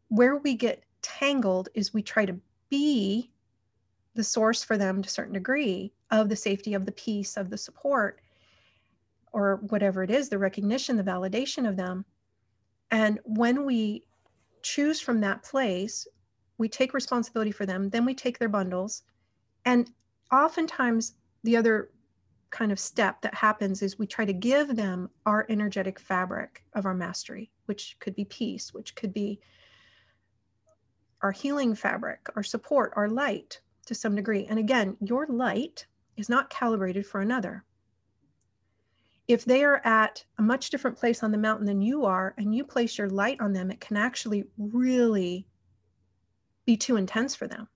Where 0.09 0.37
we 0.37 0.55
get 0.55 0.85
tangled 1.03 1.69
is 1.75 1.95
we 1.95 2.03
try 2.03 2.25
to 2.25 2.39
be 2.71 3.31
the 4.15 4.25
source 4.25 4.65
for 4.65 4.77
them 4.77 5.03
to 5.03 5.07
a 5.07 5.11
certain 5.11 5.35
degree 5.35 5.93
of 6.11 6.29
the 6.29 6.37
safety 6.37 6.75
of 6.75 6.87
the 6.87 6.93
peace 6.93 7.37
of 7.37 7.51
the 7.51 7.59
support 7.59 8.21
or 9.33 9.57
whatever 9.69 10.03
it 10.03 10.11
is 10.11 10.29
the 10.29 10.39
recognition 10.39 10.97
the 10.97 11.03
validation 11.03 11.69
of 11.69 11.77
them. 11.77 12.05
And 12.91 13.21
when 13.25 13.65
we 13.65 14.05
choose 14.63 15.01
from 15.01 15.21
that 15.21 15.43
place 15.43 16.07
we 16.57 16.69
take 16.69 16.93
responsibility 16.93 17.53
for 17.53 17.67
them 17.67 17.91
then 17.91 18.05
we 18.05 18.15
take 18.15 18.39
their 18.39 18.49
bundles. 18.49 19.03
And 19.65 19.91
oftentimes 20.33 21.15
the 21.45 21.57
other 21.57 21.91
kind 22.51 22.73
of 22.73 22.79
step 22.81 23.21
that 23.23 23.35
happens 23.35 23.83
is 23.83 23.99
we 23.99 24.07
try 24.07 24.25
to 24.25 24.33
give 24.33 24.75
them 24.75 25.11
our 25.27 25.47
energetic 25.49 25.99
fabric 26.01 26.65
of 26.73 26.87
our 26.87 26.95
mastery 26.95 27.51
which 27.67 27.97
could 28.01 28.15
be 28.15 28.25
peace 28.25 28.73
which 28.73 28.95
could 28.95 29.13
be 29.13 29.39
our 31.23 31.33
healing 31.33 31.75
fabric 31.75 32.29
our 32.37 32.43
support 32.43 32.93
our 32.97 33.09
light 33.09 33.61
to 33.87 33.95
some 33.95 34.15
degree. 34.15 34.47
And 34.47 34.59
again 34.59 34.97
your 35.01 35.27
light 35.27 35.87
is 36.17 36.29
not 36.29 36.51
calibrated 36.51 37.07
for 37.07 37.21
another. 37.21 37.65
If 39.27 39.45
they 39.45 39.63
are 39.65 39.81
at 39.85 40.25
a 40.39 40.43
much 40.43 40.71
different 40.71 40.97
place 40.97 41.23
on 41.23 41.33
the 41.33 41.39
mountain 41.39 41.67
than 41.67 41.83
you 41.83 42.05
are 42.05 42.35
and 42.39 42.55
you 42.55 42.65
place 42.65 42.99
your 42.99 43.11
light 43.11 43.41
on 43.41 43.53
them 43.53 43.71
it 43.71 43.81
can 43.81 43.97
actually 43.97 44.45
really 44.57 45.47
be 46.65 46.77
too 46.77 46.97
intense 46.97 47.35
for 47.35 47.47
them. 47.47 47.69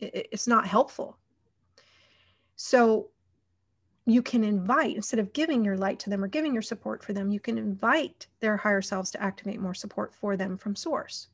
It's 0.00 0.46
not 0.46 0.66
helpful. 0.66 1.18
So 2.56 3.10
you 4.06 4.22
can 4.22 4.44
invite 4.44 4.96
instead 4.96 5.18
of 5.18 5.32
giving 5.32 5.64
your 5.64 5.76
light 5.76 5.98
to 6.00 6.10
them 6.10 6.22
or 6.22 6.28
giving 6.28 6.52
your 6.52 6.62
support 6.62 7.02
for 7.02 7.12
them 7.12 7.30
you 7.30 7.40
can 7.40 7.56
invite 7.56 8.26
their 8.40 8.56
higher 8.56 8.82
selves 8.82 9.10
to 9.10 9.22
activate 9.22 9.60
more 9.60 9.74
support 9.74 10.14
for 10.14 10.36
them 10.36 10.58
from 10.58 10.76
source 10.76 11.28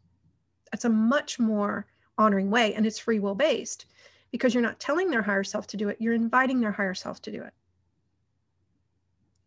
that's 0.70 0.84
a 0.84 0.90
much 0.90 1.38
more 1.38 1.86
honoring 2.18 2.50
way 2.50 2.74
and 2.74 2.86
it's 2.86 2.98
free 2.98 3.18
will 3.18 3.34
based. 3.34 3.86
Because 4.30 4.54
you're 4.54 4.62
not 4.62 4.78
telling 4.78 5.10
their 5.10 5.22
higher 5.22 5.42
self 5.42 5.66
to 5.68 5.76
do 5.76 5.88
it 5.88 5.96
you're 6.00 6.14
inviting 6.14 6.60
their 6.60 6.70
higher 6.70 6.94
self 6.94 7.20
to 7.22 7.32
do 7.32 7.42
it. 7.42 7.52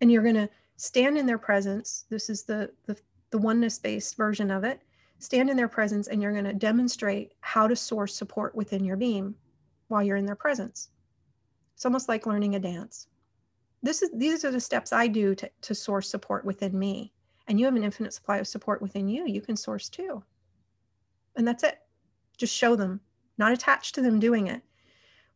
And 0.01 0.11
you're 0.11 0.23
going 0.23 0.35
to 0.35 0.49
stand 0.75 1.17
in 1.17 1.25
their 1.25 1.37
presence. 1.37 2.05
This 2.09 2.29
is 2.29 2.43
the 2.43 2.71
the, 2.85 2.97
the 3.29 3.37
oneness 3.37 3.79
based 3.79 4.17
version 4.17 4.51
of 4.51 4.63
it. 4.63 4.81
Stand 5.19 5.49
in 5.49 5.55
their 5.55 5.69
presence 5.69 6.07
and 6.07 6.21
you're 6.21 6.33
going 6.33 6.43
to 6.43 6.53
demonstrate 6.53 7.33
how 7.39 7.67
to 7.67 7.75
source 7.75 8.13
support 8.13 8.55
within 8.55 8.83
your 8.83 8.97
beam 8.97 9.35
while 9.87 10.03
you're 10.03 10.17
in 10.17 10.25
their 10.25 10.35
presence. 10.35 10.89
It's 11.75 11.85
almost 11.85 12.09
like 12.09 12.25
learning 12.25 12.55
a 12.55 12.59
dance. 12.59 13.07
This 13.81 14.01
is 14.01 14.09
these 14.13 14.43
are 14.43 14.51
the 14.51 14.59
steps 14.59 14.91
i 14.91 15.07
do 15.07 15.35
to, 15.35 15.49
to 15.61 15.75
source 15.75 16.09
support 16.09 16.43
within 16.43 16.77
me. 16.77 17.13
And 17.47 17.59
you 17.59 17.65
have 17.65 17.75
an 17.75 17.83
infinite 17.83 18.13
supply 18.13 18.37
of 18.37 18.47
support 18.47 18.81
within 18.81 19.07
you. 19.07 19.25
You 19.27 19.41
can 19.41 19.55
source 19.55 19.87
too 19.87 20.23
and 21.35 21.47
that's 21.47 21.63
it 21.63 21.79
just 22.37 22.55
show 22.55 22.75
them 22.75 22.99
not 23.37 23.51
attached 23.51 23.95
to 23.95 24.01
them 24.01 24.19
doing 24.19 24.47
it 24.47 24.61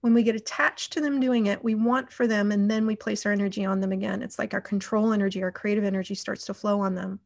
when 0.02 0.14
we 0.14 0.24
get 0.24 0.36
attached 0.36 0.94
to 0.94 1.02
them 1.02 1.20
doing 1.20 1.48
it, 1.48 1.64
we 1.64 1.76
want 1.76 2.12
for 2.12 2.28
them 2.28 2.52
and 2.52 2.70
then 2.70 2.86
we 2.86 2.96
place 2.96 3.26
our 3.26 3.32
energy 3.32 3.66
on 3.66 3.80
them 3.80 3.92
again. 3.92 4.22
It's 4.22 4.38
like 4.38 4.54
our 4.54 4.62
control 4.62 5.12
energy, 5.12 5.42
our 5.42 5.52
creative 5.52 5.84
energy 5.84 6.16
starts 6.16 6.46
to 6.46 6.54
flow 6.54 6.80
on 6.80 6.96
them. 6.96 7.20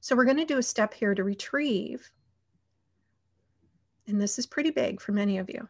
So 0.00 0.16
we're 0.16 0.24
going 0.24 0.38
to 0.38 0.44
do 0.44 0.58
a 0.58 0.62
step 0.62 0.94
here 0.94 1.14
to 1.14 1.22
retrieve. 1.22 2.10
And 4.08 4.20
this 4.20 4.38
is 4.38 4.46
pretty 4.46 4.70
big 4.70 5.00
for 5.00 5.12
many 5.12 5.38
of 5.38 5.48
you. 5.48 5.68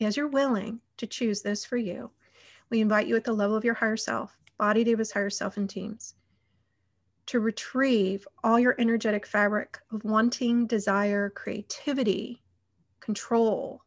As 0.00 0.16
you're 0.16 0.28
willing 0.28 0.80
to 0.98 1.06
choose 1.06 1.42
this 1.42 1.64
for 1.64 1.76
you, 1.76 2.10
we 2.70 2.80
invite 2.80 3.08
you 3.08 3.16
at 3.16 3.24
the 3.24 3.32
level 3.32 3.56
of 3.56 3.64
your 3.64 3.74
higher 3.74 3.96
self, 3.96 4.38
body 4.58 4.84
devas 4.84 5.10
higher 5.10 5.30
self 5.30 5.56
and 5.56 5.68
teams, 5.68 6.14
to 7.28 7.40
retrieve 7.40 8.26
all 8.42 8.58
your 8.58 8.74
energetic 8.78 9.26
fabric 9.26 9.78
of 9.92 10.02
wanting, 10.02 10.66
desire, 10.66 11.28
creativity, 11.28 12.42
control, 13.00 13.82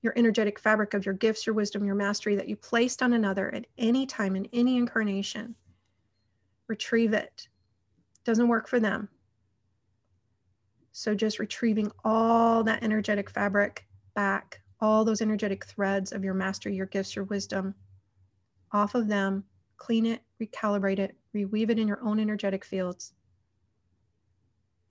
your 0.00 0.14
energetic 0.16 0.58
fabric 0.58 0.94
of 0.94 1.04
your 1.04 1.14
gifts, 1.14 1.46
your 1.46 1.54
wisdom, 1.54 1.84
your 1.84 1.94
mastery 1.94 2.34
that 2.34 2.48
you 2.48 2.56
placed 2.56 3.02
on 3.02 3.12
another 3.12 3.54
at 3.54 3.66
any 3.76 4.06
time 4.06 4.36
in 4.36 4.48
any 4.54 4.78
incarnation. 4.78 5.54
Retrieve 6.66 7.12
it. 7.12 7.46
Doesn't 8.24 8.48
work 8.48 8.66
for 8.66 8.80
them. 8.80 9.06
So 10.92 11.14
just 11.14 11.38
retrieving 11.38 11.92
all 12.04 12.64
that 12.64 12.82
energetic 12.82 13.28
fabric 13.28 13.86
back, 14.14 14.62
all 14.80 15.04
those 15.04 15.20
energetic 15.20 15.66
threads 15.66 16.10
of 16.10 16.24
your 16.24 16.34
mastery, 16.34 16.74
your 16.74 16.86
gifts, 16.86 17.16
your 17.16 17.26
wisdom 17.26 17.74
off 18.72 18.94
of 18.94 19.08
them, 19.08 19.44
clean 19.82 20.06
it, 20.06 20.22
recalibrate 20.40 21.00
it, 21.00 21.16
reweave 21.34 21.68
it 21.68 21.78
in 21.78 21.88
your 21.88 22.00
own 22.04 22.20
energetic 22.20 22.64
fields 22.64 23.14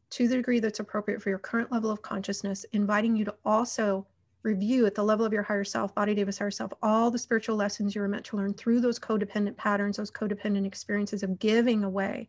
to 0.09 0.27
the 0.27 0.35
degree 0.35 0.59
that's 0.59 0.81
appropriate 0.81 1.21
for 1.21 1.29
your 1.29 1.39
current 1.39 1.71
level 1.71 1.89
of 1.89 2.01
consciousness, 2.01 2.65
inviting 2.73 3.15
you 3.15 3.23
to 3.23 3.33
also 3.45 4.05
review 4.43 4.85
at 4.85 4.93
the 4.93 5.03
level 5.03 5.25
of 5.25 5.31
your 5.31 5.43
higher 5.43 5.63
self, 5.63 5.95
body 5.95 6.13
devas 6.13 6.37
higher 6.37 6.51
self, 6.51 6.73
all 6.81 7.09
the 7.09 7.17
spiritual 7.17 7.55
lessons 7.55 7.95
you 7.95 8.01
were 8.01 8.09
meant 8.09 8.25
to 8.25 8.35
learn 8.35 8.53
through 8.53 8.81
those 8.81 8.99
codependent 8.99 9.55
patterns, 9.55 9.95
those 9.95 10.11
codependent 10.11 10.65
experiences 10.65 11.23
of 11.23 11.39
giving 11.39 11.85
away 11.85 12.27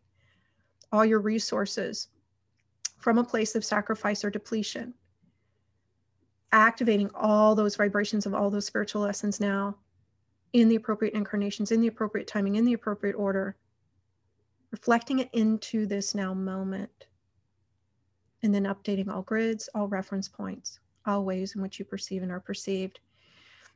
all 0.93 1.03
your 1.03 1.19
resources 1.19 2.07
from 2.97 3.17
a 3.17 3.23
place 3.25 3.55
of 3.55 3.65
sacrifice 3.65 4.23
or 4.23 4.29
depletion. 4.29 4.93
Activating 6.53 7.09
all 7.13 7.55
those 7.55 7.75
vibrations 7.75 8.25
of 8.25 8.33
all 8.33 8.49
those 8.49 8.65
spiritual 8.65 9.01
lessons 9.01 9.41
now 9.41 9.75
in 10.53 10.69
the 10.69 10.75
appropriate 10.75 11.13
incarnations, 11.13 11.71
in 11.71 11.81
the 11.81 11.87
appropriate 11.87 12.27
timing, 12.27 12.55
in 12.55 12.65
the 12.65 12.73
appropriate 12.73 13.15
order, 13.15 13.57
reflecting 14.71 15.19
it 15.19 15.29
into 15.33 15.85
this 15.85 16.15
now 16.15 16.33
moment, 16.33 17.07
and 18.43 18.53
then 18.53 18.63
updating 18.63 19.11
all 19.11 19.21
grids, 19.21 19.69
all 19.73 19.87
reference 19.87 20.27
points 20.27 20.79
all 21.05 21.25
ways 21.25 21.55
in 21.55 21.61
which 21.61 21.79
you 21.79 21.85
perceive 21.85 22.23
and 22.23 22.31
are 22.31 22.39
perceived. 22.39 22.99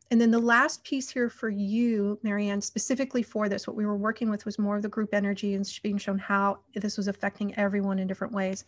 And 0.09 0.21
then 0.21 0.31
the 0.31 0.39
last 0.39 0.83
piece 0.83 1.09
here 1.09 1.29
for 1.29 1.49
you, 1.49 2.17
Marianne, 2.23 2.61
specifically 2.61 3.23
for 3.23 3.49
this, 3.49 3.67
what 3.67 3.75
we 3.75 3.85
were 3.85 3.97
working 3.97 4.29
with 4.29 4.45
was 4.45 4.57
more 4.57 4.77
of 4.77 4.81
the 4.81 4.87
group 4.87 5.13
energy 5.13 5.53
and 5.53 5.69
being 5.83 5.97
shown 5.97 6.17
how 6.17 6.59
this 6.75 6.95
was 6.95 7.09
affecting 7.09 7.53
everyone 7.55 7.99
in 7.99 8.07
different 8.07 8.33
ways. 8.33 8.63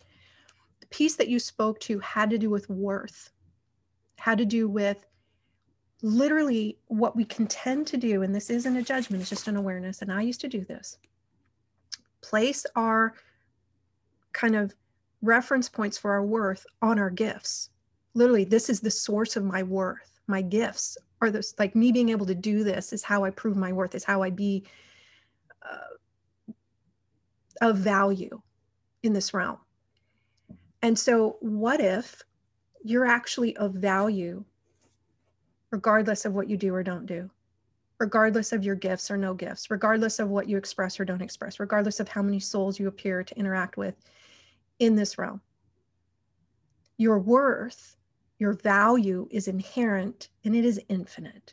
The 0.80 0.86
piece 0.88 1.16
that 1.16 1.28
you 1.28 1.38
spoke 1.38 1.80
to 1.80 1.98
had 2.00 2.28
to 2.30 2.38
do 2.38 2.50
with 2.50 2.68
worth, 2.68 3.30
had 4.18 4.36
to 4.38 4.44
do 4.44 4.68
with 4.68 5.06
literally 6.02 6.78
what 6.86 7.16
we 7.16 7.24
can 7.24 7.46
tend 7.46 7.86
to 7.88 7.96
do. 7.96 8.22
And 8.22 8.34
this 8.34 8.50
isn't 8.50 8.76
a 8.76 8.82
judgment, 8.82 9.20
it's 9.20 9.30
just 9.30 9.48
an 9.48 9.56
awareness. 9.56 10.02
And 10.02 10.12
I 10.12 10.22
used 10.22 10.40
to 10.42 10.48
do 10.48 10.64
this 10.64 10.98
place 12.22 12.66
our 12.76 13.14
kind 14.32 14.54
of 14.54 14.74
reference 15.22 15.68
points 15.68 15.98
for 15.98 16.12
our 16.12 16.24
worth 16.24 16.64
on 16.82 16.98
our 16.98 17.10
gifts 17.10 17.70
literally 18.14 18.44
this 18.44 18.68
is 18.68 18.80
the 18.80 18.90
source 18.90 19.36
of 19.36 19.44
my 19.44 19.62
worth 19.62 20.20
my 20.26 20.40
gifts 20.40 20.96
are 21.20 21.30
this 21.30 21.54
like 21.58 21.74
me 21.74 21.92
being 21.92 22.08
able 22.08 22.26
to 22.26 22.34
do 22.34 22.64
this 22.64 22.92
is 22.92 23.02
how 23.02 23.24
i 23.24 23.30
prove 23.30 23.56
my 23.56 23.72
worth 23.72 23.94
is 23.94 24.04
how 24.04 24.22
i 24.22 24.30
be 24.30 24.64
uh, 25.62 26.52
of 27.60 27.76
value 27.76 28.40
in 29.02 29.12
this 29.12 29.34
realm 29.34 29.58
and 30.82 30.98
so 30.98 31.36
what 31.40 31.80
if 31.80 32.22
you're 32.82 33.06
actually 33.06 33.56
of 33.58 33.74
value 33.74 34.42
regardless 35.70 36.24
of 36.24 36.34
what 36.34 36.48
you 36.48 36.56
do 36.56 36.74
or 36.74 36.82
don't 36.82 37.06
do 37.06 37.30
regardless 37.98 38.52
of 38.52 38.64
your 38.64 38.74
gifts 38.74 39.10
or 39.10 39.16
no 39.16 39.34
gifts 39.34 39.70
regardless 39.70 40.18
of 40.18 40.28
what 40.28 40.48
you 40.48 40.56
express 40.56 40.98
or 40.98 41.04
don't 41.04 41.22
express 41.22 41.60
regardless 41.60 42.00
of 42.00 42.08
how 42.08 42.22
many 42.22 42.40
souls 42.40 42.78
you 42.78 42.88
appear 42.88 43.22
to 43.22 43.38
interact 43.38 43.76
with 43.76 43.94
in 44.78 44.96
this 44.96 45.18
realm 45.18 45.40
your 46.96 47.18
worth 47.18 47.96
your 48.40 48.54
value 48.54 49.28
is 49.30 49.48
inherent 49.48 50.30
and 50.44 50.56
it 50.56 50.64
is 50.64 50.80
infinite. 50.88 51.52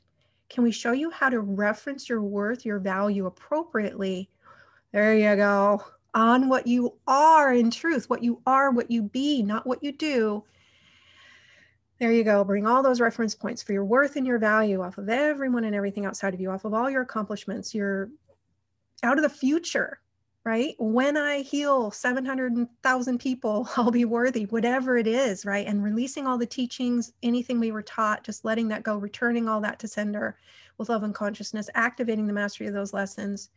Can 0.49 0.63
we 0.63 0.71
show 0.71 0.93
you 0.93 1.11
how 1.11 1.27
to 1.27 1.41
reference 1.41 2.07
your 2.07 2.21
worth, 2.21 2.65
your 2.65 2.79
value 2.79 3.25
appropriately? 3.25 4.29
There 4.93 5.13
you 5.13 5.35
go. 5.35 5.83
On 6.13 6.47
what 6.47 6.65
you 6.65 6.97
are 7.05 7.53
in 7.53 7.69
truth, 7.69 8.09
what 8.09 8.23
you 8.23 8.41
are, 8.47 8.71
what 8.71 8.89
you 8.89 9.03
be, 9.03 9.43
not 9.43 9.67
what 9.67 9.83
you 9.83 9.91
do. 9.91 10.45
There 11.99 12.11
you 12.11 12.23
go. 12.23 12.43
Bring 12.43 12.67
all 12.67 12.83
those 12.83 13.01
reference 13.01 13.33
points 13.33 13.63
for 13.63 13.73
your 13.73 13.85
worth 13.85 14.17
and 14.17 14.27
your 14.27 14.37
value 14.37 14.81
off 14.81 14.99
of 14.99 15.09
everyone 15.09 15.63
and 15.63 15.75
everything 15.75 16.05
outside 16.05 16.33
of 16.33 16.39
you, 16.39 16.51
off 16.51 16.63
of 16.63 16.73
all 16.73 16.89
your 16.89 17.01
accomplishments, 17.01 17.73
You're 17.73 18.09
out 19.01 19.17
of 19.17 19.23
the 19.23 19.29
future, 19.29 19.99
right? 20.43 20.75
When 20.77 21.17
I 21.17 21.41
heal 21.41 21.89
700,000 21.89 23.17
people, 23.19 23.67
I'll 23.77 23.89
be 23.89 24.05
worthy, 24.05 24.45
whatever 24.45 24.97
it 24.97 25.07
is, 25.07 25.43
right? 25.43 25.65
And 25.65 25.83
releasing 25.83 26.27
all 26.27 26.37
the 26.37 26.45
teachings, 26.45 27.13
anything 27.23 27.59
we 27.59 27.71
were 27.71 27.81
taught, 27.81 28.23
just 28.23 28.45
letting 28.45 28.67
that 28.67 28.83
go, 28.83 28.97
returning 28.97 29.49
all 29.49 29.61
that 29.61 29.79
to 29.79 29.87
sender 29.87 30.37
with 30.77 30.89
love 30.89 31.01
and 31.01 31.15
consciousness, 31.15 31.69
activating 31.73 32.27
the 32.27 32.33
mastery 32.33 32.67
of 32.67 32.73
those 32.73 32.93
lessons. 32.93 33.49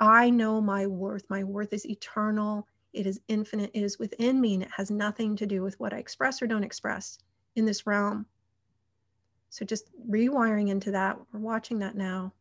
I 0.00 0.30
know 0.30 0.60
my 0.60 0.86
worth. 0.86 1.24
My 1.30 1.44
worth 1.44 1.72
is 1.72 1.86
eternal. 1.86 2.66
It 2.92 3.06
is 3.06 3.20
infinite. 3.28 3.70
It 3.72 3.84
is 3.84 4.00
within 4.00 4.40
me, 4.40 4.54
and 4.54 4.64
it 4.64 4.70
has 4.76 4.90
nothing 4.90 5.36
to 5.36 5.46
do 5.46 5.62
with 5.62 5.78
what 5.78 5.92
I 5.92 5.98
express 5.98 6.42
or 6.42 6.48
don't 6.48 6.64
express 6.64 7.18
in 7.56 7.64
this 7.64 7.86
realm. 7.86 8.26
So 9.50 9.64
just 9.64 9.90
rewiring 10.08 10.70
into 10.70 10.90
that. 10.92 11.18
We're 11.32 11.40
watching 11.40 11.78
that 11.80 11.94
now. 11.94 12.32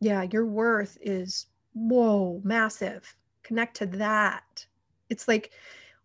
Yeah, 0.00 0.26
your 0.32 0.46
worth 0.46 0.98
is 1.00 1.46
whoa, 1.74 2.40
massive. 2.44 3.14
Connect 3.42 3.76
to 3.76 3.86
that. 3.86 4.64
It's 5.10 5.28
like 5.28 5.52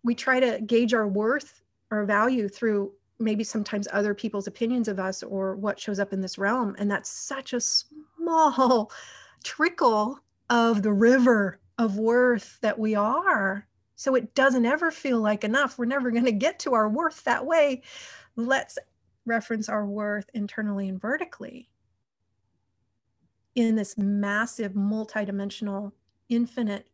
we 0.04 0.16
try 0.16 0.40
to 0.40 0.60
gauge 0.62 0.94
our 0.94 1.08
worth, 1.08 1.62
our 1.92 2.06
value 2.06 2.50
through 2.50 2.92
maybe 3.20 3.44
sometimes 3.44 3.88
other 3.92 4.14
people's 4.14 4.48
opinions 4.48 4.88
of 4.88 5.00
us 5.00 5.24
or 5.24 5.56
what 5.56 5.80
shows 5.80 6.00
up 6.00 6.14
in 6.14 6.22
this 6.22 6.38
realm. 6.38 6.76
And 6.80 6.90
that's 6.90 7.10
such 7.10 7.54
a 7.54 7.62
small 7.62 8.92
trickle 9.44 10.20
of 10.50 10.82
the 10.82 10.94
river 10.94 11.60
of 11.78 11.98
worth 11.98 12.58
that 12.62 12.78
we 12.78 12.96
are. 12.96 13.68
So 14.00 14.16
it 14.16 14.34
doesn't 14.34 14.66
ever 14.66 14.92
feel 14.92 15.20
like 15.20 15.44
enough. 15.44 15.78
We're 15.78 15.84
never 15.84 16.10
going 16.10 16.24
to 16.24 16.32
get 16.32 16.58
to 16.60 16.74
our 16.74 16.88
worth 16.88 17.22
that 17.26 17.46
way. 17.46 17.82
Let's 18.38 18.78
reference 19.26 19.68
our 19.68 19.86
worth 19.86 20.30
internally 20.34 20.88
and 20.88 21.02
vertically 21.02 21.68
in 23.56 23.76
this 23.76 23.98
massive, 23.98 24.72
multidimensional, 24.72 25.92
infinite 26.30 26.88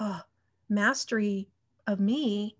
uh, 0.00 0.20
mastery 0.70 1.46
of 1.86 2.00
me 2.00 2.56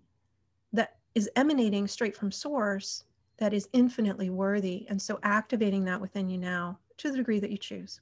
that 0.71 0.97
is 1.15 1.27
emanating 1.35 1.87
straight 1.87 2.15
from 2.15 2.31
source 2.31 3.03
that 3.37 3.51
is 3.51 3.67
infinitely 3.73 4.29
worthy. 4.29 4.85
And 4.89 5.01
so 5.01 5.17
activating 5.23 5.83
that 5.85 5.99
within 5.99 6.29
you 6.29 6.37
now 6.37 6.77
to 6.97 7.09
the 7.09 7.17
degree 7.17 7.39
that 7.39 7.49
you 7.49 7.57
choose. 7.57 7.99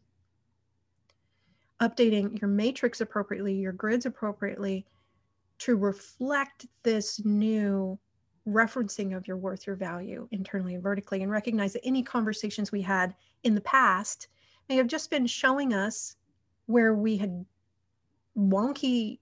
Updating 1.80 2.38
your 2.42 2.50
matrix 2.50 3.00
appropriately, 3.00 3.54
your 3.54 3.72
grids 3.72 4.06
appropriately 4.06 4.86
to 5.60 5.76
reflect 5.76 6.66
this 6.84 7.24
new 7.26 7.98
referencing 8.48 9.16
of 9.16 9.28
your 9.28 9.38
worth, 9.38 9.68
your 9.68 9.76
value 9.76 10.28
internally 10.32 10.76
and 10.76 10.84
vertically, 10.84 11.22
and 11.22 11.32
recognize 11.32 11.74
that 11.74 11.86
any 11.86 12.02
conversations 12.02 12.72
we 12.72 12.82
had 12.82 13.16
in 13.44 13.56
the 13.56 13.62
past 13.62 14.28
may 14.70 14.76
have 14.76 14.88
just 14.88 15.10
been 15.10 15.28
showing 15.28 15.74
us 15.74 16.16
where 16.66 16.94
we 16.94 17.18
had 17.18 17.46
wonky 18.38 19.20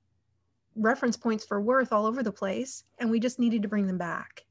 reference 0.75 1.15
points 1.15 1.45
for 1.45 1.61
worth 1.61 1.93
all 1.93 2.05
over 2.05 2.21
the 2.21 2.31
place, 2.31 2.83
and 2.99 3.09
we 3.09 3.19
just 3.19 3.39
needed 3.39 3.61
to 3.61 3.67
bring 3.67 3.88
them 3.88 3.97
back. 3.97 4.45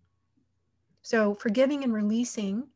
So, 1.03 1.35
forgiving 1.35 1.85
and 1.85 1.93
releasing 1.93 2.67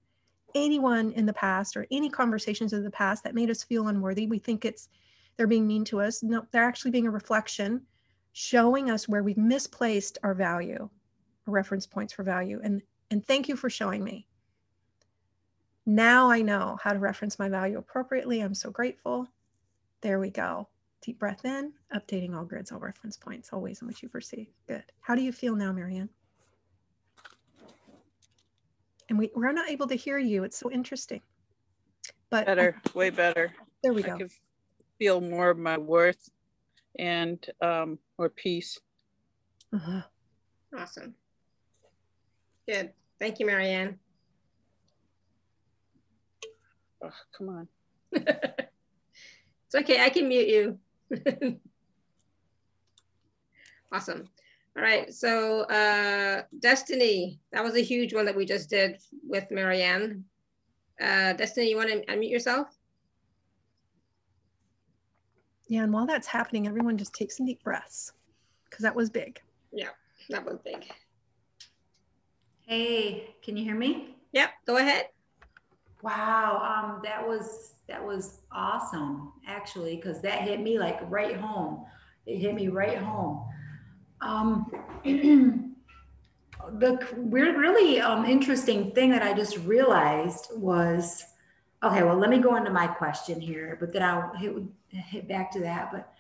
anyone 0.54 1.12
in 1.12 1.26
the 1.26 1.32
past 1.32 1.76
or 1.76 1.86
any 1.90 2.10
conversations 2.10 2.72
of 2.72 2.82
the 2.82 2.90
past 2.90 3.24
that 3.24 3.34
made 3.34 3.50
us 3.50 3.62
feel 3.62 3.88
unworthy, 3.88 4.26
we 4.26 4.38
think 4.38 4.64
it's 4.64 4.88
they're 5.36 5.46
being 5.46 5.66
mean 5.66 5.84
to 5.84 6.00
us. 6.00 6.22
No, 6.22 6.44
they're 6.50 6.64
actually 6.64 6.90
being 6.90 7.06
a 7.06 7.10
reflection, 7.10 7.82
showing 8.32 8.90
us 8.90 9.08
where 9.08 9.22
we've 9.22 9.36
misplaced 9.36 10.18
our 10.22 10.34
value, 10.34 10.88
reference 11.46 11.86
points 11.86 12.12
for 12.12 12.22
value. 12.22 12.60
And 12.62 12.82
and 13.10 13.26
thank 13.26 13.48
you 13.48 13.56
for 13.56 13.70
showing 13.70 14.04
me. 14.04 14.26
Now 15.86 16.30
I 16.30 16.42
know 16.42 16.76
how 16.82 16.92
to 16.92 16.98
reference 16.98 17.38
my 17.38 17.48
value 17.48 17.78
appropriately. 17.78 18.40
I'm 18.40 18.54
so 18.54 18.70
grateful. 18.70 19.26
There 20.02 20.20
we 20.20 20.30
go. 20.30 20.68
Deep 21.00 21.18
breath 21.18 21.44
in, 21.44 21.72
updating 21.94 22.36
all 22.36 22.44
grids, 22.44 22.70
all 22.70 22.78
reference 22.78 23.16
points, 23.16 23.50
all 23.52 23.62
ways 23.62 23.80
in 23.80 23.88
which 23.88 24.02
you 24.02 24.08
perceive. 24.08 24.48
Good. 24.66 24.84
How 25.00 25.14
do 25.14 25.22
you 25.22 25.32
feel 25.32 25.56
now, 25.56 25.72
Marianne? 25.72 26.10
And 29.08 29.18
we, 29.18 29.30
we're 29.34 29.52
not 29.52 29.70
able 29.70 29.86
to 29.86 29.94
hear 29.94 30.18
you. 30.18 30.44
It's 30.44 30.58
so 30.58 30.70
interesting. 30.70 31.22
But 32.28 32.44
better, 32.44 32.78
I, 32.84 32.98
way 32.98 33.08
better. 33.10 33.54
There 33.82 33.94
we 33.94 34.02
go. 34.02 34.14
I 34.14 34.18
can 34.18 34.30
feel 34.98 35.20
more 35.22 35.48
of 35.48 35.58
my 35.58 35.78
worth 35.78 36.28
and 36.98 37.44
um, 37.60 37.98
more 38.18 38.28
peace. 38.28 38.78
Uh-huh. 39.74 40.02
Awesome. 40.76 41.14
Good. 42.68 42.92
Thank 43.18 43.40
you, 43.40 43.46
Marianne. 43.46 43.98
Oh, 47.02 47.10
come 47.36 47.48
on. 47.48 47.68
it's 48.12 49.74
okay. 49.74 50.04
I 50.04 50.08
can 50.08 50.28
mute 50.28 50.48
you. 50.48 50.78
awesome. 53.92 54.28
All 54.76 54.82
right. 54.82 55.12
So 55.12 55.62
uh, 55.62 56.42
Destiny, 56.58 57.40
that 57.52 57.64
was 57.64 57.76
a 57.76 57.80
huge 57.80 58.14
one 58.14 58.26
that 58.26 58.36
we 58.36 58.44
just 58.44 58.70
did 58.70 58.98
with 59.26 59.50
Marianne. 59.50 60.24
Uh, 61.00 61.32
Destiny, 61.32 61.70
you 61.70 61.76
want 61.76 61.90
to 61.90 62.04
unmute 62.06 62.30
yourself? 62.30 62.77
Yeah, 65.68 65.82
and 65.82 65.92
while 65.92 66.06
that's 66.06 66.26
happening, 66.26 66.66
everyone 66.66 66.96
just 66.96 67.14
take 67.14 67.30
some 67.30 67.46
deep 67.46 67.62
breaths 67.62 68.12
because 68.64 68.82
that 68.82 68.94
was 68.94 69.10
big. 69.10 69.40
Yeah, 69.70 69.90
that 70.30 70.44
was 70.44 70.58
big. 70.64 70.86
Hey, 72.66 73.34
can 73.42 73.56
you 73.56 73.64
hear 73.64 73.74
me? 73.74 74.16
Yep, 74.32 74.50
go 74.66 74.78
ahead. 74.78 75.08
Wow, 76.02 76.62
um, 76.62 77.00
that 77.04 77.26
was 77.26 77.74
that 77.88 78.04
was 78.04 78.40
awesome 78.52 79.32
actually 79.46 79.96
because 79.96 80.20
that 80.22 80.42
hit 80.42 80.60
me 80.60 80.78
like 80.78 80.98
right 81.10 81.36
home. 81.36 81.84
It 82.26 82.38
hit 82.38 82.54
me 82.54 82.68
right 82.68 82.98
home. 82.98 83.46
Um, 84.20 84.70
the 86.78 86.98
weird, 87.16 87.56
really 87.56 88.00
um, 88.00 88.24
interesting 88.24 88.92
thing 88.92 89.10
that 89.10 89.22
I 89.22 89.32
just 89.32 89.58
realized 89.58 90.48
was, 90.54 91.24
okay, 91.82 92.02
well, 92.02 92.16
let 92.16 92.30
me 92.30 92.38
go 92.38 92.56
into 92.56 92.70
my 92.70 92.86
question 92.86 93.40
here, 93.40 93.76
but 93.80 93.92
then 93.92 94.02
I'll 94.02 94.34
hit 94.90 95.28
back 95.28 95.50
to 95.52 95.60
that. 95.60 95.90
But 95.92 96.14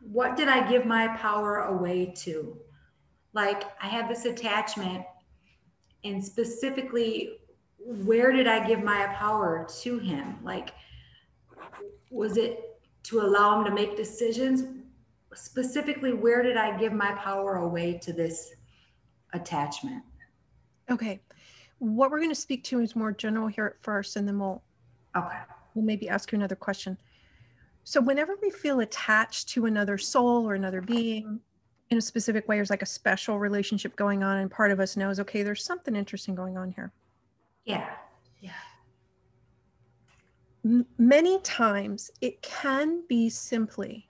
what 0.00 0.36
did 0.36 0.48
I 0.48 0.68
give 0.68 0.86
my 0.86 1.08
power 1.16 1.62
away 1.64 2.12
to? 2.18 2.56
Like 3.32 3.64
I 3.82 3.86
had 3.86 4.08
this 4.08 4.24
attachment, 4.24 5.04
and 6.04 6.24
specifically 6.24 7.38
where 7.78 8.32
did 8.32 8.46
I 8.48 8.66
give 8.66 8.82
my 8.82 9.06
power 9.14 9.66
to 9.82 9.98
him? 9.98 10.38
Like, 10.42 10.70
was 12.10 12.36
it 12.36 12.80
to 13.04 13.20
allow 13.20 13.58
him 13.58 13.64
to 13.66 13.70
make 13.70 13.96
decisions? 13.96 14.64
Specifically, 15.34 16.12
where 16.12 16.42
did 16.42 16.56
I 16.56 16.76
give 16.76 16.92
my 16.92 17.12
power 17.12 17.56
away 17.56 17.98
to 17.98 18.12
this 18.12 18.54
attachment? 19.34 20.02
Okay. 20.90 21.20
What 21.78 22.10
we're 22.10 22.18
going 22.18 22.30
to 22.30 22.34
speak 22.34 22.64
to 22.64 22.80
is 22.80 22.96
more 22.96 23.12
general 23.12 23.48
here 23.48 23.66
at 23.66 23.82
first, 23.82 24.16
and 24.16 24.26
then 24.26 24.38
we'll 24.38 24.62
okay. 25.14 25.38
We'll 25.76 25.84
maybe 25.84 26.08
ask 26.08 26.32
you 26.32 26.36
another 26.36 26.56
question. 26.56 26.96
So 27.84 28.00
whenever 28.00 28.34
we 28.40 28.50
feel 28.50 28.80
attached 28.80 29.50
to 29.50 29.66
another 29.66 29.98
soul 29.98 30.48
or 30.48 30.54
another 30.54 30.80
being 30.80 31.38
in 31.90 31.98
a 31.98 32.00
specific 32.00 32.48
way, 32.48 32.56
there's 32.56 32.70
like 32.70 32.82
a 32.82 32.86
special 32.86 33.38
relationship 33.38 33.94
going 33.94 34.24
on, 34.24 34.38
and 34.38 34.50
part 34.50 34.72
of 34.72 34.80
us 34.80 34.96
knows, 34.96 35.20
okay, 35.20 35.42
there's 35.42 35.62
something 35.62 35.94
interesting 35.94 36.34
going 36.34 36.56
on 36.56 36.72
here. 36.72 36.92
Yeah. 37.64 37.90
Yeah. 38.40 38.50
M- 40.64 40.86
many 40.98 41.40
times 41.40 42.10
it 42.22 42.40
can 42.40 43.04
be 43.06 43.28
simply 43.28 44.08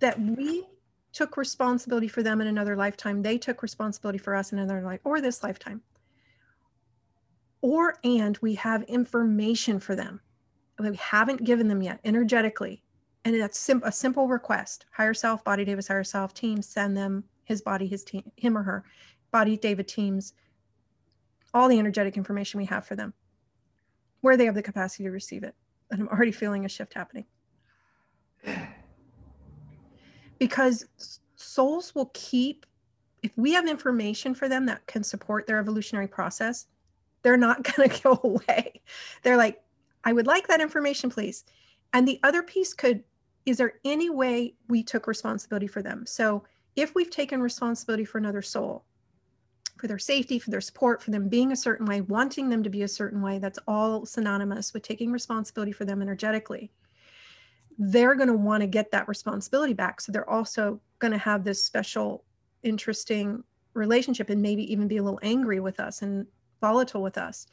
that 0.00 0.18
we 0.18 0.66
took 1.12 1.36
responsibility 1.36 2.08
for 2.08 2.22
them 2.22 2.40
in 2.40 2.46
another 2.46 2.76
lifetime. 2.76 3.20
They 3.20 3.36
took 3.36 3.62
responsibility 3.62 4.18
for 4.18 4.34
us 4.34 4.52
in 4.52 4.58
another 4.58 4.80
life 4.80 5.00
or 5.04 5.20
this 5.20 5.42
lifetime. 5.42 5.82
Or, 7.60 7.98
and 8.02 8.38
we 8.38 8.54
have 8.54 8.82
information 8.84 9.78
for 9.78 9.94
them 9.94 10.20
we 10.82 10.96
haven't 10.96 11.44
given 11.44 11.68
them 11.68 11.82
yet 11.82 12.00
energetically. 12.04 12.82
And 13.24 13.38
that's 13.40 13.58
sim- 13.58 13.82
a 13.84 13.92
simple 13.92 14.28
request 14.28 14.86
higher 14.92 15.14
self, 15.14 15.44
body 15.44 15.64
devas, 15.64 15.88
higher 15.88 16.04
self, 16.04 16.32
team, 16.34 16.62
send 16.62 16.96
them 16.96 17.24
his 17.44 17.60
body, 17.60 17.86
his 17.86 18.04
team, 18.04 18.22
him 18.36 18.56
or 18.56 18.62
her, 18.62 18.84
body 19.30 19.56
deva 19.56 19.82
teams, 19.82 20.34
all 21.52 21.68
the 21.68 21.78
energetic 21.78 22.16
information 22.16 22.58
we 22.58 22.66
have 22.66 22.86
for 22.86 22.96
them, 22.96 23.12
where 24.20 24.36
they 24.36 24.46
have 24.46 24.54
the 24.54 24.62
capacity 24.62 25.04
to 25.04 25.10
receive 25.10 25.42
it. 25.42 25.54
And 25.90 26.00
I'm 26.00 26.08
already 26.08 26.32
feeling 26.32 26.64
a 26.64 26.68
shift 26.68 26.94
happening. 26.94 27.26
Because 30.38 30.86
souls 31.34 31.94
will 31.94 32.10
keep, 32.14 32.64
if 33.22 33.36
we 33.36 33.52
have 33.52 33.68
information 33.68 34.34
for 34.34 34.48
them 34.48 34.64
that 34.66 34.86
can 34.86 35.02
support 35.02 35.46
their 35.46 35.58
evolutionary 35.58 36.08
process, 36.08 36.66
they're 37.22 37.36
not 37.36 37.62
going 37.76 37.88
to 37.88 38.02
go 38.02 38.20
away. 38.22 38.80
They're 39.22 39.36
like, 39.36 39.60
I 40.04 40.12
would 40.12 40.26
like 40.26 40.48
that 40.48 40.60
information, 40.60 41.10
please. 41.10 41.44
And 41.92 42.06
the 42.06 42.20
other 42.22 42.42
piece 42.42 42.72
could, 42.72 43.02
is 43.46 43.56
there 43.56 43.74
any 43.84 44.10
way 44.10 44.54
we 44.68 44.82
took 44.82 45.06
responsibility 45.06 45.66
for 45.66 45.82
them? 45.82 46.06
So 46.06 46.44
if 46.76 46.94
we've 46.94 47.10
taken 47.10 47.40
responsibility 47.42 48.04
for 48.04 48.18
another 48.18 48.42
soul, 48.42 48.84
for 49.80 49.88
their 49.88 49.98
safety, 49.98 50.38
for 50.38 50.50
their 50.50 50.60
support, 50.60 51.02
for 51.02 51.10
them 51.10 51.28
being 51.28 51.52
a 51.52 51.56
certain 51.56 51.86
way, 51.86 52.02
wanting 52.02 52.50
them 52.50 52.62
to 52.62 52.70
be 52.70 52.82
a 52.82 52.88
certain 52.88 53.22
way. 53.22 53.38
That's 53.38 53.58
all 53.66 54.04
synonymous 54.04 54.74
with 54.74 54.82
taking 54.82 55.10
responsibility 55.10 55.72
for 55.72 55.86
them 55.86 56.02
energetically. 56.02 56.70
They're 57.78 58.14
going 58.14 58.28
to 58.28 58.34
want 58.34 58.60
to 58.60 58.66
get 58.66 58.90
that 58.90 59.08
responsibility 59.08 59.72
back. 59.72 60.02
So 60.02 60.12
they're 60.12 60.28
also 60.28 60.80
going 60.98 61.12
to 61.12 61.18
have 61.18 61.44
this 61.44 61.64
special, 61.64 62.24
interesting 62.62 63.42
relationship 63.72 64.28
and 64.28 64.42
maybe 64.42 64.70
even 64.70 64.86
be 64.86 64.98
a 64.98 65.02
little 65.02 65.20
angry 65.22 65.60
with 65.60 65.80
us 65.80 66.02
and 66.02 66.26
volatile 66.60 67.02
with 67.02 67.16
us. 67.16 67.46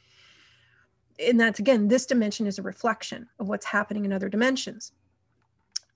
And 1.19 1.39
that's 1.39 1.59
again, 1.59 1.87
this 1.87 2.05
dimension 2.05 2.45
is 2.47 2.59
a 2.59 2.61
reflection 2.61 3.27
of 3.39 3.47
what's 3.47 3.65
happening 3.65 4.05
in 4.05 4.13
other 4.13 4.29
dimensions. 4.29 4.91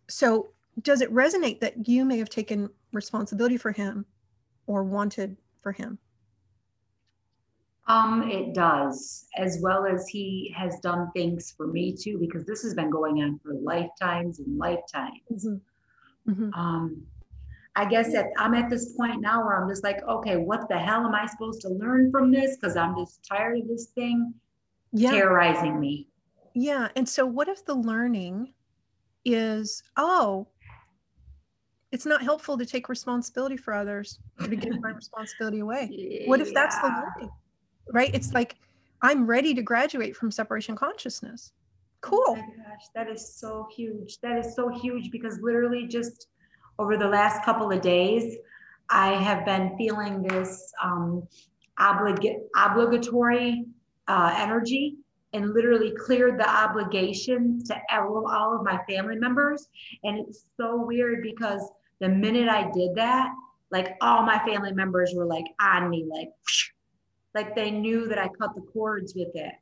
So, 0.07 0.49
does 0.82 1.01
it 1.01 1.13
resonate 1.13 1.59
that 1.59 1.88
you 1.88 2.05
may 2.05 2.17
have 2.17 2.30
taken 2.30 2.69
responsibility 2.93 3.57
for 3.57 3.72
him 3.72 4.05
or 4.67 4.84
wanted 4.84 5.38
for 5.61 5.72
him? 5.72 5.99
Um, 7.88 8.30
it 8.30 8.53
does, 8.53 9.26
as 9.38 9.59
well 9.61 9.86
as 9.86 10.07
he 10.07 10.53
has 10.55 10.80
done 10.80 11.11
things 11.13 11.53
for 11.57 11.67
me 11.67 11.93
too, 11.93 12.17
because 12.19 12.45
this 12.45 12.61
has 12.63 12.74
been 12.74 12.89
going 12.89 13.22
on 13.22 13.39
for 13.43 13.53
lifetimes 13.53 14.39
and 14.39 14.57
lifetimes. 14.57 15.19
Mm-hmm. 15.30 16.32
Mm-hmm. 16.32 16.53
Um, 16.53 17.03
I 17.76 17.86
guess 17.86 18.11
that 18.13 18.28
I'm 18.38 18.53
at 18.53 18.69
this 18.69 18.93
point 18.95 19.22
now 19.22 19.43
where 19.43 19.61
I'm 19.61 19.69
just 19.69 19.84
like, 19.84 20.01
okay, 20.03 20.38
what 20.38 20.67
the 20.69 20.78
hell 20.78 21.05
am 21.05 21.15
I 21.15 21.26
supposed 21.26 21.61
to 21.61 21.69
learn 21.69 22.11
from 22.11 22.32
this? 22.32 22.55
Because 22.55 22.78
I'm 22.78 22.95
just 22.97 23.26
tired 23.28 23.59
of 23.59 23.67
this 23.67 23.88
thing 23.88 24.34
yeah. 24.91 25.11
terrorizing 25.11 25.79
me. 25.79 26.07
Yeah. 26.53 26.89
And 26.95 27.07
so, 27.07 27.25
what 27.25 27.47
if 27.47 27.65
the 27.65 27.75
learning 27.75 28.53
is, 29.25 29.83
oh, 29.97 30.47
it's 31.91 32.05
not 32.05 32.21
helpful 32.21 32.57
to 32.57 32.65
take 32.65 32.89
responsibility 32.89 33.57
for 33.57 33.73
others 33.73 34.19
or 34.39 34.47
to 34.47 34.55
give 34.55 34.79
my 34.81 34.89
responsibility 34.95 35.59
away? 35.59 36.23
What 36.25 36.41
if 36.41 36.53
that's 36.53 36.77
the 36.77 36.87
learning? 36.87 37.31
Right? 37.91 38.13
It's 38.13 38.33
like, 38.33 38.55
I'm 39.01 39.25
ready 39.25 39.53
to 39.53 39.61
graduate 39.61 40.15
from 40.15 40.31
separation 40.31 40.75
consciousness. 40.75 41.51
Cool. 42.01 42.23
Oh 42.27 42.35
gosh, 42.35 42.87
that 42.95 43.09
is 43.09 43.35
so 43.35 43.67
huge. 43.75 44.19
That 44.21 44.37
is 44.39 44.55
so 44.55 44.69
huge 44.69 45.11
because 45.11 45.39
literally 45.41 45.87
just 45.87 46.27
over 46.79 46.97
the 46.97 47.07
last 47.07 47.43
couple 47.43 47.71
of 47.71 47.81
days, 47.81 48.37
I 48.89 49.13
have 49.13 49.45
been 49.45 49.75
feeling 49.77 50.23
this 50.23 50.71
um, 50.83 51.27
oblig- 51.79 52.39
obligatory 52.55 53.65
uh, 54.12 54.34
energy 54.38 54.97
and 55.34 55.53
literally 55.53 55.93
cleared 56.05 56.38
the 56.38 56.49
obligation 56.49 57.64
to 57.64 57.82
all, 57.93 58.30
all 58.30 58.55
of 58.55 58.64
my 58.64 58.78
family 58.89 59.16
members. 59.16 59.70
And 60.03 60.20
it's 60.20 60.45
so 60.57 60.86
weird 60.86 61.24
because 61.24 61.62
the 62.01 62.09
minute 62.09 62.49
I 62.49 62.70
did 62.72 62.95
that, 62.95 63.30
like 63.72 63.95
all 64.01 64.24
my 64.24 64.39
family 64.39 64.74
members 64.74 65.14
were 65.16 65.26
like 65.26 65.45
on 65.62 65.89
me, 65.89 66.05
like, 66.09 66.30
like 67.34 67.55
they 67.55 67.72
knew 67.72 68.09
that 68.09 68.20
I 68.20 68.28
cut 68.28 68.53
the 68.53 68.62
cords 68.74 69.16
with 69.16 69.34
it. 69.34 69.53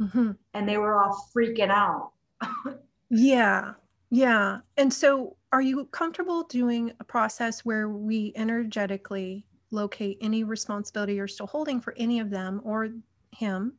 Mm-hmm. 0.00 0.30
And 0.54 0.68
they 0.68 0.78
were 0.78 1.02
all 1.02 1.28
freaking 1.34 1.70
out. 1.70 2.12
yeah. 3.10 3.72
Yeah. 4.10 4.58
And 4.76 4.94
so 4.94 5.36
are 5.50 5.60
you 5.60 5.86
comfortable 5.86 6.44
doing 6.44 6.92
a 7.00 7.04
process 7.04 7.64
where 7.64 7.88
we 7.88 8.32
energetically 8.36 9.44
locate 9.72 10.18
any 10.20 10.44
responsibility 10.44 11.14
you're 11.14 11.26
still 11.26 11.48
holding 11.48 11.80
for 11.80 11.94
any 11.96 12.20
of 12.20 12.30
them 12.30 12.60
or 12.62 12.90
him? 13.32 13.72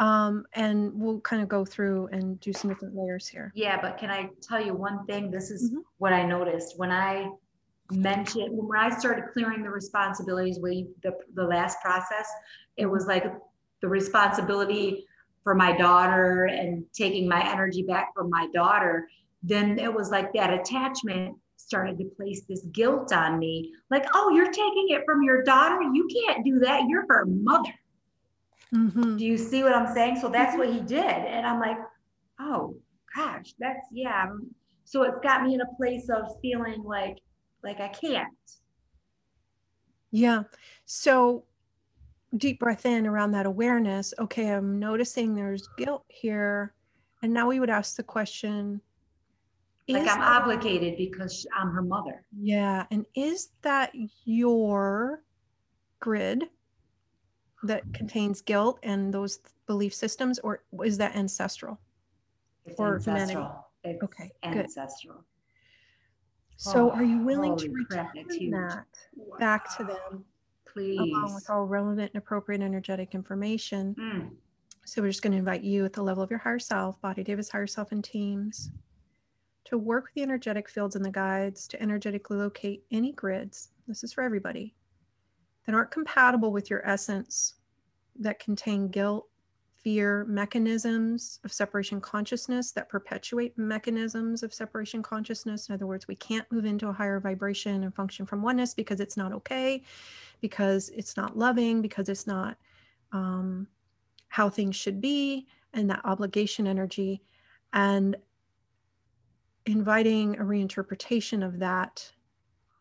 Um, 0.00 0.44
and 0.54 0.92
we'll 0.94 1.20
kind 1.20 1.42
of 1.42 1.48
go 1.48 1.64
through 1.64 2.08
and 2.12 2.38
do 2.40 2.52
some 2.52 2.70
different 2.70 2.94
layers 2.96 3.26
here. 3.26 3.52
Yeah, 3.54 3.80
but 3.80 3.98
can 3.98 4.10
I 4.10 4.30
tell 4.40 4.64
you 4.64 4.74
one 4.74 5.04
thing? 5.06 5.30
This 5.30 5.50
is 5.50 5.70
mm-hmm. 5.70 5.80
what 5.98 6.12
I 6.12 6.24
noticed 6.24 6.78
when 6.78 6.90
I 6.90 7.30
mentioned 7.90 8.50
when 8.50 8.80
I 8.80 8.96
started 8.96 9.24
clearing 9.32 9.62
the 9.62 9.70
responsibilities. 9.70 10.60
We 10.60 10.88
the 11.02 11.16
the 11.34 11.44
last 11.44 11.80
process, 11.80 12.28
it 12.76 12.86
was 12.86 13.06
like 13.06 13.24
the 13.80 13.88
responsibility 13.88 15.06
for 15.42 15.54
my 15.54 15.76
daughter 15.76 16.44
and 16.44 16.84
taking 16.92 17.28
my 17.28 17.42
energy 17.50 17.82
back 17.82 18.12
from 18.14 18.28
my 18.30 18.48
daughter 18.52 19.08
then 19.42 19.78
it 19.78 19.92
was 19.92 20.10
like 20.10 20.32
that 20.32 20.52
attachment 20.52 21.36
started 21.56 21.98
to 21.98 22.04
place 22.16 22.42
this 22.48 22.62
guilt 22.72 23.12
on 23.12 23.38
me 23.38 23.72
like 23.90 24.06
oh 24.14 24.30
you're 24.30 24.50
taking 24.50 24.88
it 24.90 25.02
from 25.04 25.22
your 25.22 25.42
daughter 25.42 25.80
you 25.92 26.08
can't 26.08 26.44
do 26.44 26.58
that 26.58 26.82
you're 26.88 27.06
her 27.08 27.24
mother 27.26 27.72
mm-hmm. 28.74 29.16
do 29.16 29.24
you 29.24 29.38
see 29.38 29.62
what 29.62 29.72
i'm 29.72 29.92
saying? 29.94 30.18
So 30.20 30.28
that's 30.28 30.56
what 30.56 30.72
he 30.72 30.80
did. 30.80 31.04
And 31.04 31.46
i'm 31.46 31.60
like 31.60 31.78
oh 32.40 32.76
gosh 33.14 33.54
that's 33.58 33.86
yeah. 33.92 34.26
So 34.84 35.02
it's 35.02 35.18
got 35.22 35.42
me 35.42 35.54
in 35.54 35.60
a 35.60 35.74
place 35.76 36.08
of 36.08 36.24
feeling 36.40 36.82
like 36.82 37.18
like 37.62 37.80
i 37.80 37.88
can't. 37.88 38.28
Yeah. 40.10 40.44
So 40.86 41.44
deep 42.36 42.60
breath 42.60 42.86
in 42.86 43.06
around 43.06 43.32
that 43.32 43.46
awareness. 43.46 44.14
Okay 44.18 44.52
i'm 44.52 44.78
noticing 44.78 45.34
there's 45.34 45.68
guilt 45.76 46.04
here. 46.08 46.74
And 47.22 47.34
now 47.34 47.48
we 47.48 47.58
would 47.58 47.70
ask 47.70 47.96
the 47.96 48.02
question 48.02 48.80
like 49.88 50.02
I'm 50.02 50.20
that, 50.20 50.42
obligated 50.42 50.96
because 50.98 51.46
I'm 51.56 51.70
her 51.70 51.82
mother. 51.82 52.24
Yeah. 52.38 52.84
And 52.90 53.06
is 53.14 53.48
that 53.62 53.92
your 54.24 55.22
grid 56.00 56.44
that 57.64 57.82
contains 57.92 58.40
guilt 58.40 58.78
and 58.82 59.12
those 59.12 59.40
belief 59.66 59.94
systems, 59.94 60.38
or 60.40 60.62
is 60.84 60.98
that 60.98 61.16
ancestral? 61.16 61.78
It's 62.66 62.78
or 62.78 62.96
ancestral. 62.96 63.66
It's 63.84 64.02
okay. 64.02 64.30
Ancestral. 64.42 65.16
Good. 65.16 65.24
So, 66.56 66.90
oh, 66.90 66.94
are 66.94 67.04
you 67.04 67.18
willing 67.18 67.56
to 67.56 67.70
return 67.70 68.08
that 68.50 68.86
wow. 69.16 69.38
back 69.38 69.76
to 69.76 69.84
them? 69.84 70.24
Please. 70.66 70.98
Along 70.98 71.34
with 71.34 71.48
all 71.48 71.66
relevant 71.66 72.10
and 72.14 72.22
appropriate 72.22 72.62
energetic 72.62 73.14
information. 73.14 73.94
Mm. 73.98 74.30
So, 74.84 75.02
we're 75.02 75.08
just 75.08 75.22
going 75.22 75.32
to 75.32 75.38
invite 75.38 75.62
you 75.62 75.84
at 75.84 75.92
the 75.92 76.02
level 76.02 76.22
of 76.22 76.30
your 76.30 76.40
higher 76.40 76.58
self, 76.58 77.00
Body 77.00 77.22
devas 77.22 77.48
higher 77.48 77.66
self, 77.66 77.92
and 77.92 78.02
teams 78.02 78.70
to 79.68 79.76
work 79.76 80.04
with 80.04 80.14
the 80.14 80.22
energetic 80.22 80.66
fields 80.66 80.96
and 80.96 81.04
the 81.04 81.10
guides 81.10 81.68
to 81.68 81.82
energetically 81.82 82.38
locate 82.38 82.84
any 82.90 83.12
grids, 83.12 83.68
this 83.86 84.02
is 84.02 84.14
for 84.14 84.24
everybody, 84.24 84.74
that 85.68 85.74
aren't 85.74 85.90
compatible 85.90 86.50
with 86.50 86.70
your 86.70 86.80
essence, 86.88 87.56
that 88.18 88.38
contain 88.38 88.88
guilt, 88.88 89.26
fear, 89.74 90.24
mechanisms 90.24 91.40
of 91.44 91.52
separation 91.52 92.00
consciousness 92.00 92.72
that 92.72 92.88
perpetuate 92.88 93.52
mechanisms 93.58 94.42
of 94.42 94.54
separation 94.54 95.02
consciousness. 95.02 95.68
In 95.68 95.74
other 95.74 95.86
words, 95.86 96.08
we 96.08 96.16
can't 96.16 96.50
move 96.50 96.64
into 96.64 96.88
a 96.88 96.92
higher 96.92 97.20
vibration 97.20 97.84
and 97.84 97.94
function 97.94 98.24
from 98.24 98.40
oneness 98.40 98.72
because 98.72 98.98
it's 98.98 99.18
not 99.18 99.30
okay, 99.30 99.82
because 100.40 100.88
it's 100.88 101.18
not 101.18 101.36
loving, 101.36 101.82
because 101.82 102.08
it's 102.08 102.26
not 102.26 102.56
um, 103.12 103.66
how 104.28 104.48
things 104.48 104.74
should 104.74 105.02
be, 105.02 105.48
and 105.74 105.90
that 105.90 106.00
obligation 106.04 106.66
energy. 106.66 107.20
And 107.74 108.16
inviting 109.66 110.36
a 110.36 110.44
reinterpretation 110.44 111.44
of 111.44 111.58
that, 111.58 112.10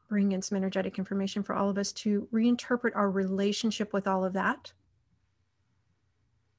bring 0.07 0.31
in 0.31 0.41
some 0.41 0.55
energetic 0.55 0.97
information 0.97 1.43
for 1.43 1.55
all 1.55 1.69
of 1.69 1.77
us 1.77 1.91
to 1.91 2.27
reinterpret 2.33 2.91
our 2.95 3.09
relationship 3.09 3.93
with 3.93 4.07
all 4.07 4.23
of 4.23 4.33
that. 4.33 4.71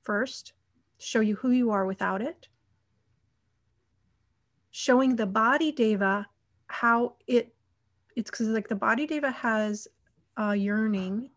First, 0.02 0.52
show 0.98 1.20
you 1.20 1.36
who 1.36 1.50
you 1.50 1.70
are 1.70 1.86
without 1.86 2.22
it. 2.22 2.48
Showing 4.70 5.16
the 5.16 5.26
body 5.26 5.72
deva 5.72 6.26
how 6.66 7.14
it 7.26 7.54
it's 8.14 8.30
because 8.30 8.48
like 8.48 8.68
the 8.68 8.74
body 8.74 9.06
deva 9.06 9.30
has 9.30 9.88
a 10.36 10.54
yearning 10.54 11.30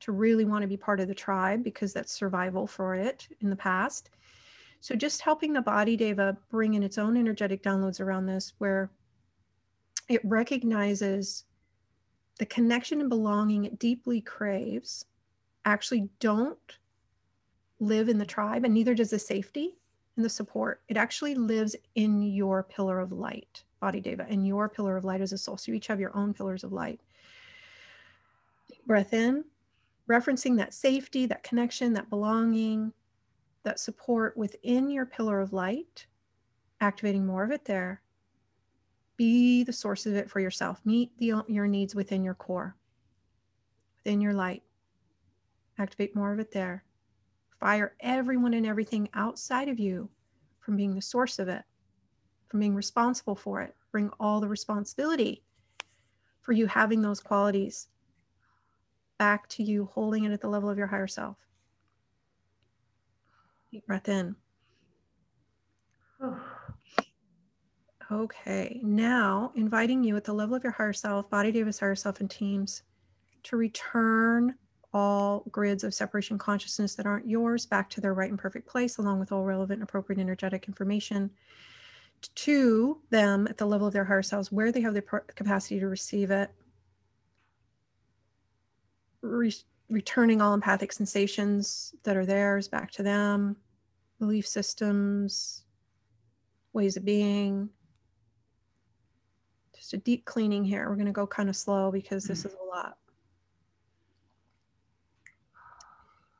to 0.00 0.12
really 0.12 0.44
want 0.44 0.62
to 0.62 0.68
be 0.68 0.76
part 0.76 1.00
of 1.00 1.08
the 1.08 1.14
tribe 1.14 1.64
because 1.64 1.92
that's 1.92 2.12
survival 2.12 2.66
for 2.66 2.94
it 2.94 3.26
in 3.40 3.48
the 3.48 3.56
past 3.56 4.10
so 4.86 4.94
just 4.94 5.20
helping 5.20 5.52
the 5.52 5.60
body 5.60 5.96
deva 5.96 6.36
bring 6.48 6.74
in 6.74 6.82
its 6.84 6.96
own 6.96 7.16
energetic 7.16 7.60
downloads 7.60 8.00
around 8.00 8.26
this, 8.26 8.52
where 8.58 8.88
it 10.08 10.20
recognizes 10.22 11.44
the 12.38 12.46
connection 12.46 13.00
and 13.00 13.08
belonging 13.08 13.64
it 13.64 13.78
deeply 13.78 14.20
craves, 14.20 15.06
actually 15.64 16.08
don't 16.20 16.78
live 17.80 18.08
in 18.08 18.18
the 18.18 18.26
tribe, 18.26 18.64
and 18.64 18.74
neither 18.74 18.94
does 18.94 19.10
the 19.10 19.18
safety 19.18 19.76
and 20.16 20.24
the 20.24 20.30
support. 20.30 20.82
It 20.88 20.96
actually 20.96 21.34
lives 21.34 21.76
in 21.94 22.22
your 22.22 22.62
pillar 22.62 23.00
of 23.00 23.12
light, 23.12 23.64
body 23.80 24.00
deva, 24.00 24.26
and 24.28 24.46
your 24.46 24.68
pillar 24.68 24.96
of 24.96 25.04
light 25.04 25.20
as 25.20 25.32
a 25.32 25.38
soul. 25.38 25.56
So 25.56 25.72
you 25.72 25.76
each 25.76 25.86
have 25.86 26.00
your 26.00 26.16
own 26.16 26.32
pillars 26.32 26.64
of 26.64 26.72
light. 26.72 27.00
Breath 28.86 29.12
in, 29.12 29.44
referencing 30.08 30.56
that 30.56 30.72
safety, 30.72 31.26
that 31.26 31.42
connection, 31.42 31.92
that 31.94 32.08
belonging, 32.08 32.92
that 33.64 33.80
support 33.80 34.36
within 34.36 34.88
your 34.88 35.06
pillar 35.06 35.40
of 35.40 35.52
light, 35.52 36.06
activating 36.80 37.26
more 37.26 37.42
of 37.42 37.50
it 37.50 37.64
there. 37.64 38.00
Be 39.16 39.64
the 39.64 39.72
source 39.72 40.06
of 40.06 40.14
it 40.14 40.30
for 40.30 40.40
yourself. 40.40 40.80
Meet 40.84 41.16
the, 41.18 41.32
uh, 41.32 41.42
your 41.48 41.66
needs 41.66 41.94
within 41.94 42.22
your 42.22 42.34
core, 42.34 42.76
within 43.98 44.20
your 44.20 44.34
light. 44.34 44.62
Activate 45.78 46.14
more 46.14 46.32
of 46.32 46.38
it 46.38 46.50
there. 46.50 46.84
Fire 47.58 47.94
everyone 48.00 48.54
and 48.54 48.66
everything 48.66 49.08
outside 49.14 49.68
of 49.68 49.78
you 49.78 50.10
from 50.60 50.76
being 50.76 50.94
the 50.94 51.02
source 51.02 51.38
of 51.38 51.48
it, 51.48 51.62
from 52.48 52.60
being 52.60 52.74
responsible 52.74 53.36
for 53.36 53.62
it. 53.62 53.74
Bring 53.92 54.10
all 54.20 54.40
the 54.40 54.48
responsibility 54.48 55.42
for 56.42 56.52
you 56.52 56.66
having 56.66 57.00
those 57.00 57.20
qualities 57.20 57.88
back 59.18 59.48
to 59.48 59.62
you, 59.62 59.86
holding 59.86 60.24
it 60.24 60.32
at 60.32 60.40
the 60.40 60.48
level 60.48 60.68
of 60.68 60.78
your 60.78 60.86
higher 60.86 61.06
self. 61.06 61.38
Deep 63.70 63.86
breath 63.86 64.08
in. 64.08 64.36
Okay, 68.10 68.80
now 68.84 69.50
inviting 69.56 70.04
you 70.04 70.16
at 70.16 70.22
the 70.22 70.32
level 70.32 70.54
of 70.54 70.62
your 70.62 70.72
higher 70.72 70.92
self, 70.92 71.28
Body 71.28 71.50
devas 71.50 71.80
higher 71.80 71.96
self, 71.96 72.20
and 72.20 72.30
teams 72.30 72.82
to 73.42 73.56
return 73.56 74.54
all 74.92 75.44
grids 75.50 75.82
of 75.82 75.92
separation 75.92 76.38
consciousness 76.38 76.94
that 76.94 77.06
aren't 77.06 77.28
yours 77.28 77.66
back 77.66 77.90
to 77.90 78.00
their 78.00 78.14
right 78.14 78.30
and 78.30 78.38
perfect 78.38 78.68
place, 78.68 78.98
along 78.98 79.18
with 79.18 79.32
all 79.32 79.44
relevant 79.44 79.80
and 79.80 79.88
appropriate 79.88 80.20
energetic 80.20 80.68
information 80.68 81.30
to 82.34 83.00
them 83.10 83.46
at 83.48 83.58
the 83.58 83.66
level 83.66 83.86
of 83.86 83.92
their 83.92 84.04
higher 84.04 84.22
selves, 84.22 84.52
where 84.52 84.70
they 84.70 84.80
have 84.80 84.94
the 84.94 85.02
capacity 85.02 85.80
to 85.80 85.88
receive 85.88 86.30
it, 86.30 86.50
Re- 89.20 89.52
returning 89.90 90.40
all 90.40 90.54
empathic 90.54 90.92
sensations 90.92 91.92
that 92.04 92.16
are 92.16 92.24
theirs 92.24 92.68
back 92.68 92.92
to 92.92 93.02
them, 93.02 93.56
belief 94.20 94.46
systems, 94.46 95.64
ways 96.72 96.96
of 96.96 97.04
being. 97.04 97.68
Just 99.86 99.94
a 99.94 99.98
deep 99.98 100.24
cleaning 100.24 100.64
here. 100.64 100.88
We're 100.88 100.96
going 100.96 101.06
to 101.06 101.12
go 101.12 101.28
kind 101.28 101.48
of 101.48 101.54
slow 101.54 101.92
because 101.92 102.24
this 102.24 102.42
mm. 102.42 102.46
is 102.46 102.54
a 102.54 102.76
lot. 102.76 102.98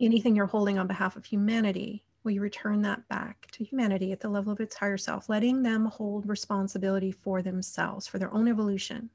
Anything 0.01 0.35
you're 0.35 0.47
holding 0.47 0.81
on 0.81 0.89
behalf 0.89 1.15
of 1.15 1.25
humanity, 1.25 2.03
you 2.25 2.41
return 2.41 2.83
that 2.83 3.07
back 3.09 3.47
to 3.53 3.63
humanity 3.63 4.11
at 4.11 4.19
the 4.19 4.29
level 4.29 4.53
of 4.53 4.59
its 4.59 4.75
higher 4.75 4.97
self, 4.97 5.29
letting 5.29 5.63
them 5.63 5.85
hold 5.85 6.29
responsibility 6.29 7.13
for 7.13 7.41
themselves, 7.41 8.09
for 8.09 8.19
their 8.19 8.35
own 8.35 8.49
evolution, 8.49 9.09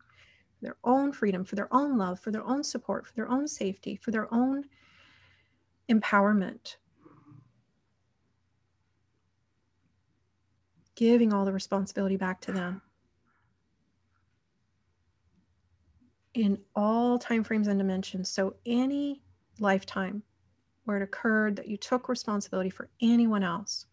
for 0.58 0.64
their 0.64 0.78
own 0.86 1.12
freedom, 1.12 1.44
for 1.44 1.58
their 1.58 1.68
own 1.74 1.98
love, 1.98 2.18
for 2.18 2.32
their 2.32 2.48
own 2.48 2.64
support, 2.64 3.06
for 3.06 3.14
their 3.16 3.30
own 3.30 3.50
safety, 3.50 3.98
for 3.98 4.12
their 4.12 4.34
own 4.34 4.64
empowerment. 5.90 6.78
Giving 10.96 11.34
all 11.34 11.44
the 11.44 11.52
responsibility 11.52 12.16
back 12.16 12.40
to 12.40 12.54
them. 12.54 12.82
In 16.34 16.58
all 16.76 17.20
time 17.20 17.44
frames 17.44 17.68
and 17.68 17.78
dimensions. 17.78 18.30
So 18.30 18.56
any 18.66 19.22
lifetime 19.60 20.24
where 20.86 20.98
it 20.98 21.04
occurred 21.04 21.56
that 21.58 21.68
you 21.68 21.78
took 21.78 22.10
responsibility 22.10 22.70
for 22.70 22.90
anyone 23.02 23.44
else, 23.44 23.86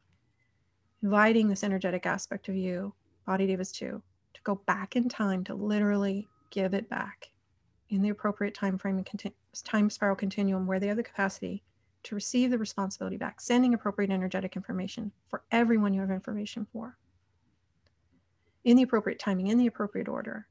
inviting 1.03 1.49
this 1.49 1.65
energetic 1.65 2.07
aspect 2.07 2.49
of 2.49 2.57
you, 2.57 2.95
Body 3.27 3.47
devas 3.47 3.73
2, 3.73 4.03
to 4.35 4.43
go 4.43 4.55
back 4.67 4.97
in 4.97 5.09
time 5.09 5.45
to 5.45 5.55
literally 5.55 6.29
give 6.51 6.75
it 6.75 6.89
back 6.89 7.31
in 7.91 8.03
the 8.03 8.09
appropriate 8.11 8.55
time 8.55 8.79
frame 8.79 8.99
and 8.99 9.33
time 9.65 9.91
spiral 9.91 10.17
continuum 10.17 10.67
where 10.67 10.81
they 10.81 10.87
have 10.87 10.97
the 10.97 11.03
capacity 11.03 11.63
to 12.05 12.15
receive 12.15 12.51
the 12.51 12.59
responsibility 12.59 13.17
back, 13.17 13.41
sending 13.41 13.75
appropriate 13.75 14.11
energetic 14.11 14.57
information 14.57 15.11
for 15.29 15.43
everyone 15.51 15.93
you 15.93 16.01
have 16.01 16.11
information 16.11 16.67
for 16.73 16.97
in 18.65 18.77
the 18.77 18.83
appropriate 18.83 19.19
timing, 19.19 19.49
in 19.49 19.59
the 19.59 19.67
appropriate 19.67 20.09
order, 20.09 20.47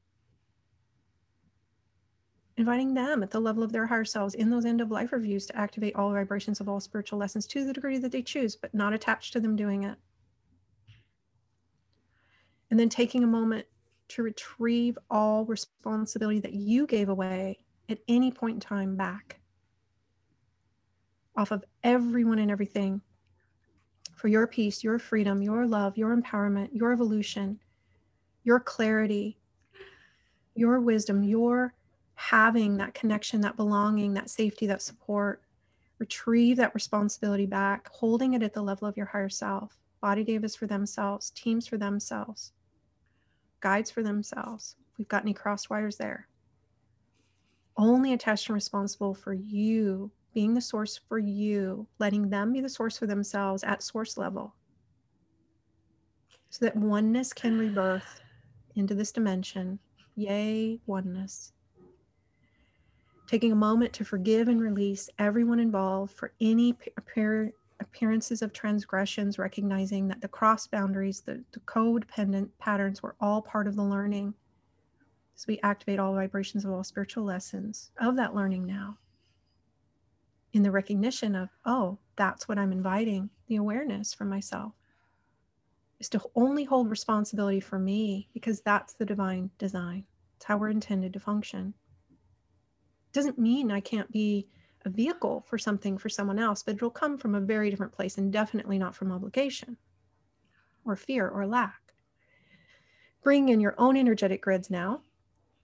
inviting 2.58 2.92
them 2.92 3.22
at 3.22 3.30
the 3.30 3.40
level 3.40 3.62
of 3.62 3.72
their 3.72 3.86
higher 3.86 4.04
selves 4.04 4.34
in 4.34 4.50
those 4.50 4.64
end 4.64 4.80
of 4.80 4.90
life 4.90 5.12
reviews 5.12 5.46
to 5.46 5.56
activate 5.56 5.94
all 5.94 6.12
vibrations 6.12 6.60
of 6.60 6.68
all 6.68 6.80
spiritual 6.80 7.18
lessons 7.18 7.46
to 7.46 7.64
the 7.64 7.72
degree 7.72 7.98
that 7.98 8.10
they 8.10 8.20
choose, 8.20 8.56
but 8.56 8.74
not 8.74 8.92
attached 8.92 9.32
to 9.32 9.40
them 9.40 9.54
doing 9.54 9.84
it. 9.84 9.96
And 12.70 12.78
then 12.78 12.88
taking 12.88 13.22
a 13.22 13.28
moment 13.28 13.64
to 14.08 14.24
retrieve 14.24 14.98
all 15.08 15.44
responsibility 15.44 16.40
that 16.40 16.52
you 16.52 16.86
gave 16.86 17.08
away 17.08 17.60
at 17.88 18.00
any 18.08 18.32
point 18.32 18.54
in 18.54 18.60
time 18.60 18.96
back 18.96 19.40
off 21.36 21.52
of 21.52 21.64
everyone 21.84 22.40
and 22.40 22.50
everything 22.50 23.00
for 24.16 24.26
your 24.26 24.48
peace, 24.48 24.82
your 24.82 24.98
freedom, 24.98 25.40
your 25.40 25.64
love, 25.64 25.96
your 25.96 26.14
empowerment, 26.16 26.70
your 26.72 26.92
evolution, 26.92 27.60
your 28.42 28.58
clarity, 28.58 29.38
your 30.56 30.80
wisdom, 30.80 31.22
your 31.22 31.72
having 32.18 32.76
that 32.76 32.94
connection, 32.94 33.40
that 33.40 33.56
belonging, 33.56 34.12
that 34.12 34.28
safety, 34.28 34.66
that 34.66 34.82
support, 34.82 35.40
retrieve 36.00 36.56
that 36.56 36.74
responsibility 36.74 37.46
back, 37.46 37.88
holding 37.92 38.34
it 38.34 38.42
at 38.42 38.52
the 38.52 38.60
level 38.60 38.88
of 38.88 38.96
your 38.96 39.06
higher 39.06 39.28
self. 39.28 39.78
Body 40.00 40.24
devas 40.24 40.56
for 40.56 40.66
themselves, 40.66 41.30
teams 41.30 41.68
for 41.68 41.78
themselves, 41.78 42.52
guides 43.60 43.92
for 43.92 44.02
themselves. 44.02 44.74
If 44.90 44.98
we've 44.98 45.06
got 45.06 45.22
any 45.22 45.32
cross 45.32 45.70
wires 45.70 45.96
there. 45.96 46.26
Only 47.76 48.12
attached 48.12 48.48
and 48.48 48.54
responsible 48.54 49.14
for 49.14 49.32
you, 49.32 50.10
being 50.34 50.54
the 50.54 50.60
source 50.60 51.00
for 51.08 51.20
you, 51.20 51.86
letting 52.00 52.30
them 52.30 52.52
be 52.52 52.60
the 52.60 52.68
source 52.68 52.98
for 52.98 53.06
themselves 53.06 53.62
at 53.62 53.80
source 53.80 54.18
level. 54.18 54.56
So 56.50 56.64
that 56.64 56.74
oneness 56.74 57.32
can 57.32 57.56
rebirth 57.56 58.20
into 58.74 58.96
this 58.96 59.12
dimension. 59.12 59.78
Yay, 60.16 60.80
oneness 60.86 61.52
taking 63.28 63.52
a 63.52 63.56
moment 63.56 63.92
to 63.92 64.04
forgive 64.04 64.48
and 64.48 64.60
release 64.60 65.10
everyone 65.18 65.60
involved 65.60 66.14
for 66.14 66.32
any 66.40 66.74
appear, 66.96 67.52
appearances 67.78 68.40
of 68.40 68.54
transgressions, 68.54 69.38
recognizing 69.38 70.08
that 70.08 70.22
the 70.22 70.28
cross 70.28 70.66
boundaries, 70.66 71.20
the, 71.20 71.44
the 71.52 71.60
codependent 71.60 72.48
patterns 72.58 73.02
were 73.02 73.14
all 73.20 73.42
part 73.42 73.68
of 73.68 73.76
the 73.76 73.84
learning. 73.84 74.32
As 75.36 75.46
we 75.46 75.60
activate 75.62 76.00
all 76.00 76.14
vibrations 76.14 76.64
of 76.64 76.72
all 76.72 76.82
spiritual 76.82 77.22
lessons 77.22 77.90
of 78.00 78.16
that 78.16 78.34
learning 78.34 78.66
now, 78.66 78.96
in 80.54 80.62
the 80.62 80.70
recognition 80.70 81.36
of, 81.36 81.50
oh, 81.66 81.98
that's 82.16 82.48
what 82.48 82.58
I'm 82.58 82.72
inviting 82.72 83.28
the 83.46 83.56
awareness 83.56 84.14
for 84.14 84.24
myself 84.24 84.72
is 86.00 86.08
to 86.08 86.22
only 86.34 86.64
hold 86.64 86.88
responsibility 86.88 87.60
for 87.60 87.78
me 87.78 88.28
because 88.32 88.62
that's 88.62 88.94
the 88.94 89.04
divine 89.04 89.50
design. 89.58 90.04
It's 90.36 90.46
how 90.46 90.56
we're 90.56 90.70
intended 90.70 91.12
to 91.12 91.20
function 91.20 91.74
doesn't 93.12 93.38
mean 93.38 93.70
I 93.70 93.80
can't 93.80 94.10
be 94.10 94.48
a 94.84 94.90
vehicle 94.90 95.44
for 95.46 95.58
something 95.58 95.98
for 95.98 96.08
someone 96.08 96.38
else, 96.38 96.62
but 96.62 96.74
it'll 96.74 96.90
come 96.90 97.18
from 97.18 97.34
a 97.34 97.40
very 97.40 97.70
different 97.70 97.92
place 97.92 98.18
and 98.18 98.32
definitely 98.32 98.78
not 98.78 98.94
from 98.94 99.12
obligation 99.12 99.76
or 100.84 100.96
fear 100.96 101.28
or 101.28 101.46
lack. 101.46 101.94
Bring 103.22 103.48
in 103.48 103.60
your 103.60 103.74
own 103.78 103.96
energetic 103.96 104.42
grids 104.42 104.70
now 104.70 105.02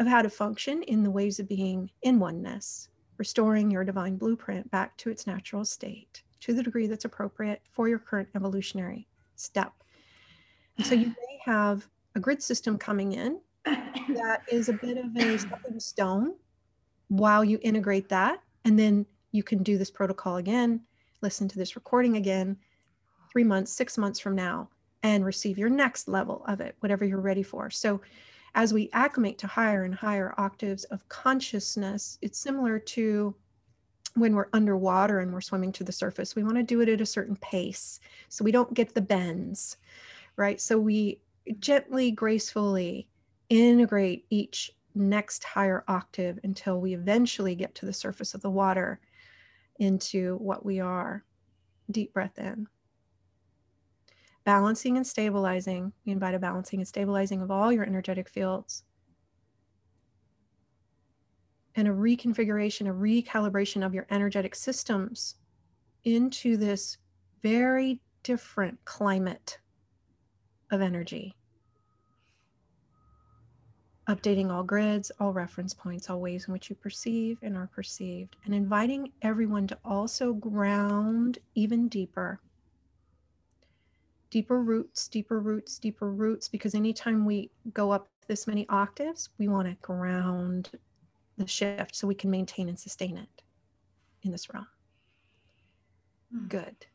of 0.01 0.07
how 0.07 0.23
to 0.23 0.31
function 0.31 0.83
in 0.83 1.03
the 1.03 1.11
ways 1.11 1.39
of 1.39 1.49
being 1.49 1.91
in 2.03 2.19
oneness, 2.19 2.89
restoring 3.17 3.71
your 3.71 3.85
divine 3.85 4.17
blueprint 4.17 4.71
back 4.71 4.97
to 4.99 5.11
its 5.11 5.27
natural 5.27 5.65
state 5.65 6.23
to 6.41 6.53
the 6.53 6.63
degree 6.63 6.87
that's 6.87 7.05
appropriate 7.05 7.63
for 7.71 7.89
your 7.89 7.99
current 7.99 8.29
evolutionary 8.35 9.07
step. 9.37 9.73
And 10.77 10.87
so 10.87 10.95
you 10.95 11.07
may 11.29 11.39
have 11.45 11.89
a 12.15 12.21
grid 12.21 12.43
system 12.43 12.77
coming 12.77 13.13
in 13.13 13.41
that 13.65 14.43
is 14.51 14.69
a 14.69 14.75
bit 14.75 14.99
of 14.99 15.17
a 15.17 15.39
stepping 15.39 15.81
stone 15.81 16.35
while 17.19 17.45
you 17.45 17.59
integrate 17.63 18.09
that. 18.09 18.41
And 18.65 18.79
then 18.79 19.07
you 19.33 19.43
can 19.43 19.63
do 19.63 19.79
this 19.79 19.91
protocol 19.91 20.37
again, 20.37 20.81
listen 21.21 21.49
to 21.49 21.59
this 21.59 21.77
recording 21.77 22.17
again, 22.17 22.57
three 23.31 23.45
months, 23.45 23.73
six 23.73 23.97
months 23.99 24.19
from 24.19 24.35
now, 24.35 24.69
and 25.03 25.25
receive 25.25 25.59
your 25.59 25.69
next 25.69 26.09
level 26.09 26.45
of 26.47 26.61
it, 26.61 26.77
whatever 26.81 27.05
you're 27.05 27.21
ready 27.21 27.43
for. 27.43 27.71
So, 27.71 28.01
as 28.57 28.73
we 28.73 28.89
acclimate 28.93 29.37
to 29.39 29.49
higher 29.49 29.83
and 29.83 29.95
higher 29.95 30.33
octaves 30.39 30.85
of 30.85 31.09
consciousness, 31.09 32.19
it's 32.23 32.39
similar 32.39 32.79
to 32.79 33.35
when 34.15 34.35
we're 34.35 34.49
underwater 34.53 35.19
and 35.19 35.33
we're 35.33 35.41
swimming 35.41 35.73
to 35.73 35.83
the 35.83 35.91
surface. 35.91 36.37
We 36.37 36.45
want 36.45 36.57
to 36.57 36.63
do 36.63 36.81
it 36.81 36.89
at 36.89 37.01
a 37.01 37.07
certain 37.07 37.35
pace 37.37 37.99
so 38.29 38.45
we 38.45 38.53
don't 38.53 38.73
get 38.73 38.95
the 38.95 39.01
bends, 39.01 39.77
right? 40.37 40.61
So, 40.61 40.79
we 40.79 41.21
gently, 41.59 42.11
gracefully 42.13 43.09
integrate 43.51 44.25
each 44.31 44.73
next 44.95 45.45
higher 45.45 45.85
octave 45.89 46.39
until 46.45 46.81
we 46.81 46.95
eventually 46.95 47.55
get 47.55 47.75
to 47.77 47.87
the 47.87 47.93
surface 47.93 48.35
of 48.35 48.43
the 48.43 48.51
water 48.51 49.01
into 49.79 50.37
what 50.37 50.65
we 50.65 50.81
are. 50.81 51.25
Deep 51.91 52.13
breath 52.13 52.39
in. 52.39 52.67
Balancing 54.45 54.97
and 54.97 55.07
stabilizing. 55.07 55.93
We 56.05 56.13
invite 56.13 56.35
a 56.35 56.39
balancing 56.39 56.81
and 56.81 56.89
stabilizing 56.89 57.43
of 57.43 57.51
all 57.51 57.73
your 57.73 57.85
energetic 57.85 58.29
fields. 58.29 58.85
And 61.77 61.89
a 61.89 61.91
reconfiguration, 61.91 62.89
a 62.89 62.93
recalibration 62.93 63.85
of 63.85 63.95
your 63.95 64.07
energetic 64.11 64.55
systems 64.55 65.37
into 66.05 66.57
this 66.57 66.99
very 67.43 68.01
different 68.23 68.79
climate 68.85 69.59
of 70.71 70.81
energy 70.81 71.35
updating 74.09 74.51
all 74.51 74.63
grids, 74.63 75.11
all 75.19 75.33
reference 75.33 75.73
points, 75.73 76.11
all 76.11 76.21
ways 76.21 76.47
in 76.47 76.53
which 76.53 76.69
you 76.69 76.77
perceive 76.77 77.39
and 77.43 77.57
are 77.57 77.69
perceived, 77.69 78.37
and 78.45 78.55
inviting 78.55 79.11
everyone 79.23 79.67
to 79.67 79.79
also 79.85 80.33
ground 80.35 81.39
even 81.55 81.89
deeper. 81.89 82.41
Deeper 84.31 84.61
roots, 84.63 85.09
deeper 85.09 85.41
roots, 85.41 85.79
deeper 85.79 86.11
roots, 86.11 86.49
because 86.49 86.75
anytime 86.75 87.25
we 87.25 87.51
go 87.73 87.91
up 87.93 88.09
this 88.27 88.47
many 88.47 88.67
octaves, 88.69 89.31
we 89.39 89.49
want 89.49 89.69
to 89.69 89.75
ground 89.81 90.71
the 91.39 91.47
shift 91.47 91.95
so 91.97 92.07
we 92.07 92.15
can 92.15 92.31
maintain 92.31 92.69
and 92.69 92.79
sustain 92.79 93.17
it. 93.17 93.29
in 94.23 94.31
this 94.33 94.53
realm. 94.53 94.67
Mm. 96.35 96.49
Good. 96.49 96.87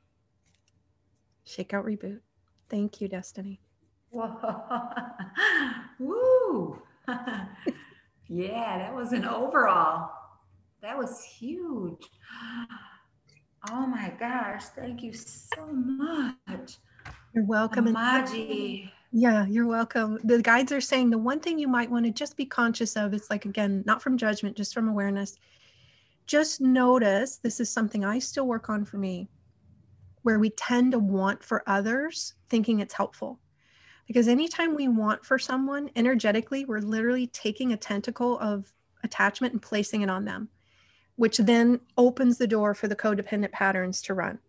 Shake 1.45 1.73
out 1.73 1.85
reboot. 1.85 2.19
Thank 2.69 3.01
you, 3.01 3.07
Destiny. 3.07 3.59
Whoa. 4.11 4.89
Woo. 5.99 6.81
yeah, 8.29 8.77
that 8.77 8.93
was 8.93 9.13
an 9.13 9.25
overall. 9.25 10.11
That 10.81 10.97
was 10.97 11.23
huge. 11.23 12.05
Oh 13.69 13.85
my 13.85 14.13
gosh. 14.19 14.65
Thank 14.75 15.03
you 15.03 15.13
so 15.13 15.67
much. 15.67 16.77
You're 17.33 17.45
welcome. 17.45 17.85
Omaji. 17.85 18.91
Yeah, 19.11 19.45
you're 19.47 19.67
welcome. 19.67 20.19
The 20.23 20.41
guides 20.41 20.71
are 20.71 20.81
saying 20.81 21.09
the 21.09 21.17
one 21.17 21.39
thing 21.39 21.57
you 21.57 21.67
might 21.67 21.89
want 21.89 22.05
to 22.05 22.11
just 22.11 22.37
be 22.37 22.45
conscious 22.45 22.95
of, 22.95 23.13
it's 23.13 23.29
like, 23.29 23.45
again, 23.45 23.83
not 23.85 24.01
from 24.01 24.17
judgment, 24.17 24.55
just 24.55 24.73
from 24.73 24.87
awareness. 24.87 25.35
Just 26.27 26.61
notice 26.61 27.37
this 27.37 27.59
is 27.59 27.71
something 27.71 28.05
I 28.05 28.19
still 28.19 28.45
work 28.45 28.69
on 28.69 28.85
for 28.85 28.97
me, 28.97 29.27
where 30.21 30.37
we 30.37 30.51
tend 30.51 30.91
to 30.91 30.99
want 30.99 31.43
for 31.43 31.63
others, 31.65 32.35
thinking 32.49 32.79
it's 32.79 32.93
helpful. 32.93 33.39
Because 34.09 34.27
anytime 34.27 34.73
we 34.73 34.87
want 34.87 35.23
for 35.23 35.37
someone 35.37 35.91
energetically, 35.95 36.65
we're 36.65 36.79
literally 36.79 37.27
taking 37.27 37.73
a 37.73 37.77
tentacle 37.77 38.39
of 38.39 38.73
attachment 39.03 39.53
and 39.53 39.61
placing 39.61 40.01
it 40.01 40.09
on 40.09 40.25
them, 40.25 40.49
which 41.15 41.37
then 41.37 41.79
opens 41.95 42.39
the 42.39 42.47
door 42.47 42.73
for 42.73 42.87
the 42.87 42.95
codependent 42.95 43.51
patterns 43.51 44.01
to 44.01 44.15
run. 44.15 44.39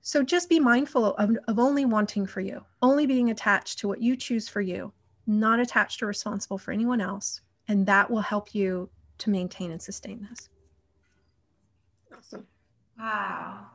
So 0.00 0.22
just 0.22 0.48
be 0.48 0.60
mindful 0.60 1.16
of, 1.16 1.36
of 1.48 1.58
only 1.58 1.84
wanting 1.84 2.24
for 2.24 2.40
you, 2.40 2.64
only 2.80 3.04
being 3.04 3.30
attached 3.30 3.80
to 3.80 3.88
what 3.88 4.00
you 4.00 4.14
choose 4.14 4.48
for 4.48 4.60
you, 4.60 4.92
not 5.26 5.58
attached 5.58 6.00
or 6.00 6.06
responsible 6.06 6.56
for 6.56 6.70
anyone 6.70 7.00
else. 7.00 7.40
And 7.66 7.84
that 7.86 8.08
will 8.08 8.20
help 8.20 8.54
you 8.54 8.88
to 9.18 9.30
maintain 9.30 9.72
and 9.72 9.82
sustain 9.82 10.28
this. 10.30 10.48
Awesome. 12.16 12.46
Wow. 12.96 13.66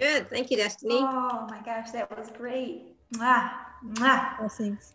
Good. 0.00 0.28
Thank 0.28 0.50
you, 0.50 0.56
Destiny. 0.56 0.96
Oh 0.98 1.46
my 1.48 1.60
gosh, 1.64 1.92
that 1.92 2.10
was 2.18 2.28
great. 2.36 2.91
Mwah. 3.14 3.50
Mwah. 3.94 4.38
Blessings. 4.38 4.94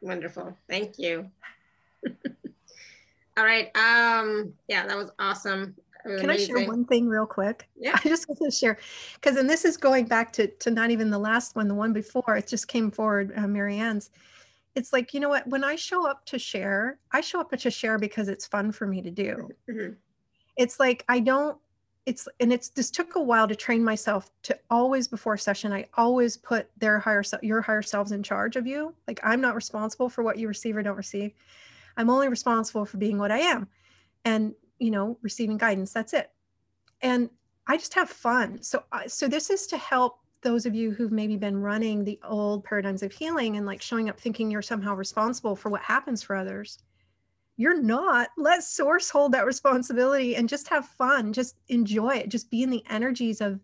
Wonderful. 0.00 0.56
Thank 0.68 0.98
you. 0.98 1.30
All 3.36 3.44
right. 3.44 3.74
Um, 3.76 4.52
yeah, 4.68 4.86
that 4.86 4.96
was 4.96 5.10
awesome. 5.18 5.74
Can 6.04 6.30
I 6.30 6.36
share 6.36 6.66
one 6.66 6.84
thing 6.84 7.08
real 7.08 7.26
quick? 7.26 7.68
Yeah. 7.78 7.98
I 8.04 8.08
just 8.08 8.28
want 8.28 8.40
to 8.42 8.50
share 8.50 8.78
because, 9.14 9.36
and 9.36 9.48
this 9.48 9.64
is 9.64 9.76
going 9.76 10.06
back 10.06 10.32
to 10.32 10.48
to 10.48 10.70
not 10.70 10.90
even 10.90 11.10
the 11.10 11.18
last 11.18 11.54
one, 11.54 11.68
the 11.68 11.74
one 11.74 11.92
before. 11.92 12.36
It 12.36 12.48
just 12.48 12.68
came 12.68 12.90
forward, 12.90 13.32
uh, 13.36 13.46
Marianne's. 13.46 14.10
It's 14.74 14.92
like 14.92 15.14
you 15.14 15.20
know 15.20 15.28
what? 15.28 15.46
When 15.46 15.62
I 15.62 15.76
show 15.76 16.08
up 16.08 16.24
to 16.26 16.38
share, 16.38 16.98
I 17.12 17.20
show 17.20 17.40
up 17.40 17.52
to 17.52 17.70
share 17.70 17.98
because 17.98 18.28
it's 18.28 18.46
fun 18.46 18.72
for 18.72 18.86
me 18.86 19.00
to 19.02 19.10
do. 19.10 19.48
Mm-hmm. 19.70 19.92
It's 20.56 20.80
like 20.80 21.04
I 21.08 21.20
don't. 21.20 21.56
It's 22.04 22.26
and 22.40 22.52
it's 22.52 22.68
this 22.68 22.90
took 22.90 23.14
a 23.14 23.20
while 23.20 23.46
to 23.46 23.54
train 23.54 23.84
myself 23.84 24.30
to 24.42 24.58
always 24.70 25.06
before 25.06 25.36
session. 25.36 25.72
I 25.72 25.86
always 25.94 26.36
put 26.36 26.68
their 26.76 26.98
higher 26.98 27.22
self 27.22 27.42
your 27.42 27.60
higher 27.60 27.82
selves 27.82 28.12
in 28.12 28.22
charge 28.22 28.56
of 28.56 28.66
you. 28.66 28.94
Like 29.06 29.20
I'm 29.22 29.40
not 29.40 29.54
responsible 29.54 30.08
for 30.08 30.22
what 30.22 30.38
you 30.38 30.48
receive 30.48 30.76
or 30.76 30.82
don't 30.82 30.96
receive. 30.96 31.32
I'm 31.96 32.10
only 32.10 32.28
responsible 32.28 32.84
for 32.84 32.96
being 32.96 33.18
what 33.18 33.30
I 33.30 33.38
am. 33.38 33.68
And 34.24 34.54
you 34.78 34.90
know, 34.90 35.16
receiving 35.22 35.58
guidance. 35.58 35.92
That's 35.92 36.12
it. 36.12 36.30
And 37.02 37.30
I 37.66 37.76
just 37.76 37.94
have 37.94 38.10
fun. 38.10 38.60
So, 38.62 38.82
so 39.06 39.28
this 39.28 39.48
is 39.48 39.66
to 39.68 39.78
help 39.78 40.18
those 40.42 40.66
of 40.66 40.74
you 40.74 40.90
who've 40.90 41.12
maybe 41.12 41.36
been 41.36 41.56
running 41.56 42.04
the 42.04 42.18
old 42.24 42.64
paradigms 42.64 43.02
of 43.02 43.12
healing 43.12 43.56
and 43.56 43.64
like 43.64 43.80
showing 43.80 44.08
up 44.08 44.18
thinking 44.18 44.50
you're 44.50 44.60
somehow 44.62 44.94
responsible 44.94 45.54
for 45.54 45.68
what 45.68 45.82
happens 45.82 46.22
for 46.22 46.34
others. 46.34 46.80
You're 47.62 47.80
not. 47.80 48.30
Let 48.36 48.64
source 48.64 49.08
hold 49.08 49.30
that 49.32 49.46
responsibility 49.46 50.34
and 50.34 50.48
just 50.48 50.66
have 50.66 50.84
fun. 50.84 51.32
Just 51.32 51.54
enjoy 51.68 52.16
it. 52.16 52.28
Just 52.28 52.50
be 52.50 52.64
in 52.64 52.70
the 52.70 52.82
energies 52.90 53.40
of, 53.40 53.60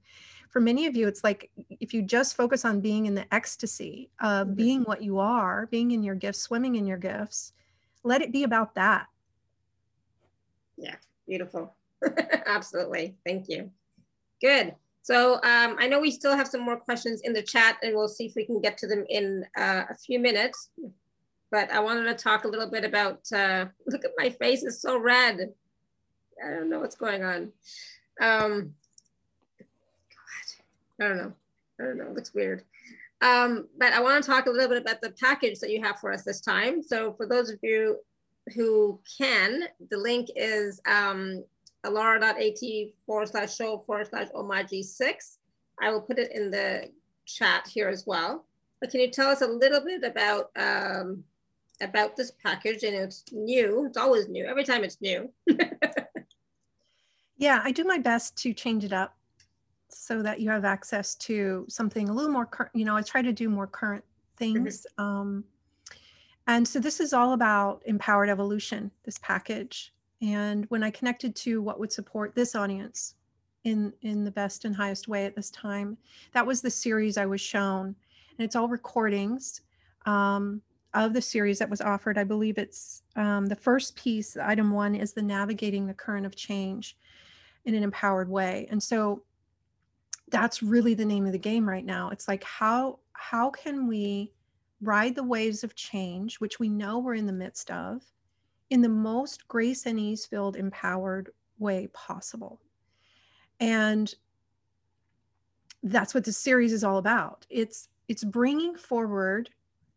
for 0.51 0.61
many 0.61 0.87
of 0.87 0.97
you, 0.97 1.09
it's 1.09 1.25
like 1.25 1.51
if 1.81 1.93
you 1.93 2.03
just 2.03 2.37
focus 2.37 2.65
on 2.65 2.81
being 2.81 3.07
in 3.07 3.17
the 3.17 3.27
ecstasy 3.35 4.09
of 4.21 4.47
mm-hmm. 4.47 4.55
being 4.55 4.83
what 4.83 5.03
you 5.03 5.19
are, 5.19 5.67
being 5.67 5.91
in 5.91 6.05
your 6.05 6.15
gifts, 6.15 6.43
swimming 6.43 6.77
in 6.77 6.87
your 6.87 6.97
gifts, 6.97 7.55
let 8.05 8.23
it 8.23 8.31
be 8.31 8.45
about 8.45 8.77
that. 8.77 9.09
Yeah. 10.77 10.95
Beautiful. 11.27 11.75
Absolutely. 12.47 13.17
Thank 13.27 13.49
you. 13.49 13.69
Good. 14.41 14.77
So 15.03 15.41
um, 15.43 15.75
I 15.81 15.89
know 15.89 15.99
we 15.99 16.13
still 16.13 16.37
have 16.37 16.47
some 16.47 16.61
more 16.61 16.77
questions 16.77 17.23
in 17.25 17.33
the 17.33 17.43
chat 17.43 17.79
and 17.83 17.97
we'll 17.97 18.07
see 18.07 18.27
if 18.27 18.37
we 18.37 18.47
can 18.47 18.61
get 18.61 18.79
to 18.79 18.87
them 18.87 19.05
in 19.09 19.45
uh, 19.57 19.87
a 19.91 19.95
few 19.97 20.21
minutes. 20.21 20.71
But 21.51 21.71
I 21.71 21.81
wanted 21.81 22.05
to 22.05 22.15
talk 22.15 22.45
a 22.45 22.49
little 22.49 22.71
bit 22.71 22.85
about, 22.85 23.21
uh, 23.33 23.67
look 23.87 24.05
at 24.05 24.13
my 24.17 24.31
face, 24.31 24.63
it's 24.65 24.83
so 24.83 24.99
red. 24.99 25.53
I 26.45 26.51
don't 26.51 26.71
know 26.71 26.81
what's 26.81 26.97
going 26.97 27.25
on. 27.25 27.53
Um, 28.21 28.75
God, 30.99 31.05
I 31.05 31.09
don't 31.09 31.17
know. 31.17 31.33
I 31.81 31.85
don't 31.85 31.99
know, 31.99 32.07
it 32.07 32.15
looks 32.15 32.35
weird. 32.35 32.65
Um, 33.21 33.69
but 33.79 33.93
I 33.93 34.01
wanna 34.01 34.23
talk 34.23 34.47
a 34.47 34.51
little 34.51 34.69
bit 34.69 34.83
about 34.83 35.01
the 35.01 35.11
package 35.11 35.59
that 35.61 35.71
you 35.71 35.83
have 35.83 35.99
for 35.99 36.13
us 36.13 36.23
this 36.23 36.41
time. 36.41 36.83
So 36.83 37.13
for 37.13 37.27
those 37.27 37.51
of 37.51 37.59
you 37.63 37.99
who 38.55 39.01
can, 39.19 39.65
the 39.91 39.97
link 39.97 40.29
is 40.37 40.81
um, 40.87 41.45
alara.at 41.85 42.59
forward 43.07 43.29
slash 43.29 43.57
show 43.57 43.83
forward 43.87 44.09
slash 44.09 44.29
omaji6. 44.35 45.37
I 45.81 45.91
will 45.91 46.01
put 46.01 46.19
it 46.19 46.33
in 46.33 46.51
the 46.51 46.91
chat 47.27 47.69
here 47.69 47.89
as 47.89 48.07
well. 48.07 48.45
But 48.81 48.91
can 48.91 49.01
you 49.01 49.11
tell 49.11 49.29
us 49.29 49.43
a 49.43 49.47
little 49.47 49.81
bit 49.81 50.05
about 50.05 50.51
um, 50.57 51.25
about 51.81 52.17
this 52.17 52.33
package? 52.43 52.83
And 52.83 52.95
it's 52.95 53.25
new. 53.33 53.87
It's 53.87 53.97
always 53.97 54.29
new. 54.29 54.45
Every 54.47 54.65
time 54.65 54.85
it's 54.85 55.01
new. 55.01 55.33
yeah, 57.37 57.61
I 57.65 57.73
do 57.73 57.85
my 57.85 57.99
best 57.99 58.37
to 58.39 58.53
change 58.53 58.85
it 58.85 58.93
up 58.93 59.17
so 59.89 60.23
that 60.23 60.41
you 60.41 60.51
have 60.51 60.65
access 60.65 61.15
to 61.15 61.65
something 61.69 62.09
a 62.09 62.13
little 62.13 62.31
more. 62.31 62.47
Current. 62.47 62.73
You 62.75 62.85
know, 62.85 62.97
I 62.97 63.03
try 63.03 63.23
to 63.23 63.33
do 63.33 63.49
more 63.49 63.67
current 63.67 64.05
things. 64.37 64.87
Mm 64.99 65.05
-hmm. 65.05 65.21
um, 65.21 65.45
and 66.49 66.67
so 66.67 66.81
this 66.81 66.99
is 66.99 67.13
all 67.13 67.33
about 67.33 67.83
empowered 67.85 68.31
evolution, 68.31 68.91
this 69.05 69.19
package. 69.19 69.93
And 70.23 70.65
when 70.71 70.83
I 70.83 70.91
connected 70.91 71.37
to 71.37 71.63
what 71.63 71.79
would 71.79 71.93
support 71.93 72.35
this 72.35 72.55
audience 72.55 73.15
in, 73.65 73.93
in 74.01 74.25
the 74.25 74.31
best 74.31 74.65
and 74.65 74.75
highest 74.75 75.09
way 75.09 75.27
at 75.27 75.35
this 75.35 75.51
time, 75.51 75.99
that 76.33 76.47
was 76.47 76.61
the 76.61 76.71
series 76.71 77.19
I 77.19 77.27
was 77.27 77.43
shown. 77.43 77.87
And 77.87 78.45
it's 78.47 78.57
all 78.57 78.69
recordings 78.69 79.61
um, 80.07 80.63
of 80.95 81.13
the 81.13 81.23
series 81.23 81.59
that 81.59 81.71
was 81.71 81.81
offered. 81.81 82.19
I 82.19 82.25
believe 82.25 82.59
it's 82.59 83.03
um, 83.17 83.47
the 83.47 83.57
first 83.57 83.95
piece, 83.97 84.37
item 84.37 84.71
one, 84.71 84.95
is 84.95 85.13
the 85.13 85.23
navigating 85.23 85.87
the 85.87 85.95
current 85.95 86.27
of 86.27 86.35
change 86.35 86.97
in 87.65 87.75
an 87.75 87.83
empowered 87.83 88.29
way. 88.29 88.67
And 88.71 88.83
so 88.83 89.23
that's 90.31 90.63
really 90.63 90.95
the 90.95 91.05
name 91.05 91.27
of 91.27 91.33
the 91.33 91.39
game 91.39 91.69
right 91.69 91.85
now. 91.85 92.11
It's 92.11 92.29
like 92.29 92.45
how 92.45 93.01
how 93.13 93.51
can 93.51 93.87
we 93.87 94.33
ride 94.81 95.15
the 95.15 95.25
waves 95.25 95.65
of 95.65 95.75
change, 95.75 96.39
which 96.41 96.61
we 96.61 96.69
know 96.69 96.99
we're 96.99 97.15
in 97.15 97.27
the 97.27 97.33
midst 97.33 97.71
of, 97.71 98.03
in 98.71 98.81
the 98.81 98.89
most 98.89 99.49
grace 99.49 99.87
and 99.87 99.99
ease 99.99 100.25
filled, 100.25 100.57
empowered 100.57 101.31
way 101.59 101.89
possible. 101.93 102.61
And 103.61 104.15
that's 105.83 106.15
what 106.15 106.25
the 106.25 106.33
series 106.33 106.73
is 106.73 106.85
all 106.85 106.99
about. 106.99 107.47
It's 107.51 107.89
it's 108.09 108.25
bringing 108.25 108.75
forward 108.75 109.51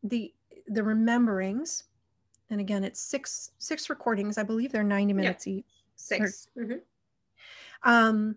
the 0.03 0.33
the 0.71 0.81
rememberings, 0.81 1.83
and 2.49 2.59
again, 2.59 2.83
it's 2.83 3.01
six 3.01 3.51
six 3.59 3.89
recordings. 3.89 4.37
I 4.37 4.43
believe 4.43 4.71
they're 4.71 4.83
ninety 4.83 5.13
minutes 5.13 5.47
each. 5.47 5.65
6 5.95 6.47
or, 6.55 6.63
mm-hmm. 6.63 7.89
Um, 7.89 8.35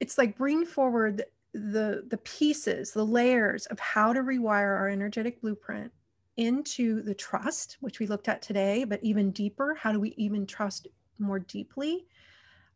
it's 0.00 0.18
like 0.18 0.36
bring 0.36 0.64
forward 0.64 1.24
the 1.52 2.04
the 2.08 2.18
pieces 2.18 2.92
the 2.92 3.04
layers 3.04 3.66
of 3.66 3.80
how 3.80 4.12
to 4.12 4.20
rewire 4.20 4.76
our 4.76 4.88
energetic 4.88 5.40
blueprint 5.40 5.90
into 6.36 7.02
the 7.02 7.14
trust 7.14 7.78
which 7.80 7.98
we 7.98 8.06
looked 8.06 8.28
at 8.28 8.42
today 8.42 8.84
but 8.84 9.02
even 9.02 9.30
deeper 9.30 9.74
how 9.74 9.90
do 9.90 9.98
we 9.98 10.10
even 10.16 10.46
trust 10.46 10.86
more 11.18 11.38
deeply 11.38 12.06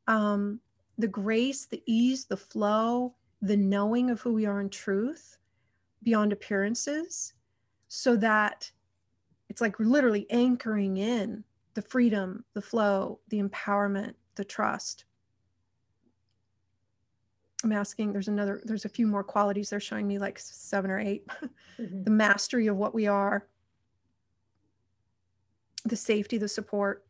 um, 0.09 0.59
the 0.99 1.07
grace 1.07 1.67
the 1.67 1.83
ease 1.87 2.25
the 2.25 2.37
flow 2.37 3.15
the 3.43 3.57
knowing 3.57 4.11
of 4.11 4.21
who 4.21 4.33
we 4.33 4.47
are 4.47 4.61
in 4.61 4.71
truth 4.71 5.39
beyond 6.03 6.33
appearances 6.33 7.35
so 7.95 8.17
that 8.17 8.73
it's 9.51 9.61
like 9.61 9.79
literally 9.79 10.27
anchoring 10.31 10.97
in 10.97 11.45
the 11.75 11.83
freedom 11.83 12.43
the 12.55 12.63
flow 12.63 13.21
the 13.29 13.39
empowerment 13.43 14.15
the 14.37 14.45
trust. 14.45 15.05
I'm 17.63 17.71
asking, 17.71 18.13
there's 18.15 18.29
another, 18.29 18.63
there's 18.65 18.87
a 18.87 18.89
few 18.89 19.07
more 19.07 19.23
qualities 19.23 19.69
they're 19.69 19.79
showing 19.79 20.09
me, 20.09 20.19
like 20.19 20.39
seven 20.39 20.91
or 20.91 20.99
8 20.99 21.27
mm-hmm. 21.27 22.05
the 22.05 22.11
mastery 22.11 22.67
of 22.67 22.79
what 22.79 22.95
we 22.95 23.07
are, 23.09 23.47
the 25.85 25.95
safety, 25.95 26.39
the 26.39 26.49
support, 26.49 27.05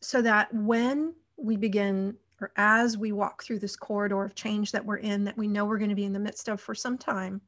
so 0.00 0.20
that 0.20 0.52
when 0.52 1.14
we 1.36 1.56
begin, 1.56 2.16
or 2.40 2.50
as 2.56 2.98
we 2.98 3.12
walk 3.12 3.44
through 3.44 3.60
this 3.60 3.76
corridor 3.76 4.24
of 4.24 4.34
change 4.34 4.72
that 4.72 4.84
we're 4.84 4.96
in, 4.96 5.22
that 5.24 5.38
we 5.38 5.46
know 5.46 5.64
we're 5.64 5.78
going 5.78 5.90
to 5.90 5.96
be 5.96 6.04
in 6.04 6.12
the 6.12 6.18
midst 6.18 6.48
of 6.48 6.60
for 6.60 6.74
some 6.74 6.98
time 6.98 7.40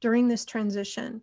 during 0.00 0.28
this 0.28 0.44
transition, 0.44 1.22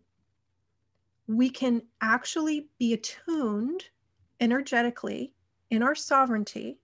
we 1.27 1.49
can 1.49 1.81
actually 2.02 2.68
be 2.77 2.93
attuned 2.93 3.85
energetically 4.39 5.34
in 5.72 5.81
our 5.81 5.95
sovereignty, 5.95 6.80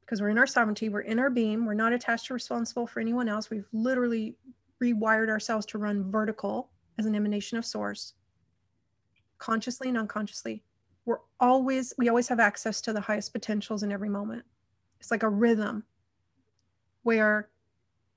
because 0.00 0.22
we're 0.22 0.30
in 0.30 0.38
our 0.38 0.46
sovereignty, 0.46 0.88
we're 0.88 1.00
in 1.00 1.18
our 1.18 1.28
beam, 1.28 1.66
we're 1.66 1.74
not 1.74 1.92
attached 1.92 2.30
or 2.30 2.34
responsible 2.34 2.86
for 2.86 3.00
anyone 3.00 3.28
else. 3.28 3.50
We've 3.50 3.68
literally 3.72 4.36
rewired 4.82 5.28
ourselves 5.28 5.66
to 5.66 5.78
run 5.78 6.10
vertical 6.10 6.70
as 6.98 7.04
an 7.04 7.14
emanation 7.14 7.58
of 7.58 7.66
source, 7.66 8.14
consciously 9.36 9.88
and 9.88 9.98
unconsciously. 9.98 10.62
We're 11.04 11.18
always, 11.40 11.92
we 11.98 12.08
always 12.08 12.28
have 12.28 12.40
access 12.40 12.80
to 12.82 12.92
the 12.92 13.00
highest 13.00 13.32
potentials 13.32 13.82
in 13.82 13.92
every 13.92 14.08
moment. 14.08 14.44
It's 15.00 15.10
like 15.10 15.22
a 15.22 15.28
rhythm 15.28 15.84
where 17.02 17.50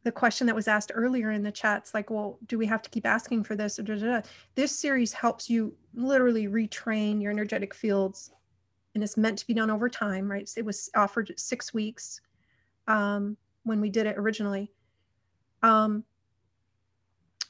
the 0.04 0.12
question 0.12 0.48
that 0.48 0.56
was 0.56 0.68
asked 0.68 0.92
earlier 0.94 1.32
in 1.32 1.44
the 1.44 1.52
chats 1.52 1.94
like 1.94 2.10
well 2.10 2.40
do 2.48 2.58
we 2.58 2.66
have 2.66 2.82
to 2.82 2.90
keep 2.90 3.06
asking 3.06 3.44
for 3.44 3.56
this? 3.56 3.80
This 4.56 4.72
series 4.72 5.14
helps 5.14 5.50
you 5.50 5.76
literally 5.94 6.48
retrain 6.48 7.22
your 7.22 7.32
energetic 7.32 7.74
fields 7.74 8.32
and 8.94 9.04
it's 9.04 9.18
meant 9.18 9.38
to 9.40 9.48
be 9.48 9.54
done 9.54 9.70
over 9.70 9.90
time 9.90 10.30
right? 10.30 10.50
It 10.56 10.66
was 10.66 10.90
offered 10.96 11.34
six 11.38 11.74
weeks 11.74 12.22
um, 12.88 13.38
when 13.64 13.80
we 13.80 13.90
did 13.90 14.08
it 14.08 14.18
originally 14.18 14.72
um, 15.62 16.04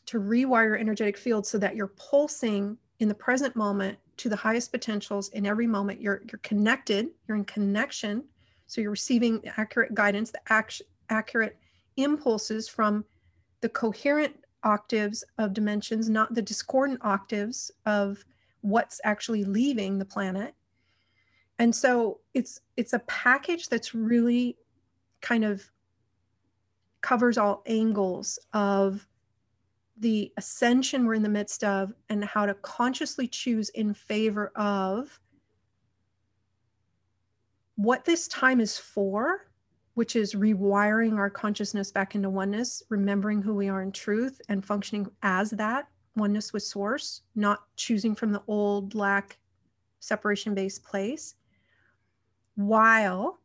to 0.07 0.19
rewire 0.19 0.79
energetic 0.79 1.17
fields 1.17 1.49
so 1.49 1.57
that 1.57 1.75
you're 1.75 1.93
pulsing 1.95 2.77
in 2.99 3.07
the 3.07 3.15
present 3.15 3.55
moment 3.55 3.97
to 4.17 4.29
the 4.29 4.35
highest 4.35 4.71
potentials 4.71 5.29
in 5.29 5.45
every 5.45 5.65
moment. 5.65 6.01
You're 6.01 6.21
you're 6.31 6.39
connected 6.43 7.09
you're 7.27 7.37
in 7.37 7.45
connection 7.45 8.25
so 8.67 8.81
you're 8.81 8.91
receiving 8.91 9.41
accurate 9.57 9.93
guidance 9.93 10.31
the 10.31 10.73
accurate 11.09 11.57
impulses 11.97 12.67
from 12.67 13.05
the 13.61 13.69
coherent 13.69 14.35
octaves 14.63 15.23
of 15.37 15.53
dimensions, 15.53 16.09
not 16.09 16.33
the 16.33 16.41
discordant 16.41 16.99
octaves 17.03 17.71
of 17.85 18.23
what's 18.61 19.01
actually 19.03 19.43
leaving 19.43 19.97
the 19.97 20.05
planet. 20.05 20.53
And 21.59 21.75
so 21.75 22.19
it's 22.33 22.61
it's 22.77 22.93
a 22.93 22.99
package 22.99 23.69
that's 23.69 23.93
really 23.93 24.57
kind 25.21 25.43
of 25.43 25.63
covers 27.01 27.37
all 27.37 27.63
angles 27.65 28.39
of 28.53 29.07
the 29.97 30.31
ascension 30.37 31.05
we're 31.05 31.13
in 31.13 31.23
the 31.23 31.29
midst 31.29 31.63
of 31.63 31.93
and 32.09 32.23
how 32.25 32.45
to 32.45 32.55
consciously 32.55 33.27
choose 33.27 33.69
in 33.69 33.93
favor 33.93 34.51
of 34.55 35.19
what 37.75 38.05
this 38.05 38.27
time 38.27 38.59
is 38.59 38.77
for 38.77 39.50
which 39.93 40.15
is 40.15 40.35
rewiring 40.35 41.17
our 41.17 41.29
consciousness 41.29 41.91
back 41.91 42.15
into 42.15 42.29
oneness, 42.29 42.81
remembering 42.89 43.41
who 43.41 43.53
we 43.53 43.67
are 43.67 43.81
in 43.81 43.91
truth 43.91 44.39
and 44.49 44.65
functioning 44.65 45.09
as 45.23 45.51
that 45.51 45.87
oneness 46.15 46.53
with 46.53 46.63
source, 46.63 47.21
not 47.35 47.63
choosing 47.75 48.15
from 48.15 48.31
the 48.31 48.41
old 48.47 48.95
lack 48.95 49.37
separation 49.99 50.53
based 50.53 50.83
place, 50.83 51.35
while 52.55 53.39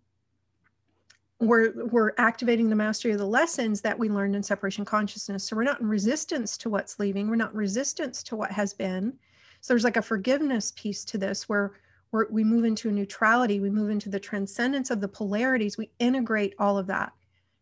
we're, 1.41 1.87
we're 1.87 2.13
activating 2.19 2.71
the 2.71 2.77
mastery 2.77 3.13
of 3.13 3.19
the 3.19 3.27
lessons 3.27 3.81
that 3.83 3.99
we 3.99 4.09
learned 4.09 4.35
in 4.35 4.43
separation 4.43 4.85
consciousness. 4.85 5.45
So 5.45 5.57
we're 5.57 5.65
not 5.65 5.81
in 5.81 5.89
resistance 5.89 6.57
to 6.59 6.71
what's 6.71 6.99
leaving, 6.99 7.29
we're 7.29 7.37
not 7.37 7.55
resistance 7.55 8.23
to 8.25 8.37
what 8.37 8.51
has 8.51 8.73
been. 8.73 9.13
So 9.61 9.73
there's 9.73 9.85
like 9.85 9.97
a 9.97 10.03
forgiveness 10.03 10.73
piece 10.77 11.05
to 11.07 11.19
this 11.19 11.49
where 11.49 11.73
we're, 12.13 12.29
we 12.31 12.45
move 12.45 12.65
into 12.65 12.89
a 12.89 12.93
neutrality, 12.93 13.61
we 13.61 13.71
move 13.71 13.91
into 13.91 14.09
the 14.09 14.21
transcendence 14.21 14.91
of 14.91 15.01
the 15.01 15.09
polarities, 15.09 15.77
we 15.77 15.91
integrate 15.99 16.55
all 16.59 16.79
of 16.79 16.87
that 16.87 17.13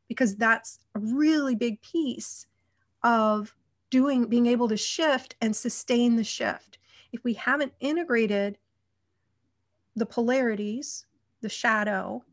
because 0.09 0.37
that's 0.37 0.79
a 0.95 0.99
really 0.99 1.55
big 1.55 1.81
piece 1.83 2.47
of 3.03 3.55
doing 3.91 4.27
being 4.27 4.47
able 4.47 4.69
to 4.69 4.77
shift 4.77 5.37
and 5.41 5.55
sustain 5.55 6.16
the 6.16 6.25
shift. 6.25 6.79
If 7.12 7.23
we 7.25 7.35
haven't 7.35 7.73
integrated 7.81 8.59
the 9.97 10.07
polarities, 10.07 11.07
the 11.41 11.49
shadow, 11.49 12.25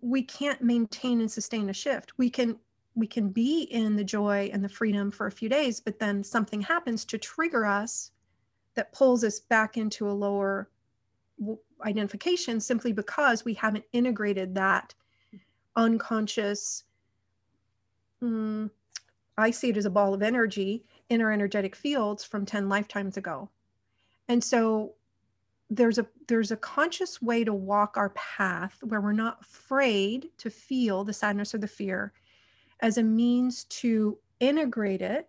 we 0.00 0.22
can't 0.22 0.62
maintain 0.62 1.20
and 1.20 1.30
sustain 1.30 1.68
a 1.68 1.74
shift. 1.74 2.12
We 2.18 2.30
can 2.30 2.58
we 2.94 3.06
can 3.06 3.30
be 3.30 3.62
in 3.62 3.96
the 3.96 4.04
joy 4.04 4.50
and 4.52 4.64
the 4.64 4.68
freedom 4.68 5.10
for 5.10 5.26
a 5.26 5.32
few 5.32 5.48
days, 5.48 5.80
but 5.80 5.98
then 5.98 6.24
something 6.24 6.60
happens 6.60 7.04
to 7.06 7.18
trigger 7.18 7.64
us 7.64 8.10
that 8.74 8.92
pulls 8.92 9.24
us 9.24 9.40
back 9.40 9.76
into 9.76 10.08
a 10.08 10.12
lower 10.12 10.68
identification 11.84 12.60
simply 12.60 12.92
because 12.92 13.44
we 13.44 13.54
haven't 13.54 13.84
integrated 13.92 14.54
that 14.54 14.94
unconscious 15.76 16.84
mm, 18.22 18.68
i 19.38 19.50
see 19.50 19.70
it 19.70 19.76
as 19.76 19.86
a 19.86 19.90
ball 19.90 20.12
of 20.12 20.22
energy 20.22 20.84
in 21.10 21.20
our 21.20 21.32
energetic 21.32 21.76
fields 21.76 22.24
from 22.24 22.46
10 22.46 22.68
lifetimes 22.68 23.16
ago. 23.16 23.50
And 24.28 24.42
so 24.42 24.94
there's 25.68 25.98
a 25.98 26.06
there's 26.26 26.50
a 26.50 26.56
conscious 26.56 27.20
way 27.20 27.44
to 27.44 27.52
walk 27.52 27.96
our 27.96 28.10
path 28.10 28.78
where 28.82 29.00
we're 29.00 29.12
not 29.12 29.38
afraid 29.40 30.30
to 30.38 30.50
feel 30.50 31.04
the 31.04 31.12
sadness 31.12 31.54
or 31.54 31.58
the 31.58 31.68
fear 31.68 32.12
as 32.80 32.98
a 32.98 33.02
means 33.02 33.64
to 33.64 34.18
integrate 34.40 35.02
it 35.02 35.28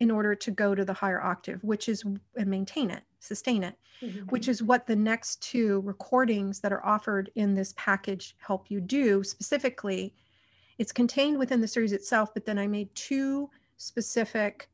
in 0.00 0.10
order 0.10 0.34
to 0.34 0.50
go 0.50 0.74
to 0.74 0.84
the 0.84 0.94
higher 0.94 1.20
octave 1.20 1.62
which 1.62 1.90
is 1.90 2.04
and 2.36 2.48
maintain 2.48 2.90
it 2.90 3.02
sustain 3.22 3.62
it, 3.62 3.78
mm-hmm. 4.02 4.24
which 4.26 4.48
is 4.48 4.62
what 4.62 4.86
the 4.86 4.96
next 4.96 5.40
two 5.42 5.80
recordings 5.82 6.60
that 6.60 6.72
are 6.72 6.84
offered 6.84 7.30
in 7.36 7.54
this 7.54 7.72
package 7.76 8.36
help 8.38 8.70
you 8.70 8.80
do 8.80 9.22
specifically. 9.22 10.12
It's 10.78 10.92
contained 10.92 11.38
within 11.38 11.60
the 11.60 11.68
series 11.68 11.92
itself, 11.92 12.34
but 12.34 12.44
then 12.44 12.58
I 12.58 12.66
made 12.66 12.92
two 12.94 13.48
specific 13.76 14.68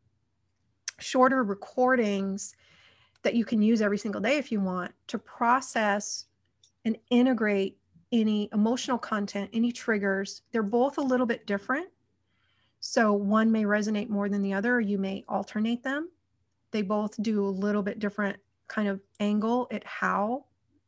shorter 0.99 1.45
recordings 1.45 2.55
that 3.23 3.35
you 3.35 3.45
can 3.45 3.61
use 3.61 3.83
every 3.83 3.99
single 3.99 4.21
day 4.21 4.39
if 4.39 4.51
you 4.51 4.61
want 4.61 4.93
to 5.09 5.19
process 5.19 6.25
and 6.85 6.97
integrate 7.11 7.77
any 8.13 8.49
emotional 8.55 8.97
content, 8.97 9.51
any 9.53 9.71
triggers. 9.71 10.43
They're 10.53 10.63
both 10.63 10.97
a 10.97 11.03
little 11.03 11.27
bit 11.27 11.47
different. 11.47 11.89
So 12.81 13.13
one 13.13 13.53
may 13.53 13.65
resonate 13.65 14.09
more 14.09 14.29
than 14.29 14.41
the 14.41 14.55
other, 14.55 14.77
or 14.77 14.81
you 14.81 14.99
may 14.99 15.25
alternate 15.29 15.83
them 15.83 16.09
they 16.71 16.83
both 16.83 17.21
do 17.23 17.45
a 17.45 17.49
little 17.49 17.83
bit 17.83 17.99
different 17.99 18.37
kind 18.69 18.89
of 18.89 19.01
angle 19.21 19.67
at 19.71 19.85
how 19.85 20.45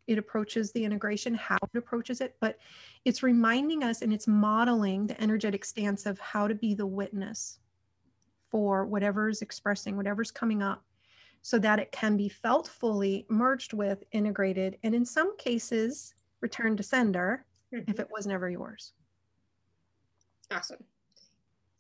it 0.07 0.19
approaches 0.19 0.73
the 0.73 0.85
integration, 0.85 1.35
how 1.35 1.57
it 1.73 1.79
approaches 1.79 2.21
it, 2.21 2.37
but 2.41 2.59
it's 3.05 3.23
reminding 3.23 3.85
us 3.85 4.03
and 4.03 4.13
it's 4.13 4.27
modeling 4.27 5.07
the 5.07 5.21
energetic 5.23 5.65
stance 5.65 6.05
of 6.05 6.19
how 6.19 6.49
to 6.49 6.55
be 6.55 6.75
the 6.75 6.87
witness 6.87 7.61
for 8.51 8.85
whatever's 8.85 9.41
expressing, 9.41 9.97
whatever's 9.97 10.33
coming 10.33 10.63
up, 10.63 10.85
so 11.43 11.59
that 11.59 11.79
it 11.79 11.93
can 11.93 12.17
be 12.17 12.29
felt 12.29 12.67
fully, 12.67 13.25
merged 13.31 13.73
with, 13.73 14.03
integrated, 14.13 14.77
and 14.83 14.95
in 14.95 15.05
some 15.05 15.37
cases, 15.37 16.15
returned 16.41 16.77
to 16.77 16.83
sender 16.83 17.47
mm-hmm. 17.73 17.89
if 17.91 18.01
it 18.01 18.09
was 18.11 18.27
never 18.27 18.51
yours. 18.51 18.93
Awesome. 20.51 20.83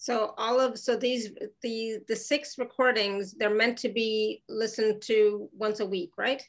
So 0.00 0.32
all 0.38 0.58
of 0.58 0.78
so 0.78 0.96
these 0.96 1.28
the 1.60 1.98
the 2.08 2.16
six 2.16 2.56
recordings 2.56 3.34
they're 3.34 3.54
meant 3.54 3.76
to 3.80 3.90
be 3.90 4.42
listened 4.48 5.02
to 5.02 5.46
once 5.52 5.80
a 5.80 5.86
week, 5.86 6.12
right? 6.16 6.42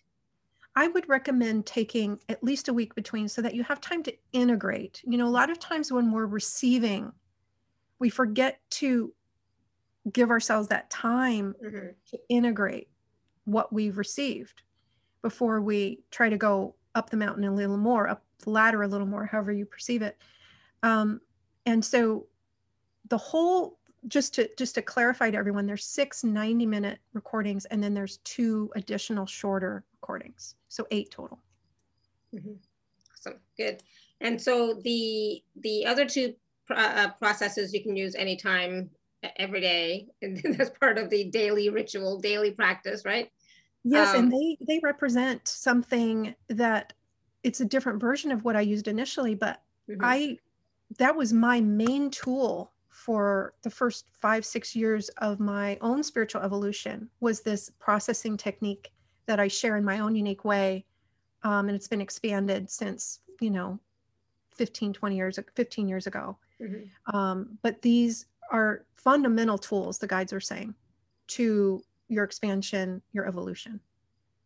I 0.78 0.88
would 0.88 1.10
recommend 1.10 1.66
taking 1.66 2.18
at 2.30 2.42
least 2.42 2.70
a 2.70 2.74
week 2.74 2.96
between 2.96 3.28
so 3.28 3.42
that 3.42 3.54
you 3.54 3.62
have 3.64 3.82
time 3.82 4.04
to 4.04 4.14
integrate. 4.32 5.02
You 5.06 5.18
know, 5.18 5.28
a 5.28 5.38
lot 5.38 5.50
of 5.50 5.60
times 5.60 5.92
when 5.92 6.14
we're 6.14 6.28
receiving, 6.28 7.12
we 8.00 8.10
forget 8.10 8.62
to 8.80 9.14
give 10.14 10.30
ourselves 10.30 10.70
that 10.70 10.90
time 10.90 11.54
mm-hmm. 11.62 11.88
to 12.10 12.20
integrate 12.30 12.88
what 13.44 13.74
we've 13.74 13.98
received 13.98 14.62
before 15.22 15.60
we 15.60 16.00
try 16.10 16.30
to 16.30 16.38
go 16.38 16.76
up 16.96 17.10
the 17.10 17.18
mountain 17.18 17.44
a 17.44 17.54
little 17.54 17.76
more, 17.76 18.08
up 18.08 18.24
the 18.46 18.50
ladder 18.50 18.84
a 18.84 18.88
little 18.88 19.06
more, 19.06 19.26
however 19.26 19.52
you 19.52 19.66
perceive 19.66 20.02
it. 20.02 20.18
Um, 20.84 21.20
and 21.66 21.84
so 21.84 22.28
the 23.12 23.18
whole 23.18 23.78
just 24.08 24.34
to 24.34 24.50
just 24.58 24.74
to 24.74 24.82
clarify 24.82 25.30
to 25.30 25.38
everyone 25.38 25.68
there's 25.68 25.86
six 25.86 26.24
90 26.24 26.66
minute 26.66 26.98
recordings 27.14 27.66
and 27.66 27.84
then 27.84 27.94
there's 27.94 28.18
two 28.24 28.72
additional 28.76 29.28
shorter 29.28 29.84
recordings. 30.02 30.56
So 30.70 30.88
eight 30.90 31.12
total. 31.12 31.38
Mm-hmm. 32.34 32.54
awesome. 33.14 33.40
Good. 33.58 33.84
And 34.22 34.42
so 34.42 34.80
the 34.84 35.44
the 35.58 35.86
other 35.86 36.06
two 36.06 36.34
uh, 36.74 37.10
processes 37.20 37.74
you 37.74 37.84
can 37.84 37.98
use 37.98 38.16
anytime 38.16 38.90
every 39.38 39.60
day 39.60 40.08
and 40.22 40.42
that's 40.58 40.72
part 40.80 40.98
of 40.98 41.10
the 41.10 41.26
daily 41.26 41.70
ritual 41.70 42.18
daily 42.18 42.52
practice 42.52 43.04
right? 43.06 43.30
Yes 43.84 44.16
um, 44.16 44.24
and 44.24 44.32
they 44.32 44.58
they 44.66 44.80
represent 44.82 45.48
something 45.48 46.34
that 46.48 46.94
it's 47.44 47.60
a 47.60 47.66
different 47.66 48.00
version 48.00 48.32
of 48.32 48.46
what 48.46 48.56
i 48.56 48.62
used 48.62 48.88
initially 48.88 49.34
but 49.34 49.64
mm-hmm. 49.90 50.00
i 50.04 50.38
that 51.00 51.16
was 51.16 51.34
my 51.34 51.60
main 51.60 52.12
tool 52.12 52.72
for 53.06 53.56
the 53.64 53.70
first 53.70 54.06
five, 54.12 54.46
six 54.46 54.76
years 54.76 55.10
of 55.18 55.40
my 55.40 55.76
own 55.82 56.04
spiritual 56.04 56.42
evolution 56.42 57.10
was 57.20 57.42
this 57.42 57.72
processing 57.80 58.38
technique 58.38 58.92
that 59.26 59.40
I 59.40 59.48
share 59.48 59.76
in 59.78 59.84
my 59.84 60.00
own 60.00 60.14
unique 60.14 60.46
way. 60.46 60.86
Um, 61.42 61.68
and 61.68 61.76
it's 61.76 61.88
been 61.88 62.02
expanded 62.02 62.70
since, 62.70 63.22
you 63.40 63.50
know, 63.50 63.80
15, 64.52 64.94
20 64.94 65.16
years, 65.16 65.40
15 65.56 65.88
years 65.88 66.06
ago. 66.06 66.38
Mm-hmm. 66.62 67.16
Um, 67.16 67.58
but 67.64 67.82
these 67.82 68.28
are 68.52 68.86
fundamental 68.94 69.58
tools, 69.58 69.98
the 69.98 70.06
guides 70.06 70.32
are 70.32 70.40
saying, 70.40 70.76
to 71.30 71.84
your 72.08 72.24
expansion, 72.24 73.02
your 73.14 73.26
evolution. 73.28 73.80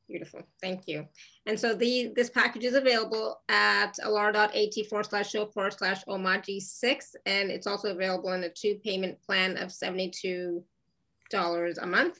Beautiful. 0.07 0.43
Thank 0.61 0.87
you. 0.87 1.07
And 1.47 1.59
so 1.59 1.73
the 1.73 2.11
this 2.15 2.29
package 2.29 2.63
is 2.63 2.75
available 2.75 3.41
at 3.49 3.93
alara.at 4.03 4.87
forward 4.87 5.07
slash 5.07 5.31
show 5.31 5.47
forward 5.47 5.73
slash 5.73 6.03
omaji 6.05 6.61
six. 6.61 7.15
And 7.25 7.49
it's 7.49 7.65
also 7.65 7.91
available 7.91 8.31
in 8.33 8.43
a 8.43 8.49
two 8.49 8.75
payment 8.83 9.19
plan 9.23 9.57
of 9.57 9.69
$72 9.69 10.61
a 11.33 11.87
month. 11.87 12.19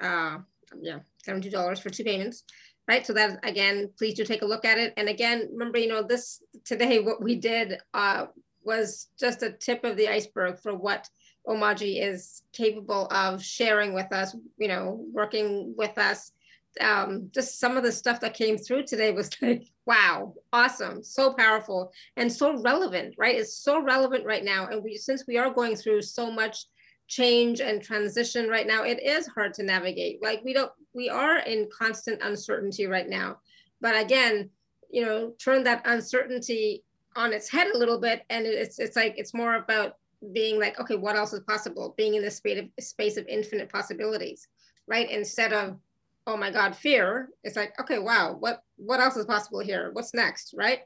Uh, 0.00 0.38
yeah, 0.80 0.98
$72 1.26 1.78
for 1.80 1.90
two 1.90 2.04
payments. 2.04 2.42
Right. 2.88 3.06
So 3.06 3.12
that 3.12 3.38
again, 3.44 3.90
please 3.96 4.14
do 4.14 4.24
take 4.24 4.42
a 4.42 4.46
look 4.46 4.64
at 4.64 4.78
it. 4.78 4.92
And 4.96 5.08
again, 5.08 5.48
remember, 5.52 5.78
you 5.78 5.86
know, 5.86 6.02
this 6.02 6.42
today, 6.64 6.98
what 6.98 7.22
we 7.22 7.36
did 7.36 7.78
uh, 7.94 8.26
was 8.64 9.08
just 9.18 9.44
a 9.44 9.52
tip 9.52 9.84
of 9.84 9.96
the 9.96 10.08
iceberg 10.08 10.58
for 10.58 10.74
what 10.74 11.08
Omaji 11.46 12.02
is 12.02 12.42
capable 12.52 13.06
of 13.12 13.42
sharing 13.42 13.94
with 13.94 14.12
us, 14.12 14.36
you 14.58 14.68
know, 14.68 15.04
working 15.12 15.74
with 15.76 15.96
us 15.98 16.32
um, 16.80 17.28
just 17.32 17.60
some 17.60 17.76
of 17.76 17.82
the 17.82 17.92
stuff 17.92 18.20
that 18.20 18.34
came 18.34 18.56
through 18.56 18.84
today 18.84 19.12
was 19.12 19.30
like, 19.42 19.68
wow, 19.86 20.34
awesome, 20.52 21.02
so 21.02 21.32
powerful 21.32 21.92
and 22.16 22.32
so 22.32 22.60
relevant, 22.60 23.14
right? 23.18 23.36
It's 23.36 23.54
so 23.54 23.82
relevant 23.82 24.24
right 24.24 24.44
now. 24.44 24.66
And 24.66 24.82
we, 24.82 24.96
since 24.96 25.24
we 25.26 25.38
are 25.38 25.52
going 25.52 25.76
through 25.76 26.02
so 26.02 26.30
much 26.30 26.66
change 27.08 27.60
and 27.60 27.82
transition 27.82 28.48
right 28.48 28.66
now, 28.66 28.84
it 28.84 29.02
is 29.02 29.26
hard 29.26 29.54
to 29.54 29.62
navigate. 29.62 30.22
Like 30.22 30.42
we 30.44 30.52
don't, 30.52 30.72
we 30.94 31.08
are 31.08 31.38
in 31.38 31.68
constant 31.76 32.22
uncertainty 32.22 32.86
right 32.86 33.08
now. 33.08 33.38
But 33.80 34.00
again, 34.00 34.50
you 34.90 35.04
know, 35.04 35.32
turn 35.42 35.64
that 35.64 35.82
uncertainty 35.84 36.84
on 37.16 37.32
its 37.32 37.50
head 37.50 37.68
a 37.74 37.78
little 37.78 37.98
bit. 37.98 38.22
And 38.30 38.46
it's, 38.46 38.78
it's 38.78 38.96
like, 38.96 39.14
it's 39.16 39.34
more 39.34 39.56
about 39.56 39.96
being 40.32 40.58
like, 40.58 40.78
okay, 40.80 40.96
what 40.96 41.16
else 41.16 41.32
is 41.32 41.40
possible? 41.40 41.94
Being 41.96 42.14
in 42.14 42.22
the 42.22 42.30
space 42.30 42.60
of, 42.60 42.84
space 42.84 43.16
of 43.16 43.26
infinite 43.26 43.70
possibilities, 43.70 44.48
right? 44.86 45.10
Instead 45.10 45.52
of, 45.52 45.78
oh 46.26 46.36
my 46.36 46.50
god 46.50 46.76
fear. 46.76 47.28
It's 47.44 47.56
like 47.56 47.78
okay 47.80 47.98
wow 47.98 48.36
what 48.38 48.62
what 48.76 49.00
else 49.00 49.16
is 49.16 49.26
possible 49.26 49.60
here? 49.60 49.90
What's 49.92 50.14
next 50.14 50.54
right? 50.56 50.80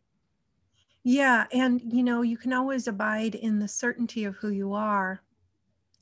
Yeah 1.05 1.47
and 1.53 1.81
you 1.93 2.03
know 2.03 2.23
you 2.23 2.37
can 2.37 2.53
always 2.53 2.89
abide 2.89 3.35
in 3.35 3.59
the 3.59 3.69
certainty 3.69 4.25
of 4.25 4.37
who 4.37 4.51
you 4.51 4.73
are 4.73 5.21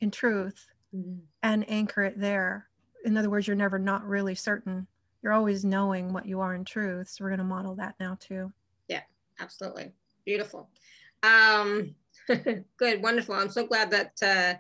in 0.01 0.11
truth 0.11 0.67
mm-hmm. 0.95 1.19
and 1.43 1.69
anchor 1.69 2.03
it 2.03 2.19
there. 2.19 2.69
In 3.05 3.17
other 3.17 3.31
words 3.31 3.47
you're 3.47 3.57
never 3.57 3.79
not 3.79 4.07
really 4.07 4.35
certain. 4.35 4.87
You're 5.23 5.33
always 5.33 5.65
knowing 5.65 6.13
what 6.13 6.27
you 6.27 6.41
are 6.41 6.55
in 6.55 6.65
truth. 6.65 7.09
So 7.09 7.25
we're 7.25 7.31
going 7.31 7.39
to 7.39 7.45
model 7.45 7.75
that 7.77 7.95
now 8.01 8.17
too. 8.21 8.53
Yeah 8.89 9.03
absolutely. 9.41 9.93
Beautiful. 10.25 10.69
Um 11.23 11.95
good 12.29 13.03
wonderful. 13.03 13.35
I'm 13.35 13.51
so 13.51 13.67
glad 13.67 13.91
that 13.91 14.23
uh 14.23 14.59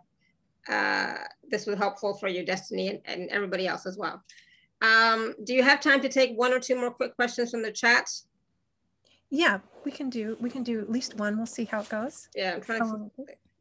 uh, 0.68 1.14
this 1.50 1.66
was 1.66 1.76
helpful 1.76 2.14
for 2.14 2.28
you, 2.28 2.44
Destiny, 2.44 2.88
and, 2.88 3.00
and 3.04 3.30
everybody 3.30 3.66
else 3.66 3.86
as 3.86 3.96
well. 3.96 4.22
Um, 4.82 5.34
do 5.44 5.54
you 5.54 5.62
have 5.62 5.80
time 5.80 6.00
to 6.02 6.08
take 6.08 6.36
one 6.36 6.52
or 6.52 6.60
two 6.60 6.76
more 6.76 6.90
quick 6.90 7.16
questions 7.16 7.50
from 7.50 7.62
the 7.62 7.72
chat? 7.72 8.10
Yeah, 9.30 9.58
we 9.84 9.90
can 9.90 10.10
do 10.10 10.36
we 10.40 10.50
can 10.50 10.62
do 10.62 10.80
at 10.80 10.90
least 10.90 11.16
one. 11.16 11.36
We'll 11.36 11.46
see 11.46 11.64
how 11.64 11.80
it 11.80 11.88
goes. 11.88 12.28
Yeah, 12.34 12.54
I'm 12.54 12.60
trying 12.60 12.80
to. 12.80 13.10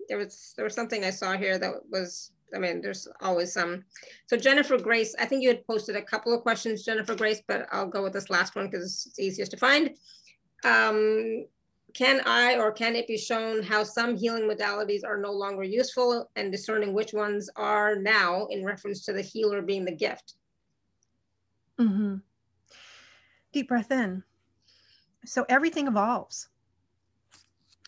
There 0.09 0.17
was 0.17 0.53
there 0.55 0.65
was 0.65 0.75
something 0.75 1.03
I 1.03 1.09
saw 1.09 1.37
here 1.37 1.57
that 1.57 1.73
was. 1.89 2.31
I 2.55 2.59
mean, 2.59 2.81
there's 2.81 3.07
always 3.21 3.51
some. 3.51 3.83
So 4.27 4.37
Jennifer 4.37 4.77
Grace, 4.77 5.15
I 5.17 5.25
think 5.25 5.41
you 5.41 5.49
had 5.49 5.65
posted 5.65 5.95
a 5.95 6.01
couple 6.03 6.35
of 6.35 6.43
questions, 6.43 6.85
Jennifer 6.85 7.15
Grace, 7.15 7.41
but 7.47 7.65
I'll 7.71 7.87
go 7.87 8.03
with 8.03 8.13
this 8.13 8.29
last 8.29 8.55
one 8.55 8.69
because 8.69 9.07
it's 9.07 9.19
easiest 9.19 9.51
to 9.51 9.57
find. 9.57 9.97
Um, 10.63 11.45
can 11.93 12.21
I 12.25 12.57
or 12.57 12.71
can 12.71 12.95
it 12.95 13.07
be 13.07 13.17
shown 13.17 13.63
how 13.63 13.83
some 13.83 14.15
healing 14.15 14.43
modalities 14.43 15.01
are 15.05 15.17
no 15.17 15.31
longer 15.31 15.63
useful 15.63 16.29
and 16.35 16.51
discerning 16.51 16.93
which 16.93 17.13
ones 17.13 17.49
are 17.55 17.95
now 17.95 18.47
in 18.47 18.65
reference 18.65 19.05
to 19.05 19.13
the 19.13 19.21
healer 19.21 19.61
being 19.61 19.85
the 19.85 19.95
gift? 19.95 20.35
Mm-hmm. 21.79 22.15
Deep 23.51 23.67
breath 23.67 23.91
in. 23.91 24.23
So 25.25 25.45
everything 25.49 25.87
evolves. 25.87 26.49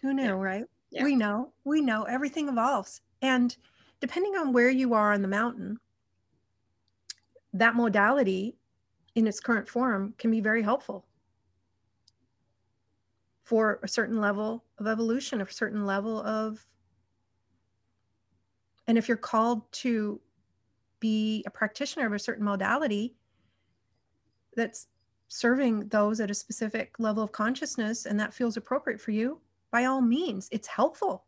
Who 0.01 0.13
knew, 0.13 0.23
yeah. 0.23 0.31
right? 0.31 0.65
Yeah. 0.91 1.03
We 1.03 1.15
know, 1.15 1.51
we 1.63 1.81
know 1.81 2.03
everything 2.03 2.47
evolves. 2.47 3.01
And 3.21 3.55
depending 3.99 4.35
on 4.35 4.53
where 4.53 4.69
you 4.69 4.93
are 4.93 5.13
on 5.13 5.21
the 5.21 5.27
mountain, 5.27 5.79
that 7.53 7.75
modality 7.75 8.55
in 9.15 9.27
its 9.27 9.39
current 9.39 9.67
form 9.67 10.13
can 10.17 10.29
be 10.29 10.41
very 10.41 10.61
helpful 10.61 11.05
for 13.43 13.79
a 13.83 13.87
certain 13.87 14.19
level 14.19 14.63
of 14.79 14.87
evolution, 14.87 15.41
a 15.41 15.51
certain 15.51 15.85
level 15.85 16.21
of. 16.21 16.65
And 18.87 18.97
if 18.97 19.07
you're 19.07 19.17
called 19.17 19.71
to 19.73 20.19
be 20.99 21.43
a 21.47 21.49
practitioner 21.49 22.05
of 22.05 22.13
a 22.13 22.19
certain 22.19 22.43
modality, 22.43 23.15
that's 24.55 24.87
serving 25.27 25.87
those 25.89 26.19
at 26.19 26.31
a 26.31 26.35
specific 26.35 26.95
level 26.99 27.23
of 27.23 27.31
consciousness 27.31 28.05
and 28.05 28.19
that 28.19 28.33
feels 28.33 28.57
appropriate 28.57 29.01
for 29.01 29.11
you, 29.11 29.39
by 29.71 29.85
all 29.85 30.01
means, 30.01 30.47
it's 30.51 30.67
helpful. 30.67 31.25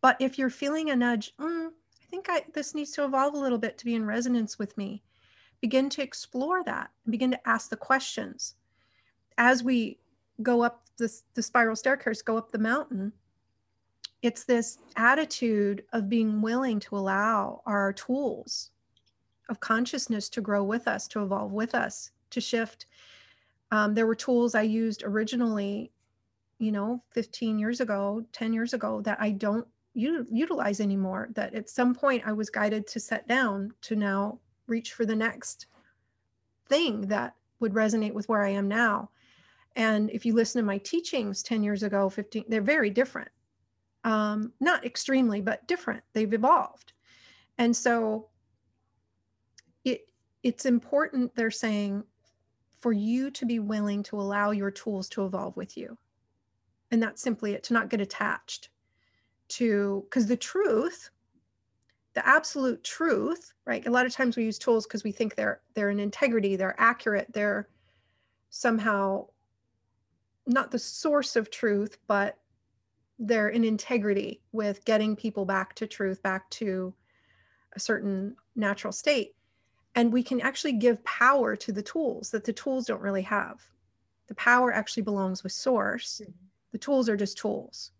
But 0.00 0.16
if 0.20 0.38
you're 0.38 0.50
feeling 0.50 0.90
a 0.90 0.96
nudge, 0.96 1.34
mm, 1.36 1.68
I 1.68 2.06
think 2.10 2.26
I, 2.28 2.44
this 2.54 2.74
needs 2.74 2.90
to 2.92 3.04
evolve 3.04 3.34
a 3.34 3.38
little 3.38 3.58
bit 3.58 3.78
to 3.78 3.84
be 3.84 3.94
in 3.94 4.06
resonance 4.06 4.58
with 4.58 4.76
me, 4.76 5.02
begin 5.60 5.88
to 5.90 6.02
explore 6.02 6.64
that 6.64 6.90
and 7.04 7.12
begin 7.12 7.30
to 7.30 7.48
ask 7.48 7.70
the 7.70 7.76
questions. 7.76 8.54
As 9.38 9.62
we 9.62 9.98
go 10.42 10.62
up 10.62 10.82
the 10.96 11.42
spiral 11.42 11.76
staircase, 11.76 12.20
go 12.20 12.36
up 12.36 12.50
the 12.50 12.58
mountain, 12.58 13.12
it's 14.22 14.44
this 14.44 14.78
attitude 14.96 15.84
of 15.92 16.10
being 16.10 16.42
willing 16.42 16.78
to 16.80 16.96
allow 16.96 17.62
our 17.64 17.92
tools 17.92 18.70
of 19.50 19.60
consciousness 19.60 20.28
to 20.30 20.40
grow 20.40 20.62
with 20.62 20.88
us, 20.88 21.06
to 21.08 21.22
evolve 21.22 21.52
with 21.52 21.74
us, 21.74 22.10
to 22.30 22.40
shift. 22.40 22.86
Um, 23.70 23.94
there 23.94 24.06
were 24.06 24.14
tools 24.14 24.54
I 24.54 24.62
used 24.62 25.02
originally, 25.04 25.92
you 26.58 26.72
know, 26.72 27.02
15 27.10 27.58
years 27.58 27.80
ago, 27.80 28.24
10 28.32 28.52
years 28.52 28.72
ago 28.72 29.00
that 29.02 29.18
I 29.20 29.30
don't 29.30 29.66
u- 29.94 30.26
utilize 30.30 30.80
anymore. 30.80 31.28
That 31.34 31.54
at 31.54 31.68
some 31.68 31.94
point 31.94 32.22
I 32.26 32.32
was 32.32 32.48
guided 32.48 32.86
to 32.88 33.00
set 33.00 33.28
down 33.28 33.74
to 33.82 33.96
now 33.96 34.38
reach 34.66 34.92
for 34.92 35.04
the 35.04 35.16
next 35.16 35.66
thing 36.68 37.02
that 37.08 37.34
would 37.58 37.74
resonate 37.74 38.14
with 38.14 38.28
where 38.28 38.42
I 38.42 38.50
am 38.50 38.68
now. 38.68 39.10
And 39.76 40.10
if 40.10 40.24
you 40.24 40.34
listen 40.34 40.60
to 40.60 40.66
my 40.66 40.78
teachings 40.78 41.42
10 41.42 41.62
years 41.62 41.82
ago, 41.82 42.08
15, 42.08 42.44
they're 42.48 42.60
very 42.60 42.90
different. 42.90 43.30
Um, 44.04 44.52
not 44.60 44.84
extremely, 44.84 45.40
but 45.40 45.66
different. 45.66 46.02
They've 46.12 46.32
evolved. 46.32 46.92
And 47.58 47.76
so 47.76 48.29
it's 50.42 50.64
important, 50.64 51.34
they're 51.34 51.50
saying, 51.50 52.04
for 52.78 52.92
you 52.92 53.30
to 53.30 53.44
be 53.44 53.58
willing 53.58 54.02
to 54.04 54.18
allow 54.18 54.52
your 54.52 54.70
tools 54.70 55.08
to 55.10 55.26
evolve 55.26 55.56
with 55.56 55.76
you. 55.76 55.98
And 56.90 57.02
that's 57.02 57.22
simply 57.22 57.52
it, 57.52 57.62
to 57.64 57.74
not 57.74 57.90
get 57.90 58.00
attached 58.00 58.70
to, 59.48 60.04
because 60.08 60.26
the 60.26 60.36
truth, 60.36 61.10
the 62.14 62.26
absolute 62.26 62.82
truth, 62.82 63.52
right? 63.66 63.86
A 63.86 63.90
lot 63.90 64.06
of 64.06 64.12
times 64.12 64.36
we 64.36 64.44
use 64.44 64.58
tools 64.58 64.86
because 64.86 65.04
we 65.04 65.12
think 65.12 65.34
they're 65.34 65.60
they're 65.74 65.90
in 65.90 66.00
integrity, 66.00 66.56
they're 66.56 66.80
accurate, 66.80 67.28
they're 67.32 67.68
somehow 68.48 69.26
not 70.46 70.70
the 70.70 70.78
source 70.78 71.36
of 71.36 71.50
truth, 71.50 71.98
but 72.08 72.38
they're 73.18 73.50
in 73.50 73.62
integrity 73.62 74.40
with 74.52 74.84
getting 74.84 75.14
people 75.14 75.44
back 75.44 75.74
to 75.74 75.86
truth, 75.86 76.22
back 76.22 76.48
to 76.50 76.92
a 77.76 77.80
certain 77.80 78.34
natural 78.56 78.92
state 78.92 79.34
and 79.94 80.12
we 80.12 80.22
can 80.22 80.40
actually 80.40 80.72
give 80.72 81.02
power 81.04 81.56
to 81.56 81.72
the 81.72 81.82
tools 81.82 82.30
that 82.30 82.44
the 82.44 82.52
tools 82.52 82.86
don't 82.86 83.00
really 83.02 83.22
have. 83.22 83.60
The 84.28 84.34
power 84.36 84.72
actually 84.72 85.02
belongs 85.02 85.42
with 85.42 85.52
source. 85.52 86.20
Mm-hmm. 86.22 86.32
the 86.72 86.78
tools 86.78 87.08
are 87.08 87.16
just 87.16 87.38
tools. 87.38 87.90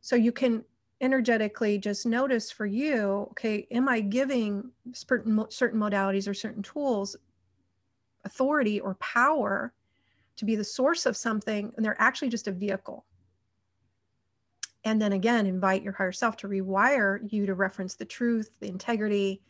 So 0.00 0.16
you 0.16 0.32
can 0.32 0.64
energetically 1.00 1.76
just 1.78 2.06
notice 2.06 2.50
for 2.52 2.66
you 2.66 3.26
okay 3.32 3.66
am 3.72 3.88
i 3.88 4.00
giving 4.00 4.70
certain 4.92 5.44
certain 5.50 5.78
modalities 5.78 6.28
or 6.28 6.32
certain 6.32 6.62
tools 6.62 7.16
authority 8.24 8.80
or 8.80 8.94
power 8.94 9.72
to 10.36 10.44
be 10.44 10.56
the 10.56 10.64
source 10.64 11.06
of 11.06 11.16
something 11.16 11.72
and 11.76 11.84
they're 11.84 12.00
actually 12.00 12.28
just 12.28 12.48
a 12.48 12.52
vehicle? 12.52 13.04
And 14.84 15.00
then 15.00 15.12
again 15.12 15.46
invite 15.46 15.82
your 15.82 15.92
higher 15.92 16.12
self 16.12 16.36
to 16.38 16.48
rewire 16.48 17.20
you 17.32 17.46
to 17.46 17.54
reference 17.54 17.94
the 17.94 18.04
truth 18.04 18.50
the 18.60 18.68
integrity 18.68 19.42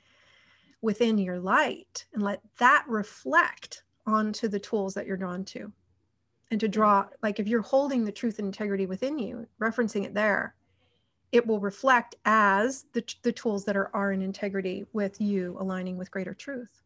within 0.84 1.18
your 1.18 1.40
light 1.40 2.04
and 2.12 2.22
let 2.22 2.40
that 2.58 2.84
reflect 2.86 3.82
onto 4.06 4.46
the 4.46 4.60
tools 4.60 4.94
that 4.94 5.06
you're 5.06 5.16
drawn 5.16 5.44
to. 5.46 5.72
And 6.50 6.60
to 6.60 6.68
mm. 6.68 6.72
draw, 6.72 7.06
like 7.22 7.40
if 7.40 7.48
you're 7.48 7.62
holding 7.62 8.04
the 8.04 8.12
truth 8.12 8.38
and 8.38 8.46
integrity 8.46 8.86
within 8.86 9.18
you, 9.18 9.46
referencing 9.60 10.04
it 10.04 10.14
there, 10.14 10.54
it 11.32 11.44
will 11.44 11.58
reflect 11.58 12.14
as 12.26 12.84
the, 12.92 13.02
the 13.22 13.32
tools 13.32 13.64
that 13.64 13.76
are, 13.76 13.90
are 13.94 14.12
in 14.12 14.22
integrity 14.22 14.84
with 14.92 15.20
you 15.20 15.56
aligning 15.58 15.96
with 15.96 16.10
greater 16.10 16.34
truth. 16.34 16.82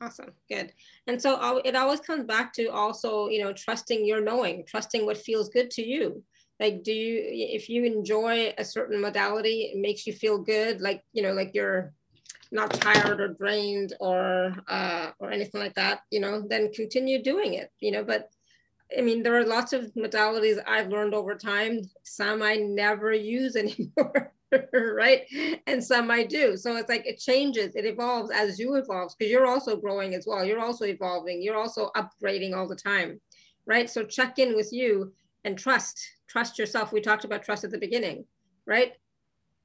Awesome, 0.00 0.32
good. 0.50 0.72
And 1.06 1.22
so 1.22 1.62
it 1.64 1.74
always 1.74 2.00
comes 2.00 2.24
back 2.24 2.52
to 2.54 2.66
also, 2.66 3.28
you 3.28 3.42
know, 3.42 3.52
trusting 3.52 4.04
your 4.04 4.20
knowing, 4.20 4.64
trusting 4.66 5.06
what 5.06 5.16
feels 5.16 5.48
good 5.48 5.70
to 5.70 5.82
you. 5.82 6.22
Like, 6.60 6.82
do 6.82 6.92
you, 6.92 7.22
if 7.24 7.70
you 7.70 7.84
enjoy 7.84 8.52
a 8.58 8.64
certain 8.64 9.00
modality, 9.00 9.70
it 9.72 9.78
makes 9.78 10.06
you 10.06 10.12
feel 10.12 10.38
good, 10.38 10.80
like, 10.80 11.02
you 11.12 11.22
know, 11.22 11.32
like 11.32 11.52
you're 11.54 11.94
not 12.52 12.72
tired 12.72 13.20
or 13.20 13.28
drained 13.28 13.94
or 14.00 14.54
uh, 14.68 15.10
or 15.18 15.30
anything 15.30 15.60
like 15.60 15.74
that, 15.74 16.00
you 16.10 16.20
know, 16.20 16.42
then 16.48 16.72
continue 16.72 17.22
doing 17.22 17.54
it, 17.54 17.70
you 17.80 17.90
know. 17.90 18.04
But 18.04 18.30
I 18.96 19.00
mean, 19.00 19.22
there 19.22 19.36
are 19.36 19.44
lots 19.44 19.72
of 19.72 19.92
modalities 19.94 20.62
I've 20.66 20.88
learned 20.88 21.14
over 21.14 21.34
time. 21.34 21.80
Some 22.04 22.42
I 22.42 22.56
never 22.56 23.12
use 23.12 23.56
anymore, 23.56 24.32
right? 24.72 25.22
And 25.66 25.82
some 25.82 26.10
I 26.10 26.22
do. 26.22 26.56
So 26.56 26.76
it's 26.76 26.88
like 26.88 27.06
it 27.06 27.18
changes, 27.18 27.74
it 27.74 27.84
evolves 27.84 28.30
as 28.30 28.58
you 28.58 28.74
evolve 28.74 29.12
because 29.18 29.30
you're 29.30 29.46
also 29.46 29.76
growing 29.76 30.14
as 30.14 30.26
well. 30.26 30.44
You're 30.44 30.64
also 30.64 30.84
evolving. 30.84 31.42
You're 31.42 31.56
also 31.56 31.90
upgrading 31.96 32.56
all 32.56 32.68
the 32.68 32.76
time, 32.76 33.20
right? 33.66 33.90
So 33.90 34.04
check 34.04 34.38
in 34.38 34.54
with 34.54 34.72
you 34.72 35.12
and 35.44 35.58
trust. 35.58 36.00
Trust 36.28 36.58
yourself. 36.58 36.92
We 36.92 37.00
talked 37.00 37.24
about 37.24 37.42
trust 37.42 37.64
at 37.64 37.70
the 37.70 37.78
beginning, 37.78 38.24
right? 38.66 38.92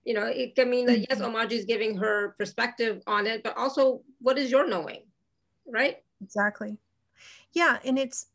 You 0.03 0.13
know, 0.13 0.25
it 0.25 0.55
can 0.55 0.69
mean 0.69 0.85
that 0.87 0.99
yes, 0.99 1.19
mm-hmm. 1.19 1.35
Omaji 1.35 1.51
is 1.51 1.65
giving 1.65 1.95
her 1.97 2.35
perspective 2.37 3.01
on 3.07 3.27
it, 3.27 3.43
but 3.43 3.55
also 3.57 4.01
what 4.19 4.37
is 4.37 4.49
your 4.49 4.67
knowing, 4.67 5.03
right? 5.67 5.97
Exactly. 6.21 6.77
Yeah. 7.53 7.77
And 7.85 7.99
it's, 7.99 8.27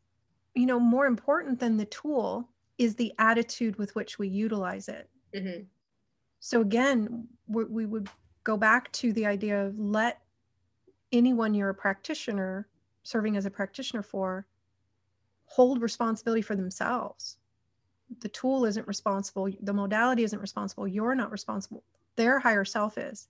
you 0.55 0.65
know, 0.65 0.79
more 0.79 1.05
important 1.05 1.59
than 1.59 1.77
the 1.77 1.85
tool 1.85 2.49
is 2.77 2.95
the 2.95 3.13
attitude 3.19 3.77
with 3.77 3.95
which 3.95 4.17
we 4.17 4.27
utilize 4.27 4.87
it. 4.87 5.09
Mm-hmm. 5.35 5.63
So 6.39 6.61
again, 6.61 7.27
we, 7.47 7.65
we 7.65 7.85
would 7.85 8.09
go 8.43 8.55
back 8.55 8.91
to 8.93 9.11
the 9.11 9.25
idea 9.25 9.65
of 9.65 9.77
let 9.77 10.21
anyone 11.11 11.53
you're 11.53 11.69
a 11.69 11.75
practitioner 11.75 12.67
serving 13.03 13.35
as 13.35 13.45
a 13.45 13.51
practitioner 13.51 14.03
for 14.03 14.45
hold 15.45 15.81
responsibility 15.81 16.41
for 16.41 16.55
themselves 16.55 17.37
the 18.21 18.29
tool 18.29 18.65
isn't 18.65 18.87
responsible 18.87 19.49
the 19.61 19.73
modality 19.73 20.23
isn't 20.23 20.39
responsible 20.39 20.87
you're 20.87 21.15
not 21.15 21.31
responsible 21.31 21.83
their 22.17 22.39
higher 22.39 22.65
self 22.65 22.97
is. 22.97 23.29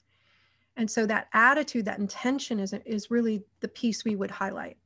And 0.75 0.89
so 0.89 1.05
that 1.05 1.27
attitude 1.33 1.85
that 1.85 1.99
intention 1.99 2.59
is 2.59 2.73
is 2.85 3.11
really 3.11 3.43
the 3.59 3.67
piece 3.67 4.03
we 4.03 4.15
would 4.15 4.31
highlight. 4.31 4.77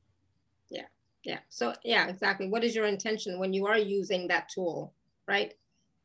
Yeah 0.69 0.88
yeah. 1.23 1.39
So 1.47 1.73
yeah 1.85 2.07
exactly. 2.09 2.49
What 2.49 2.65
is 2.65 2.76
your 2.76 2.85
intention 2.85 3.39
when 3.39 3.53
you 3.53 3.65
are 3.68 3.77
using 3.77 4.27
that 4.27 4.49
tool 4.49 4.93
right 5.27 5.53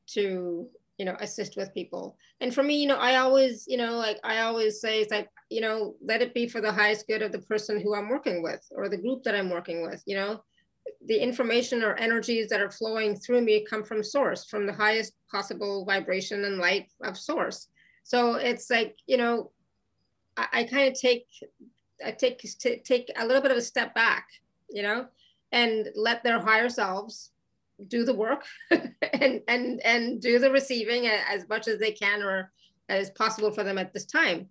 to 0.09 0.69
you 0.99 1.05
know 1.05 1.17
assist 1.21 1.57
with 1.57 1.75
people? 1.75 2.17
And 2.41 2.55
for 2.55 2.63
me 2.63 2.81
you 2.81 2.87
know 2.87 2.97
i 2.97 3.17
always 3.17 3.65
you 3.67 3.77
know 3.77 3.97
like 3.97 4.19
i 4.23 4.41
always 4.41 4.81
say 4.81 5.01
it's 5.01 5.11
like 5.11 5.31
you 5.51 5.61
know 5.61 5.95
let 6.03 6.21
it 6.21 6.35
be 6.35 6.47
for 6.47 6.61
the 6.61 6.73
highest 6.73 7.07
good 7.07 7.23
of 7.23 7.33
the 7.33 7.39
person 7.39 7.81
who 7.81 7.95
i'm 7.95 8.11
working 8.11 8.43
with 8.43 8.63
or 8.73 8.89
the 8.89 8.97
group 8.99 9.23
that 9.23 9.35
i'm 9.35 9.49
working 9.49 9.81
with 9.83 10.03
you 10.07 10.17
know 10.17 10.43
the 11.07 11.17
information 11.17 11.83
or 11.83 11.95
energies 11.95 12.49
that 12.49 12.61
are 12.61 12.71
flowing 12.71 13.17
through 13.17 13.41
me 13.41 13.65
come 13.69 13.85
from 13.85 14.03
source, 14.03 14.45
from 14.45 14.67
the 14.67 14.73
highest 14.73 15.15
possible 15.31 15.85
vibration 15.85 16.45
and 16.45 16.59
light 16.59 16.89
of 17.03 17.17
source. 17.17 17.69
So 18.03 18.35
it's 18.35 18.71
like, 18.71 18.97
you 19.07 19.17
know, 19.17 19.51
I, 20.37 20.47
I 20.53 20.65
kind 20.65 20.89
of 20.89 21.01
take, 21.01 21.27
I 22.05 22.11
take, 22.11 22.41
t- 22.41 22.81
take 22.85 23.11
a 23.17 23.27
little 23.27 23.43
bit 23.43 23.51
of 23.51 23.57
a 23.57 23.63
step 23.63 23.95
back, 23.95 24.29
you 24.69 24.83
know, 24.83 25.07
and 25.53 25.89
let 25.95 26.25
their 26.25 26.41
higher 26.41 26.69
selves 26.69 27.31
do 27.89 28.05
the 28.05 28.15
work 28.15 28.45
and, 28.71 29.43
and, 29.49 29.81
and 29.85 30.21
do 30.21 30.39
the 30.39 30.51
receiving 30.51 31.07
as 31.07 31.49
much 31.49 31.69
as 31.69 31.79
they 31.79 31.93
can 31.93 32.23
or 32.23 32.51
as 32.89 33.11
possible 33.11 33.51
for 33.51 33.63
them 33.63 33.79
at 33.79 33.93
this 33.93 34.07
time. 34.07 34.49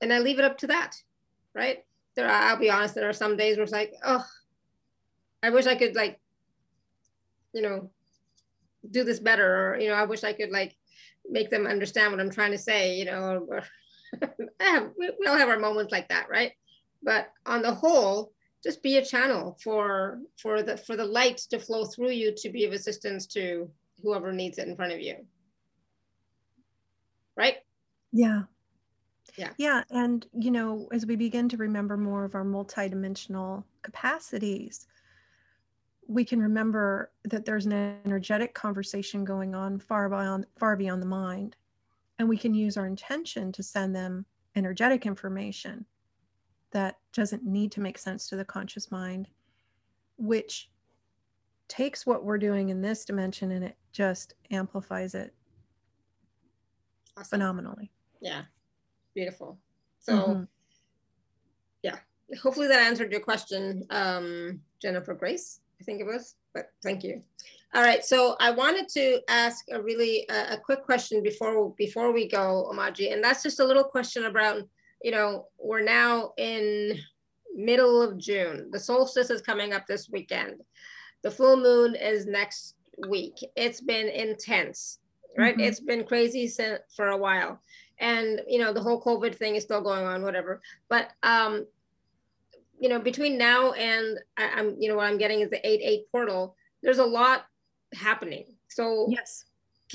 And 0.00 0.12
I 0.12 0.18
leave 0.18 0.38
it 0.38 0.44
up 0.44 0.58
to 0.58 0.66
that, 0.68 0.96
right? 1.54 1.84
There, 2.14 2.28
I'll 2.28 2.58
be 2.58 2.70
honest, 2.70 2.94
there 2.94 3.08
are 3.08 3.14
some 3.14 3.36
days 3.36 3.56
where 3.56 3.64
it's 3.64 3.72
like, 3.72 3.94
oh, 4.04 4.24
I 5.42 5.50
wish 5.50 5.66
I 5.66 5.74
could 5.74 5.94
like, 5.94 6.20
you 7.52 7.62
know, 7.62 7.90
do 8.90 9.04
this 9.04 9.20
better, 9.20 9.72
or 9.74 9.80
you 9.80 9.88
know, 9.88 9.94
I 9.94 10.04
wish 10.04 10.24
I 10.24 10.32
could 10.32 10.50
like 10.50 10.76
make 11.28 11.50
them 11.50 11.66
understand 11.66 12.12
what 12.12 12.20
I'm 12.20 12.30
trying 12.30 12.52
to 12.52 12.58
say, 12.58 12.96
you 12.96 13.04
know. 13.04 13.46
Or, 13.48 13.62
have, 14.60 14.90
we, 14.98 15.10
we 15.18 15.26
all 15.26 15.36
have 15.36 15.48
our 15.48 15.58
moments 15.58 15.92
like 15.92 16.08
that, 16.08 16.28
right? 16.28 16.52
But 17.02 17.28
on 17.44 17.62
the 17.62 17.74
whole, 17.74 18.32
just 18.62 18.82
be 18.82 18.96
a 18.96 19.04
channel 19.04 19.58
for 19.62 20.20
for 20.40 20.62
the 20.62 20.76
for 20.76 20.96
the 20.96 21.04
light 21.04 21.38
to 21.50 21.58
flow 21.58 21.84
through 21.84 22.10
you 22.10 22.34
to 22.36 22.48
be 22.48 22.64
of 22.64 22.72
assistance 22.72 23.26
to 23.26 23.70
whoever 24.02 24.32
needs 24.32 24.58
it 24.58 24.68
in 24.68 24.76
front 24.76 24.92
of 24.92 25.00
you. 25.00 25.16
Right? 27.36 27.56
Yeah. 28.12 28.42
Yeah. 29.36 29.50
Yeah. 29.58 29.82
And, 29.90 30.26
you 30.32 30.50
know, 30.50 30.88
as 30.92 31.04
we 31.04 31.16
begin 31.16 31.48
to 31.50 31.56
remember 31.56 31.96
more 31.96 32.24
of 32.24 32.34
our 32.34 32.44
multidimensional 32.44 33.64
capacities, 33.82 34.86
we 36.08 36.24
can 36.24 36.40
remember 36.40 37.10
that 37.24 37.44
there's 37.44 37.66
an 37.66 37.98
energetic 38.04 38.54
conversation 38.54 39.24
going 39.24 39.54
on 39.54 39.78
far 39.78 40.08
beyond 40.08 40.46
far 40.56 40.76
beyond 40.76 41.02
the 41.02 41.06
mind. 41.06 41.56
And 42.18 42.28
we 42.28 42.38
can 42.38 42.54
use 42.54 42.76
our 42.76 42.86
intention 42.86 43.52
to 43.52 43.62
send 43.62 43.94
them 43.94 44.24
energetic 44.54 45.04
information 45.04 45.84
that 46.70 46.96
doesn't 47.12 47.44
need 47.44 47.72
to 47.72 47.80
make 47.80 47.98
sense 47.98 48.28
to 48.28 48.36
the 48.36 48.44
conscious 48.44 48.90
mind 48.90 49.28
which 50.18 50.70
takes 51.68 52.06
what 52.06 52.24
we're 52.24 52.38
doing 52.38 52.68
in 52.70 52.80
this 52.80 53.04
dimension 53.04 53.50
and 53.50 53.64
it 53.64 53.76
just 53.92 54.34
amplifies 54.50 55.14
it 55.14 55.34
awesome. 57.16 57.28
phenomenally. 57.28 57.90
Yeah. 58.20 58.42
Beautiful. 59.14 59.58
So 59.98 60.12
mm-hmm. 60.12 60.42
yeah. 61.82 61.96
Hopefully 62.42 62.68
that 62.68 62.80
answered 62.80 63.12
your 63.12 63.20
question 63.20 63.86
um 63.90 64.60
jennifer 64.80 65.14
grace 65.14 65.60
I 65.80 65.84
think 65.84 66.00
it 66.00 66.06
was, 66.06 66.36
but 66.54 66.70
thank 66.82 67.04
you. 67.04 67.22
All 67.74 67.82
right, 67.82 68.04
so 68.04 68.36
I 68.40 68.50
wanted 68.50 68.88
to 68.90 69.20
ask 69.28 69.66
a 69.70 69.80
really 69.80 70.28
uh, 70.28 70.54
a 70.54 70.58
quick 70.58 70.82
question 70.82 71.22
before 71.22 71.74
before 71.76 72.12
we 72.12 72.28
go, 72.28 72.70
Omaji, 72.72 73.12
and 73.12 73.22
that's 73.22 73.42
just 73.42 73.60
a 73.60 73.64
little 73.64 73.84
question 73.84 74.24
about 74.24 74.62
you 75.02 75.10
know 75.10 75.48
we're 75.58 75.82
now 75.82 76.32
in 76.38 76.98
middle 77.54 78.00
of 78.00 78.18
June. 78.18 78.70
The 78.70 78.80
solstice 78.80 79.30
is 79.30 79.42
coming 79.42 79.72
up 79.72 79.86
this 79.86 80.08
weekend. 80.08 80.62
The 81.22 81.30
full 81.30 81.56
moon 81.56 81.94
is 81.94 82.26
next 82.26 82.76
week. 83.08 83.34
It's 83.56 83.80
been 83.80 84.08
intense, 84.08 85.00
right? 85.36 85.54
Mm-hmm. 85.54 85.64
It's 85.64 85.80
been 85.80 86.04
crazy 86.04 86.48
since 86.48 86.80
for 86.94 87.08
a 87.08 87.18
while, 87.18 87.60
and 87.98 88.40
you 88.48 88.58
know 88.58 88.72
the 88.72 88.82
whole 88.82 89.02
COVID 89.02 89.34
thing 89.34 89.56
is 89.56 89.64
still 89.64 89.82
going 89.82 90.06
on, 90.06 90.22
whatever. 90.22 90.62
But 90.88 91.10
um, 91.22 91.66
you 92.78 92.88
know, 92.88 92.98
between 92.98 93.38
now 93.38 93.72
and 93.72 94.18
I, 94.36 94.60
am 94.60 94.76
you 94.78 94.88
know, 94.88 94.96
what 94.96 95.06
I'm 95.06 95.18
getting 95.18 95.40
is 95.40 95.50
the 95.50 95.66
eight 95.66 95.80
eight 95.82 96.10
portal. 96.10 96.56
There's 96.82 96.98
a 96.98 97.04
lot 97.04 97.46
happening. 97.94 98.54
So 98.68 99.08
yes, 99.10 99.44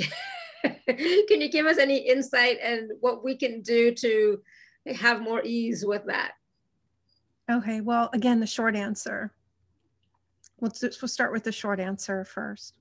can 0.63 1.41
you 1.41 1.49
give 1.49 1.65
us 1.65 1.77
any 1.77 1.97
insight 1.97 2.57
and 2.61 2.91
what 2.99 3.23
we 3.23 3.35
can 3.35 3.61
do 3.61 3.93
to 3.95 4.41
have 4.95 5.21
more 5.21 5.41
ease 5.43 5.85
with 5.85 6.03
that? 6.07 6.31
Okay. 7.49 7.81
Well, 7.81 8.09
again, 8.13 8.39
the 8.39 8.47
short 8.47 8.75
answer. 8.75 9.33
Let's 10.59 10.81
we'll 10.81 11.09
start 11.09 11.31
with 11.31 11.43
the 11.43 11.51
short 11.51 11.79
answer 11.79 12.23
first. 12.23 12.75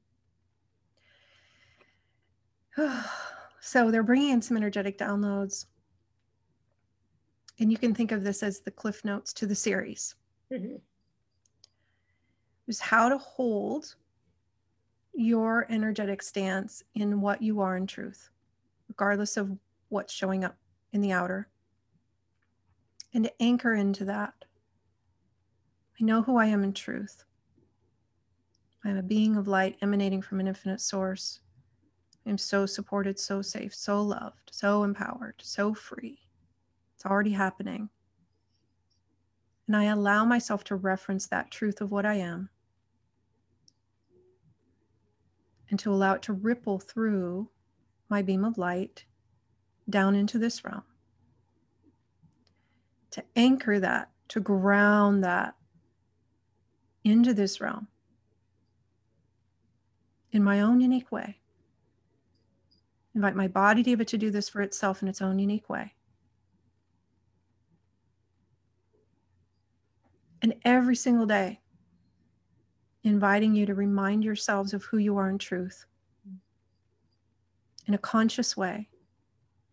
so 3.61 3.91
they're 3.91 4.03
bringing 4.03 4.31
in 4.31 4.43
some 4.43 4.57
energetic 4.57 4.99
downloads 4.99 5.67
and 7.61 7.71
you 7.71 7.79
can 7.79 7.95
think 7.95 8.11
of 8.11 8.25
this 8.25 8.43
as 8.43 8.61
the 8.61 8.71
cliff 8.71 9.05
notes 9.05 9.33
to 9.35 9.47
the 9.47 9.55
series. 9.55 10.15
Mm-hmm. 10.53 10.77
is 12.67 12.81
how 12.81 13.09
to 13.09 13.19
hold 13.19 13.95
your 15.15 15.67
energetic 15.71 16.23
stance 16.23 16.83
in 16.95 17.21
what 17.21 17.41
you 17.41 17.61
are 17.61 17.77
in 17.77 17.87
truth 17.87 18.31
regardless 18.89 19.37
of 19.37 19.57
what's 19.89 20.13
showing 20.13 20.43
up 20.43 20.57
in 20.93 21.01
the 21.01 21.13
outer. 21.13 21.49
And 23.15 23.25
to 23.25 23.43
anchor 23.43 23.75
into 23.75 24.05
that. 24.07 24.35
I 26.01 26.05
know 26.05 26.23
who 26.23 26.37
i 26.37 26.47
am 26.47 26.65
in 26.65 26.73
truth. 26.73 27.25
I'm 28.85 28.97
a 28.97 29.03
being 29.03 29.37
of 29.37 29.47
light 29.47 29.77
emanating 29.83 30.23
from 30.23 30.41
an 30.41 30.49
infinite 30.49 30.81
source. 30.81 31.41
I'm 32.27 32.39
so 32.39 32.67
supported 32.67 33.19
so 33.19 33.43
safe 33.43 33.75
so 33.75 34.03
loved 34.03 34.51
so 34.51 34.83
empowered 34.85 35.35
so 35.41 35.73
free 35.73 36.19
it's 37.01 37.07
already 37.07 37.31
happening. 37.31 37.89
And 39.67 39.75
I 39.75 39.85
allow 39.85 40.27
myself 40.27 40.65
to 40.65 40.77
reference 40.77 41.27
that 41.29 41.51
truth 41.51 41.81
of 41.81 41.91
what 41.91 42.05
I 42.05 42.17
am 42.17 42.51
and 45.71 45.79
to 45.79 45.91
allow 45.91 46.13
it 46.13 46.21
to 46.25 46.35
ripple 46.35 46.79
through 46.79 47.49
my 48.11 48.21
beam 48.21 48.45
of 48.45 48.59
light 48.59 49.07
down 49.89 50.15
into 50.15 50.39
this 50.39 50.63
realm. 50.63 50.83
To 53.13 53.25
anchor 53.35 53.81
that, 53.81 54.11
to 54.29 54.41
ground 54.41 55.25
that 55.25 55.55
into 57.03 57.33
this 57.33 57.63
realm 57.63 57.89
in 60.33 60.45
my 60.45 60.61
own 60.61 60.83
unique 60.83 61.11
way. 61.11 61.39
Invite 63.15 63.37
my 63.37 63.49
body 63.49 63.81
to 63.81 63.87
be 63.87 63.93
able 63.93 64.05
to 64.05 64.19
do 64.19 64.31
this 64.31 64.51
for 64.51 64.61
itself 64.61 65.01
in 65.01 65.09
its 65.09 65.23
own 65.23 65.39
unique 65.39 65.71
way. 65.71 65.95
And 70.43 70.55
every 70.65 70.97
single 70.97 71.27
day, 71.27 71.61
inviting 73.03 73.55
you 73.55 73.67
to 73.67 73.75
remind 73.75 74.25
yourselves 74.25 74.75
of 74.75 74.85
who 74.85 74.99
you 74.99 75.17
are 75.17 75.29
in 75.29 75.39
truth 75.39 75.87
in 77.87 77.95
a 77.95 77.99
conscious 77.99 78.57
way 78.57 78.89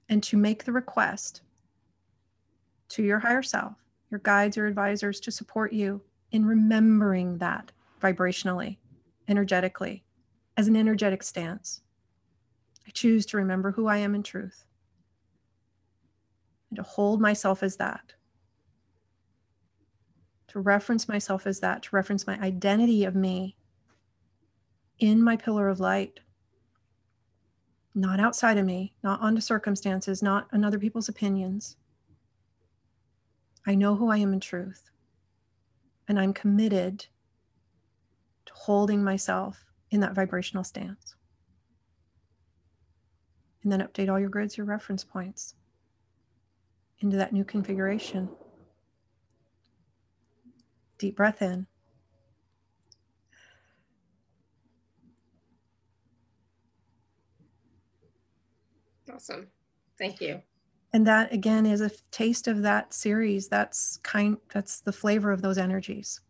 and 0.10 0.24
to 0.24 0.38
make 0.38 0.64
the 0.64 0.72
request 0.72 1.42
to 2.90 3.04
your 3.04 3.20
higher 3.20 3.44
self, 3.44 3.74
your 4.10 4.22
guides, 4.22 4.58
your 4.58 4.66
advisors 4.66 5.20
to 5.20 5.32
support 5.32 5.74
you 5.74 6.02
in 6.32 6.46
remembering 6.46 7.38
that 7.38 7.72
vibrationally, 8.02 8.78
energetically, 9.28 10.04
as 10.56 10.68
an 10.68 10.76
energetic 10.76 11.22
stance. 11.22 11.82
I 12.88 12.92
choose 12.92 13.26
to 13.28 13.38
remember 13.38 13.72
who 13.72 13.88
I 13.88 13.98
am 13.98 14.16
in 14.16 14.24
truth 14.24 14.66
and 16.70 16.78
to 16.78 16.84
hold 16.84 17.22
myself 17.22 17.64
as 17.64 17.76
that, 17.78 18.14
to 20.48 20.60
reference 20.60 21.08
myself 21.08 21.46
as 21.46 21.60
that, 21.60 21.84
to 21.84 21.96
reference 21.96 22.26
my 22.26 22.40
identity 22.40 23.04
of 23.04 23.16
me 23.16 23.58
in 25.00 25.22
my 25.22 25.36
pillar 25.36 25.70
of 25.70 25.80
light, 25.80 26.20
not 27.94 28.20
outside 28.20 28.58
of 28.58 28.66
me, 28.66 28.94
not 29.04 29.22
onto 29.22 29.42
circumstances, 29.42 30.24
not 30.24 30.48
on 30.54 30.64
other 30.64 30.80
people's 30.80 31.10
opinions. 31.10 31.76
I 33.66 33.76
know 33.76 33.96
who 33.96 34.10
I 34.10 34.18
am 34.18 34.34
in 34.34 34.40
truth, 34.40 34.90
and 36.08 36.20
I'm 36.20 36.34
committed 36.34 37.06
to 38.46 38.54
holding 38.54 39.04
myself 39.04 39.66
in 39.92 40.00
that 40.00 40.16
vibrational 40.16 40.64
stance. 40.64 41.16
And 43.64 43.72
then 43.72 43.82
update 43.82 44.10
all 44.10 44.20
your 44.20 44.30
grids, 44.30 44.58
your 44.58 44.66
reference 44.66 45.04
points 45.04 45.56
into 47.02 47.18
that 47.18 47.34
new 47.34 47.44
configuration. 47.44 48.30
Deep 50.98 51.16
breath 51.16 51.42
in. 51.42 51.68
Awesome. 59.14 59.48
Thank 59.98 60.22
you. 60.22 60.42
And 60.94 61.06
that 61.08 61.34
again 61.34 61.66
is 61.66 61.82
a 61.82 61.92
taste 62.12 62.48
of 62.48 62.62
that 62.62 62.94
series. 62.94 63.48
That's 63.48 63.98
kind 63.98 64.38
that's 64.54 64.80
the 64.80 64.92
flavor 64.92 65.32
of 65.32 65.42
those 65.42 65.58
energies. 65.58 66.22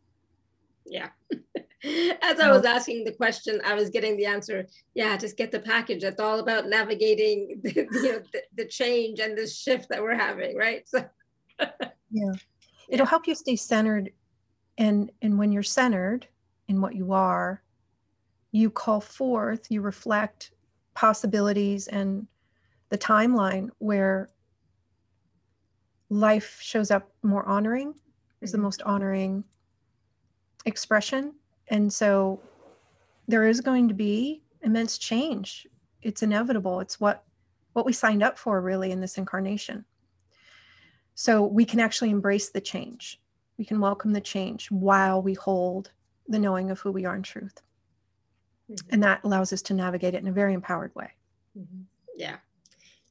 Yeah. 0.85 1.09
As 2.21 2.39
I 2.39 2.51
was 2.51 2.65
asking 2.65 3.03
the 3.03 3.11
question, 3.11 3.61
I 3.63 3.75
was 3.75 3.89
getting 3.89 4.17
the 4.17 4.25
answer. 4.25 4.65
Yeah, 4.95 5.15
just 5.15 5.37
get 5.37 5.51
the 5.51 5.59
package. 5.59 6.01
That's 6.01 6.19
all 6.19 6.39
about 6.39 6.67
navigating 6.67 7.59
the, 7.63 7.87
you 7.91 8.11
know, 8.11 8.21
the, 8.33 8.41
the 8.55 8.65
change 8.65 9.19
and 9.19 9.37
this 9.37 9.55
shift 9.55 9.89
that 9.89 10.01
we're 10.01 10.15
having, 10.15 10.55
right? 10.57 10.87
So 11.59 11.65
yeah. 12.11 12.31
It'll 12.87 13.05
help 13.05 13.27
you 13.27 13.35
stay 13.35 13.55
centered 13.55 14.11
and 14.77 15.11
and 15.21 15.37
when 15.37 15.51
you're 15.51 15.63
centered 15.63 16.27
in 16.67 16.81
what 16.81 16.95
you 16.95 17.13
are, 17.13 17.61
you 18.51 18.69
call 18.69 19.01
forth, 19.01 19.67
you 19.69 19.81
reflect 19.81 20.51
possibilities 20.93 21.87
and 21.87 22.27
the 22.89 22.97
timeline 22.97 23.69
where 23.79 24.29
life 26.09 26.59
shows 26.61 26.89
up 26.91 27.11
more 27.23 27.45
honoring 27.47 27.93
is 28.41 28.51
the 28.51 28.57
mm-hmm. 28.57 28.65
most 28.65 28.81
honoring 28.83 29.43
expression. 30.65 31.33
And 31.69 31.91
so 31.91 32.41
there 33.27 33.47
is 33.47 33.61
going 33.61 33.87
to 33.89 33.93
be 33.93 34.43
immense 34.61 34.97
change. 34.97 35.67
It's 36.01 36.23
inevitable. 36.23 36.79
It's 36.79 36.99
what 36.99 37.23
what 37.73 37.85
we 37.85 37.93
signed 37.93 38.23
up 38.23 38.39
for 38.39 38.59
really 38.59 38.91
in 38.91 39.01
this 39.01 39.17
incarnation. 39.17 39.85
So 41.13 41.45
we 41.45 41.63
can 41.65 41.79
actually 41.79 42.09
embrace 42.09 42.49
the 42.49 42.61
change 42.61 43.19
we 43.57 43.65
can 43.65 43.79
welcome 43.79 44.13
the 44.13 44.21
change 44.21 44.69
while 44.71 45.21
we 45.21 45.33
hold 45.33 45.91
the 46.27 46.39
knowing 46.39 46.71
of 46.71 46.79
who 46.79 46.91
we 46.91 47.05
are 47.05 47.15
in 47.15 47.23
truth. 47.23 47.61
Mm-hmm. 48.69 48.95
and 48.95 49.03
that 49.03 49.21
allows 49.23 49.53
us 49.53 49.61
to 49.61 49.73
navigate 49.73 50.13
it 50.13 50.21
in 50.21 50.27
a 50.27 50.31
very 50.33 50.53
empowered 50.53 50.93
way. 50.93 51.09
Mm-hmm. 51.57 51.83
yeah. 52.17 52.35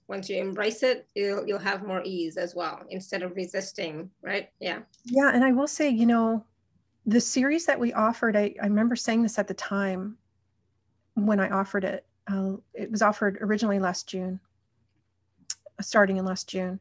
Once 0.06 0.28
you 0.28 0.38
embrace 0.38 0.82
it 0.82 1.08
you'll, 1.14 1.46
you'll 1.46 1.58
have 1.58 1.86
more 1.86 2.02
ease 2.04 2.36
as 2.36 2.54
well 2.54 2.82
instead 2.90 3.22
of 3.22 3.34
resisting 3.34 4.10
right? 4.22 4.50
Yeah. 4.60 4.80
Yeah 5.06 5.30
and 5.34 5.42
i 5.42 5.52
will 5.52 5.66
say 5.66 5.88
you 5.88 6.06
know 6.06 6.44
the 7.06 7.20
series 7.20 7.64
that 7.66 7.80
we 7.80 7.92
offered 7.94 8.36
i, 8.36 8.54
I 8.62 8.66
remember 8.66 8.96
saying 8.96 9.22
this 9.22 9.38
at 9.38 9.48
the 9.48 9.54
time 9.54 10.18
when 11.14 11.40
i 11.40 11.48
offered 11.48 11.84
it 11.84 12.04
uh, 12.30 12.52
it 12.74 12.90
was 12.90 13.02
offered 13.02 13.38
originally 13.40 13.78
last 13.78 14.06
june 14.06 14.38
starting 15.80 16.18
in 16.18 16.24
last 16.24 16.48
june 16.48 16.78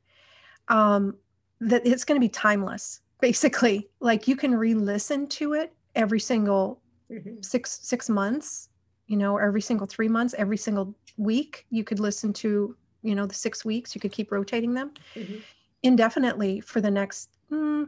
um, 0.67 1.15
that 1.61 1.85
it's 1.87 2.03
going 2.03 2.19
to 2.19 2.25
be 2.25 2.29
timeless 2.29 3.01
basically 3.21 3.89
like 3.99 4.27
you 4.27 4.35
can 4.35 4.53
re-listen 4.53 5.27
to 5.27 5.53
it 5.53 5.73
every 5.95 6.19
single 6.19 6.81
mm-hmm. 7.11 7.41
six 7.41 7.79
six 7.81 8.09
months 8.09 8.69
you 9.07 9.17
know 9.17 9.37
every 9.37 9.61
single 9.61 9.87
three 9.87 10.07
months 10.07 10.33
every 10.37 10.57
single 10.57 10.93
week 11.17 11.65
you 11.69 11.83
could 11.83 11.99
listen 11.99 12.33
to 12.33 12.75
you 13.01 13.15
know 13.15 13.25
the 13.25 13.35
six 13.35 13.63
weeks 13.63 13.95
you 13.95 14.01
could 14.01 14.11
keep 14.11 14.31
rotating 14.31 14.73
them 14.73 14.91
mm-hmm. 15.15 15.37
indefinitely 15.83 16.59
for 16.59 16.81
the 16.81 16.91
next 16.91 17.29
mm, 17.51 17.85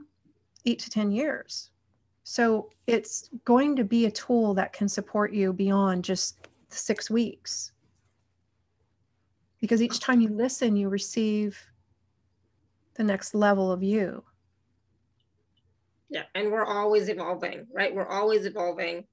eight 0.65 0.79
to 0.79 0.89
ten 0.89 1.11
years 1.11 1.71
so 2.23 2.69
it's 2.87 3.29
going 3.45 3.75
to 3.75 3.83
be 3.83 4.05
a 4.05 4.11
tool 4.11 4.53
that 4.53 4.73
can 4.73 4.87
support 4.87 5.33
you 5.33 5.53
beyond 5.53 6.03
just 6.03 6.47
six 6.69 7.09
weeks 7.09 7.71
because 9.59 9.81
each 9.81 9.99
time 9.99 10.21
you 10.21 10.29
listen 10.29 10.75
you 10.75 10.89
receive 10.89 11.59
the 12.95 13.03
next 13.03 13.33
level 13.33 13.71
of 13.71 13.83
you 13.83 14.23
yeah 16.09 16.23
and 16.35 16.51
we're 16.51 16.65
always 16.65 17.09
evolving 17.09 17.65
right 17.73 17.93
we're 17.93 18.07
always 18.07 18.45
evolving 18.45 19.03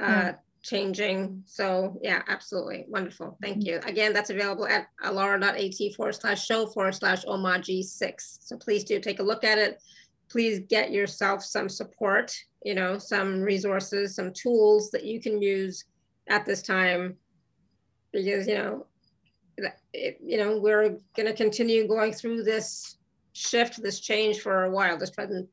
uh, 0.00 0.06
yeah 0.06 0.32
changing. 0.66 1.42
So 1.46 1.98
yeah, 2.02 2.22
absolutely. 2.26 2.86
Wonderful. 2.88 3.38
Thank 3.40 3.64
you. 3.64 3.78
Again, 3.86 4.12
that's 4.12 4.30
available 4.30 4.66
at 4.66 4.88
alara.at 5.04 5.94
forward 5.94 6.14
slash 6.14 6.44
show 6.44 6.66
forward 6.66 6.96
slash 6.96 7.24
omaji 7.24 7.84
six. 7.84 8.38
So 8.42 8.56
please 8.56 8.82
do 8.82 8.98
take 8.98 9.20
a 9.20 9.22
look 9.22 9.44
at 9.44 9.58
it. 9.58 9.80
Please 10.28 10.60
get 10.68 10.90
yourself 10.90 11.44
some 11.44 11.68
support, 11.68 12.34
you 12.64 12.74
know, 12.74 12.98
some 12.98 13.40
resources, 13.40 14.16
some 14.16 14.32
tools 14.32 14.90
that 14.90 15.04
you 15.04 15.20
can 15.20 15.40
use 15.40 15.84
at 16.28 16.44
this 16.44 16.62
time 16.62 17.16
because, 18.12 18.48
you 18.48 18.56
know, 18.56 18.86
it, 19.92 20.18
you 20.20 20.36
know, 20.36 20.58
we're 20.58 20.98
going 21.16 21.26
to 21.26 21.32
continue 21.32 21.86
going 21.86 22.12
through 22.12 22.42
this 22.42 22.98
shift, 23.36 23.82
this 23.82 24.00
change 24.00 24.40
for 24.40 24.64
a 24.64 24.70
while, 24.70 24.96
this, 24.96 25.12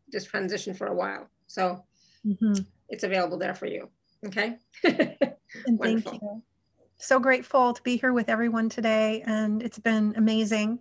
this 0.10 0.24
transition 0.24 0.74
for 0.74 0.88
a 0.88 0.96
while. 0.96 1.28
So 1.48 1.84
mm-hmm. 2.26 2.54
it's 2.90 3.04
available 3.04 3.38
there 3.38 3.54
for 3.54 3.66
you. 3.66 3.90
Okay. 4.26 4.58
and 4.84 5.80
thank 5.82 6.06
you. 6.12 6.42
So 6.98 7.20
grateful 7.20 7.74
to 7.74 7.82
be 7.84 7.98
here 7.98 8.14
with 8.14 8.30
everyone 8.30 8.70
today, 8.70 9.24
and 9.26 9.62
it's 9.62 9.80
been 9.80 10.14
amazing. 10.16 10.80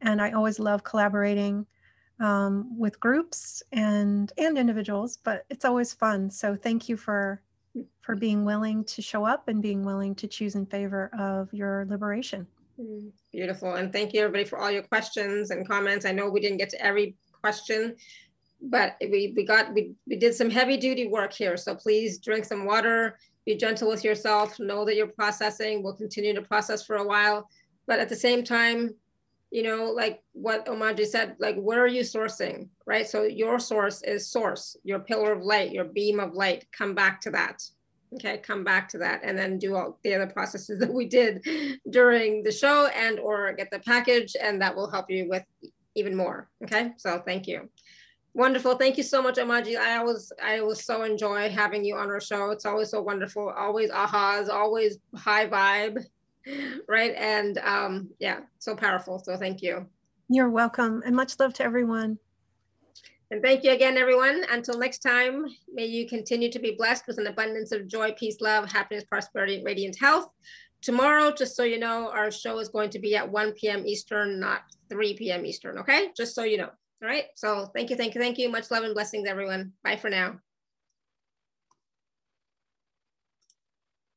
And 0.00 0.22
I 0.22 0.30
always 0.30 0.60
love 0.60 0.84
collaborating 0.84 1.66
um, 2.20 2.78
with 2.78 3.00
groups 3.00 3.60
and 3.72 4.32
and 4.38 4.56
individuals, 4.56 5.18
but 5.24 5.44
it's 5.50 5.64
always 5.64 5.92
fun. 5.92 6.30
So 6.30 6.54
thank 6.54 6.88
you 6.88 6.96
for 6.96 7.42
for 8.00 8.14
being 8.14 8.44
willing 8.44 8.84
to 8.84 9.02
show 9.02 9.24
up 9.24 9.48
and 9.48 9.60
being 9.60 9.84
willing 9.84 10.14
to 10.14 10.28
choose 10.28 10.54
in 10.54 10.66
favor 10.66 11.10
of 11.18 11.52
your 11.52 11.86
liberation. 11.88 12.46
Beautiful, 13.32 13.74
and 13.74 13.92
thank 13.92 14.12
you 14.12 14.20
everybody 14.20 14.44
for 14.44 14.58
all 14.58 14.70
your 14.70 14.82
questions 14.84 15.50
and 15.50 15.66
comments. 15.66 16.04
I 16.06 16.12
know 16.12 16.28
we 16.28 16.40
didn't 16.40 16.58
get 16.58 16.70
to 16.70 16.84
every 16.84 17.16
question, 17.40 17.96
but 18.60 18.96
we, 19.00 19.32
we 19.36 19.44
got 19.44 19.74
we, 19.74 19.94
we 20.06 20.16
did 20.16 20.34
some 20.34 20.50
heavy 20.50 20.76
duty 20.76 21.06
work 21.08 21.32
here. 21.32 21.56
So 21.56 21.74
please 21.74 22.18
drink 22.18 22.44
some 22.44 22.64
water 22.64 23.18
be 23.48 23.56
gentle 23.56 23.88
with 23.88 24.04
yourself 24.04 24.60
know 24.60 24.84
that 24.84 24.94
you're 24.94 25.06
processing 25.06 25.82
we'll 25.82 25.94
continue 25.94 26.34
to 26.34 26.42
process 26.42 26.84
for 26.84 26.96
a 26.96 27.06
while. 27.06 27.48
But 27.86 27.98
at 27.98 28.10
the 28.10 28.16
same 28.16 28.44
time 28.44 28.94
you 29.50 29.62
know 29.62 29.84
like 29.86 30.22
what 30.32 30.66
omaji 30.66 31.06
said 31.06 31.34
like 31.38 31.56
where 31.56 31.82
are 31.82 31.86
you 31.86 32.02
sourcing 32.02 32.68
right? 32.84 33.08
So 33.08 33.22
your 33.22 33.58
source 33.58 34.02
is 34.02 34.30
source 34.30 34.76
your 34.84 34.98
pillar 34.98 35.32
of 35.32 35.42
light 35.42 35.72
your 35.72 35.86
beam 35.86 36.20
of 36.20 36.34
light. 36.34 36.66
Come 36.76 36.94
back 36.94 37.22
to 37.22 37.30
that 37.30 37.62
okay 38.14 38.38
come 38.38 38.64
back 38.64 38.88
to 38.88 38.98
that 38.98 39.20
and 39.22 39.38
then 39.38 39.58
do 39.58 39.76
all 39.76 39.98
the 40.02 40.14
other 40.14 40.26
processes 40.26 40.78
that 40.78 40.92
we 40.92 41.06
did 41.06 41.44
during 41.90 42.42
the 42.42 42.52
show 42.52 42.86
and 42.86 43.18
or 43.18 43.52
get 43.52 43.70
the 43.70 43.78
package 43.80 44.36
and 44.40 44.60
that 44.60 44.74
will 44.74 44.90
help 44.90 45.10
you 45.10 45.28
with 45.28 45.44
even 45.94 46.14
more 46.14 46.48
okay 46.62 46.92
so 46.96 47.22
thank 47.26 47.46
you 47.46 47.68
Wonderful. 48.34 48.76
Thank 48.76 48.96
you 48.96 49.02
so 49.02 49.20
much, 49.20 49.34
Omaji 49.34 49.76
I 49.76 49.96
always, 49.96 50.30
I 50.40 50.60
always 50.60 50.84
so 50.84 51.02
enjoy 51.02 51.48
having 51.48 51.84
you 51.84 51.96
on 51.96 52.08
our 52.08 52.20
show. 52.20 52.50
It's 52.50 52.66
always 52.66 52.90
so 52.90 53.02
wonderful. 53.02 53.48
Always 53.50 53.90
ahas, 53.90 54.48
always 54.48 54.98
high 55.16 55.48
vibe, 55.48 56.04
right? 56.88 57.14
And 57.16 57.58
um, 57.58 58.10
yeah, 58.20 58.40
so 58.60 58.76
powerful. 58.76 59.18
So 59.18 59.36
thank 59.36 59.60
you. 59.60 59.86
You're 60.28 60.50
welcome. 60.50 61.02
And 61.04 61.16
much 61.16 61.34
love 61.40 61.52
to 61.54 61.64
everyone. 61.64 62.18
And 63.30 63.42
thank 63.42 63.62
you 63.62 63.72
again, 63.72 63.98
everyone. 63.98 64.44
Until 64.50 64.78
next 64.78 65.00
time, 65.00 65.46
may 65.70 65.84
you 65.84 66.08
continue 66.08 66.50
to 66.50 66.58
be 66.58 66.74
blessed 66.76 67.06
with 67.06 67.18
an 67.18 67.26
abundance 67.26 67.72
of 67.72 67.86
joy, 67.86 68.12
peace, 68.12 68.40
love, 68.40 68.70
happiness, 68.72 69.04
prosperity, 69.04 69.62
radiant 69.62 69.98
health. 69.98 70.30
Tomorrow, 70.80 71.32
just 71.32 71.54
so 71.54 71.64
you 71.64 71.78
know, 71.78 72.08
our 72.10 72.30
show 72.30 72.58
is 72.58 72.68
going 72.68 72.88
to 72.90 72.98
be 72.98 73.16
at 73.16 73.30
1 73.30 73.52
p.m. 73.52 73.86
Eastern, 73.86 74.40
not 74.40 74.62
3 74.88 75.14
p.m. 75.14 75.44
Eastern, 75.44 75.78
okay? 75.78 76.08
Just 76.16 76.34
so 76.34 76.44
you 76.44 76.56
know. 76.56 76.70
All 77.02 77.08
right. 77.08 77.26
So 77.34 77.70
thank 77.74 77.90
you, 77.90 77.96
thank 77.96 78.14
you, 78.14 78.20
thank 78.20 78.38
you. 78.38 78.48
Much 78.48 78.70
love 78.70 78.84
and 78.84 78.94
blessings, 78.94 79.28
everyone. 79.28 79.72
Bye 79.84 79.96
for 79.96 80.08
now. 80.08 80.38